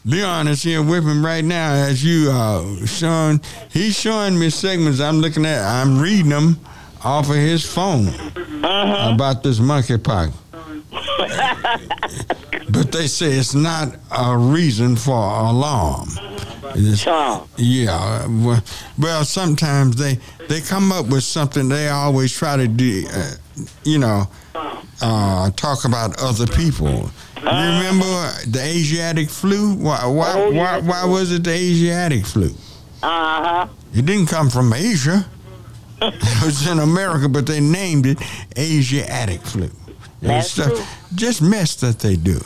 Leon 0.05 0.49
is 0.49 0.63
here 0.63 0.83
with 0.83 1.05
him 1.05 1.25
right 1.25 1.45
now 1.45 1.73
as 1.73 2.03
you 2.03 2.31
uh, 2.31 2.87
showing. 2.87 3.41
He's 3.71 3.99
showing 3.99 4.39
me 4.39 4.51
segments 4.51 5.01
I'm 5.01 5.19
looking 5.19 5.45
at. 5.45 5.63
I'm 5.63 5.99
reading 5.99 6.31
them 6.31 6.59
off 7.05 7.29
of 7.31 7.37
his 7.37 7.65
phone 7.65 8.09
Uh-huh. 8.09 9.11
about 9.15 9.43
this 9.43 9.59
monkeypox. 9.61 10.33
but 12.71 12.93
they 12.93 13.07
say 13.07 13.33
it's 13.33 13.55
not 13.55 13.95
a 14.17 14.37
reason 14.37 14.97
for 14.97 15.13
alarm. 15.15 16.09
It's- 16.75 17.07
yeah. 17.57 18.27
Well, 18.27 18.63
well, 18.99 19.25
sometimes 19.25 19.97
they 19.97 20.19
they 20.49 20.61
come 20.61 20.93
up 20.93 21.07
with 21.07 21.25
something. 21.25 21.69
They 21.69 21.89
always 21.89 22.33
try 22.33 22.57
to 22.57 22.69
do, 22.69 23.07
uh, 23.13 23.31
you 23.85 23.99
know, 23.99 24.29
uh, 25.01 25.51
talk 25.53 25.85
about 25.85 26.21
other 26.21 26.47
people. 26.47 27.11
You 27.37 27.45
remember 27.45 28.33
the 28.47 28.61
Asiatic 28.63 29.31
flu? 29.31 29.75
Why 29.75 30.05
why 30.07 30.33
Oh, 30.37 30.51
why, 30.53 30.79
why 30.81 31.05
was 31.05 31.33
it 31.33 31.45
the 31.45 31.53
Asiatic 31.53 32.27
flu? 32.27 32.51
Uh-huh. 33.03 33.67
It 33.95 34.05
didn't 34.05 34.27
come 34.27 34.51
from 34.51 34.73
Asia. 34.73 35.25
It 36.01 36.45
was 36.45 36.67
in 36.67 36.79
America, 36.79 37.29
but 37.29 37.47
they 37.47 37.61
named 37.61 38.07
it 38.07 38.19
Asiatic 38.57 39.41
flu. 39.43 39.71
That's 40.23 40.51
stuff- 40.53 40.73
true. 40.75 40.85
Just 41.15 41.43
mess 41.43 41.75
that 41.77 41.99
they 42.01 42.17
do. 42.17 42.41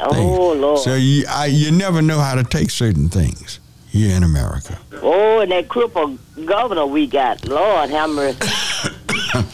Oh, 0.00 0.52
Lord. 0.52 0.78
So 0.80 0.94
you 0.94 1.24
I, 1.28 1.46
you 1.46 1.72
never 1.72 2.00
know 2.02 2.20
how 2.20 2.34
to 2.36 2.44
take 2.44 2.70
certain 2.70 3.08
things 3.08 3.58
here 3.88 4.14
in 4.16 4.22
America. 4.22 4.78
Oh, 5.02 5.40
and 5.40 5.50
that 5.50 5.68
crippled 5.68 6.18
governor 6.46 6.86
we 6.86 7.06
got. 7.08 7.44
Lord 7.48 7.90
have 7.90 8.10
mercy. 8.10 8.38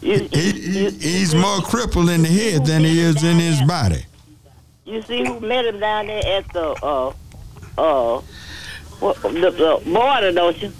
you, 0.00 0.28
He, 0.32 0.90
he's 0.90 1.34
more 1.34 1.58
crippled 1.60 2.08
in 2.08 2.22
the 2.22 2.28
head 2.28 2.64
than 2.64 2.82
he 2.82 2.98
is 3.00 3.22
in 3.22 3.38
his 3.38 3.60
body. 3.62 4.04
you 4.86 5.02
see 5.02 5.24
who 5.26 5.38
met 5.40 5.66
him 5.66 5.80
down 5.80 6.06
there 6.06 6.38
at 6.38 6.50
the 6.52 6.68
uh 6.82 7.12
uh 7.76 8.20
what, 9.00 9.20
the, 9.22 9.30
the 9.50 9.82
border, 9.84 10.32
don't 10.32 10.60
you? 10.62 10.72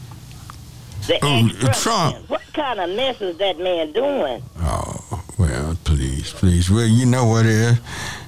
The 1.06 1.18
Oh, 1.22 1.46
ex-president. 1.46 1.74
Trump. 1.76 2.30
What 2.30 2.42
kind 2.52 2.80
of 2.80 2.90
mess 2.90 3.20
is 3.20 3.36
that 3.38 3.58
man 3.58 3.92
doing? 3.92 4.42
Oh, 4.60 5.22
well, 5.38 5.76
please, 5.84 6.32
please. 6.32 6.70
Well, 6.70 6.86
you 6.86 7.04
know 7.06 7.24
what 7.26 7.44
it 7.46 7.52
is. 7.52 7.78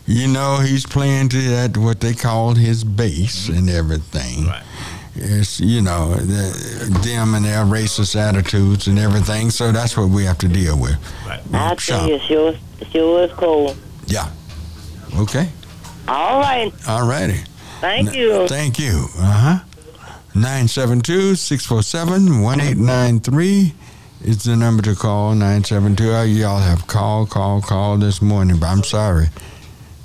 You 0.07 0.28
know 0.28 0.59
he's 0.61 0.86
playing 0.86 1.31
to 1.31 1.40
that 1.51 1.77
what 1.77 2.01
they 2.01 2.15
call 2.15 2.55
his 2.55 2.85
base 2.85 3.48
and 3.48 3.69
everything. 3.70 4.47
Right. 4.47 4.62
It's 5.19 5.59
you 5.61 5.81
know 5.81 6.15
the, 6.15 7.01
them 7.03 7.35
and 7.35 7.44
their 7.44 7.65
racist 7.65 8.15
attitudes 8.16 8.86
and 8.86 8.98
everything. 8.98 9.51
So 9.51 9.73
that's 9.73 9.97
what 9.97 10.11
we 10.11 10.24
have 10.24 10.36
to 10.39 10.48
deal 10.48 10.78
with. 10.78 10.97
Right. 11.27 11.40
I 11.55 11.74
tell 11.77 12.07
you, 12.09 12.19
sure, 12.20 12.55
sure 12.93 13.23
is 13.24 13.32
cold. 13.32 13.77
Yeah. 14.07 14.28
Okay. 15.16 15.48
All 16.07 16.39
right. 16.40 16.70
All 16.86 17.09
righty. 17.09 17.40
Thank 17.81 18.15
you. 18.15 18.47
Thank 18.47 18.78
you. 18.78 19.07
Uh 19.19 19.32
huh. 19.32 19.59
972 20.37 21.35
647 21.35 22.43
1893 22.43 23.73
is 24.23 24.45
the 24.45 24.55
number 24.55 24.83
to 24.83 24.95
call. 24.95 25.31
972. 25.31 26.11
Oh, 26.11 26.23
y'all 26.25 26.59
have 26.59 26.87
called, 26.87 27.31
called, 27.31 27.63
called 27.63 28.03
this 28.03 28.21
morning, 28.21 28.61
but 28.61 28.67
I'm 28.67 28.83
sorry. 28.83 29.29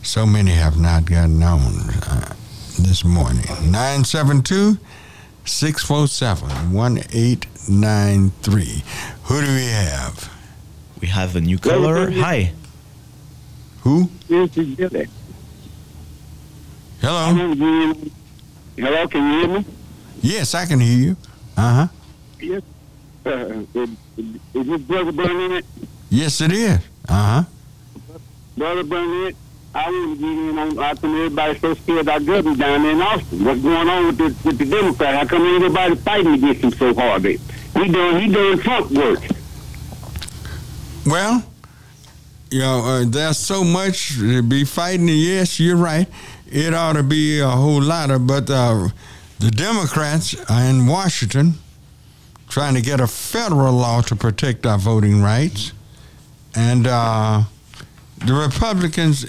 So 0.04 0.26
many 0.26 0.52
have 0.52 0.80
not 0.80 1.04
gotten 1.04 1.44
on 1.44 1.60
uh, 1.60 2.34
this 2.80 3.04
morning. 3.04 3.44
972 3.46 4.78
647 5.44 6.72
1893. 6.72 8.84
Who 9.24 9.42
do 9.42 9.48
we 9.48 9.66
have? 9.66 10.32
We 11.02 11.10
have 11.10 11.36
a 11.36 11.42
new 11.42 11.58
caller. 11.58 12.10
Hi. 12.10 12.54
Who? 13.82 14.10
This 14.30 14.56
is 14.56 14.76
Billy. 14.76 15.10
Hello. 17.02 17.34
Hello, 18.78 19.08
can 19.10 19.34
you 19.34 19.40
hear 19.40 19.48
me? 19.60 19.66
Yes, 20.22 20.54
I 20.56 20.66
can 20.66 20.80
hear 20.80 20.98
you. 20.98 21.18
Uh 21.58 21.74
huh. 21.74 21.88
Yes. 22.40 22.62
Uh, 23.26 23.30
is, 23.74 23.90
is 24.18 24.68
this 24.68 24.82
Brother 24.82 25.12
Burnett? 25.12 25.66
Yes, 26.10 26.42
it 26.42 26.52
is. 26.52 26.80
Uh 27.08 27.44
huh. 27.44 27.44
Brother 28.58 28.84
Burnett, 28.84 29.36
I 29.74 29.90
want 29.90 30.20
to 30.20 30.26
get 30.26 30.50
in 30.50 30.58
on 30.60 30.76
how 30.76 30.96
come 30.96 31.16
everybody's 31.16 31.62
so 31.62 31.74
scared 31.74 32.00
of 32.02 32.10
our 32.10 32.20
government 32.20 32.60
down 32.60 32.84
there 32.84 32.92
in 32.92 33.02
Austin. 33.02 33.46
What's 33.46 33.62
going 33.62 33.88
on 33.90 34.08
with 34.08 34.18
the, 34.18 34.48
with 34.48 34.58
the 34.58 34.66
Democrats? 34.66 35.18
How 35.18 35.26
come 35.26 35.56
everybody 35.56 35.96
fighting 35.96 36.34
against 36.34 36.62
him 36.64 36.72
so 36.72 36.94
hard? 36.94 37.24
He 37.24 37.38
doing, 37.74 38.20
he 38.20 38.28
doing 38.34 38.60
Trump 38.60 38.92
work. 38.92 39.20
Well, 41.06 41.44
you 42.52 42.60
know, 42.60 42.84
uh, 42.84 43.06
there's 43.08 43.38
so 43.38 43.64
much 43.64 44.18
to 44.18 44.44
be 44.44 44.66
fighting. 44.66 45.08
Yes, 45.08 45.60
you're 45.60 45.78
right. 45.78 46.08
It 46.48 46.74
ought 46.74 46.94
to 46.94 47.04
be 47.04 47.40
a 47.40 47.48
whole 47.48 47.82
lot 47.82 48.12
of, 48.12 48.28
but 48.28 48.50
uh, 48.50 48.90
the 49.42 49.50
Democrats 49.50 50.36
are 50.50 50.64
in 50.64 50.86
Washington 50.86 51.56
trying 52.48 52.76
to 52.76 52.82
get 52.82 53.00
a 53.00 53.08
federal 53.08 53.74
law 53.74 54.02
to 54.02 54.16
protect 54.16 54.66
our 54.66 54.78
voting 54.78 55.24
rights, 55.24 55.74
and 56.54 56.86
uh, 56.86 57.42
the 58.26 58.34
Republicans, 58.34 59.26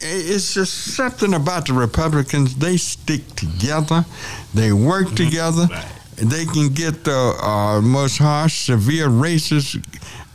it's 0.00 0.52
just 0.52 0.94
something 0.94 1.32
about 1.32 1.66
the 1.66 1.72
Republicans. 1.72 2.56
They 2.56 2.76
stick 2.76 3.26
together. 3.34 4.04
They 4.52 4.72
work 4.72 5.14
together. 5.14 5.68
They 6.16 6.44
can 6.44 6.68
get 6.74 7.04
the 7.04 7.38
uh, 7.40 7.80
most 7.80 8.18
harsh, 8.18 8.66
severe 8.66 9.08
racist 9.08 9.82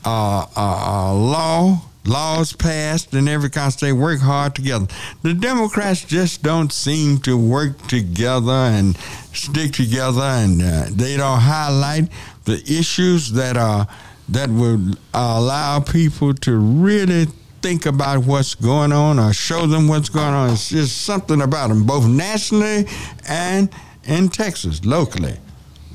uh, 0.03 0.09
uh, 0.09 0.45
uh, 0.55 1.13
law 1.13 1.81
laws 2.05 2.53
passed 2.53 3.13
and 3.13 3.29
every 3.29 3.49
kind 3.49 3.73
of 3.73 3.79
they 3.79 3.93
work 3.93 4.19
hard 4.19 4.55
together. 4.55 4.87
The 5.21 5.33
Democrats 5.33 6.03
just 6.03 6.43
don't 6.43 6.71
seem 6.71 7.19
to 7.19 7.37
work 7.37 7.87
together 7.87 8.51
and 8.51 8.97
stick 9.33 9.73
together, 9.73 10.21
and 10.21 10.61
uh, 10.61 10.85
they 10.91 11.17
don't 11.17 11.39
highlight 11.39 12.09
the 12.45 12.61
issues 12.67 13.31
that 13.33 13.57
are 13.57 13.87
that 14.29 14.49
would 14.49 14.97
allow 15.13 15.79
people 15.81 16.33
to 16.33 16.57
really 16.57 17.25
think 17.61 17.85
about 17.85 18.25
what's 18.25 18.55
going 18.55 18.91
on 18.91 19.19
or 19.19 19.33
show 19.33 19.67
them 19.67 19.87
what's 19.87 20.09
going 20.09 20.33
on. 20.33 20.51
It's 20.51 20.69
just 20.69 21.01
something 21.01 21.41
about 21.41 21.67
them, 21.69 21.85
both 21.85 22.07
nationally 22.07 22.87
and 23.27 23.69
in 24.05 24.29
Texas, 24.29 24.83
locally. 24.85 25.37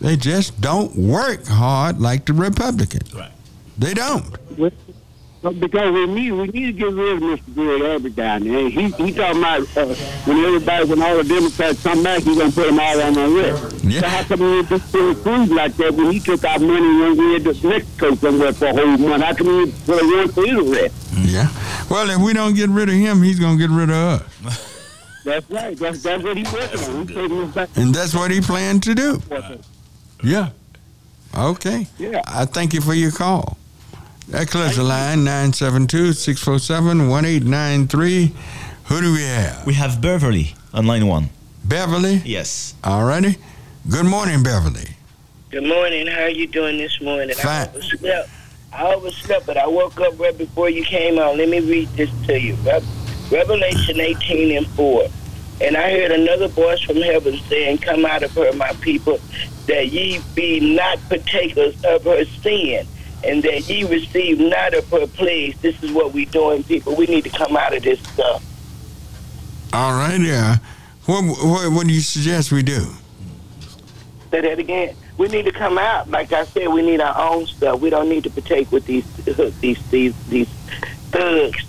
They 0.00 0.16
just 0.16 0.60
don't 0.60 0.94
work 0.96 1.46
hard 1.46 2.00
like 2.00 2.26
the 2.26 2.34
Republicans. 2.34 3.12
Right. 3.14 3.32
They 3.78 3.94
don't. 3.94 4.36
But 4.56 4.74
Because 5.52 5.92
we 5.92 6.06
need 6.06 6.32
we 6.32 6.46
need 6.48 6.66
to 6.66 6.72
get 6.72 6.92
rid 6.92 7.16
of 7.16 7.22
Mr. 7.22 7.54
Greg 7.54 7.82
Abbott 7.82 8.16
down 8.16 8.44
there. 8.44 8.68
He 8.68 8.90
he 8.90 9.12
talking 9.12 9.38
about 9.40 9.60
uh, 9.76 9.94
when 10.24 10.38
everybody 10.44 10.84
when 10.86 11.02
all 11.02 11.16
the 11.16 11.24
Democrats 11.24 11.82
come 11.82 12.02
back, 12.02 12.22
he's 12.22 12.38
gonna 12.38 12.50
put 12.52 12.66
them 12.66 12.80
all 12.80 13.00
on 13.02 13.12
the 13.14 13.26
list. 13.28 13.84
Yeah. 13.84 14.00
So 14.00 14.06
how 14.08 14.22
come 14.24 14.38
he 14.40 14.44
didn't 14.62 14.68
just 14.68 14.92
put 14.92 15.14
food 15.18 15.48
like 15.50 15.74
that 15.76 15.94
when 15.94 16.10
he 16.10 16.20
took 16.20 16.44
our 16.44 16.58
money 16.58 17.00
when 17.00 17.16
we 17.16 17.32
had 17.34 17.44
to 17.44 17.66
Mexico 17.68 18.14
somewhere 18.16 18.52
for 18.52 18.66
a 18.66 18.72
whole 18.72 18.86
month? 18.98 19.22
How 19.22 19.34
come 19.34 19.46
he 19.46 19.64
didn't 19.66 19.86
put 19.86 20.02
a 20.02 20.06
one 20.16 20.28
for 20.32 20.44
Israel? 20.46 20.88
Yeah. 21.18 21.48
Well, 21.90 22.10
if 22.10 22.18
we 22.20 22.32
don't 22.32 22.54
get 22.54 22.68
rid 22.70 22.88
of 22.88 22.94
him, 22.94 23.22
he's 23.22 23.38
going 23.38 23.58
to 23.58 23.68
get 23.68 23.70
rid 23.74 23.90
of 23.90 23.96
us. 23.96 25.22
That's 25.24 25.50
right. 25.50 25.76
That's 25.78 26.02
that's 26.02 26.22
what 26.22 26.36
he's 26.36 26.52
working 26.52 26.80
on. 26.80 27.06
He's 27.06 27.16
taking 27.16 27.40
us 27.42 27.54
back. 27.54 27.68
And 27.76 27.94
that's 27.94 28.14
what 28.14 28.30
he 28.30 28.40
planned 28.40 28.82
to 28.84 28.94
do. 28.94 29.20
Yeah. 30.22 30.50
Okay. 31.36 31.86
Yeah. 31.98 32.22
I 32.26 32.44
thank 32.44 32.74
you 32.74 32.80
for 32.80 32.94
your 32.94 33.10
call. 33.12 33.56
That 34.28 34.48
clears 34.48 34.76
the 34.76 34.82
line 34.82 35.22
972 35.22 36.12
647 36.12 37.08
1893. 37.08 38.32
Who 38.86 39.00
do 39.00 39.12
we 39.12 39.22
have? 39.22 39.64
We 39.64 39.74
have 39.74 40.00
Beverly 40.00 40.54
on 40.74 40.86
line 40.86 41.06
one. 41.06 41.30
Beverly? 41.64 42.22
Yes. 42.24 42.74
All 42.82 43.04
righty. 43.04 43.36
Good 43.88 44.06
morning, 44.06 44.42
Beverly. 44.42 44.96
Good 45.50 45.64
morning. 45.64 46.08
How 46.08 46.22
are 46.22 46.30
you 46.30 46.48
doing 46.48 46.76
this 46.76 47.00
morning? 47.00 47.36
Fine. 47.36 47.68
I 47.68 47.68
overslept. 47.68 48.30
I 48.72 48.94
overslept, 48.94 49.46
but 49.46 49.56
I 49.56 49.66
woke 49.68 50.00
up 50.00 50.18
right 50.18 50.36
before 50.36 50.70
you 50.70 50.84
came 50.84 51.20
on. 51.20 51.38
Let 51.38 51.48
me 51.48 51.60
read 51.60 51.88
this 51.90 52.10
to 52.26 52.38
you. 52.38 52.56
Revelation 53.30 54.00
18 54.00 54.56
and 54.56 54.66
4. 54.68 55.06
And 55.60 55.76
I 55.76 55.90
heard 55.92 56.10
another 56.10 56.48
voice 56.48 56.80
from 56.82 56.96
heaven 56.96 57.38
saying, 57.48 57.78
Come 57.78 58.04
out 58.04 58.24
of 58.24 58.32
her, 58.32 58.52
my 58.54 58.72
people, 58.80 59.20
that 59.66 59.88
ye 59.88 60.20
be 60.34 60.74
not 60.74 60.98
partakers 61.08 61.76
of 61.84 62.02
her 62.04 62.24
sin, 62.42 62.86
and 63.26 63.42
that 63.42 63.68
ye 63.68 63.84
receive 63.84 64.38
not 64.38 64.74
a 64.74 64.82
plagues. 64.82 65.60
This 65.60 65.82
is 65.82 65.92
what 65.92 66.12
we're 66.12 66.26
doing, 66.26 66.62
people. 66.64 66.94
We 66.96 67.06
need 67.06 67.24
to 67.24 67.30
come 67.30 67.56
out 67.56 67.74
of 67.74 67.82
this 67.82 68.00
stuff. 68.00 68.42
All 69.72 69.92
right. 69.92 70.20
Yeah. 70.20 70.58
What, 71.06 71.24
what, 71.24 71.72
what 71.72 71.86
do 71.86 71.92
you 71.92 72.00
suggest 72.00 72.50
we 72.50 72.62
do? 72.62 72.86
Say 74.30 74.40
that 74.40 74.58
again. 74.58 74.96
We 75.18 75.28
need 75.28 75.44
to 75.44 75.52
come 75.52 75.78
out. 75.78 76.10
Like 76.10 76.32
I 76.32 76.44
said, 76.44 76.68
we 76.68 76.82
need 76.82 77.00
our 77.00 77.30
own 77.30 77.46
stuff. 77.46 77.80
We 77.80 77.90
don't 77.90 78.08
need 78.08 78.24
to 78.24 78.30
partake 78.30 78.70
with 78.70 78.84
these 78.86 79.06
these 79.60 79.90
these 79.90 80.26
these 80.28 80.48
thugs. 81.10 81.64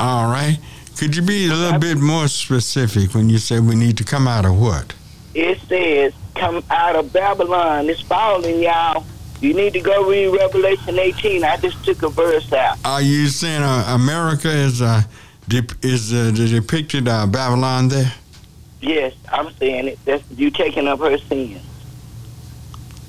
All 0.00 0.30
right. 0.30 0.58
Could 0.96 1.16
you 1.16 1.22
be 1.22 1.48
a 1.48 1.54
little 1.54 1.78
bit 1.78 1.98
more 1.98 2.28
specific 2.28 3.14
when 3.14 3.28
you 3.28 3.38
say 3.38 3.60
we 3.60 3.74
need 3.74 3.96
to 3.98 4.04
come 4.04 4.28
out 4.28 4.44
of 4.44 4.58
what? 4.58 4.94
It 5.34 5.58
says, 5.68 6.12
"Come 6.34 6.62
out 6.70 6.96
of 6.96 7.12
Babylon. 7.12 7.90
It's 7.90 8.00
falling, 8.00 8.62
y'all." 8.62 9.04
You 9.42 9.54
need 9.54 9.72
to 9.72 9.80
go 9.80 10.08
read 10.08 10.28
Revelation 10.28 11.00
18. 11.00 11.42
I 11.42 11.56
just 11.56 11.84
took 11.84 12.02
a 12.04 12.08
verse 12.08 12.52
out. 12.52 12.78
Are 12.84 13.02
you 13.02 13.26
saying 13.26 13.62
uh, 13.62 13.86
America 13.88 14.48
is 14.48 14.80
uh, 14.80 15.02
dep- 15.48 15.84
is 15.84 16.12
uh, 16.12 16.30
the 16.32 16.46
depicted 16.46 17.08
uh, 17.08 17.26
Babylon 17.26 17.88
there? 17.88 18.12
Yes, 18.80 19.14
I'm 19.32 19.52
saying 19.54 19.88
it. 19.88 19.98
That's 20.04 20.22
you 20.30 20.52
taking 20.52 20.86
up 20.86 21.00
her 21.00 21.18
sins. 21.18 21.60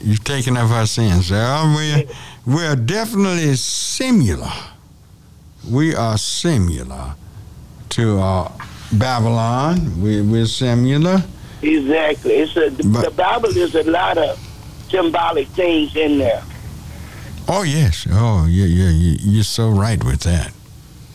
You've 0.01 0.23
taken 0.23 0.57
up 0.57 0.72
our 0.72 0.88
sins. 0.88 1.30
Well, 1.30 1.76
we're, 1.76 2.03
we're 2.47 2.76
definitely 2.77 3.55
similar. 3.55 4.51
We 5.69 5.93
are 5.93 6.18
similar 6.18 7.14
to 7.89 8.19
uh, 8.19 8.51
Babylon. 8.91 10.01
We, 10.01 10.22
we're 10.23 10.47
similar. 10.47 11.23
Exactly. 11.61 12.34
It's 12.34 12.57
a, 12.57 12.72
the, 12.72 12.84
the 12.84 13.11
Bible 13.11 13.55
is 13.55 13.76
a 13.76 13.84
lot 13.84 14.18
of 14.18 14.39
symbolic 15.03 15.47
things 15.49 15.95
in 15.95 16.19
there. 16.19 16.43
Oh, 17.47 17.63
yes. 17.63 18.07
Oh, 18.11 18.45
yeah, 18.47 18.65
yeah. 18.65 18.89
you- 18.91 19.17
You're 19.19 19.43
so 19.43 19.69
right 19.69 20.01
with 20.03 20.21
that. 20.21 20.53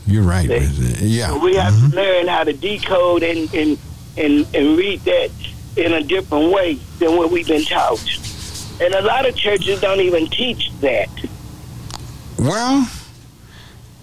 You're 0.07 0.25
right 0.25 0.49
with 0.49 1.01
it. 1.01 1.07
Yeah. 1.07 1.29
So 1.29 1.39
we 1.39 1.55
have 1.57 1.75
to 1.91 1.97
learn 1.97 2.27
how 2.29 2.43
to 2.45 2.53
decode 2.53 3.23
and, 3.23 3.53
and 3.55 3.79
and 4.17 4.47
and 4.55 4.77
read 4.77 5.01
that 5.05 5.31
in 5.77 5.93
a 5.93 6.03
different 6.03 6.51
way 6.51 6.75
than 6.99 7.17
what 7.17 7.31
we've 7.31 7.47
been 7.47 7.63
taught. 7.65 8.03
And 8.81 8.95
a 8.95 9.03
lot 9.03 9.29
of 9.29 9.37
churches 9.37 9.81
don't 9.81 10.01
even 10.01 10.27
teach 10.29 10.73
that. 10.81 11.09
Well, 12.39 12.89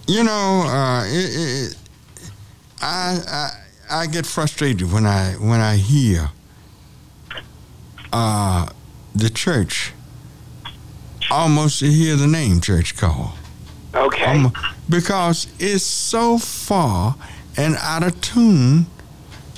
you 0.07 0.23
know, 0.23 0.63
uh, 0.67 1.03
it, 1.07 1.29
it, 1.71 1.77
I, 2.81 3.19
I 3.27 4.01
I 4.03 4.05
get 4.07 4.25
frustrated 4.27 4.91
when 4.91 5.05
I 5.07 5.33
when 5.39 5.59
I 5.59 5.75
hear 5.77 6.29
uh, 8.13 8.67
the 9.15 9.29
church 9.29 9.93
almost 11.31 11.79
to 11.79 11.87
hear 11.87 12.15
the 12.15 12.27
name 12.27 12.61
church 12.61 12.95
call. 12.97 13.35
Okay. 13.95 14.45
because 14.89 15.47
it's 15.57 15.83
so 15.85 16.37
far 16.37 17.15
and 17.55 17.75
out 17.77 18.03
of 18.03 18.19
tune 18.19 18.85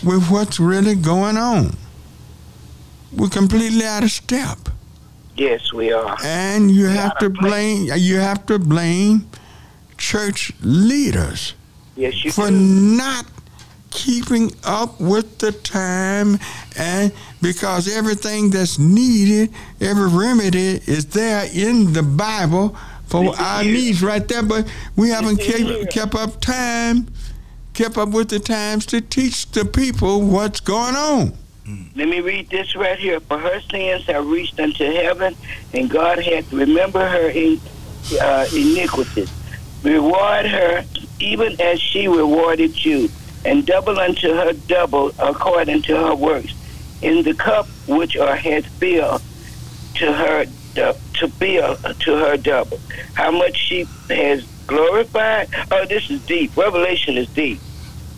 with 0.04 0.30
what's 0.30 0.60
really 0.60 0.94
going 0.94 1.38
on. 1.38 1.76
We're 3.12 3.30
completely 3.30 3.84
out 3.84 4.04
of 4.04 4.12
step. 4.12 4.70
Yes, 5.36 5.74
we 5.74 5.92
are. 5.92 6.18
And 6.24 6.70
you 6.70 6.86
have 6.86 7.18
to 7.20 7.30
blame 7.30 7.90
you 7.96 8.18
have 8.18 8.46
to 8.48 8.60
blame 8.60 9.28
church 9.98 10.52
leaders 10.62 11.54
Yes, 11.96 12.24
you 12.24 12.32
for 12.32 12.48
do. 12.50 12.56
not 12.56 13.26
keeping 13.92 14.52
up 14.64 15.00
with 15.00 15.40
the 15.40 15.52
time 15.52 16.40
and 16.78 17.12
because 17.42 17.94
everything 17.96 18.50
that's 18.50 18.80
needed, 18.80 19.54
every 19.80 20.10
remedy 20.10 20.82
is 20.86 21.06
there 21.08 21.48
in 21.54 21.94
the 21.94 22.04
Bible 22.04 22.76
for 23.06 23.34
our 23.40 23.64
needs 23.64 24.04
right 24.04 24.28
there, 24.28 24.44
but 24.44 24.68
we 24.96 25.10
haven't 25.10 25.38
kept, 25.38 25.92
kept 25.92 26.16
up 26.16 26.42
time, 26.42 27.08
kept 27.74 27.98
up 27.98 28.10
with 28.10 28.30
the 28.30 28.40
times 28.40 28.86
to 28.88 29.00
teach 29.02 29.50
the 29.52 29.64
people 29.64 30.22
what's 30.22 30.60
going 30.60 30.96
on. 30.96 31.34
Let 31.96 32.08
me 32.08 32.22
read 32.22 32.50
this 32.50 32.76
right 32.76 32.98
here. 32.98 33.20
For 33.20 33.38
her 33.38 33.60
sins 33.62 34.06
have 34.06 34.26
reached 34.26 34.60
unto 34.60 34.86
heaven, 34.86 35.36
and 35.74 35.90
God 35.90 36.20
hath 36.20 36.52
remembered 36.54 37.12
her 37.12 37.30
in, 37.30 37.60
uh, 38.22 38.48
iniquities. 38.54 39.32
Reward 39.84 40.46
her 40.46 40.86
even 41.20 41.60
as 41.60 41.82
she 41.82 42.08
rewarded 42.08 42.84
you, 42.86 43.10
and 43.46 43.66
double 43.66 44.00
unto 44.00 44.34
her 44.34 44.54
double 44.54 45.12
according 45.20 45.82
to 45.84 45.96
her 45.96 46.16
works. 46.16 46.54
In 47.02 47.24
the 47.24 47.34
cup 47.34 47.68
which 47.88 48.18
are 48.18 48.36
hath 48.36 48.66
filled 48.66 49.22
to 49.96 50.14
her 50.14 50.46
to 50.76 51.28
fill 51.28 51.76
to 51.76 52.16
her 52.16 52.38
double. 52.38 52.80
How 53.14 53.32
much 53.32 53.56
she 53.58 53.86
has 54.10 54.44
glorified? 54.68 55.50
Oh, 55.72 55.86
this 55.86 56.10
is 56.10 56.24
deep. 56.26 56.56
Revelation 56.56 57.18
is 57.18 57.28
deep. 57.30 57.60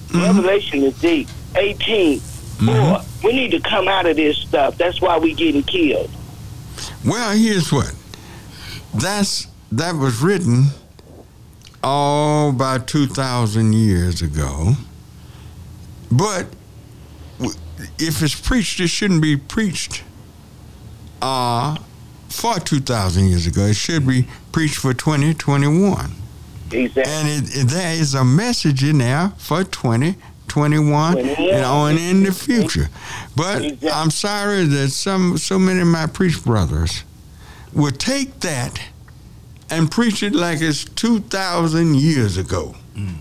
Mm-hmm. 0.08 0.22
Revelation 0.22 0.84
is 0.84 1.00
deep. 1.00 1.28
18. 1.56 2.20
Boy, 2.20 2.26
mm-hmm. 2.66 3.28
we 3.28 3.34
need 3.34 3.52
to 3.52 3.62
come 3.62 3.88
out 3.88 4.06
of 4.06 4.18
this 4.18 4.38
stuff. 4.38 4.78
That's 4.78 5.00
why 5.00 5.18
we 5.18 5.34
getting 5.34 5.64
killed. 5.64 6.12
Well, 7.06 7.36
here's 7.38 7.72
what. 7.72 7.94
That's 8.94 9.48
that 9.72 9.96
was 9.96 10.22
written 10.22 10.66
all 11.84 12.50
about 12.50 12.88
two 12.88 13.08
thousand 13.08 13.74
years 13.74 14.22
ago. 14.22 14.74
But 16.12 16.48
if 17.98 18.22
it's 18.22 18.40
preached, 18.40 18.80
it 18.80 18.88
shouldn't 18.90 19.22
be 19.22 19.38
preached 19.38 20.04
uh, 21.22 21.78
for 22.30 22.60
two 22.60 22.80
thousand 22.80 23.28
years 23.30 23.46
ago. 23.48 23.62
It 23.66 23.76
should 23.76 24.08
be 24.08 24.28
preached 24.52 24.78
for 24.78 24.94
twenty 24.94 25.34
twenty 25.34 25.68
one. 25.68 26.12
Exactly. 26.72 27.04
And 27.12 27.28
it, 27.28 27.56
it- 27.58 27.68
there 27.70 27.94
is 27.94 28.14
a 28.14 28.24
message 28.24 28.84
in 28.84 29.00
there 29.00 29.34
for 29.40 29.64
2021 29.64 31.18
and 31.18 31.66
on 31.66 31.98
in 31.98 32.22
the 32.24 32.32
future. 32.32 32.90
But 33.36 33.84
I'm 33.92 34.12
sorry 34.12 34.66
that 34.66 34.90
some 34.90 35.38
so 35.40 35.58
many 35.58 35.80
of 35.82 35.88
my 35.88 36.06
priest 36.06 36.46
brothers 36.46 37.04
would 37.74 38.00
take 38.00 38.40
that 38.42 38.80
and 39.72 39.90
preach 39.90 40.22
it 40.24 40.34
like 40.36 40.62
it's 40.62 40.84
2,000 40.86 41.96
years 41.96 42.38
ago. 42.38 42.76
And, 42.96 43.18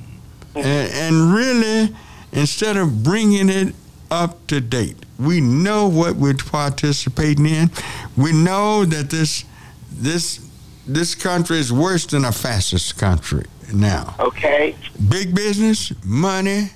and 0.64 1.34
really, 1.34 1.94
instead 2.32 2.76
of 2.76 3.02
bringing 3.02 3.48
it 3.48 3.74
up 4.10 4.46
to 4.48 4.60
date, 4.60 4.96
we 5.18 5.40
know 5.40 5.88
what 5.88 6.16
we're 6.16 6.34
participating 6.34 7.46
in. 7.46 7.70
We 8.16 8.32
know 8.32 8.84
that 8.84 9.10
this 9.10 9.44
this 9.90 10.48
this 10.86 11.14
country 11.14 11.58
is 11.58 11.72
worse 11.72 12.06
than 12.06 12.24
a 12.24 12.32
fascist 12.32 12.98
country 12.98 13.44
now. 13.72 14.14
Okay. 14.18 14.74
Big 15.08 15.34
business, 15.34 15.92
money, 16.04 16.70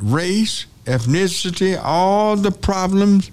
race, 0.00 0.66
ethnicity, 0.84 1.78
all 1.82 2.36
the 2.36 2.50
problems 2.50 3.30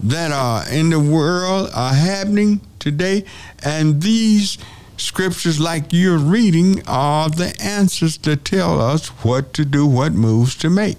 that 0.00 0.30
are 0.30 0.68
in 0.70 0.90
the 0.90 1.00
world 1.00 1.70
are 1.74 1.94
happening 1.94 2.60
today. 2.78 3.24
And 3.64 4.02
these 4.02 4.58
scriptures, 4.98 5.58
like 5.58 5.92
you're 5.92 6.18
reading, 6.18 6.82
are 6.86 7.30
the 7.30 7.56
answers 7.60 8.18
to 8.18 8.36
tell 8.36 8.80
us 8.80 9.08
what 9.24 9.54
to 9.54 9.64
do, 9.64 9.86
what 9.86 10.12
moves 10.12 10.54
to 10.56 10.68
make. 10.70 10.98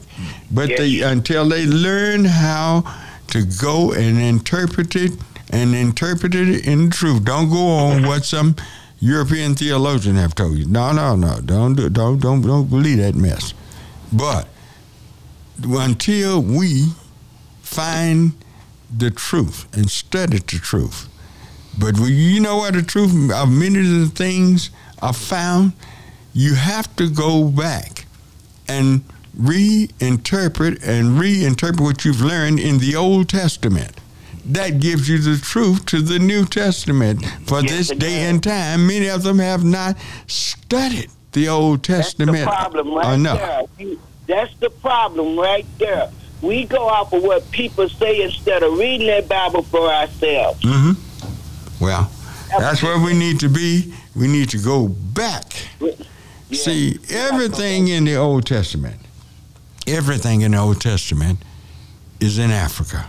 But 0.51 0.69
they, 0.69 1.01
until 1.01 1.47
they 1.47 1.65
learn 1.65 2.25
how 2.25 2.83
to 3.27 3.43
go 3.45 3.91
and 3.91 4.17
interpret 4.17 4.95
it 4.95 5.11
and 5.51 5.75
interpret 5.75 6.33
it 6.35 6.65
in 6.65 6.89
truth, 6.89 7.23
don't 7.25 7.49
go 7.49 7.67
on 7.67 8.05
what 8.07 8.25
some 8.25 8.55
European 8.99 9.55
theologian 9.55 10.15
have 10.15 10.35
told 10.35 10.57
you. 10.57 10.65
No, 10.65 10.91
no, 10.91 11.15
no. 11.15 11.39
Don't 11.41 11.75
do, 11.75 11.89
don't 11.89 12.19
don't 12.19 12.41
don't 12.41 12.69
believe 12.69 12.97
that 12.97 13.15
mess. 13.15 13.53
But 14.11 14.47
until 15.63 16.41
we 16.41 16.87
find 17.61 18.33
the 18.95 19.11
truth 19.11 19.67
and 19.75 19.89
study 19.89 20.37
the 20.39 20.57
truth, 20.59 21.07
but 21.79 21.97
you 21.97 22.39
know 22.39 22.57
what 22.57 22.73
the 22.73 22.81
truth 22.83 23.31
of 23.31 23.49
many 23.51 23.79
of 23.79 23.85
the 23.85 24.11
things 24.13 24.69
are 25.01 25.13
found. 25.13 25.73
You 26.33 26.55
have 26.55 26.93
to 26.97 27.09
go 27.09 27.45
back 27.47 28.05
and 28.67 29.03
reinterpret 29.39 30.83
and 30.87 31.19
reinterpret 31.19 31.79
what 31.79 32.05
you've 32.05 32.21
learned 32.21 32.59
in 32.59 32.79
the 32.79 32.95
Old 32.95 33.29
Testament. 33.29 33.91
That 34.45 34.79
gives 34.79 35.07
you 35.07 35.19
the 35.19 35.37
truth 35.39 35.85
to 35.87 36.01
the 36.01 36.17
New 36.19 36.45
Testament 36.45 37.23
for 37.45 37.61
this 37.61 37.89
day 37.89 38.21
and 38.29 38.41
time. 38.41 38.87
Many 38.87 39.07
of 39.07 39.23
them 39.23 39.39
have 39.39 39.63
not 39.63 39.95
studied 40.27 41.09
the 41.33 41.47
Old 41.49 41.83
Testament 41.83 42.37
The 42.39 42.45
problem 42.45 42.93
right 42.93 43.13
enough. 43.13 43.67
there. 43.77 43.95
That's 44.27 44.53
the 44.57 44.69
problem 44.69 45.37
right 45.39 45.65
there. 45.77 46.09
We 46.41 46.65
go 46.65 46.87
off 46.87 47.11
of 47.13 47.21
what 47.23 47.49
people 47.51 47.89
say 47.89 48.21
instead 48.21 48.63
of 48.63 48.77
reading 48.77 49.07
that 49.07 49.27
Bible 49.27 49.63
for 49.63 49.87
ourselves. 49.91 50.59
hmm 50.63 50.91
Well, 51.79 52.11
that's 52.57 52.83
where 52.83 52.99
we 52.99 53.13
need 53.13 53.39
to 53.41 53.49
be. 53.49 53.93
We 54.15 54.27
need 54.27 54.49
to 54.49 54.57
go 54.57 54.87
back. 54.87 55.53
See, 56.51 56.97
everything 57.09 57.89
in 57.89 58.05
the 58.05 58.15
Old 58.15 58.45
Testament, 58.45 58.99
everything 59.87 60.41
in 60.41 60.51
the 60.51 60.57
Old 60.57 60.81
Testament 60.81 61.39
is 62.19 62.39
in 62.39 62.51
Africa. 62.51 63.07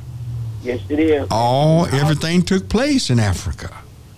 Yes, 0.62 0.80
it 0.90 0.98
is. 0.98 1.26
All 1.30 1.86
everything 1.86 2.42
took 2.42 2.68
place 2.68 3.08
in 3.08 3.18
Africa. 3.18 3.74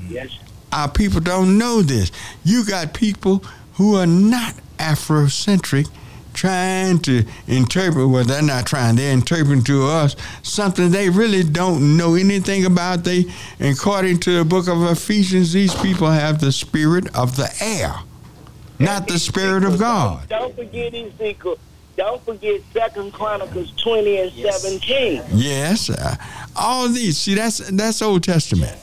Yes. 0.08 0.36
Our 0.72 0.88
people 0.88 1.20
don't 1.20 1.56
know 1.56 1.82
this. 1.82 2.10
You 2.44 2.64
got 2.64 2.94
people 2.94 3.44
who 3.74 3.96
are 3.96 4.06
not 4.06 4.54
Afrocentric 4.78 5.88
trying 6.32 6.98
to 7.00 7.24
interpret, 7.46 8.08
well, 8.08 8.24
they're 8.24 8.42
not 8.42 8.66
trying, 8.66 8.96
they're 8.96 9.12
interpreting 9.12 9.64
to 9.64 9.86
us 9.86 10.16
something 10.42 10.90
they 10.90 11.08
really 11.08 11.42
don't 11.42 11.96
know 11.96 12.14
anything 12.14 12.64
about. 12.64 13.04
They, 13.04 13.26
according 13.60 14.20
to 14.20 14.38
the 14.38 14.44
book 14.44 14.68
of 14.68 14.82
Ephesians, 14.82 15.52
these 15.52 15.74
people 15.74 16.10
have 16.10 16.40
the 16.40 16.52
spirit 16.52 17.14
of 17.16 17.36
the 17.36 17.52
air, 17.60 17.94
not 18.78 19.08
the 19.08 19.18
spirit 19.18 19.64
of 19.64 19.78
God. 19.78 20.28
Don't 20.28 20.54
forget 20.54 20.94
Ezekiel. 20.94 21.58
Don't 21.94 22.24
forget 22.24 22.62
Second 22.72 23.12
Chronicles 23.12 23.70
20 23.82 24.18
and 24.18 24.32
17. 24.32 25.22
Yes, 25.32 25.90
uh, 25.90 26.16
all 26.56 26.88
these. 26.88 27.18
See, 27.18 27.34
that's 27.34 27.58
that's 27.58 28.00
Old 28.00 28.24
Testament. 28.24 28.78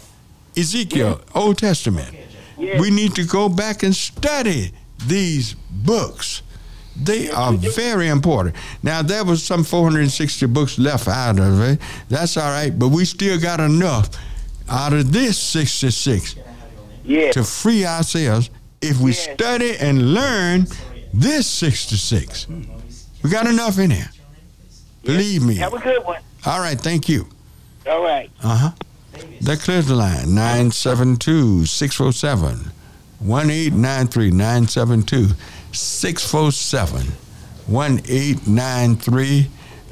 Ezekiel, 0.56 1.22
Old 1.34 1.58
Testament. 1.58 2.16
We 2.58 2.92
need 2.92 3.16
to 3.16 3.26
go 3.26 3.50
back 3.50 3.84
and 3.84 3.96
study 3.96 4.74
these 5.08 5.54
books 5.72 6.42
They 7.02 7.30
are 7.30 7.54
very 7.54 8.08
important. 8.10 8.56
Now 8.84 9.02
there 9.02 9.24
was 9.24 9.42
some 9.44 9.64
460 9.64 10.46
books 10.48 10.78
left 10.78 11.08
out 11.08 11.40
of 11.40 11.62
it. 11.62 11.80
That's 12.10 12.36
all 12.38 12.50
right, 12.52 12.78
but 12.78 12.90
we 12.90 13.06
still 13.06 13.40
got 13.40 13.60
enough 13.60 14.10
out 14.70 14.94
of 14.94 15.12
this 15.12 15.38
66 15.38 16.36
Yes. 17.06 17.34
to 17.34 17.44
free 17.44 17.86
ourselves 17.86 18.50
if 18.82 19.00
we 19.00 19.14
study 19.14 19.76
and 19.78 20.14
learn 20.14 20.68
this 21.14 21.48
66. 21.48 22.46
We 23.24 23.30
got 23.30 23.48
enough 23.48 23.80
in 23.80 23.90
here. 23.92 24.10
Believe 25.04 25.44
me. 25.44 25.56
Have 25.56 25.74
a 25.74 25.80
good 25.80 26.04
one. 26.06 26.22
All 26.46 26.60
right, 26.60 26.80
thank 26.80 27.10
you. 27.10 27.28
All 27.90 28.04
right. 28.04 28.30
Uh 28.44 28.56
huh. 28.58 28.72
That 29.42 29.60
clears 29.62 29.88
the 29.88 29.96
line. 29.96 30.36
972 30.36 31.66
647 31.66 32.72
1893 33.20 34.32
972 34.32 35.28
647 35.72 37.08
1893. 37.68 39.48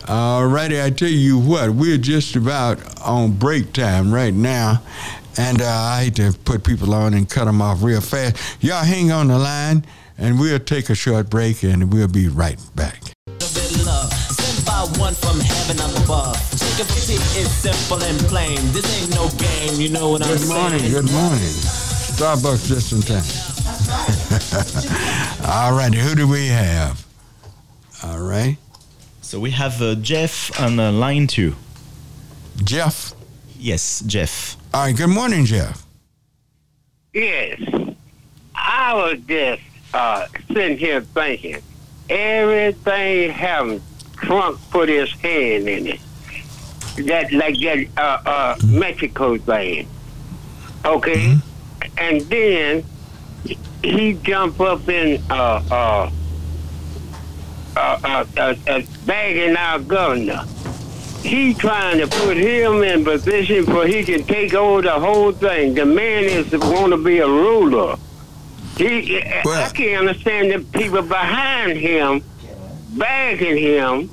All 0.07 0.45
righty, 0.47 0.81
I 0.81 0.89
tell 0.89 1.09
you 1.09 1.37
what, 1.37 1.71
we're 1.71 1.97
just 1.97 2.35
about 2.35 2.79
on 3.01 3.33
break 3.33 3.73
time 3.73 4.13
right 4.13 4.33
now. 4.33 4.81
And 5.37 5.61
uh, 5.61 5.65
I 5.67 6.05
hate 6.05 6.15
to 6.15 6.33
put 6.45 6.63
people 6.63 6.93
on 6.93 7.13
and 7.13 7.29
cut 7.29 7.45
them 7.45 7.61
off 7.61 7.83
real 7.83 8.01
fast. 8.01 8.37
Y'all 8.63 8.83
hang 8.83 9.11
on 9.11 9.27
the 9.27 9.37
line, 9.37 9.85
and 10.17 10.39
we'll 10.39 10.59
take 10.59 10.89
a 10.89 10.95
short 10.95 11.29
break, 11.29 11.61
and 11.63 11.91
we'll 11.93 12.07
be 12.07 12.27
right 12.27 12.57
back. 12.75 13.01
love 13.85 14.11
sent 14.13 14.65
by 14.65 14.87
one 14.99 15.13
from 15.13 15.39
heaven 15.39 15.79
up 15.81 15.91
above. 16.03 16.35
Chicken 16.57 16.85
fatigue 16.85 17.19
is 17.37 17.51
simple 17.51 18.01
and 18.03 18.17
plain. 18.21 18.57
This 18.71 18.87
ain't 19.03 19.13
no 19.13 19.29
game, 19.37 19.79
you 19.79 19.89
know 19.89 20.09
what 20.09 20.21
I'm 20.23 20.29
Good 20.29 20.39
saying? 20.39 20.59
morning, 20.61 20.89
good 20.89 21.11
morning. 21.11 21.53
Starbucks 22.17 22.67
just 22.67 22.93
in 22.93 23.01
time. 23.01 23.21
All 25.47 25.71
righty, 25.71 25.97
who 25.97 26.13
do 26.13 26.27
we 26.27 26.47
have? 26.47 27.05
All 28.03 28.19
right. 28.19 28.57
So 29.21 29.39
we 29.39 29.51
have 29.51 29.81
uh, 29.81 29.95
Jeff 29.95 30.59
on 30.59 30.77
uh, 30.77 30.91
line 30.91 31.27
two. 31.27 31.55
Jeff? 32.63 33.13
Yes, 33.57 34.01
Jeff. 34.05 34.57
All 34.73 34.85
right, 34.85 34.95
good 34.95 35.09
morning, 35.09 35.45
Jeff. 35.45 35.85
Yes. 37.13 37.61
I 38.53 38.93
was 38.93 39.19
just 39.21 39.61
uh, 39.93 40.27
sitting 40.47 40.77
here 40.77 40.99
thinking, 41.01 41.61
everything 42.09 43.31
having 43.31 43.81
Trump 44.17 44.59
put 44.69 44.89
his 44.89 45.09
hand 45.13 45.69
in 45.69 45.87
it. 45.87 45.99
That 47.05 47.31
like 47.31 47.55
that 47.61 47.87
uh, 47.95 48.29
uh, 48.29 48.55
Mexico 48.65 49.37
thing. 49.37 49.87
Okay? 50.83 51.37
And 51.97 52.21
then 52.21 52.83
he 53.83 54.13
jump 54.23 54.59
up 54.59 54.87
in 54.89 55.21
uh 55.29 55.61
uh 55.71 56.09
uh, 57.75 57.99
uh, 58.03 58.25
uh, 58.37 58.55
uh 58.67 58.81
bagging 59.05 59.55
our 59.55 59.79
governor. 59.79 60.43
He 61.21 61.53
trying 61.53 61.97
to 61.99 62.07
put 62.07 62.37
him 62.37 62.83
in 62.83 63.03
position 63.03 63.65
for 63.65 63.85
he 63.85 64.03
can 64.03 64.23
take 64.23 64.53
over 64.53 64.81
the 64.81 64.99
whole 64.99 65.31
thing. 65.31 65.73
The 65.73 65.85
man 65.85 66.23
is 66.23 66.51
want 66.53 66.91
to 66.93 66.97
be 66.97 67.19
a 67.19 67.27
ruler. 67.27 67.97
He, 68.77 69.21
I 69.21 69.69
can't 69.73 70.07
understand 70.07 70.51
the 70.51 70.59
people 70.77 71.01
behind 71.01 71.77
him 71.77 72.23
bagging 72.91 73.57
him, 73.57 74.09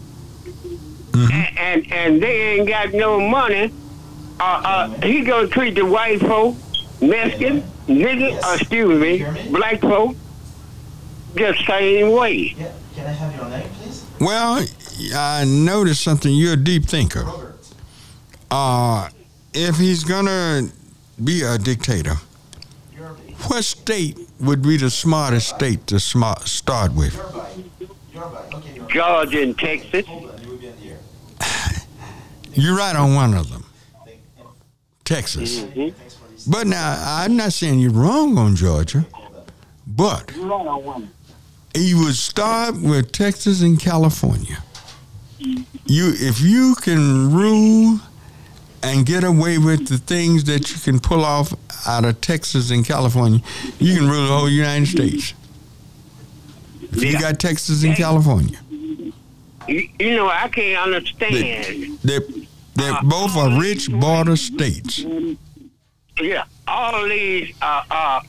and, 1.14 1.58
and 1.58 1.92
and 1.92 2.22
they 2.22 2.58
ain't 2.58 2.68
got 2.68 2.92
no 2.92 3.20
money. 3.20 3.72
Uh, 4.40 4.42
uh, 4.42 4.88
he 5.06 5.22
gonna 5.22 5.46
treat 5.48 5.74
the 5.74 5.84
white 5.84 6.20
folk, 6.20 6.56
Mexican, 7.00 7.62
nigga, 7.86 8.42
uh, 8.42 8.56
excuse 8.58 9.00
me, 9.00 9.50
black 9.50 9.80
folk, 9.80 10.16
the 11.34 11.54
same 11.66 12.12
way. 12.12 12.50
Can 12.94 13.06
I 13.06 13.10
have 13.10 13.34
your 13.34 13.48
name, 13.48 13.68
please? 13.70 14.04
Well, 14.20 14.64
I 15.14 15.44
noticed 15.44 16.02
something. 16.02 16.32
You're 16.34 16.54
a 16.54 16.56
deep 16.56 16.84
thinker. 16.84 17.24
Uh, 18.50 19.08
if 19.52 19.76
he's 19.76 20.04
gonna 20.04 20.68
be 21.22 21.42
a 21.42 21.58
dictator, 21.58 22.14
what 23.48 23.64
state 23.64 24.18
would 24.40 24.62
be 24.62 24.76
the 24.76 24.90
smartest 24.90 25.48
state 25.48 25.86
to 25.88 26.00
smart, 26.00 26.42
start 26.42 26.94
with? 26.94 27.14
Georgia 28.88 29.42
and 29.42 29.58
Texas. 29.58 30.06
You're 32.52 32.76
right 32.76 32.94
on 32.94 33.14
one 33.14 33.34
of 33.34 33.50
them, 33.50 33.64
Texas. 35.04 35.64
But 36.46 36.66
now, 36.66 36.96
I'm 37.06 37.36
not 37.36 37.52
saying 37.52 37.78
you're 37.80 37.90
wrong 37.90 38.36
on 38.38 38.54
Georgia, 38.56 39.06
but 39.86 40.30
you 41.74 41.98
would 42.04 42.14
start 42.14 42.76
with 42.80 43.12
Texas 43.12 43.62
and 43.62 43.80
California. 43.80 44.58
You, 45.86 46.12
if 46.16 46.40
you 46.40 46.74
can 46.80 47.32
rule 47.32 48.00
and 48.82 49.06
get 49.06 49.24
away 49.24 49.58
with 49.58 49.88
the 49.88 49.98
things 49.98 50.44
that 50.44 50.70
you 50.70 50.78
can 50.78 51.00
pull 51.00 51.24
off 51.24 51.54
out 51.86 52.04
of 52.04 52.20
Texas 52.20 52.70
and 52.70 52.84
California, 52.84 53.40
you 53.78 53.94
can 53.96 54.08
rule 54.08 54.26
the 54.26 54.32
whole 54.36 54.48
United 54.48 54.86
States. 54.86 55.34
If 56.82 57.02
you 57.02 57.18
got 57.18 57.38
Texas 57.40 57.82
and 57.84 57.96
California, 57.96 58.58
You, 59.66 59.88
you 59.98 60.14
know, 60.16 60.28
I 60.28 60.48
can't 60.48 60.78
understand. 60.94 61.98
they 62.04 62.18
they 62.76 62.92
both 63.02 63.36
are 63.36 63.58
rich 63.58 63.90
border 63.90 64.36
states. 64.36 65.04
Yeah, 66.20 66.44
all 66.68 67.08
these 67.08 67.54
uh, 67.60 67.82
uh, 67.90 68.20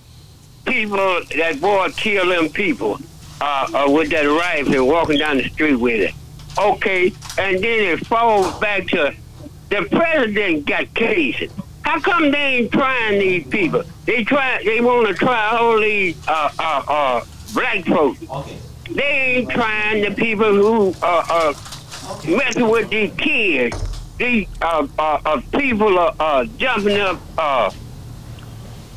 people 0.66 0.98
that 0.98 1.62
boy 1.62 1.90
them 1.90 2.49
people 2.49 2.99
uh, 3.40 3.68
uh, 3.74 3.91
with 3.91 4.10
that 4.10 4.24
rifle 4.24 4.88
walking 4.88 5.20
down 5.20 5.38
the 5.38 5.48
street 5.49 5.76
with 5.76 6.10
it. 6.10 6.16
Okay, 6.57 7.07
and 7.38 7.64
then 7.64 7.98
it 7.98 8.07
falls 8.07 8.57
back 8.60 8.88
to 8.88 9.14
the 9.70 9.88
president 9.91 10.66
got 10.66 10.91
cases. 10.95 11.52
How 11.84 11.99
come 11.99 12.32
they 12.32 12.38
ain't 12.38 12.72
trying 12.72 13.20
these 13.20 13.45
people? 13.48 13.84
They 14.06 14.24
try. 14.24 14.64
They 14.64 14.82
want 14.82 15.07
to 15.07 15.14
try 15.14 15.57
all 15.57 15.80
these 15.80 16.18
uh, 16.28 16.49
uh, 16.57 16.84
uh, 16.88 17.26
black 17.53 17.86
folks. 17.86 18.20
They 18.90 19.03
ain't 19.03 19.49
trying 19.52 20.02
the 20.02 20.16
people 20.16 20.52
who 20.52 20.95
uh, 21.03 21.24
uh, 21.30 21.53
messing 22.28 22.68
with 22.68 22.90
these 22.90 23.14
kids. 23.16 23.94
These 24.18 24.48
uh, 24.62 24.88
uh, 24.98 25.20
uh, 25.26 25.42
people 25.58 26.00
are 26.00 26.16
uh, 26.20 26.46
jumping 26.58 27.00
up, 27.00 27.20
uh, 27.38 27.70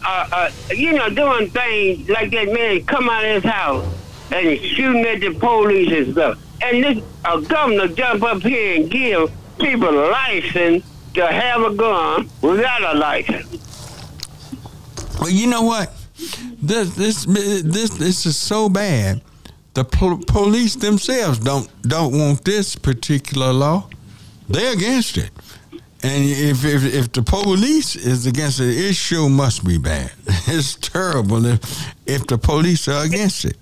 uh, 0.04 0.28
uh, 0.32 0.50
you 0.72 0.92
know, 0.92 1.10
doing 1.10 1.50
things 1.50 2.08
like 2.08 2.30
that 2.30 2.52
man 2.52 2.84
come 2.84 3.08
out 3.08 3.24
of 3.24 3.42
his 3.42 3.50
house 3.52 3.84
and 4.30 4.60
shooting 4.60 5.04
at 5.04 5.20
the 5.20 5.34
police 5.34 5.90
and 5.90 6.12
stuff. 6.12 6.38
And 6.62 6.84
this 6.84 7.04
uh, 7.24 7.40
governor 7.40 7.88
jump 7.88 8.22
up 8.22 8.42
here 8.42 8.76
and 8.76 8.90
give 8.90 9.30
people 9.58 9.88
a 9.88 10.06
license 10.10 10.84
to 11.14 11.26
have 11.26 11.62
a 11.62 11.74
gun 11.74 12.28
without 12.40 12.94
a 12.94 12.98
license. 12.98 13.48
Well, 15.20 15.30
you 15.30 15.48
know 15.48 15.62
what? 15.62 15.92
This 16.62 16.94
this 16.94 17.24
this 17.24 17.90
this 17.90 18.26
is 18.26 18.36
so 18.36 18.68
bad. 18.68 19.20
The 19.74 19.84
po- 19.84 20.18
police 20.26 20.76
themselves 20.76 21.38
don't 21.38 21.68
don't 21.82 22.16
want 22.16 22.44
this 22.44 22.76
particular 22.76 23.52
law. 23.52 23.88
They're 24.48 24.72
against 24.72 25.18
it. 25.18 25.30
And 26.02 26.24
if, 26.24 26.64
if 26.64 26.84
if 26.94 27.12
the 27.12 27.22
police 27.22 27.96
is 27.96 28.26
against 28.26 28.60
it, 28.60 28.68
it 28.68 28.94
sure 28.94 29.28
must 29.28 29.64
be 29.64 29.78
bad. 29.78 30.12
It's 30.46 30.76
terrible 30.76 31.44
if 31.44 31.60
if 32.06 32.26
the 32.26 32.38
police 32.38 32.86
are 32.88 33.04
against 33.04 33.44
it. 33.44 33.56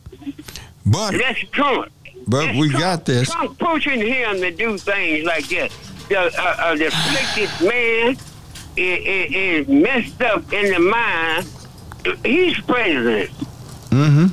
But 0.85 1.13
That's 1.13 1.41
Trump. 1.51 1.91
but 2.29 2.55
we 2.55 2.69
got 2.69 3.07
this. 3.07 3.31
Trump 3.31 3.59
pushing 3.59 4.01
him 4.01 4.37
to 4.41 4.51
do 4.51 4.79
things 4.79 5.25
like 5.25 5.49
this. 5.49 5.73
The, 6.09 6.19
uh, 6.21 6.31
uh, 6.41 6.77
the 6.77 6.87
afflicted 6.87 7.69
man 7.69 8.17
is, 8.77 8.99
is, 9.05 9.67
is 9.67 9.69
messed 9.69 10.23
up 10.23 10.53
in 10.53 10.73
the 10.73 10.79
mind. 10.79 11.47
He's 12.25 12.61
president. 12.61 13.31
Mm-hmm. 13.91 14.27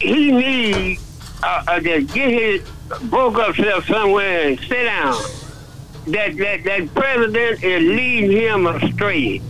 He 0.00 0.30
needs 0.30 1.02
uh, 1.42 1.64
uh, 1.66 1.80
to 1.80 2.02
get 2.02 2.30
his 2.30 2.62
broke 3.04 3.38
up 3.38 3.54
somewhere 3.84 4.48
and 4.48 4.58
sit 4.60 4.84
down. 4.84 5.14
That 6.08 6.36
that 6.36 6.64
that 6.64 6.94
president 6.94 7.62
is 7.62 7.82
leading 7.82 8.30
him 8.32 8.66
astray. 8.66 9.40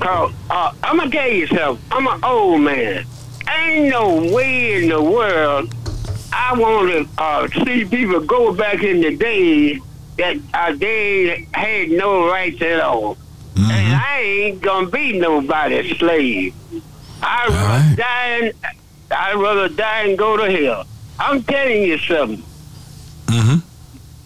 Cause 0.00 0.32
uh, 0.50 0.72
I'm 0.82 0.98
gonna 0.98 1.10
tell 1.10 1.28
you 1.28 1.46
something. 1.46 1.84
I'm 1.90 2.06
an 2.06 2.22
old 2.24 2.60
man. 2.60 3.04
Ain't 3.48 3.88
no 3.88 4.32
way 4.32 4.82
in 4.82 4.88
the 4.90 5.02
world 5.02 5.72
I 6.32 6.52
want 6.58 6.90
to 6.92 7.22
uh, 7.22 7.48
see 7.64 7.84
people 7.84 8.20
go 8.20 8.52
back 8.54 8.82
in 8.82 9.00
the 9.00 9.16
days 9.16 9.80
that 10.18 10.36
uh, 10.54 10.74
they 10.74 11.46
had 11.52 11.90
no 11.90 12.28
rights 12.28 12.60
at 12.62 12.80
all. 12.80 13.16
And 13.56 13.94
I 13.96 14.20
ain't 14.20 14.60
gonna 14.60 14.88
be 14.88 15.18
nobody's 15.18 15.96
slave. 15.96 16.54
I'd 17.22 17.48
rather 17.48 17.96
die 17.96 18.26
and 18.42 18.52
I'd 19.10 19.36
rather 19.36 19.68
die 19.70 20.02
and 20.08 20.18
go 20.18 20.36
to 20.36 20.50
hell. 20.50 20.84
I'm 21.18 21.42
telling 21.42 21.82
you 21.82 21.96
something. 21.98 22.44
Mm-hmm. 23.26 23.58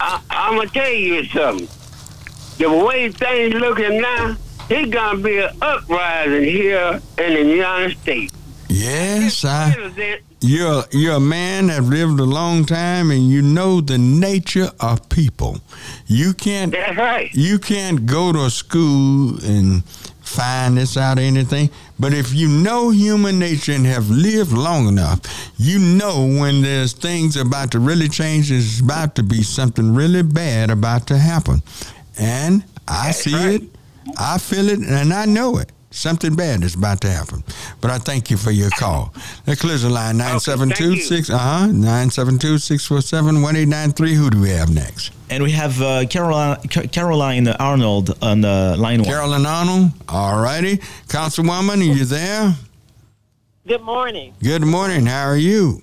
I, 0.00 0.20
I'm 0.30 0.56
gonna 0.56 0.70
tell 0.70 0.90
you 0.90 1.24
something. 1.26 1.68
The 2.58 2.70
way 2.84 3.10
things 3.10 3.54
looking 3.54 4.00
now, 4.00 4.36
it's 4.68 4.92
gonna 4.92 5.20
be 5.20 5.38
an 5.38 5.50
uprising 5.60 6.44
here 6.44 7.00
in 7.18 7.34
the 7.34 7.44
United 7.44 7.98
States. 7.98 8.34
Yes, 8.68 9.44
I. 9.44 10.20
You're 10.42 10.84
you're 10.90 11.16
a 11.16 11.20
man 11.20 11.66
that 11.66 11.82
lived 11.82 12.18
a 12.18 12.24
long 12.24 12.64
time, 12.64 13.10
and 13.10 13.28
you 13.28 13.42
know 13.42 13.82
the 13.82 13.98
nature 13.98 14.70
of 14.80 15.06
people. 15.10 15.58
You 16.06 16.32
can't. 16.32 16.72
That's 16.72 16.96
right. 16.96 17.34
You 17.34 17.58
can't 17.58 18.06
go 18.06 18.32
to 18.32 18.48
school 18.48 19.38
and 19.44 19.82
find 20.30 20.76
this 20.76 20.96
out 20.96 21.18
or 21.18 21.22
anything. 21.22 21.70
But 21.98 22.14
if 22.14 22.32
you 22.32 22.48
know 22.48 22.90
human 22.90 23.38
nature 23.38 23.72
and 23.72 23.84
have 23.86 24.08
lived 24.08 24.52
long 24.52 24.88
enough, 24.88 25.20
you 25.56 25.78
know 25.78 26.26
when 26.40 26.62
there's 26.62 26.92
things 26.92 27.36
about 27.36 27.72
to 27.72 27.80
really 27.80 28.08
change, 28.08 28.50
there's 28.50 28.80
about 28.80 29.14
to 29.16 29.22
be 29.22 29.42
something 29.42 29.94
really 29.94 30.22
bad 30.22 30.70
about 30.70 31.06
to 31.08 31.18
happen. 31.18 31.62
And 32.18 32.64
I 32.86 33.10
see 33.10 33.34
it, 33.34 33.62
I 34.18 34.38
feel 34.38 34.68
it, 34.68 34.78
and 34.78 35.12
I 35.12 35.24
know 35.24 35.58
it. 35.58 35.70
Something 35.92 36.36
bad 36.36 36.62
is 36.62 36.76
about 36.76 37.00
to 37.00 37.10
happen. 37.10 37.42
But 37.80 37.90
I 37.90 37.98
thank 37.98 38.30
you 38.30 38.36
for 38.36 38.52
your 38.52 38.70
call. 38.70 39.12
That 39.44 39.58
clears 39.58 39.82
the 39.82 39.90
line 39.90 40.18
972 40.18 40.96
6 41.00 41.30
uh 41.30 41.36
huh 41.38 41.66
972 41.66 42.58
647 42.58 43.42
1893. 43.42 44.14
Who 44.14 44.30
do 44.30 44.40
we 44.40 44.50
have 44.50 44.72
next? 44.72 45.10
And 45.30 45.42
we 45.42 45.50
have 45.52 45.80
uh, 45.82 46.06
Caroline, 46.06 46.56
Ca- 46.68 46.86
Caroline 46.92 47.48
Arnold 47.48 48.16
on 48.22 48.40
the 48.40 48.76
line 48.78 49.00
one. 49.00 49.08
Carolyn 49.08 49.44
Arnold. 49.46 49.90
All 50.08 50.40
righty. 50.40 50.76
Councilwoman, 51.08 51.80
are 51.80 51.82
you 51.96 52.04
there? 52.04 52.54
Good 53.66 53.82
morning. 53.82 54.34
Good 54.42 54.62
morning. 54.62 55.06
How 55.06 55.24
are 55.26 55.36
you? 55.36 55.82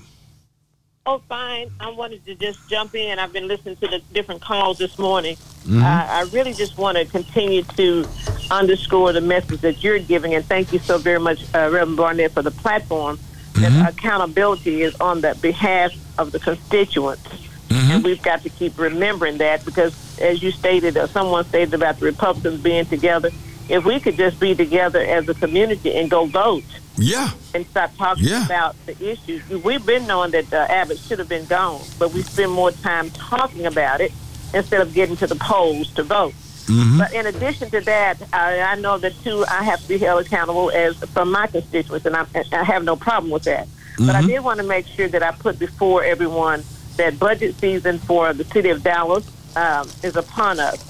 Oh, 1.10 1.22
fine. 1.30 1.72
I 1.80 1.90
wanted 1.92 2.26
to 2.26 2.36
just 2.36 2.60
jump 2.70 2.94
in. 2.94 3.18
I've 3.18 3.32
been 3.32 3.48
listening 3.48 3.78
to 3.78 3.88
the 3.88 4.02
different 4.14 4.42
calls 4.42 4.78
this 4.78 5.00
morning. 5.00 5.38
Mhm. 5.66 5.82
Uh, 5.82 6.06
I 6.12 6.22
really 6.34 6.54
just 6.54 6.78
want 6.78 6.98
to 6.98 7.06
continue 7.06 7.64
to 7.78 8.06
underscore 8.52 9.14
the 9.14 9.22
message 9.22 9.62
that 9.62 9.82
you're 9.82 10.00
giving, 10.00 10.36
and 10.36 10.46
thank 10.46 10.74
you 10.74 10.80
so 10.80 10.98
very 10.98 11.20
much, 11.20 11.40
uh, 11.56 11.70
Reverend 11.72 11.96
Barnett, 11.96 12.34
for 12.34 12.42
the 12.42 12.52
platform. 12.52 13.20
That 13.56 13.90
accountability 13.90 14.84
is 14.84 14.94
on 15.00 15.22
the 15.22 15.36
behalf 15.42 15.92
of 16.20 16.32
the 16.32 16.38
constituents, 16.40 17.24
and 17.72 18.04
we've 18.04 18.22
got 18.22 18.44
to 18.44 18.50
keep 18.50 18.78
remembering 18.78 19.40
that 19.40 19.66
because, 19.66 19.94
as 20.20 20.44
you 20.44 20.52
stated, 20.52 20.96
uh, 20.96 21.08
someone 21.08 21.44
stated 21.46 21.74
about 21.74 22.00
the 22.00 22.06
Republicans 22.06 22.62
being 22.62 22.86
together. 22.86 23.32
If 23.68 23.84
we 23.84 24.00
could 24.00 24.16
just 24.16 24.40
be 24.40 24.54
together 24.54 25.00
as 25.00 25.28
a 25.28 25.34
community 25.34 25.96
and 25.96 26.08
go 26.08 26.26
vote, 26.26 26.66
Yeah. 26.98 27.30
and 27.53 27.65
stop 27.68 27.95
talking 27.98 28.26
Yeah. 28.26 28.45
about 28.45 28.76
the 28.86 28.94
issues. 29.11 29.48
We've 29.49 29.86
been 29.86 30.07
knowing 30.07 30.32
that 30.32 30.52
uh, 30.52 30.65
Abbott 30.69 30.98
should 30.99 31.19
have 31.19 31.30
been 31.30 31.45
gone, 31.45 31.82
but 31.99 32.11
we 32.14 32.22
spend 32.24 32.52
more 32.52 32.72
time 32.72 33.10
talking 33.11 33.65
about 33.65 34.02
it 34.02 34.11
instead 34.53 34.82
of 34.82 34.94
getting 34.94 35.15
to 35.18 35.28
the 35.28 35.36
polls 35.36 35.91
to 35.94 36.03
vote. 36.03 36.34
Mm-hmm. 36.65 36.98
But 36.98 37.14
in 37.14 37.26
addition 37.28 37.69
to 37.72 37.82
that, 37.82 38.18
I, 38.34 38.60
I 38.61 38.76
know 38.76 38.98
that 38.98 39.14
too. 39.24 39.45
I 39.49 39.64
have 39.64 39.82
to 39.82 39.88
be 39.88 39.98
held 39.98 40.26
accountable 40.26 40.69
as 40.72 40.98
from 41.11 41.32
my 41.32 41.48
constituents, 41.48 42.06
and 42.06 42.15
I, 42.15 42.26
I 42.52 42.64
have 42.64 42.84
no 42.84 42.95
problem 42.95 43.32
with 43.32 43.44
that. 43.44 43.68
But 43.98 44.15
I 44.15 44.22
Mhm. 44.22 44.28
did 44.28 44.40
want 44.44 44.60
to 44.60 44.65
make 44.65 44.86
sure 44.88 45.07
that 45.07 45.24
I 45.24 45.32
put 45.32 45.57
before 45.60 46.03
everyone 46.03 46.64
that 46.98 47.18
budget 47.19 47.56
season 47.60 47.99
for 47.99 48.34
the 48.34 48.44
city 48.44 48.69
of 48.69 48.84
Dallas 48.84 49.26
um, 49.56 49.88
is 50.03 50.15
upon 50.15 50.60
us. 50.60 50.84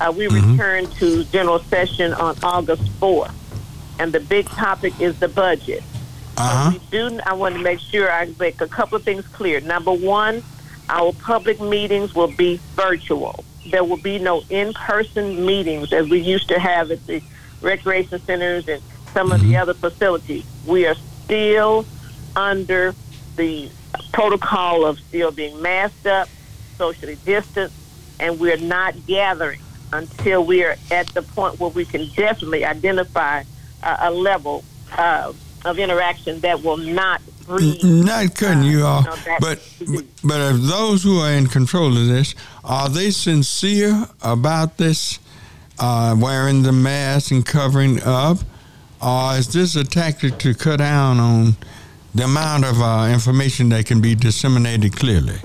Uh, 0.00 0.12
we 0.16 0.26
return 0.26 0.86
to 0.92 1.24
general 1.24 1.58
session 1.60 2.12
on 2.14 2.36
August 2.42 2.82
4th, 3.00 3.30
and 4.00 4.14
the 4.14 4.20
big 4.20 4.46
topic 4.46 4.98
is 4.98 5.18
the 5.20 5.28
budget. 5.28 5.82
Uh-huh. 6.38 6.70
We 6.72 6.78
do. 6.90 7.20
I 7.26 7.34
want 7.34 7.54
to 7.54 7.60
make 7.60 7.80
sure 7.80 8.10
I 8.10 8.32
make 8.40 8.62
a 8.62 8.66
couple 8.66 8.96
of 8.96 9.02
things 9.02 9.26
clear. 9.28 9.60
Number 9.60 9.92
one, 9.92 10.42
our 10.88 11.12
public 11.12 11.60
meetings 11.60 12.14
will 12.14 12.34
be 12.34 12.58
virtual. 12.74 13.44
There 13.70 13.84
will 13.84 13.98
be 13.98 14.18
no 14.18 14.42
in-person 14.48 15.44
meetings 15.44 15.92
as 15.92 16.08
we 16.08 16.18
used 16.18 16.48
to 16.48 16.58
have 16.58 16.90
at 16.90 17.06
the 17.06 17.22
recreation 17.60 18.18
centers 18.20 18.66
and 18.68 18.82
some 19.12 19.32
of 19.32 19.42
the 19.42 19.58
other 19.58 19.74
facilities. 19.74 20.46
We 20.66 20.86
are 20.86 20.96
still 21.24 21.84
under 22.34 22.94
the 23.36 23.70
protocol 24.14 24.86
of 24.86 24.98
still 24.98 25.30
being 25.30 25.60
masked 25.60 26.06
up, 26.06 26.30
socially 26.78 27.18
distanced, 27.26 27.76
and 28.18 28.40
we're 28.40 28.56
not 28.56 28.94
gathering 29.06 29.60
until 29.92 30.46
we 30.46 30.64
are 30.64 30.76
at 30.90 31.08
the 31.08 31.20
point 31.20 31.60
where 31.60 31.68
we 31.68 31.84
can 31.84 32.08
definitely 32.16 32.64
identify 32.64 33.42
uh, 33.82 33.96
a 34.00 34.10
level 34.10 34.64
uh, 34.96 35.32
of 35.64 35.78
interaction 35.78 36.40
that 36.40 36.62
will 36.62 36.76
not 36.76 37.20
breed. 37.46 37.82
Not 37.84 38.34
cutting 38.34 38.62
you 38.62 38.82
off, 38.82 39.06
no, 39.06 39.16
that- 39.16 39.40
but 39.40 39.58
but 40.24 40.40
if 40.54 40.60
those 40.62 41.02
who 41.02 41.18
are 41.20 41.32
in 41.32 41.46
control 41.46 41.96
of 41.96 42.06
this 42.06 42.34
are 42.64 42.88
they 42.88 43.10
sincere 43.10 44.06
about 44.22 44.76
this, 44.76 45.18
uh, 45.78 46.14
wearing 46.18 46.62
the 46.62 46.72
mask 46.72 47.30
and 47.30 47.44
covering 47.44 48.02
up, 48.04 48.38
or 49.02 49.36
is 49.36 49.52
this 49.52 49.76
a 49.76 49.84
tactic 49.84 50.38
to 50.38 50.54
cut 50.54 50.78
down 50.78 51.18
on 51.18 51.56
the 52.14 52.24
amount 52.24 52.64
of 52.64 52.80
uh, 52.80 53.08
information 53.12 53.68
that 53.70 53.86
can 53.86 54.00
be 54.00 54.14
disseminated 54.14 54.94
clearly? 54.96 55.38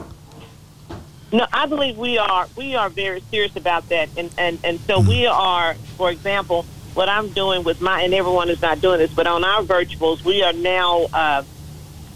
No, 1.32 1.46
I 1.52 1.66
believe 1.66 1.98
we 1.98 2.18
are 2.18 2.48
we 2.56 2.76
are 2.76 2.90
very 2.90 3.22
serious 3.32 3.56
about 3.56 3.90
that, 3.90 4.10
and 4.18 4.30
and 4.38 4.60
and 4.64 4.80
so 4.82 5.00
we 5.00 5.26
are, 5.26 5.74
for 5.98 6.10
example, 6.12 6.66
what 6.96 7.10
I'm 7.10 7.30
doing 7.30 7.64
with 7.64 7.82
my 7.82 8.02
and 8.02 8.14
everyone 8.14 8.50
is 8.50 8.62
not 8.62 8.82
doing 8.82 9.00
this, 9.00 9.14
but 9.14 9.28
on 9.28 9.44
our 9.44 9.62
virtuals, 9.62 10.24
we 10.24 10.42
are 10.42 10.54
now. 10.54 11.06
Uh, 11.14 11.44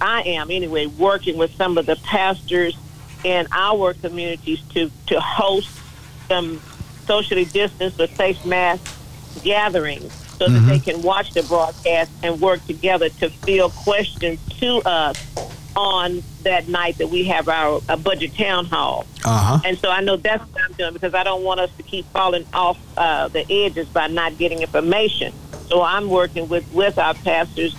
I 0.01 0.21
am 0.21 0.49
anyway 0.49 0.85
working 0.85 1.37
with 1.37 1.53
some 1.55 1.77
of 1.77 1.85
the 1.85 1.97
pastors 1.97 2.77
in 3.25 3.47
our 3.51 3.93
communities 3.93 4.61
to 4.69 4.89
to 5.07 5.19
host 5.19 5.69
some 6.29 6.61
socially 7.05 7.45
distanced 7.45 7.97
but 7.97 8.09
safe 8.11 8.45
mass 8.45 8.79
gatherings 9.43 10.13
so 10.37 10.47
that 10.47 10.59
they 10.67 10.79
can 10.79 11.01
watch 11.01 11.33
the 11.33 11.43
broadcast 11.43 12.09
and 12.23 12.39
work 12.39 12.65
together 12.65 13.09
to 13.09 13.29
field 13.29 13.73
questions 13.73 14.39
to 14.59 14.77
us 14.85 15.17
on 15.79 16.21
that 16.43 16.67
night 16.67 16.97
that 16.97 17.07
we 17.07 17.23
have 17.23 17.47
our 17.47 17.79
uh, 17.87 17.95
budget 17.95 18.35
town 18.35 18.65
hall. 18.65 19.07
Uh-huh. 19.23 19.59
And 19.63 19.77
so 19.77 19.89
I 19.89 20.01
know 20.01 20.17
that's 20.17 20.43
what 20.51 20.61
I'm 20.61 20.73
doing 20.73 20.91
because 20.91 21.13
I 21.13 21.23
don't 21.23 21.43
want 21.43 21.61
us 21.61 21.71
to 21.77 21.83
keep 21.83 22.05
falling 22.07 22.45
off 22.53 22.77
uh, 22.97 23.29
the 23.29 23.49
edges 23.49 23.87
by 23.87 24.07
not 24.07 24.37
getting 24.37 24.61
information. 24.61 25.31
So 25.67 25.81
I'm 25.81 26.09
working 26.09 26.49
with, 26.49 26.69
with 26.73 26.97
our 26.97 27.13
pastors, 27.13 27.77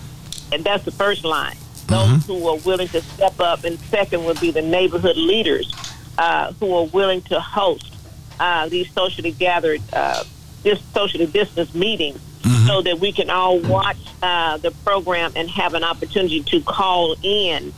and 0.51 0.65
that's 0.65 0.85
the 0.85 0.93
first 0.93 1.25
line. 1.25 1.57
Those 1.89 2.25
who 2.25 2.47
are 2.49 2.57
willing 2.59 2.89
to 2.89 3.03
step 3.03 3.39
up, 3.39 3.65
and 3.65 3.79
second 3.81 4.25
would 4.25 4.41
be 4.41 4.51
the 4.51 4.63
neighborhood 4.63 5.17
leaders 5.19 5.71
uh, 6.17 6.53
who 6.55 6.73
are 6.75 6.87
willing 6.87 7.21
to 7.23 7.39
host 7.39 7.93
uh, 8.39 8.69
these 8.69 8.91
socially 8.93 9.33
gathered, 9.33 9.83
uh, 9.93 10.25
this 10.63 10.81
socially 10.95 11.27
distanced 11.27 11.75
meetings, 11.75 12.21
so 12.67 12.81
that 12.83 13.01
we 13.01 13.13
can 13.13 13.29
all 13.31 13.59
watch 13.59 13.99
uh, 14.23 14.57
the 14.59 14.71
program 14.85 15.33
and 15.35 15.51
have 15.51 15.75
an 15.75 15.83
opportunity 15.83 16.43
to 16.43 16.61
call 16.63 17.17
in 17.23 17.73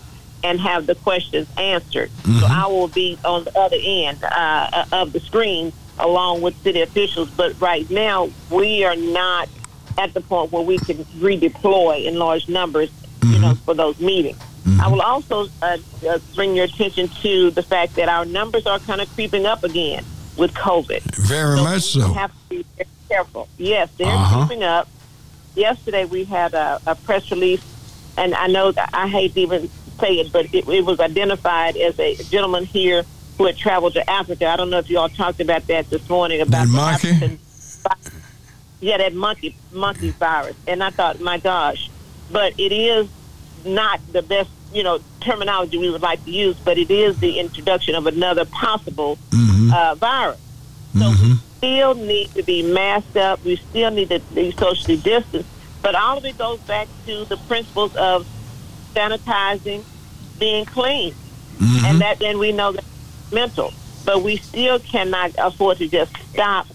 and 0.45 0.61
have 0.61 0.87
the 0.87 0.95
questions 0.97 1.47
answered. 1.57 2.11
So 2.25 2.47
I 2.49 2.67
will 2.67 2.89
be 2.89 3.19
on 3.25 3.45
the 3.45 3.57
other 3.59 3.77
end 3.81 4.23
uh, 4.25 4.85
of 4.93 5.13
the 5.13 5.21
screen 5.21 5.73
along 5.99 6.41
with 6.43 6.57
city 6.63 6.81
officials. 6.83 7.31
But 7.31 7.61
right 7.61 7.89
now, 7.91 8.31
we 8.51 8.85
are 8.85 8.97
not 8.97 9.49
at 9.99 10.15
the 10.15 10.21
point 10.21 10.51
where 10.53 10.63
we 10.63 10.79
can 10.79 10.99
redeploy 11.21 12.05
in 12.05 12.19
large 12.19 12.49
numbers, 12.49 12.91
you 13.23 13.39
know, 13.39 13.55
for 13.55 13.75
those 13.75 14.01
meetings. 14.01 14.39
I 14.81 14.89
will 14.89 15.03
also 15.03 15.49
uh, 15.61 15.77
uh, 16.09 16.19
bring 16.35 16.55
your 16.57 16.65
attention 16.67 17.09
to 17.23 17.51
the 17.51 17.63
fact 17.63 17.97
that 17.97 18.09
our 18.09 18.25
numbers 18.25 18.67
are 18.67 18.79
kind 18.79 19.01
of 19.01 19.13
creeping 19.15 19.45
up 19.45 19.65
again 19.65 20.05
with 20.37 20.55
COVID. 20.55 21.03
Very 21.17 21.57
much 21.61 21.83
so. 21.83 22.09
We 22.09 22.15
have 22.15 22.31
to 22.33 22.49
be 22.49 22.65
very 22.77 22.89
careful. 23.09 23.49
Yes, 23.59 23.91
they're 23.99 24.07
Uh-huh. 24.09 24.47
creeping 24.47 24.63
up. 24.65 24.89
Yesterday 25.55 26.05
we 26.07 26.25
had 26.25 26.55
a, 26.55 26.81
a 26.87 26.95
press 26.95 27.31
release, 27.31 27.63
and 28.17 28.35
I 28.35 28.47
know 28.47 28.73
that 28.73 28.91
I 28.95 29.09
hate 29.09 29.35
to 29.35 29.41
even 29.41 29.69
say 29.99 30.15
it, 30.15 30.33
but 30.33 30.53
it, 30.55 30.69
it 30.69 30.85
was 30.85 31.01
identified 31.01 31.77
as 31.77 31.99
a 31.99 32.15
gentleman 32.25 32.65
here 32.65 33.05
who 33.39 33.47
had 33.47 33.57
traveled 33.57 33.95
to 33.95 34.11
Africa. 34.11 34.49
I 34.49 34.57
don't 34.57 34.71
know 34.71 34.79
if 34.79 34.91
you 34.91 34.99
all 34.99 35.09
talked 35.09 35.41
about 35.41 35.67
that 35.67 35.89
this 35.91 36.09
morning 36.09 36.41
about 36.41 36.67
the 36.67 36.73
monkey? 36.73 37.11
African, 37.11 37.39
yeah, 38.81 38.99
that 38.99 39.15
monkey 39.15 39.57
monkey 39.73 40.11
virus. 40.11 40.57
And 40.67 40.83
I 40.83 40.91
thought, 40.91 41.21
my 41.21 41.39
gosh, 41.39 41.91
but 42.31 42.59
it 42.59 42.73
is 42.73 43.09
not 43.65 44.01
the 44.13 44.23
best, 44.23 44.51
you 44.73 44.83
know, 44.83 44.99
terminology 45.21 45.79
we 45.79 45.91
would 45.91 46.03
like 46.03 46.25
to 46.25 46.31
use, 46.31 46.57
but 46.59 46.79
it 46.79 46.91
is 46.91 47.19
the 47.21 47.39
introduction 47.39 47.95
of 47.95 48.07
another 48.07 48.45
possible 48.45 49.19
uh, 49.73 49.95
virus. 49.95 50.41
So 50.99 51.11
we 51.23 51.37
still 51.57 51.95
need 51.95 52.35
to 52.35 52.43
be 52.43 52.63
masked 52.63 53.17
up. 53.17 53.45
We 53.45 53.57
still 53.57 53.91
need 53.91 54.11
to 54.11 54.21
be 54.35 54.53
socially 54.53 54.97
distanced. 54.97 55.49
But 55.81 55.95
all 55.95 56.19
of 56.19 56.25
it 56.25 56.37
goes 56.39 56.61
back 56.61 56.89
to 57.07 57.25
the 57.25 57.37
principles 57.37 57.95
of 57.97 58.27
sanitizing, 58.95 59.85
being 60.39 60.65
clean, 60.65 61.13
mm-hmm. 61.13 61.85
and 61.85 62.01
that 62.01 62.19
then 62.19 62.39
we 62.39 62.53
know 62.53 62.73
that 62.73 62.85
mental. 63.33 63.73
But 64.05 64.23
we 64.23 64.37
still 64.37 64.79
cannot 64.81 65.33
afford 65.39 65.79
to 65.79 65.89
just 65.89 66.17
stop 66.33 66.67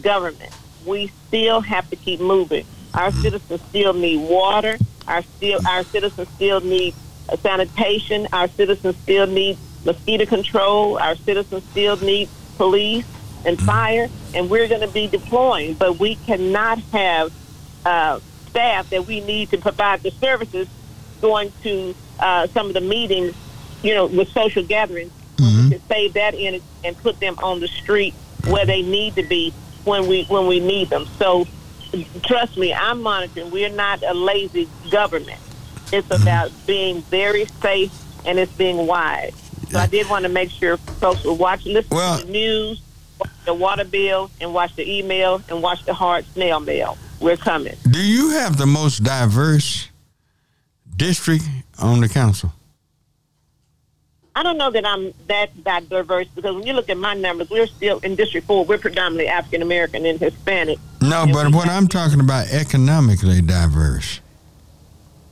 government. 0.00 0.52
We 0.86 1.10
still 1.28 1.60
have 1.60 1.88
to 1.90 1.96
keep 1.96 2.20
moving. 2.20 2.66
Our 2.94 3.10
mm-hmm. 3.10 3.22
citizens 3.22 3.62
still 3.68 3.94
need 3.94 4.18
water. 4.18 4.78
Our 5.06 5.22
still 5.22 5.60
our 5.66 5.82
citizens 5.84 6.28
still 6.30 6.60
need 6.60 6.94
sanitation. 7.40 8.28
Our 8.32 8.48
citizens 8.48 8.96
still 8.96 9.26
need 9.26 9.58
mosquito 9.84 10.26
control. 10.26 10.98
Our 10.98 11.16
citizens 11.16 11.64
still 11.70 11.96
need 11.96 12.28
police 12.56 13.06
and 13.44 13.56
mm-hmm. 13.56 13.66
fire. 13.66 14.08
And 14.34 14.50
we're 14.50 14.68
going 14.68 14.82
to 14.82 14.88
be 14.88 15.06
deploying, 15.06 15.74
but 15.74 15.98
we 15.98 16.16
cannot 16.16 16.78
have 16.92 17.32
uh, 17.84 18.20
staff 18.48 18.90
that 18.90 19.06
we 19.06 19.20
need 19.20 19.50
to 19.50 19.58
provide 19.58 20.02
the 20.02 20.10
services 20.10 20.68
going 21.20 21.52
to 21.62 21.94
uh, 22.18 22.46
some 22.48 22.66
of 22.68 22.74
the 22.74 22.80
meetings, 22.80 23.34
you 23.82 23.94
know, 23.94 24.06
with 24.06 24.28
social 24.30 24.62
gatherings, 24.62 25.12
Mm-hmm. 25.38 25.70
to 25.70 25.78
save 25.86 26.14
that 26.14 26.34
in 26.34 26.60
and 26.82 26.98
put 26.98 27.20
them 27.20 27.38
on 27.40 27.60
the 27.60 27.68
street 27.68 28.12
where 28.48 28.66
they 28.66 28.82
need 28.82 29.14
to 29.14 29.22
be 29.22 29.52
when 29.84 30.08
we 30.08 30.24
when 30.24 30.48
we 30.48 30.58
need 30.58 30.90
them. 30.90 31.06
So 31.16 31.46
trust 32.24 32.56
me, 32.58 32.74
I'm 32.74 33.00
monitoring. 33.02 33.52
We're 33.52 33.68
not 33.68 34.02
a 34.02 34.14
lazy 34.14 34.68
government. 34.90 35.38
It's 35.92 36.10
about 36.10 36.50
being 36.66 37.02
very 37.02 37.44
safe 37.62 37.92
and 38.26 38.36
it's 38.36 38.50
being 38.54 38.88
wise. 38.88 39.32
So 39.70 39.78
I 39.78 39.86
did 39.86 40.08
want 40.10 40.24
to 40.24 40.28
make 40.28 40.50
sure 40.50 40.76
folks 40.76 41.22
will 41.22 41.36
watch, 41.36 41.64
listen 41.66 41.88
to 41.96 42.26
the 42.26 42.32
news, 42.32 42.82
the 43.44 43.54
water 43.54 43.84
bill, 43.84 44.32
and 44.40 44.52
watch 44.52 44.74
the 44.74 44.98
email, 44.98 45.40
and 45.48 45.62
watch 45.62 45.84
the 45.84 45.94
hard 45.94 46.24
snail 46.32 46.58
mail. 46.58 46.98
We're 47.20 47.36
coming. 47.36 47.76
Do 47.88 48.02
you 48.04 48.30
have 48.30 48.56
the 48.56 48.66
most 48.66 49.04
diverse 49.04 49.88
district 51.02 51.44
on 51.78 52.00
the 52.00 52.08
council? 52.08 52.52
I 54.36 54.42
don't 54.44 54.58
know 54.58 54.70
that 54.70 54.86
I'm 54.86 55.12
that 55.26 55.50
that 55.64 55.88
diverse 55.88 56.28
because 56.34 56.54
when 56.54 56.64
you 56.64 56.72
look 56.72 56.88
at 56.90 56.96
my 56.96 57.14
numbers, 57.14 57.50
we're 57.50 57.66
still 57.66 57.98
in 58.00 58.14
District 58.14 58.46
Four. 58.46 58.64
We're 58.64 58.78
predominantly 58.78 59.26
African 59.26 59.62
American 59.62 60.06
and 60.06 60.20
Hispanic. 60.20 60.78
No, 61.00 61.26
but 61.32 61.52
what 61.52 61.68
I'm 61.68 61.88
talking 61.88 62.20
about 62.20 62.48
economically 62.52 63.40
diverse. 63.40 64.20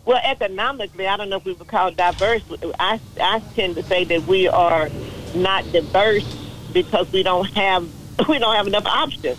Well, 0.05 0.20
economically, 0.24 1.06
I 1.06 1.16
don't 1.16 1.28
know 1.28 1.36
if 1.36 1.44
we 1.44 1.52
would 1.52 1.68
call 1.68 1.88
it 1.88 1.97
diverse. 1.97 2.43
I 2.80 2.98
I 3.20 3.40
tend 3.55 3.76
to 3.76 3.82
say 3.84 4.02
that 4.05 4.26
we 4.26 4.48
are 4.48 4.88
not 5.36 5.70
diverse 5.70 6.24
because 6.72 7.10
we 7.12 7.22
don't 7.22 7.47
have 7.51 7.88
we 8.28 8.38
don't 8.40 8.56
have 8.56 8.66
enough 8.66 8.86
options. 8.86 9.38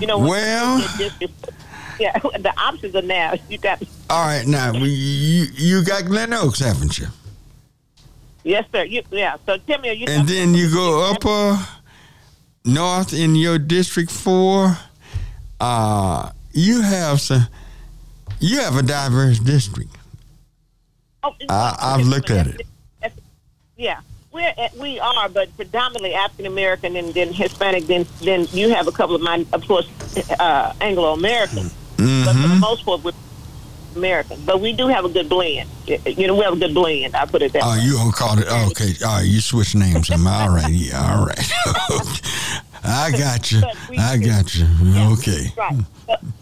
You 0.00 0.06
know, 0.06 0.18
Well- 0.18 0.76
look 0.78 0.90
at 0.90 0.98
District- 0.98 1.48
yeah, 1.98 2.18
the 2.18 2.52
options 2.56 2.94
are 2.94 3.02
now. 3.02 3.34
You 3.48 3.58
got 3.58 3.82
All 4.10 4.24
right, 4.24 4.46
now 4.46 4.72
you 4.72 5.46
you 5.52 5.84
got 5.84 6.04
Glen 6.06 6.32
Oaks, 6.32 6.60
haven't 6.60 6.98
you? 6.98 7.06
yes, 8.44 8.64
sir. 8.72 8.84
You, 8.84 9.02
yeah. 9.10 9.36
So 9.46 9.56
tell 9.58 9.80
me, 9.80 9.90
are 9.90 9.94
you 9.94 10.06
And 10.08 10.28
then 10.28 10.54
you 10.54 10.72
go 10.72 11.10
upper 11.10 11.58
north 12.64 13.12
in 13.12 13.34
your 13.34 13.58
district 13.58 14.10
four. 14.10 14.76
Uh, 15.60 16.30
you 16.52 16.82
have 16.82 17.20
some. 17.20 17.46
You 18.40 18.60
have 18.60 18.76
a 18.76 18.82
diverse 18.82 19.38
district. 19.38 19.96
Oh, 21.22 21.34
I, 21.48 21.76
I've 21.80 22.06
looked 22.06 22.30
at 22.30 22.46
it. 22.46 22.62
Yeah, 23.76 24.00
we're 24.30 24.52
at, 24.56 24.76
we 24.76 25.00
are, 25.00 25.28
but 25.28 25.54
predominantly 25.56 26.14
African 26.14 26.46
American 26.46 26.96
and 26.96 27.14
then 27.14 27.32
Hispanic. 27.32 27.86
Then 27.86 28.06
then 28.22 28.46
you 28.52 28.68
have 28.70 28.86
a 28.86 28.92
couple 28.92 29.16
of 29.16 29.22
mine, 29.22 29.46
of 29.52 29.66
course, 29.66 29.88
uh, 30.38 30.74
Anglo 30.80 31.14
American. 31.98 32.24
But 32.24 32.32
for 32.42 32.48
the 32.48 32.54
Mhm. 32.54 32.60
most 32.60 32.84
part, 32.84 33.04
we're 33.04 33.12
American. 33.96 34.40
But 34.44 34.60
we 34.60 34.72
do 34.72 34.88
have 34.88 35.04
a 35.04 35.08
good 35.08 35.28
blend. 35.28 35.68
You 35.86 36.26
know, 36.26 36.34
we 36.34 36.42
have 36.44 36.54
a 36.54 36.56
good 36.56 36.74
blend. 36.74 37.14
I 37.14 37.26
put 37.26 37.42
it 37.42 37.52
that 37.52 37.62
Oh, 37.64 37.70
way. 37.72 37.80
you 37.84 37.94
gonna 37.96 38.12
call 38.12 38.38
it? 38.38 38.46
Oh, 38.48 38.66
okay. 38.68 38.94
All 39.04 39.16
right, 39.16 39.26
you 39.26 39.40
switch 39.40 39.74
names. 39.74 40.10
I'm 40.10 40.26
all 40.26 40.48
right. 40.50 40.72
Yeah, 40.72 41.16
all 41.18 41.26
right. 41.26 41.52
I 42.86 43.10
got 43.12 43.50
you. 43.50 43.62
I 43.98 44.18
got 44.18 44.54
you. 44.54 44.66
Okay. 45.12 45.52
Right, 45.56 45.76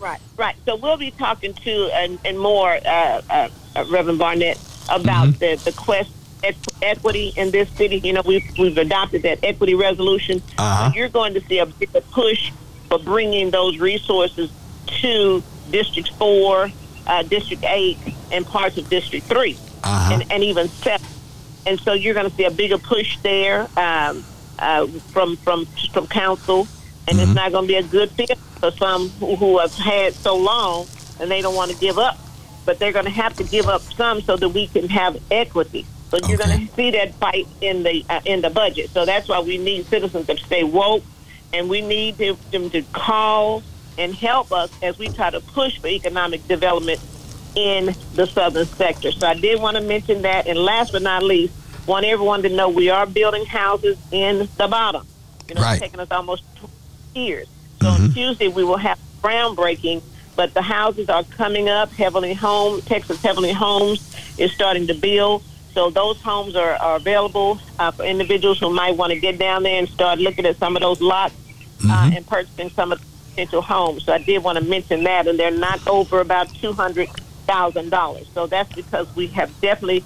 right, 0.01 0.21
right. 0.37 0.57
So 0.67 0.75
we'll 0.77 0.97
be 0.97 1.11
talking 1.13 1.55
to 1.55 1.91
and, 1.95 2.19
and 2.25 2.39
more, 2.39 2.73
uh, 2.85 3.21
uh, 3.31 3.49
uh, 3.77 3.85
Reverend 3.89 4.19
Barnett, 4.19 4.59
about 4.89 5.29
Mm-hmm. 5.29 5.39
the 5.39 5.71
the 5.71 5.73
quest 5.73 6.11
equ- 6.43 6.75
equity 6.83 7.33
in 7.37 7.51
this 7.53 7.69
city. 7.77 7.99
You 8.03 8.15
know, 8.15 8.23
we've 8.25 8.45
we've 8.59 8.77
adopted 8.79 9.23
that 9.23 9.39
equity 9.45 9.75
resolution. 9.75 10.43
Uh-huh. 10.59 10.91
So 10.91 10.97
you're 10.97 11.09
going 11.09 11.35
to 11.35 11.41
see 11.47 11.59
a 11.59 11.67
bigger 11.67 12.01
push 12.01 12.51
for 12.89 12.99
bringing 12.99 13.51
those 13.51 13.79
resources 13.79 14.51
to 14.87 15.43
District 15.71 16.09
Four, 16.15 16.71
uh, 17.07 17.23
District 17.23 17.65
Eight, 17.67 17.99
and 18.31 18.47
parts 18.47 18.77
of 18.79 18.89
District 18.89 19.27
3 19.27 19.57
Uh-huh. 19.85 20.15
and, 20.15 20.33
and 20.33 20.43
even 20.45 20.69
seven. 20.69 21.07
And 21.67 21.79
so 21.81 21.93
you're 21.93 22.15
going 22.15 22.29
to 22.29 22.35
see 22.37 22.45
a 22.45 22.51
bigger 22.51 22.79
push 22.79 23.19
there 23.19 23.69
um, 23.77 24.25
uh, 24.59 24.87
from 25.13 25.37
from 25.37 25.67
from 25.93 26.07
council, 26.09 26.67
and 27.09 27.19
it's 27.21 27.35
not 27.35 27.53
going 27.53 27.65
to 27.65 27.69
be 27.69 27.77
a 27.77 27.83
good 27.83 28.11
fit 28.11 28.37
for 28.61 28.71
some 28.73 29.09
who, 29.21 29.37
who 29.37 29.59
have 29.59 29.75
had 29.75 30.15
so 30.15 30.37
long 30.37 30.87
and 31.21 31.31
they 31.31 31.41
don't 31.43 31.55
want 31.55 31.71
to 31.71 31.77
give 31.79 31.99
up. 31.99 32.19
But 32.65 32.79
they're 32.79 32.93
going 32.93 33.05
to 33.07 33.11
have 33.13 33.37
to 33.37 33.45
give 33.45 33.69
up 33.69 33.81
some 33.83 34.21
so 34.23 34.37
that 34.37 34.49
we 34.49 34.67
can 34.69 34.89
have 34.89 35.21
equity. 35.31 35.85
So 36.11 36.19
you're 36.29 36.39
going 36.39 36.67
to 36.69 36.75
see 36.75 36.91
that 36.93 37.15
fight 37.15 37.47
in 37.61 37.83
the 37.85 38.05
uh, 38.09 38.21
in 38.25 38.41
the 38.41 38.51
budget. 38.51 38.91
So 38.91 39.05
that's 39.05 39.29
why 39.29 39.41
we 39.41 39.57
need 39.59 39.87
citizens 39.87 40.27
to 40.27 40.37
stay 40.37 40.63
woke, 40.65 41.03
and 41.53 41.69
we 41.71 41.81
need 41.81 42.19
to, 42.19 42.37
them 42.51 42.71
to 42.71 42.83
call 42.93 43.63
and 43.99 44.15
help 44.15 44.53
us 44.53 44.71
as 44.83 44.99
we 44.99 45.09
try 45.09 45.31
to 45.31 45.41
push 45.41 45.79
for 45.79 45.87
economic 45.89 46.47
development 46.49 47.01
in 47.55 47.95
the 48.15 48.27
southern 48.27 48.67
sector. 48.67 49.13
So 49.13 49.27
I 49.27 49.35
did 49.35 49.61
want 49.61 49.77
to 49.77 49.83
mention 49.83 50.23
that. 50.23 50.47
And 50.47 50.59
last 50.59 50.93
but 50.93 51.03
not 51.03 51.23
least, 51.23 51.53
want 51.87 52.07
everyone 52.07 52.43
to 52.43 52.49
know 52.49 52.69
we 52.69 52.89
are 52.91 53.07
building 53.07 53.45
houses 53.45 53.99
in 54.11 54.49
the 54.57 54.69
bottom. 54.69 55.07
You 55.49 55.55
know, 55.57 55.63
Right. 55.63 55.73
it's 55.75 55.83
taken 55.83 56.01
us 56.01 56.11
almost 56.11 56.45
20 56.57 56.73
years. 57.15 57.47
So 57.83 57.89
on 57.89 58.13
Tuesday 58.13 58.49
we 58.49 58.65
will 58.65 58.77
have 58.79 58.99
groundbreaking, 59.23 60.03
but 60.37 60.55
the 60.55 60.63
houses 60.63 61.09
are 61.09 61.25
coming 61.25 61.69
up. 61.69 61.93
Heavenly 61.93 62.33
Home, 62.35 62.81
Texas 62.83 63.21
Heavenly 63.23 63.53
Homes 63.53 64.01
is 64.39 64.53
starting 64.53 64.87
to 64.87 64.95
build. 64.95 65.43
So 65.75 65.91
those 65.91 66.21
homes 66.21 66.55
are, 66.55 66.75
are 66.75 66.97
available 66.97 67.59
uh, 67.79 67.91
for 67.91 68.05
individuals 68.05 68.61
who 68.61 68.71
might 68.71 68.97
want 68.97 69.13
to 69.13 69.19
get 69.19 69.39
down 69.39 69.63
there 69.63 69.79
and 69.79 69.89
start 69.89 70.19
looking 70.19 70.47
at 70.47 70.57
some 70.59 70.77
of 70.77 70.83
those 70.83 71.01
lots 71.01 71.35
uh, 71.89 72.11
and 72.15 72.27
purchasing 72.27 72.71
some 72.71 72.93
of 72.93 73.03
the 73.33 73.43
potential 73.43 73.63
homes. 73.63 74.05
So 74.05 74.13
I 74.13 74.19
did 74.19 74.43
want 74.43 74.59
to 74.59 74.65
mention 74.65 75.05
that, 75.05 75.27
and 75.27 75.39
they're 75.39 75.51
not 75.51 75.87
over 75.87 76.21
about 76.21 76.53
two 76.55 76.73
hundred 76.73 77.09
thousand 77.47 77.91
dollars. 77.91 78.27
So 78.35 78.47
that's 78.47 78.73
because 78.75 79.07
we 79.17 79.27
have 79.29 79.49
definitely 79.61 80.05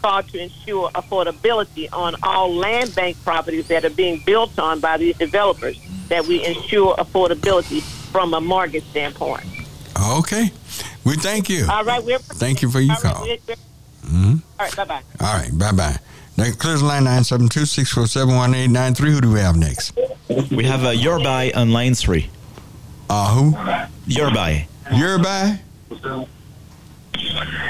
fought 0.00 0.28
to 0.28 0.38
ensure 0.40 0.90
affordability 0.90 1.88
on 1.92 2.14
all 2.22 2.52
land 2.54 2.94
bank 2.94 3.16
properties 3.24 3.68
that 3.68 3.84
are 3.84 3.90
being 3.90 4.22
built 4.26 4.58
on 4.58 4.80
by 4.80 4.96
these 4.96 5.16
developers. 5.16 5.78
That 6.08 6.26
we 6.26 6.44
ensure 6.44 6.94
affordability 6.96 7.80
from 8.10 8.34
a 8.34 8.40
mortgage 8.40 8.84
standpoint. 8.90 9.44
Okay. 10.18 10.50
We 11.04 11.16
thank 11.16 11.48
you. 11.48 11.66
All 11.70 11.84
right, 11.84 12.02
we're 12.04 12.18
Thank 12.18 12.60
you 12.62 12.70
for 12.70 12.80
your 12.80 12.94
all 12.96 13.00
right, 13.02 13.14
call. 13.14 13.22
we're- 13.24 13.38
we're- 13.46 13.58
hmm 14.04 14.34
all 14.58 14.66
right, 14.66 14.76
bye 14.76 14.84
bye. 14.84 15.02
All 15.20 15.34
right. 15.34 15.56
Bye 15.58 15.72
bye. 15.72 15.96
That 16.36 16.58
clears 16.58 16.80
the 16.80 16.86
line 16.86 17.04
972 17.04 17.66
647 17.66 18.34
1893. 18.34 19.10
Who 19.12 19.20
do 19.20 19.32
we 19.32 19.40
have 19.40 19.56
next? 19.56 19.92
We 20.50 20.64
have 20.64 20.84
uh, 20.84 20.90
Yorubai 20.92 21.56
on 21.56 21.72
line 21.72 21.94
three. 21.94 22.28
Uh, 23.10 23.34
who? 23.34 23.52
Yorubai. 24.10 24.66
Yorubai? 24.86 25.58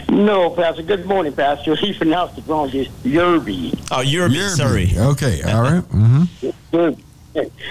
No, 0.09 0.50
Pastor. 0.50 0.82
Good 0.82 1.06
morning, 1.06 1.32
Pastor. 1.32 1.74
He 1.74 1.92
pronounced 1.94 2.38
it 2.38 2.46
wrong. 2.46 2.70
It's 2.72 2.90
Yerby. 3.04 3.72
Oh, 3.90 4.02
Yorubai. 4.04 4.48
Sorry. 4.50 4.90
Okay. 4.96 5.42
All 5.42 5.62
right. 5.62 5.82
Mm-hmm. 5.82 6.50
Good. 6.70 7.02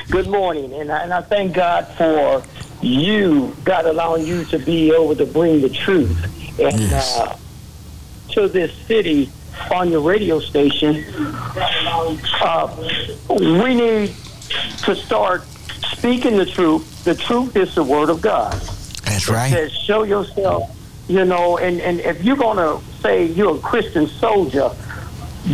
Good 0.09 0.27
morning, 0.27 0.73
and 0.73 0.91
I, 0.91 1.03
and 1.03 1.13
I 1.13 1.21
thank 1.21 1.53
God 1.53 1.87
for 1.89 2.41
you, 2.81 3.55
God 3.63 3.85
allowing 3.85 4.25
you 4.25 4.43
to 4.45 4.57
be 4.57 4.91
able 4.91 5.15
to 5.15 5.25
bring 5.27 5.61
the 5.61 5.69
truth 5.69 6.59
and 6.59 6.81
uh, 6.91 7.35
to 8.31 8.47
this 8.47 8.73
city 8.87 9.29
on 9.71 9.91
your 9.91 10.01
radio 10.01 10.39
station. 10.39 11.05
Uh, 12.41 12.75
we 13.29 13.75
need 13.75 14.15
to 14.83 14.95
start 14.95 15.45
speaking 15.97 16.37
the 16.37 16.45
truth. 16.45 17.03
The 17.03 17.15
truth 17.15 17.55
is 17.55 17.75
the 17.75 17.83
word 17.83 18.09
of 18.09 18.21
God. 18.21 18.53
That's 19.03 19.27
right. 19.29 19.51
It 19.51 19.55
says, 19.55 19.71
show 19.73 20.03
yourself, 20.03 20.75
you 21.07 21.25
know, 21.25 21.57
and, 21.57 21.81
and 21.81 21.99
if 21.99 22.23
you're 22.23 22.37
going 22.37 22.57
to 22.57 22.83
say 23.01 23.25
you're 23.25 23.57
a 23.57 23.59
Christian 23.59 24.07
soldier, 24.07 24.71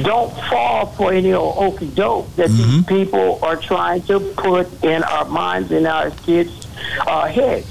don't 0.01 0.33
fall 0.49 0.87
for 0.87 1.13
any 1.13 1.31
old 1.33 1.73
okey 1.73 1.87
doke 1.87 2.35
that 2.35 2.49
these 2.49 2.85
people 2.85 3.39
are 3.41 3.55
trying 3.55 4.01
to 4.03 4.19
put 4.19 4.83
in 4.83 5.03
our 5.03 5.25
minds 5.25 5.71
and 5.71 5.87
our 5.87 6.11
kids' 6.11 6.67
uh, 7.07 7.25
heads. 7.27 7.67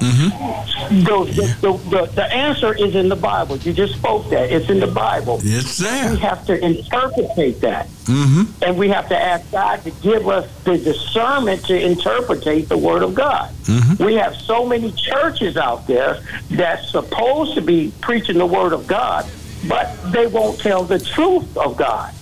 Mm-hmm. 0.00 1.04
The, 1.04 1.24
the, 1.24 1.56
the, 1.60 1.90
the, 1.90 2.12
the 2.12 2.24
answer 2.24 2.74
is 2.74 2.94
in 2.94 3.08
the 3.10 3.16
Bible. 3.16 3.58
You 3.58 3.74
just 3.74 3.94
spoke 3.94 4.30
that. 4.30 4.50
It's 4.50 4.70
in 4.70 4.80
the 4.80 4.86
Bible. 4.86 5.38
It's 5.42 5.76
there. 5.76 6.10
We 6.10 6.18
have 6.18 6.46
to 6.46 6.58
interpret 6.64 7.60
that. 7.60 7.86
Mm-hmm. 7.86 8.62
And 8.62 8.78
we 8.78 8.88
have 8.88 9.08
to 9.10 9.16
ask 9.16 9.50
God 9.52 9.82
to 9.84 9.90
give 9.90 10.26
us 10.26 10.50
the 10.64 10.78
discernment 10.78 11.66
to 11.66 11.78
interpret 11.78 12.42
the 12.42 12.78
Word 12.78 13.02
of 13.02 13.14
God. 13.14 13.50
Mm-hmm. 13.64 14.02
We 14.02 14.14
have 14.14 14.34
so 14.34 14.64
many 14.64 14.90
churches 14.92 15.58
out 15.58 15.86
there 15.86 16.22
that's 16.50 16.90
supposed 16.90 17.54
to 17.54 17.60
be 17.60 17.92
preaching 18.00 18.38
the 18.38 18.46
Word 18.46 18.72
of 18.72 18.86
God, 18.86 19.26
but 19.68 19.94
they 20.12 20.26
won't 20.26 20.58
tell 20.60 20.82
the 20.82 20.98
truth 20.98 21.56
of 21.58 21.76
God. 21.76 22.14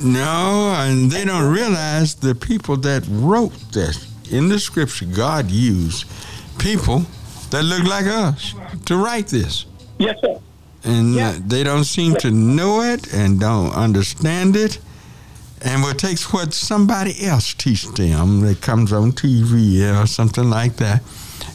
No, 0.00 0.74
and 0.76 1.10
they 1.10 1.24
don't 1.24 1.50
realize 1.50 2.16
the 2.16 2.34
people 2.34 2.76
that 2.78 3.04
wrote 3.08 3.54
this 3.72 4.08
in 4.30 4.48
the 4.48 4.58
scripture, 4.58 5.06
God 5.06 5.50
used 5.50 6.04
people 6.58 7.04
that 7.50 7.62
look 7.62 7.84
like 7.84 8.06
us 8.06 8.54
to 8.86 8.96
write 8.96 9.28
this. 9.28 9.64
Yes, 9.98 10.20
sir. 10.20 10.40
And 10.84 11.18
uh, 11.18 11.34
they 11.46 11.64
don't 11.64 11.84
seem 11.84 12.14
to 12.16 12.30
know 12.30 12.82
it 12.82 13.12
and 13.12 13.40
don't 13.40 13.72
understand 13.72 14.56
it. 14.56 14.78
And 15.62 15.82
what 15.82 15.98
takes 15.98 16.32
what 16.32 16.54
somebody 16.54 17.24
else 17.26 17.52
teach 17.52 17.86
them 17.88 18.40
that 18.42 18.60
comes 18.60 18.92
on 18.92 19.12
TV 19.12 20.00
or 20.00 20.06
something 20.06 20.48
like 20.48 20.76
that 20.76 21.02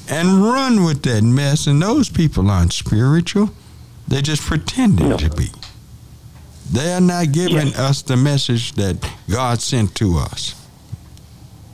and 0.09 0.43
run 0.43 0.84
with 0.84 1.03
that 1.03 1.23
mess. 1.23 1.67
And 1.67 1.81
those 1.81 2.09
people 2.09 2.49
aren't 2.49 2.73
spiritual. 2.73 3.51
They're 4.07 4.21
just 4.21 4.41
pretending 4.41 5.17
to 5.17 5.30
be. 5.30 5.47
They 6.71 6.93
are 6.93 7.01
not 7.01 7.31
giving 7.31 7.73
us 7.75 8.01
the 8.01 8.17
message 8.17 8.73
that 8.73 8.97
God 9.30 9.61
sent 9.61 9.95
to 9.95 10.17
us. 10.17 10.55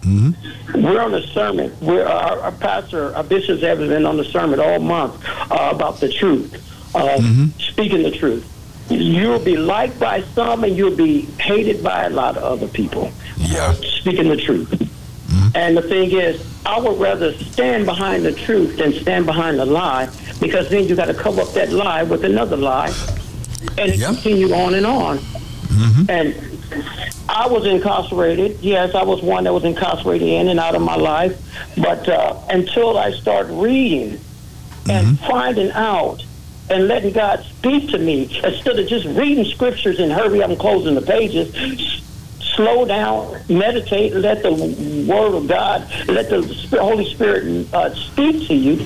Mm-hmm. 0.01 0.83
We're 0.83 1.01
on 1.01 1.13
a 1.13 1.25
sermon. 1.27 1.75
We're 1.81 2.05
our, 2.05 2.39
our 2.39 2.51
pastor, 2.51 3.15
our 3.15 3.23
bishops 3.23 3.61
have 3.63 3.79
been 3.79 4.05
on 4.05 4.17
the 4.17 4.23
sermon 4.23 4.59
all 4.59 4.79
month 4.79 5.23
uh, 5.27 5.71
about 5.73 5.99
the 5.99 6.09
truth, 6.09 6.53
uh, 6.95 7.19
speaking 7.57 8.03
the 8.03 8.11
truth. 8.11 8.45
You'll 8.89 9.39
be 9.39 9.55
liked 9.55 9.99
by 9.99 10.21
some, 10.21 10.63
and 10.63 10.75
you'll 10.75 10.95
be 10.95 11.21
hated 11.39 11.83
by 11.83 12.05
a 12.05 12.09
lot 12.09 12.37
of 12.37 12.43
other 12.43 12.67
people. 12.67 13.11
Yeah, 13.37 13.73
speaking 13.73 14.29
the 14.29 14.37
truth. 14.37 14.71
And 15.55 15.75
the 15.77 15.81
thing 15.81 16.11
is, 16.11 16.43
I 16.65 16.79
would 16.79 16.99
rather 16.99 17.33
stand 17.33 17.85
behind 17.85 18.25
the 18.25 18.31
truth 18.33 18.77
than 18.77 18.93
stand 18.93 19.25
behind 19.25 19.59
the 19.59 19.65
lie, 19.65 20.09
because 20.39 20.69
then 20.69 20.87
you 20.87 20.95
got 20.95 21.05
to 21.05 21.13
cover 21.13 21.41
up 21.41 21.53
that 21.53 21.71
lie 21.71 22.03
with 22.03 22.23
another 22.23 22.57
lie, 22.57 22.93
and 23.77 23.99
continue 24.01 24.53
on 24.53 24.73
and 24.73 24.85
on. 24.85 25.19
And 26.09 26.48
I 27.29 27.47
was 27.47 27.65
incarcerated. 27.65 28.59
Yes, 28.61 28.95
I 28.95 29.03
was 29.03 29.21
one 29.21 29.43
that 29.43 29.53
was 29.53 29.63
incarcerated 29.63 30.27
in 30.27 30.47
and 30.47 30.59
out 30.59 30.73
of 30.75 30.81
my 30.81 30.95
life. 30.95 31.39
But 31.77 32.09
uh, 32.09 32.39
until 32.49 32.97
I 32.97 33.11
started 33.11 33.53
reading 33.53 34.19
and 34.89 35.19
finding 35.19 35.69
out 35.71 36.25
and 36.71 36.87
letting 36.87 37.13
God 37.13 37.43
speak 37.45 37.91
to 37.91 37.99
me, 37.99 38.23
instead 38.43 38.79
of 38.79 38.87
just 38.87 39.05
reading 39.05 39.45
scriptures 39.45 39.99
and 39.99 40.11
hurry 40.11 40.41
up 40.41 40.49
and 40.49 40.59
closing 40.59 40.95
the 40.95 41.01
pages, 41.01 41.53
slow 42.39 42.83
down, 42.85 43.39
meditate, 43.47 44.13
let 44.15 44.41
the 44.41 44.51
Word 45.07 45.35
of 45.35 45.47
God, 45.47 45.87
let 46.07 46.29
the 46.29 46.41
Holy 46.81 47.05
Spirit 47.13 47.71
uh, 47.73 47.93
speak 47.93 48.47
to 48.47 48.55
you. 48.55 48.85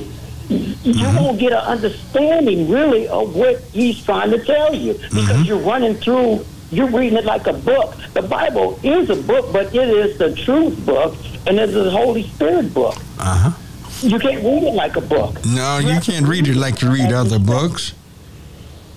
You 0.49 1.05
won't 1.17 1.39
get 1.39 1.53
an 1.53 1.59
understanding 1.59 2.69
really 2.69 3.07
of 3.07 3.35
what 3.35 3.61
He's 3.71 4.03
trying 4.03 4.31
to 4.31 4.43
tell 4.43 4.75
you 4.75 4.93
because 4.93 5.47
you're 5.47 5.57
running 5.59 5.95
through 5.95 6.45
you're 6.73 6.89
reading 6.89 7.17
it 7.17 7.25
like 7.25 7.47
a 7.47 7.53
book. 7.53 7.95
The 8.13 8.21
Bible 8.21 8.79
is 8.83 9.09
a 9.09 9.15
book, 9.15 9.51
but 9.53 9.73
it 9.73 9.89
is 9.89 10.17
the 10.17 10.35
truth 10.35 10.85
book, 10.85 11.15
and 11.47 11.59
it 11.59 11.69
is 11.69 11.75
the 11.75 11.91
Holy 11.91 12.23
Spirit 12.29 12.73
book. 12.73 12.97
Uh 13.19 13.51
huh. 13.51 13.59
You 14.01 14.19
can't 14.19 14.43
read 14.43 14.63
it 14.63 14.73
like 14.73 14.97
a 14.97 15.01
book. 15.01 15.45
No, 15.45 15.77
you 15.79 15.99
can't 16.01 16.27
read 16.27 16.47
it 16.47 16.57
like 16.57 16.81
you 16.81 16.91
read 16.91 17.13
other 17.13 17.39
books. 17.39 17.93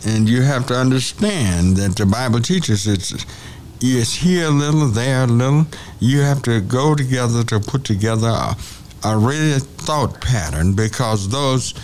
And 0.05 0.29
you 0.29 0.43
have 0.43 0.67
to 0.67 0.75
understand 0.75 1.77
that 1.77 1.97
the 1.97 2.07
Bible 2.07 2.41
teaches 2.41 2.87
it's 2.87 3.25
it's 3.81 4.15
here 4.15 4.47
a 4.47 4.51
little, 4.51 4.89
there 4.89 5.25
a 5.25 5.27
little. 5.27 5.67
You 6.01 6.21
have 6.21 6.43
to 6.43 6.61
go 6.61 6.95
together 6.95 7.45
to 7.45 7.61
put 7.61 7.85
together 7.85 8.29
a, 8.29 8.57
a 9.05 9.17
real 9.19 9.59
thought 9.59 10.21
pattern 10.21 10.75
because 10.75 11.29
those 11.29 11.75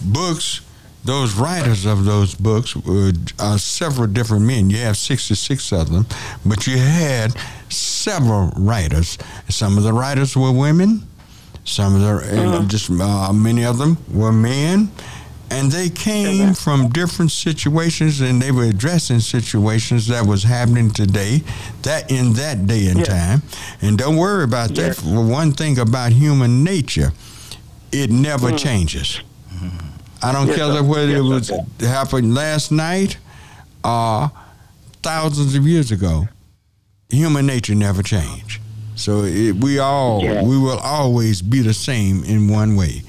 books, 0.00 0.60
those 1.04 1.34
writers 1.34 1.86
of 1.86 2.04
those 2.04 2.34
books 2.34 2.76
were 2.76 3.12
uh, 3.38 3.56
several 3.56 4.06
different 4.06 4.44
men. 4.44 4.70
You 4.70 4.78
have 4.78 4.96
66 4.96 5.72
of 5.72 5.90
them, 5.90 6.06
but 6.44 6.66
you 6.66 6.76
had 6.78 7.34
several 7.70 8.50
writers. 8.56 9.16
Some 9.48 9.78
of 9.78 9.84
the 9.84 9.92
writers 9.92 10.36
were 10.36 10.52
women. 10.52 11.02
Some 11.64 11.94
of 11.94 12.00
the, 12.00 12.40
and 12.58 12.68
just 12.70 12.90
uh, 12.90 13.32
many 13.32 13.64
of 13.64 13.78
them 13.78 13.98
were 14.12 14.32
men, 14.32 14.90
and 15.50 15.70
they 15.70 15.88
came 15.90 16.54
from 16.54 16.88
different 16.88 17.30
situations, 17.30 18.20
and 18.20 18.40
they 18.40 18.50
were 18.50 18.64
addressing 18.64 19.20
situations 19.20 20.06
that 20.08 20.26
was 20.26 20.42
happening 20.42 20.90
today, 20.90 21.42
that 21.82 22.10
in 22.10 22.32
that 22.34 22.66
day 22.66 22.86
and 22.88 23.04
time. 23.04 23.42
And 23.82 23.98
don't 23.98 24.16
worry 24.16 24.44
about 24.44 24.74
that. 24.76 24.96
For 24.96 25.24
one 25.24 25.52
thing 25.52 25.78
about 25.78 26.12
human 26.12 26.64
nature, 26.64 27.12
it 27.92 28.10
never 28.10 28.52
changes. 28.56 29.20
I 30.22 30.32
don't 30.32 30.48
Yes, 30.48 30.56
care 30.56 30.72
sir. 30.72 30.82
whether 30.82 31.16
it 31.16 31.24
Yes, 31.24 31.50
was 31.50 31.52
happened 31.80 32.34
last 32.34 32.70
night 32.70 33.16
or 33.84 34.30
thousands 35.02 35.54
of 35.54 35.66
years 35.66 35.90
ago. 35.90 36.28
Human 37.10 37.46
nature 37.46 37.74
never 37.74 38.02
changed. 38.02 38.60
So 38.96 39.24
it, 39.24 39.52
we 39.56 39.78
all 39.78 40.22
Yeah. 40.22 40.42
we 40.42 40.58
will 40.58 40.78
always 40.78 41.40
be 41.42 41.60
the 41.62 41.72
same 41.74 42.22
in 42.24 42.48
one 42.48 42.76
way. 42.76 43.02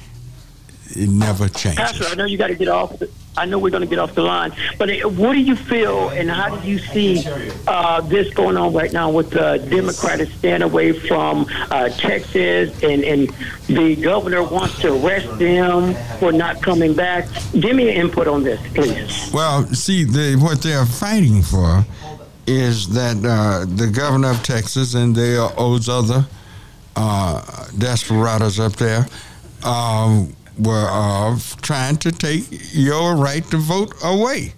It 0.91 1.09
never 1.09 1.49
changes. 1.49 1.79
Pastor, 1.79 2.05
I 2.07 2.15
know 2.15 2.25
you 2.25 2.38
got 2.38 2.47
to 2.47 2.55
get 2.55 2.67
off. 2.69 2.97
The, 2.99 3.09
I 3.37 3.45
know 3.45 3.59
we're 3.59 3.69
going 3.69 3.81
to 3.81 3.87
get 3.87 3.99
off 3.99 4.13
the 4.13 4.23
line, 4.23 4.53
but 4.77 4.89
uh, 4.89 5.07
what 5.07 5.33
do 5.33 5.39
you 5.39 5.55
feel, 5.55 6.09
and 6.09 6.29
how 6.29 6.55
do 6.55 6.67
you 6.67 6.77
see 6.77 7.23
uh, 7.65 8.01
this 8.01 8.33
going 8.33 8.57
on 8.57 8.73
right 8.73 8.91
now 8.91 9.09
with 9.09 9.29
the 9.29 9.65
Democrats 9.69 10.31
stand 10.33 10.63
away 10.63 10.91
from 10.91 11.45
uh, 11.71 11.89
Texas, 11.89 12.83
and, 12.83 13.03
and 13.03 13.29
the 13.67 13.95
governor 13.95 14.43
wants 14.43 14.79
to 14.79 14.93
arrest 14.93 15.39
them 15.39 15.95
for 16.19 16.31
not 16.31 16.61
coming 16.61 16.93
back? 16.93 17.27
Give 17.53 17.75
me 17.75 17.85
your 17.85 17.93
input 17.93 18.27
on 18.27 18.43
this, 18.43 18.59
please. 18.73 19.31
Well, 19.33 19.65
see, 19.67 20.05
what 20.35 20.61
they're 20.61 20.85
fighting 20.85 21.41
for 21.41 21.85
is 22.47 22.89
that 22.89 23.17
uh, 23.23 23.65
the 23.65 23.87
governor 23.87 24.31
of 24.31 24.43
Texas 24.43 24.93
and 24.93 25.15
those 25.15 25.87
other 25.87 26.25
uh, 26.95 27.67
desperados 27.77 28.59
up 28.59 28.73
there 28.73 29.05
um, 29.63 30.35
were 30.59 30.87
uh, 30.89 31.37
trying 31.61 31.97
to 31.97 32.11
take 32.11 32.45
your 32.73 33.15
right 33.15 33.43
to 33.51 33.57
vote 33.57 33.93
away. 34.03 34.53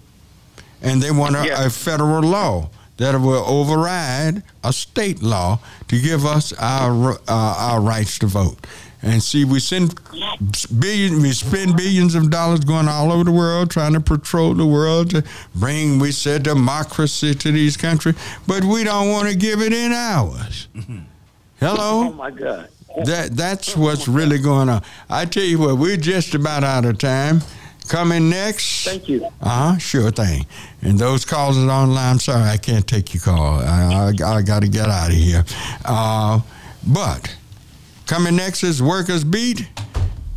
And 0.81 1.01
they 1.01 1.11
want 1.11 1.35
a, 1.35 1.65
a 1.65 1.69
federal 1.69 2.21
law 2.21 2.69
that 2.97 3.19
will 3.19 3.43
override 3.47 4.43
a 4.63 4.73
state 4.73 5.21
law 5.23 5.59
to 5.87 5.99
give 5.99 6.25
us 6.25 6.53
our 6.59 7.13
uh, 7.13 7.17
our 7.27 7.81
rights 7.81 8.19
to 8.19 8.27
vote. 8.27 8.67
And 9.01 9.21
see, 9.21 9.43
we 9.43 9.59
send 9.59 9.99
billion, 10.79 11.21
we 11.21 11.31
spend 11.33 11.75
billions 11.75 12.15
of 12.15 12.29
dollars 12.29 12.61
going 12.61 12.87
all 12.87 13.11
over 13.11 13.25
the 13.25 13.33
world 13.33 13.69
trying 13.69 13.93
to 13.93 13.99
patrol 13.99 14.53
the 14.53 14.65
world 14.65 15.09
to 15.09 15.23
bring, 15.53 15.99
we 15.99 16.13
said, 16.13 16.43
democracy 16.43 17.35
to 17.35 17.51
these 17.51 17.75
countries, 17.75 18.15
but 18.47 18.63
we 18.63 18.85
don't 18.85 19.09
want 19.09 19.27
to 19.27 19.35
give 19.35 19.61
it 19.61 19.73
in 19.73 19.91
ours. 19.91 20.69
Hello. 21.59 22.07
Oh 22.07 22.13
my 22.13 22.31
God. 22.31 22.69
That 23.05 23.35
that's 23.35 23.75
what's 23.75 24.07
really 24.07 24.37
going 24.37 24.69
on. 24.69 24.83
I 25.09 25.25
tell 25.25 25.43
you 25.43 25.59
what, 25.59 25.77
we're 25.77 25.97
just 25.97 26.35
about 26.35 26.63
out 26.63 26.85
of 26.85 26.99
time. 26.99 27.41
Coming 27.87 28.29
next. 28.29 28.85
Thank 28.85 29.09
you. 29.09 29.25
Uh 29.41 29.73
huh. 29.73 29.77
Sure 29.77 30.09
thing. 30.11 30.45
And 30.81 30.97
those 30.97 31.25
calls 31.25 31.57
are 31.57 31.69
online. 31.69 32.13
I'm 32.13 32.19
sorry, 32.19 32.49
I 32.49 32.57
can't 32.57 32.87
take 32.87 33.13
your 33.13 33.21
call. 33.21 33.59
I 33.59 34.13
I, 34.21 34.37
I 34.37 34.41
got 34.41 34.61
to 34.61 34.69
get 34.69 34.87
out 34.87 35.09
of 35.09 35.15
here. 35.15 35.43
Uh, 35.83 36.39
but 36.87 37.35
coming 38.05 38.35
next 38.35 38.63
is 38.63 38.81
Workers 38.81 39.23
Beat. 39.23 39.67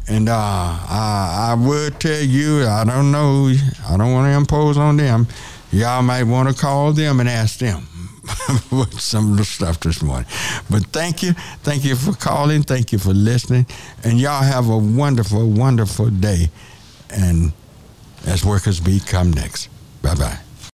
And 0.09 0.29
uh, 0.29 0.35
I, 0.35 1.49
I 1.51 1.55
would 1.55 1.99
tell 2.01 2.23
you, 2.23 2.65
I 2.65 2.85
don't 2.85 3.11
know, 3.11 3.53
I 3.89 3.97
don't 3.97 4.13
want 4.13 4.31
to 4.31 4.37
impose 4.37 4.79
on 4.79 4.97
them. 4.97 5.27
Y'all 5.73 6.03
might 6.03 6.23
want 6.23 6.49
to 6.49 6.55
call 6.55 6.93
them 6.93 7.19
and 7.19 7.29
ask 7.29 7.59
them 7.59 7.89
some 8.99 9.33
of 9.33 9.39
the 9.39 9.45
stuff 9.45 9.81
this 9.81 10.03
morning. 10.03 10.27
But 10.71 10.87
thank 10.87 11.23
you. 11.23 11.33
Thank 11.63 11.85
you 11.85 11.97
for 11.97 12.13
calling. 12.13 12.63
Thank 12.63 12.93
you 12.93 12.99
for 12.99 13.13
listening. 13.13 13.67
And 14.05 14.21
y'all 14.21 14.43
have 14.43 14.69
a 14.69 14.79
wonderful, 14.79 15.49
wonderful 15.49 16.11
day. 16.11 16.51
And 17.11 17.53
as 18.27 18.45
Workers 18.45 18.81
Beat 18.81 19.07
come 19.07 19.31
next. 19.31 19.69
Bye 20.03 20.15
bye. 20.15 20.46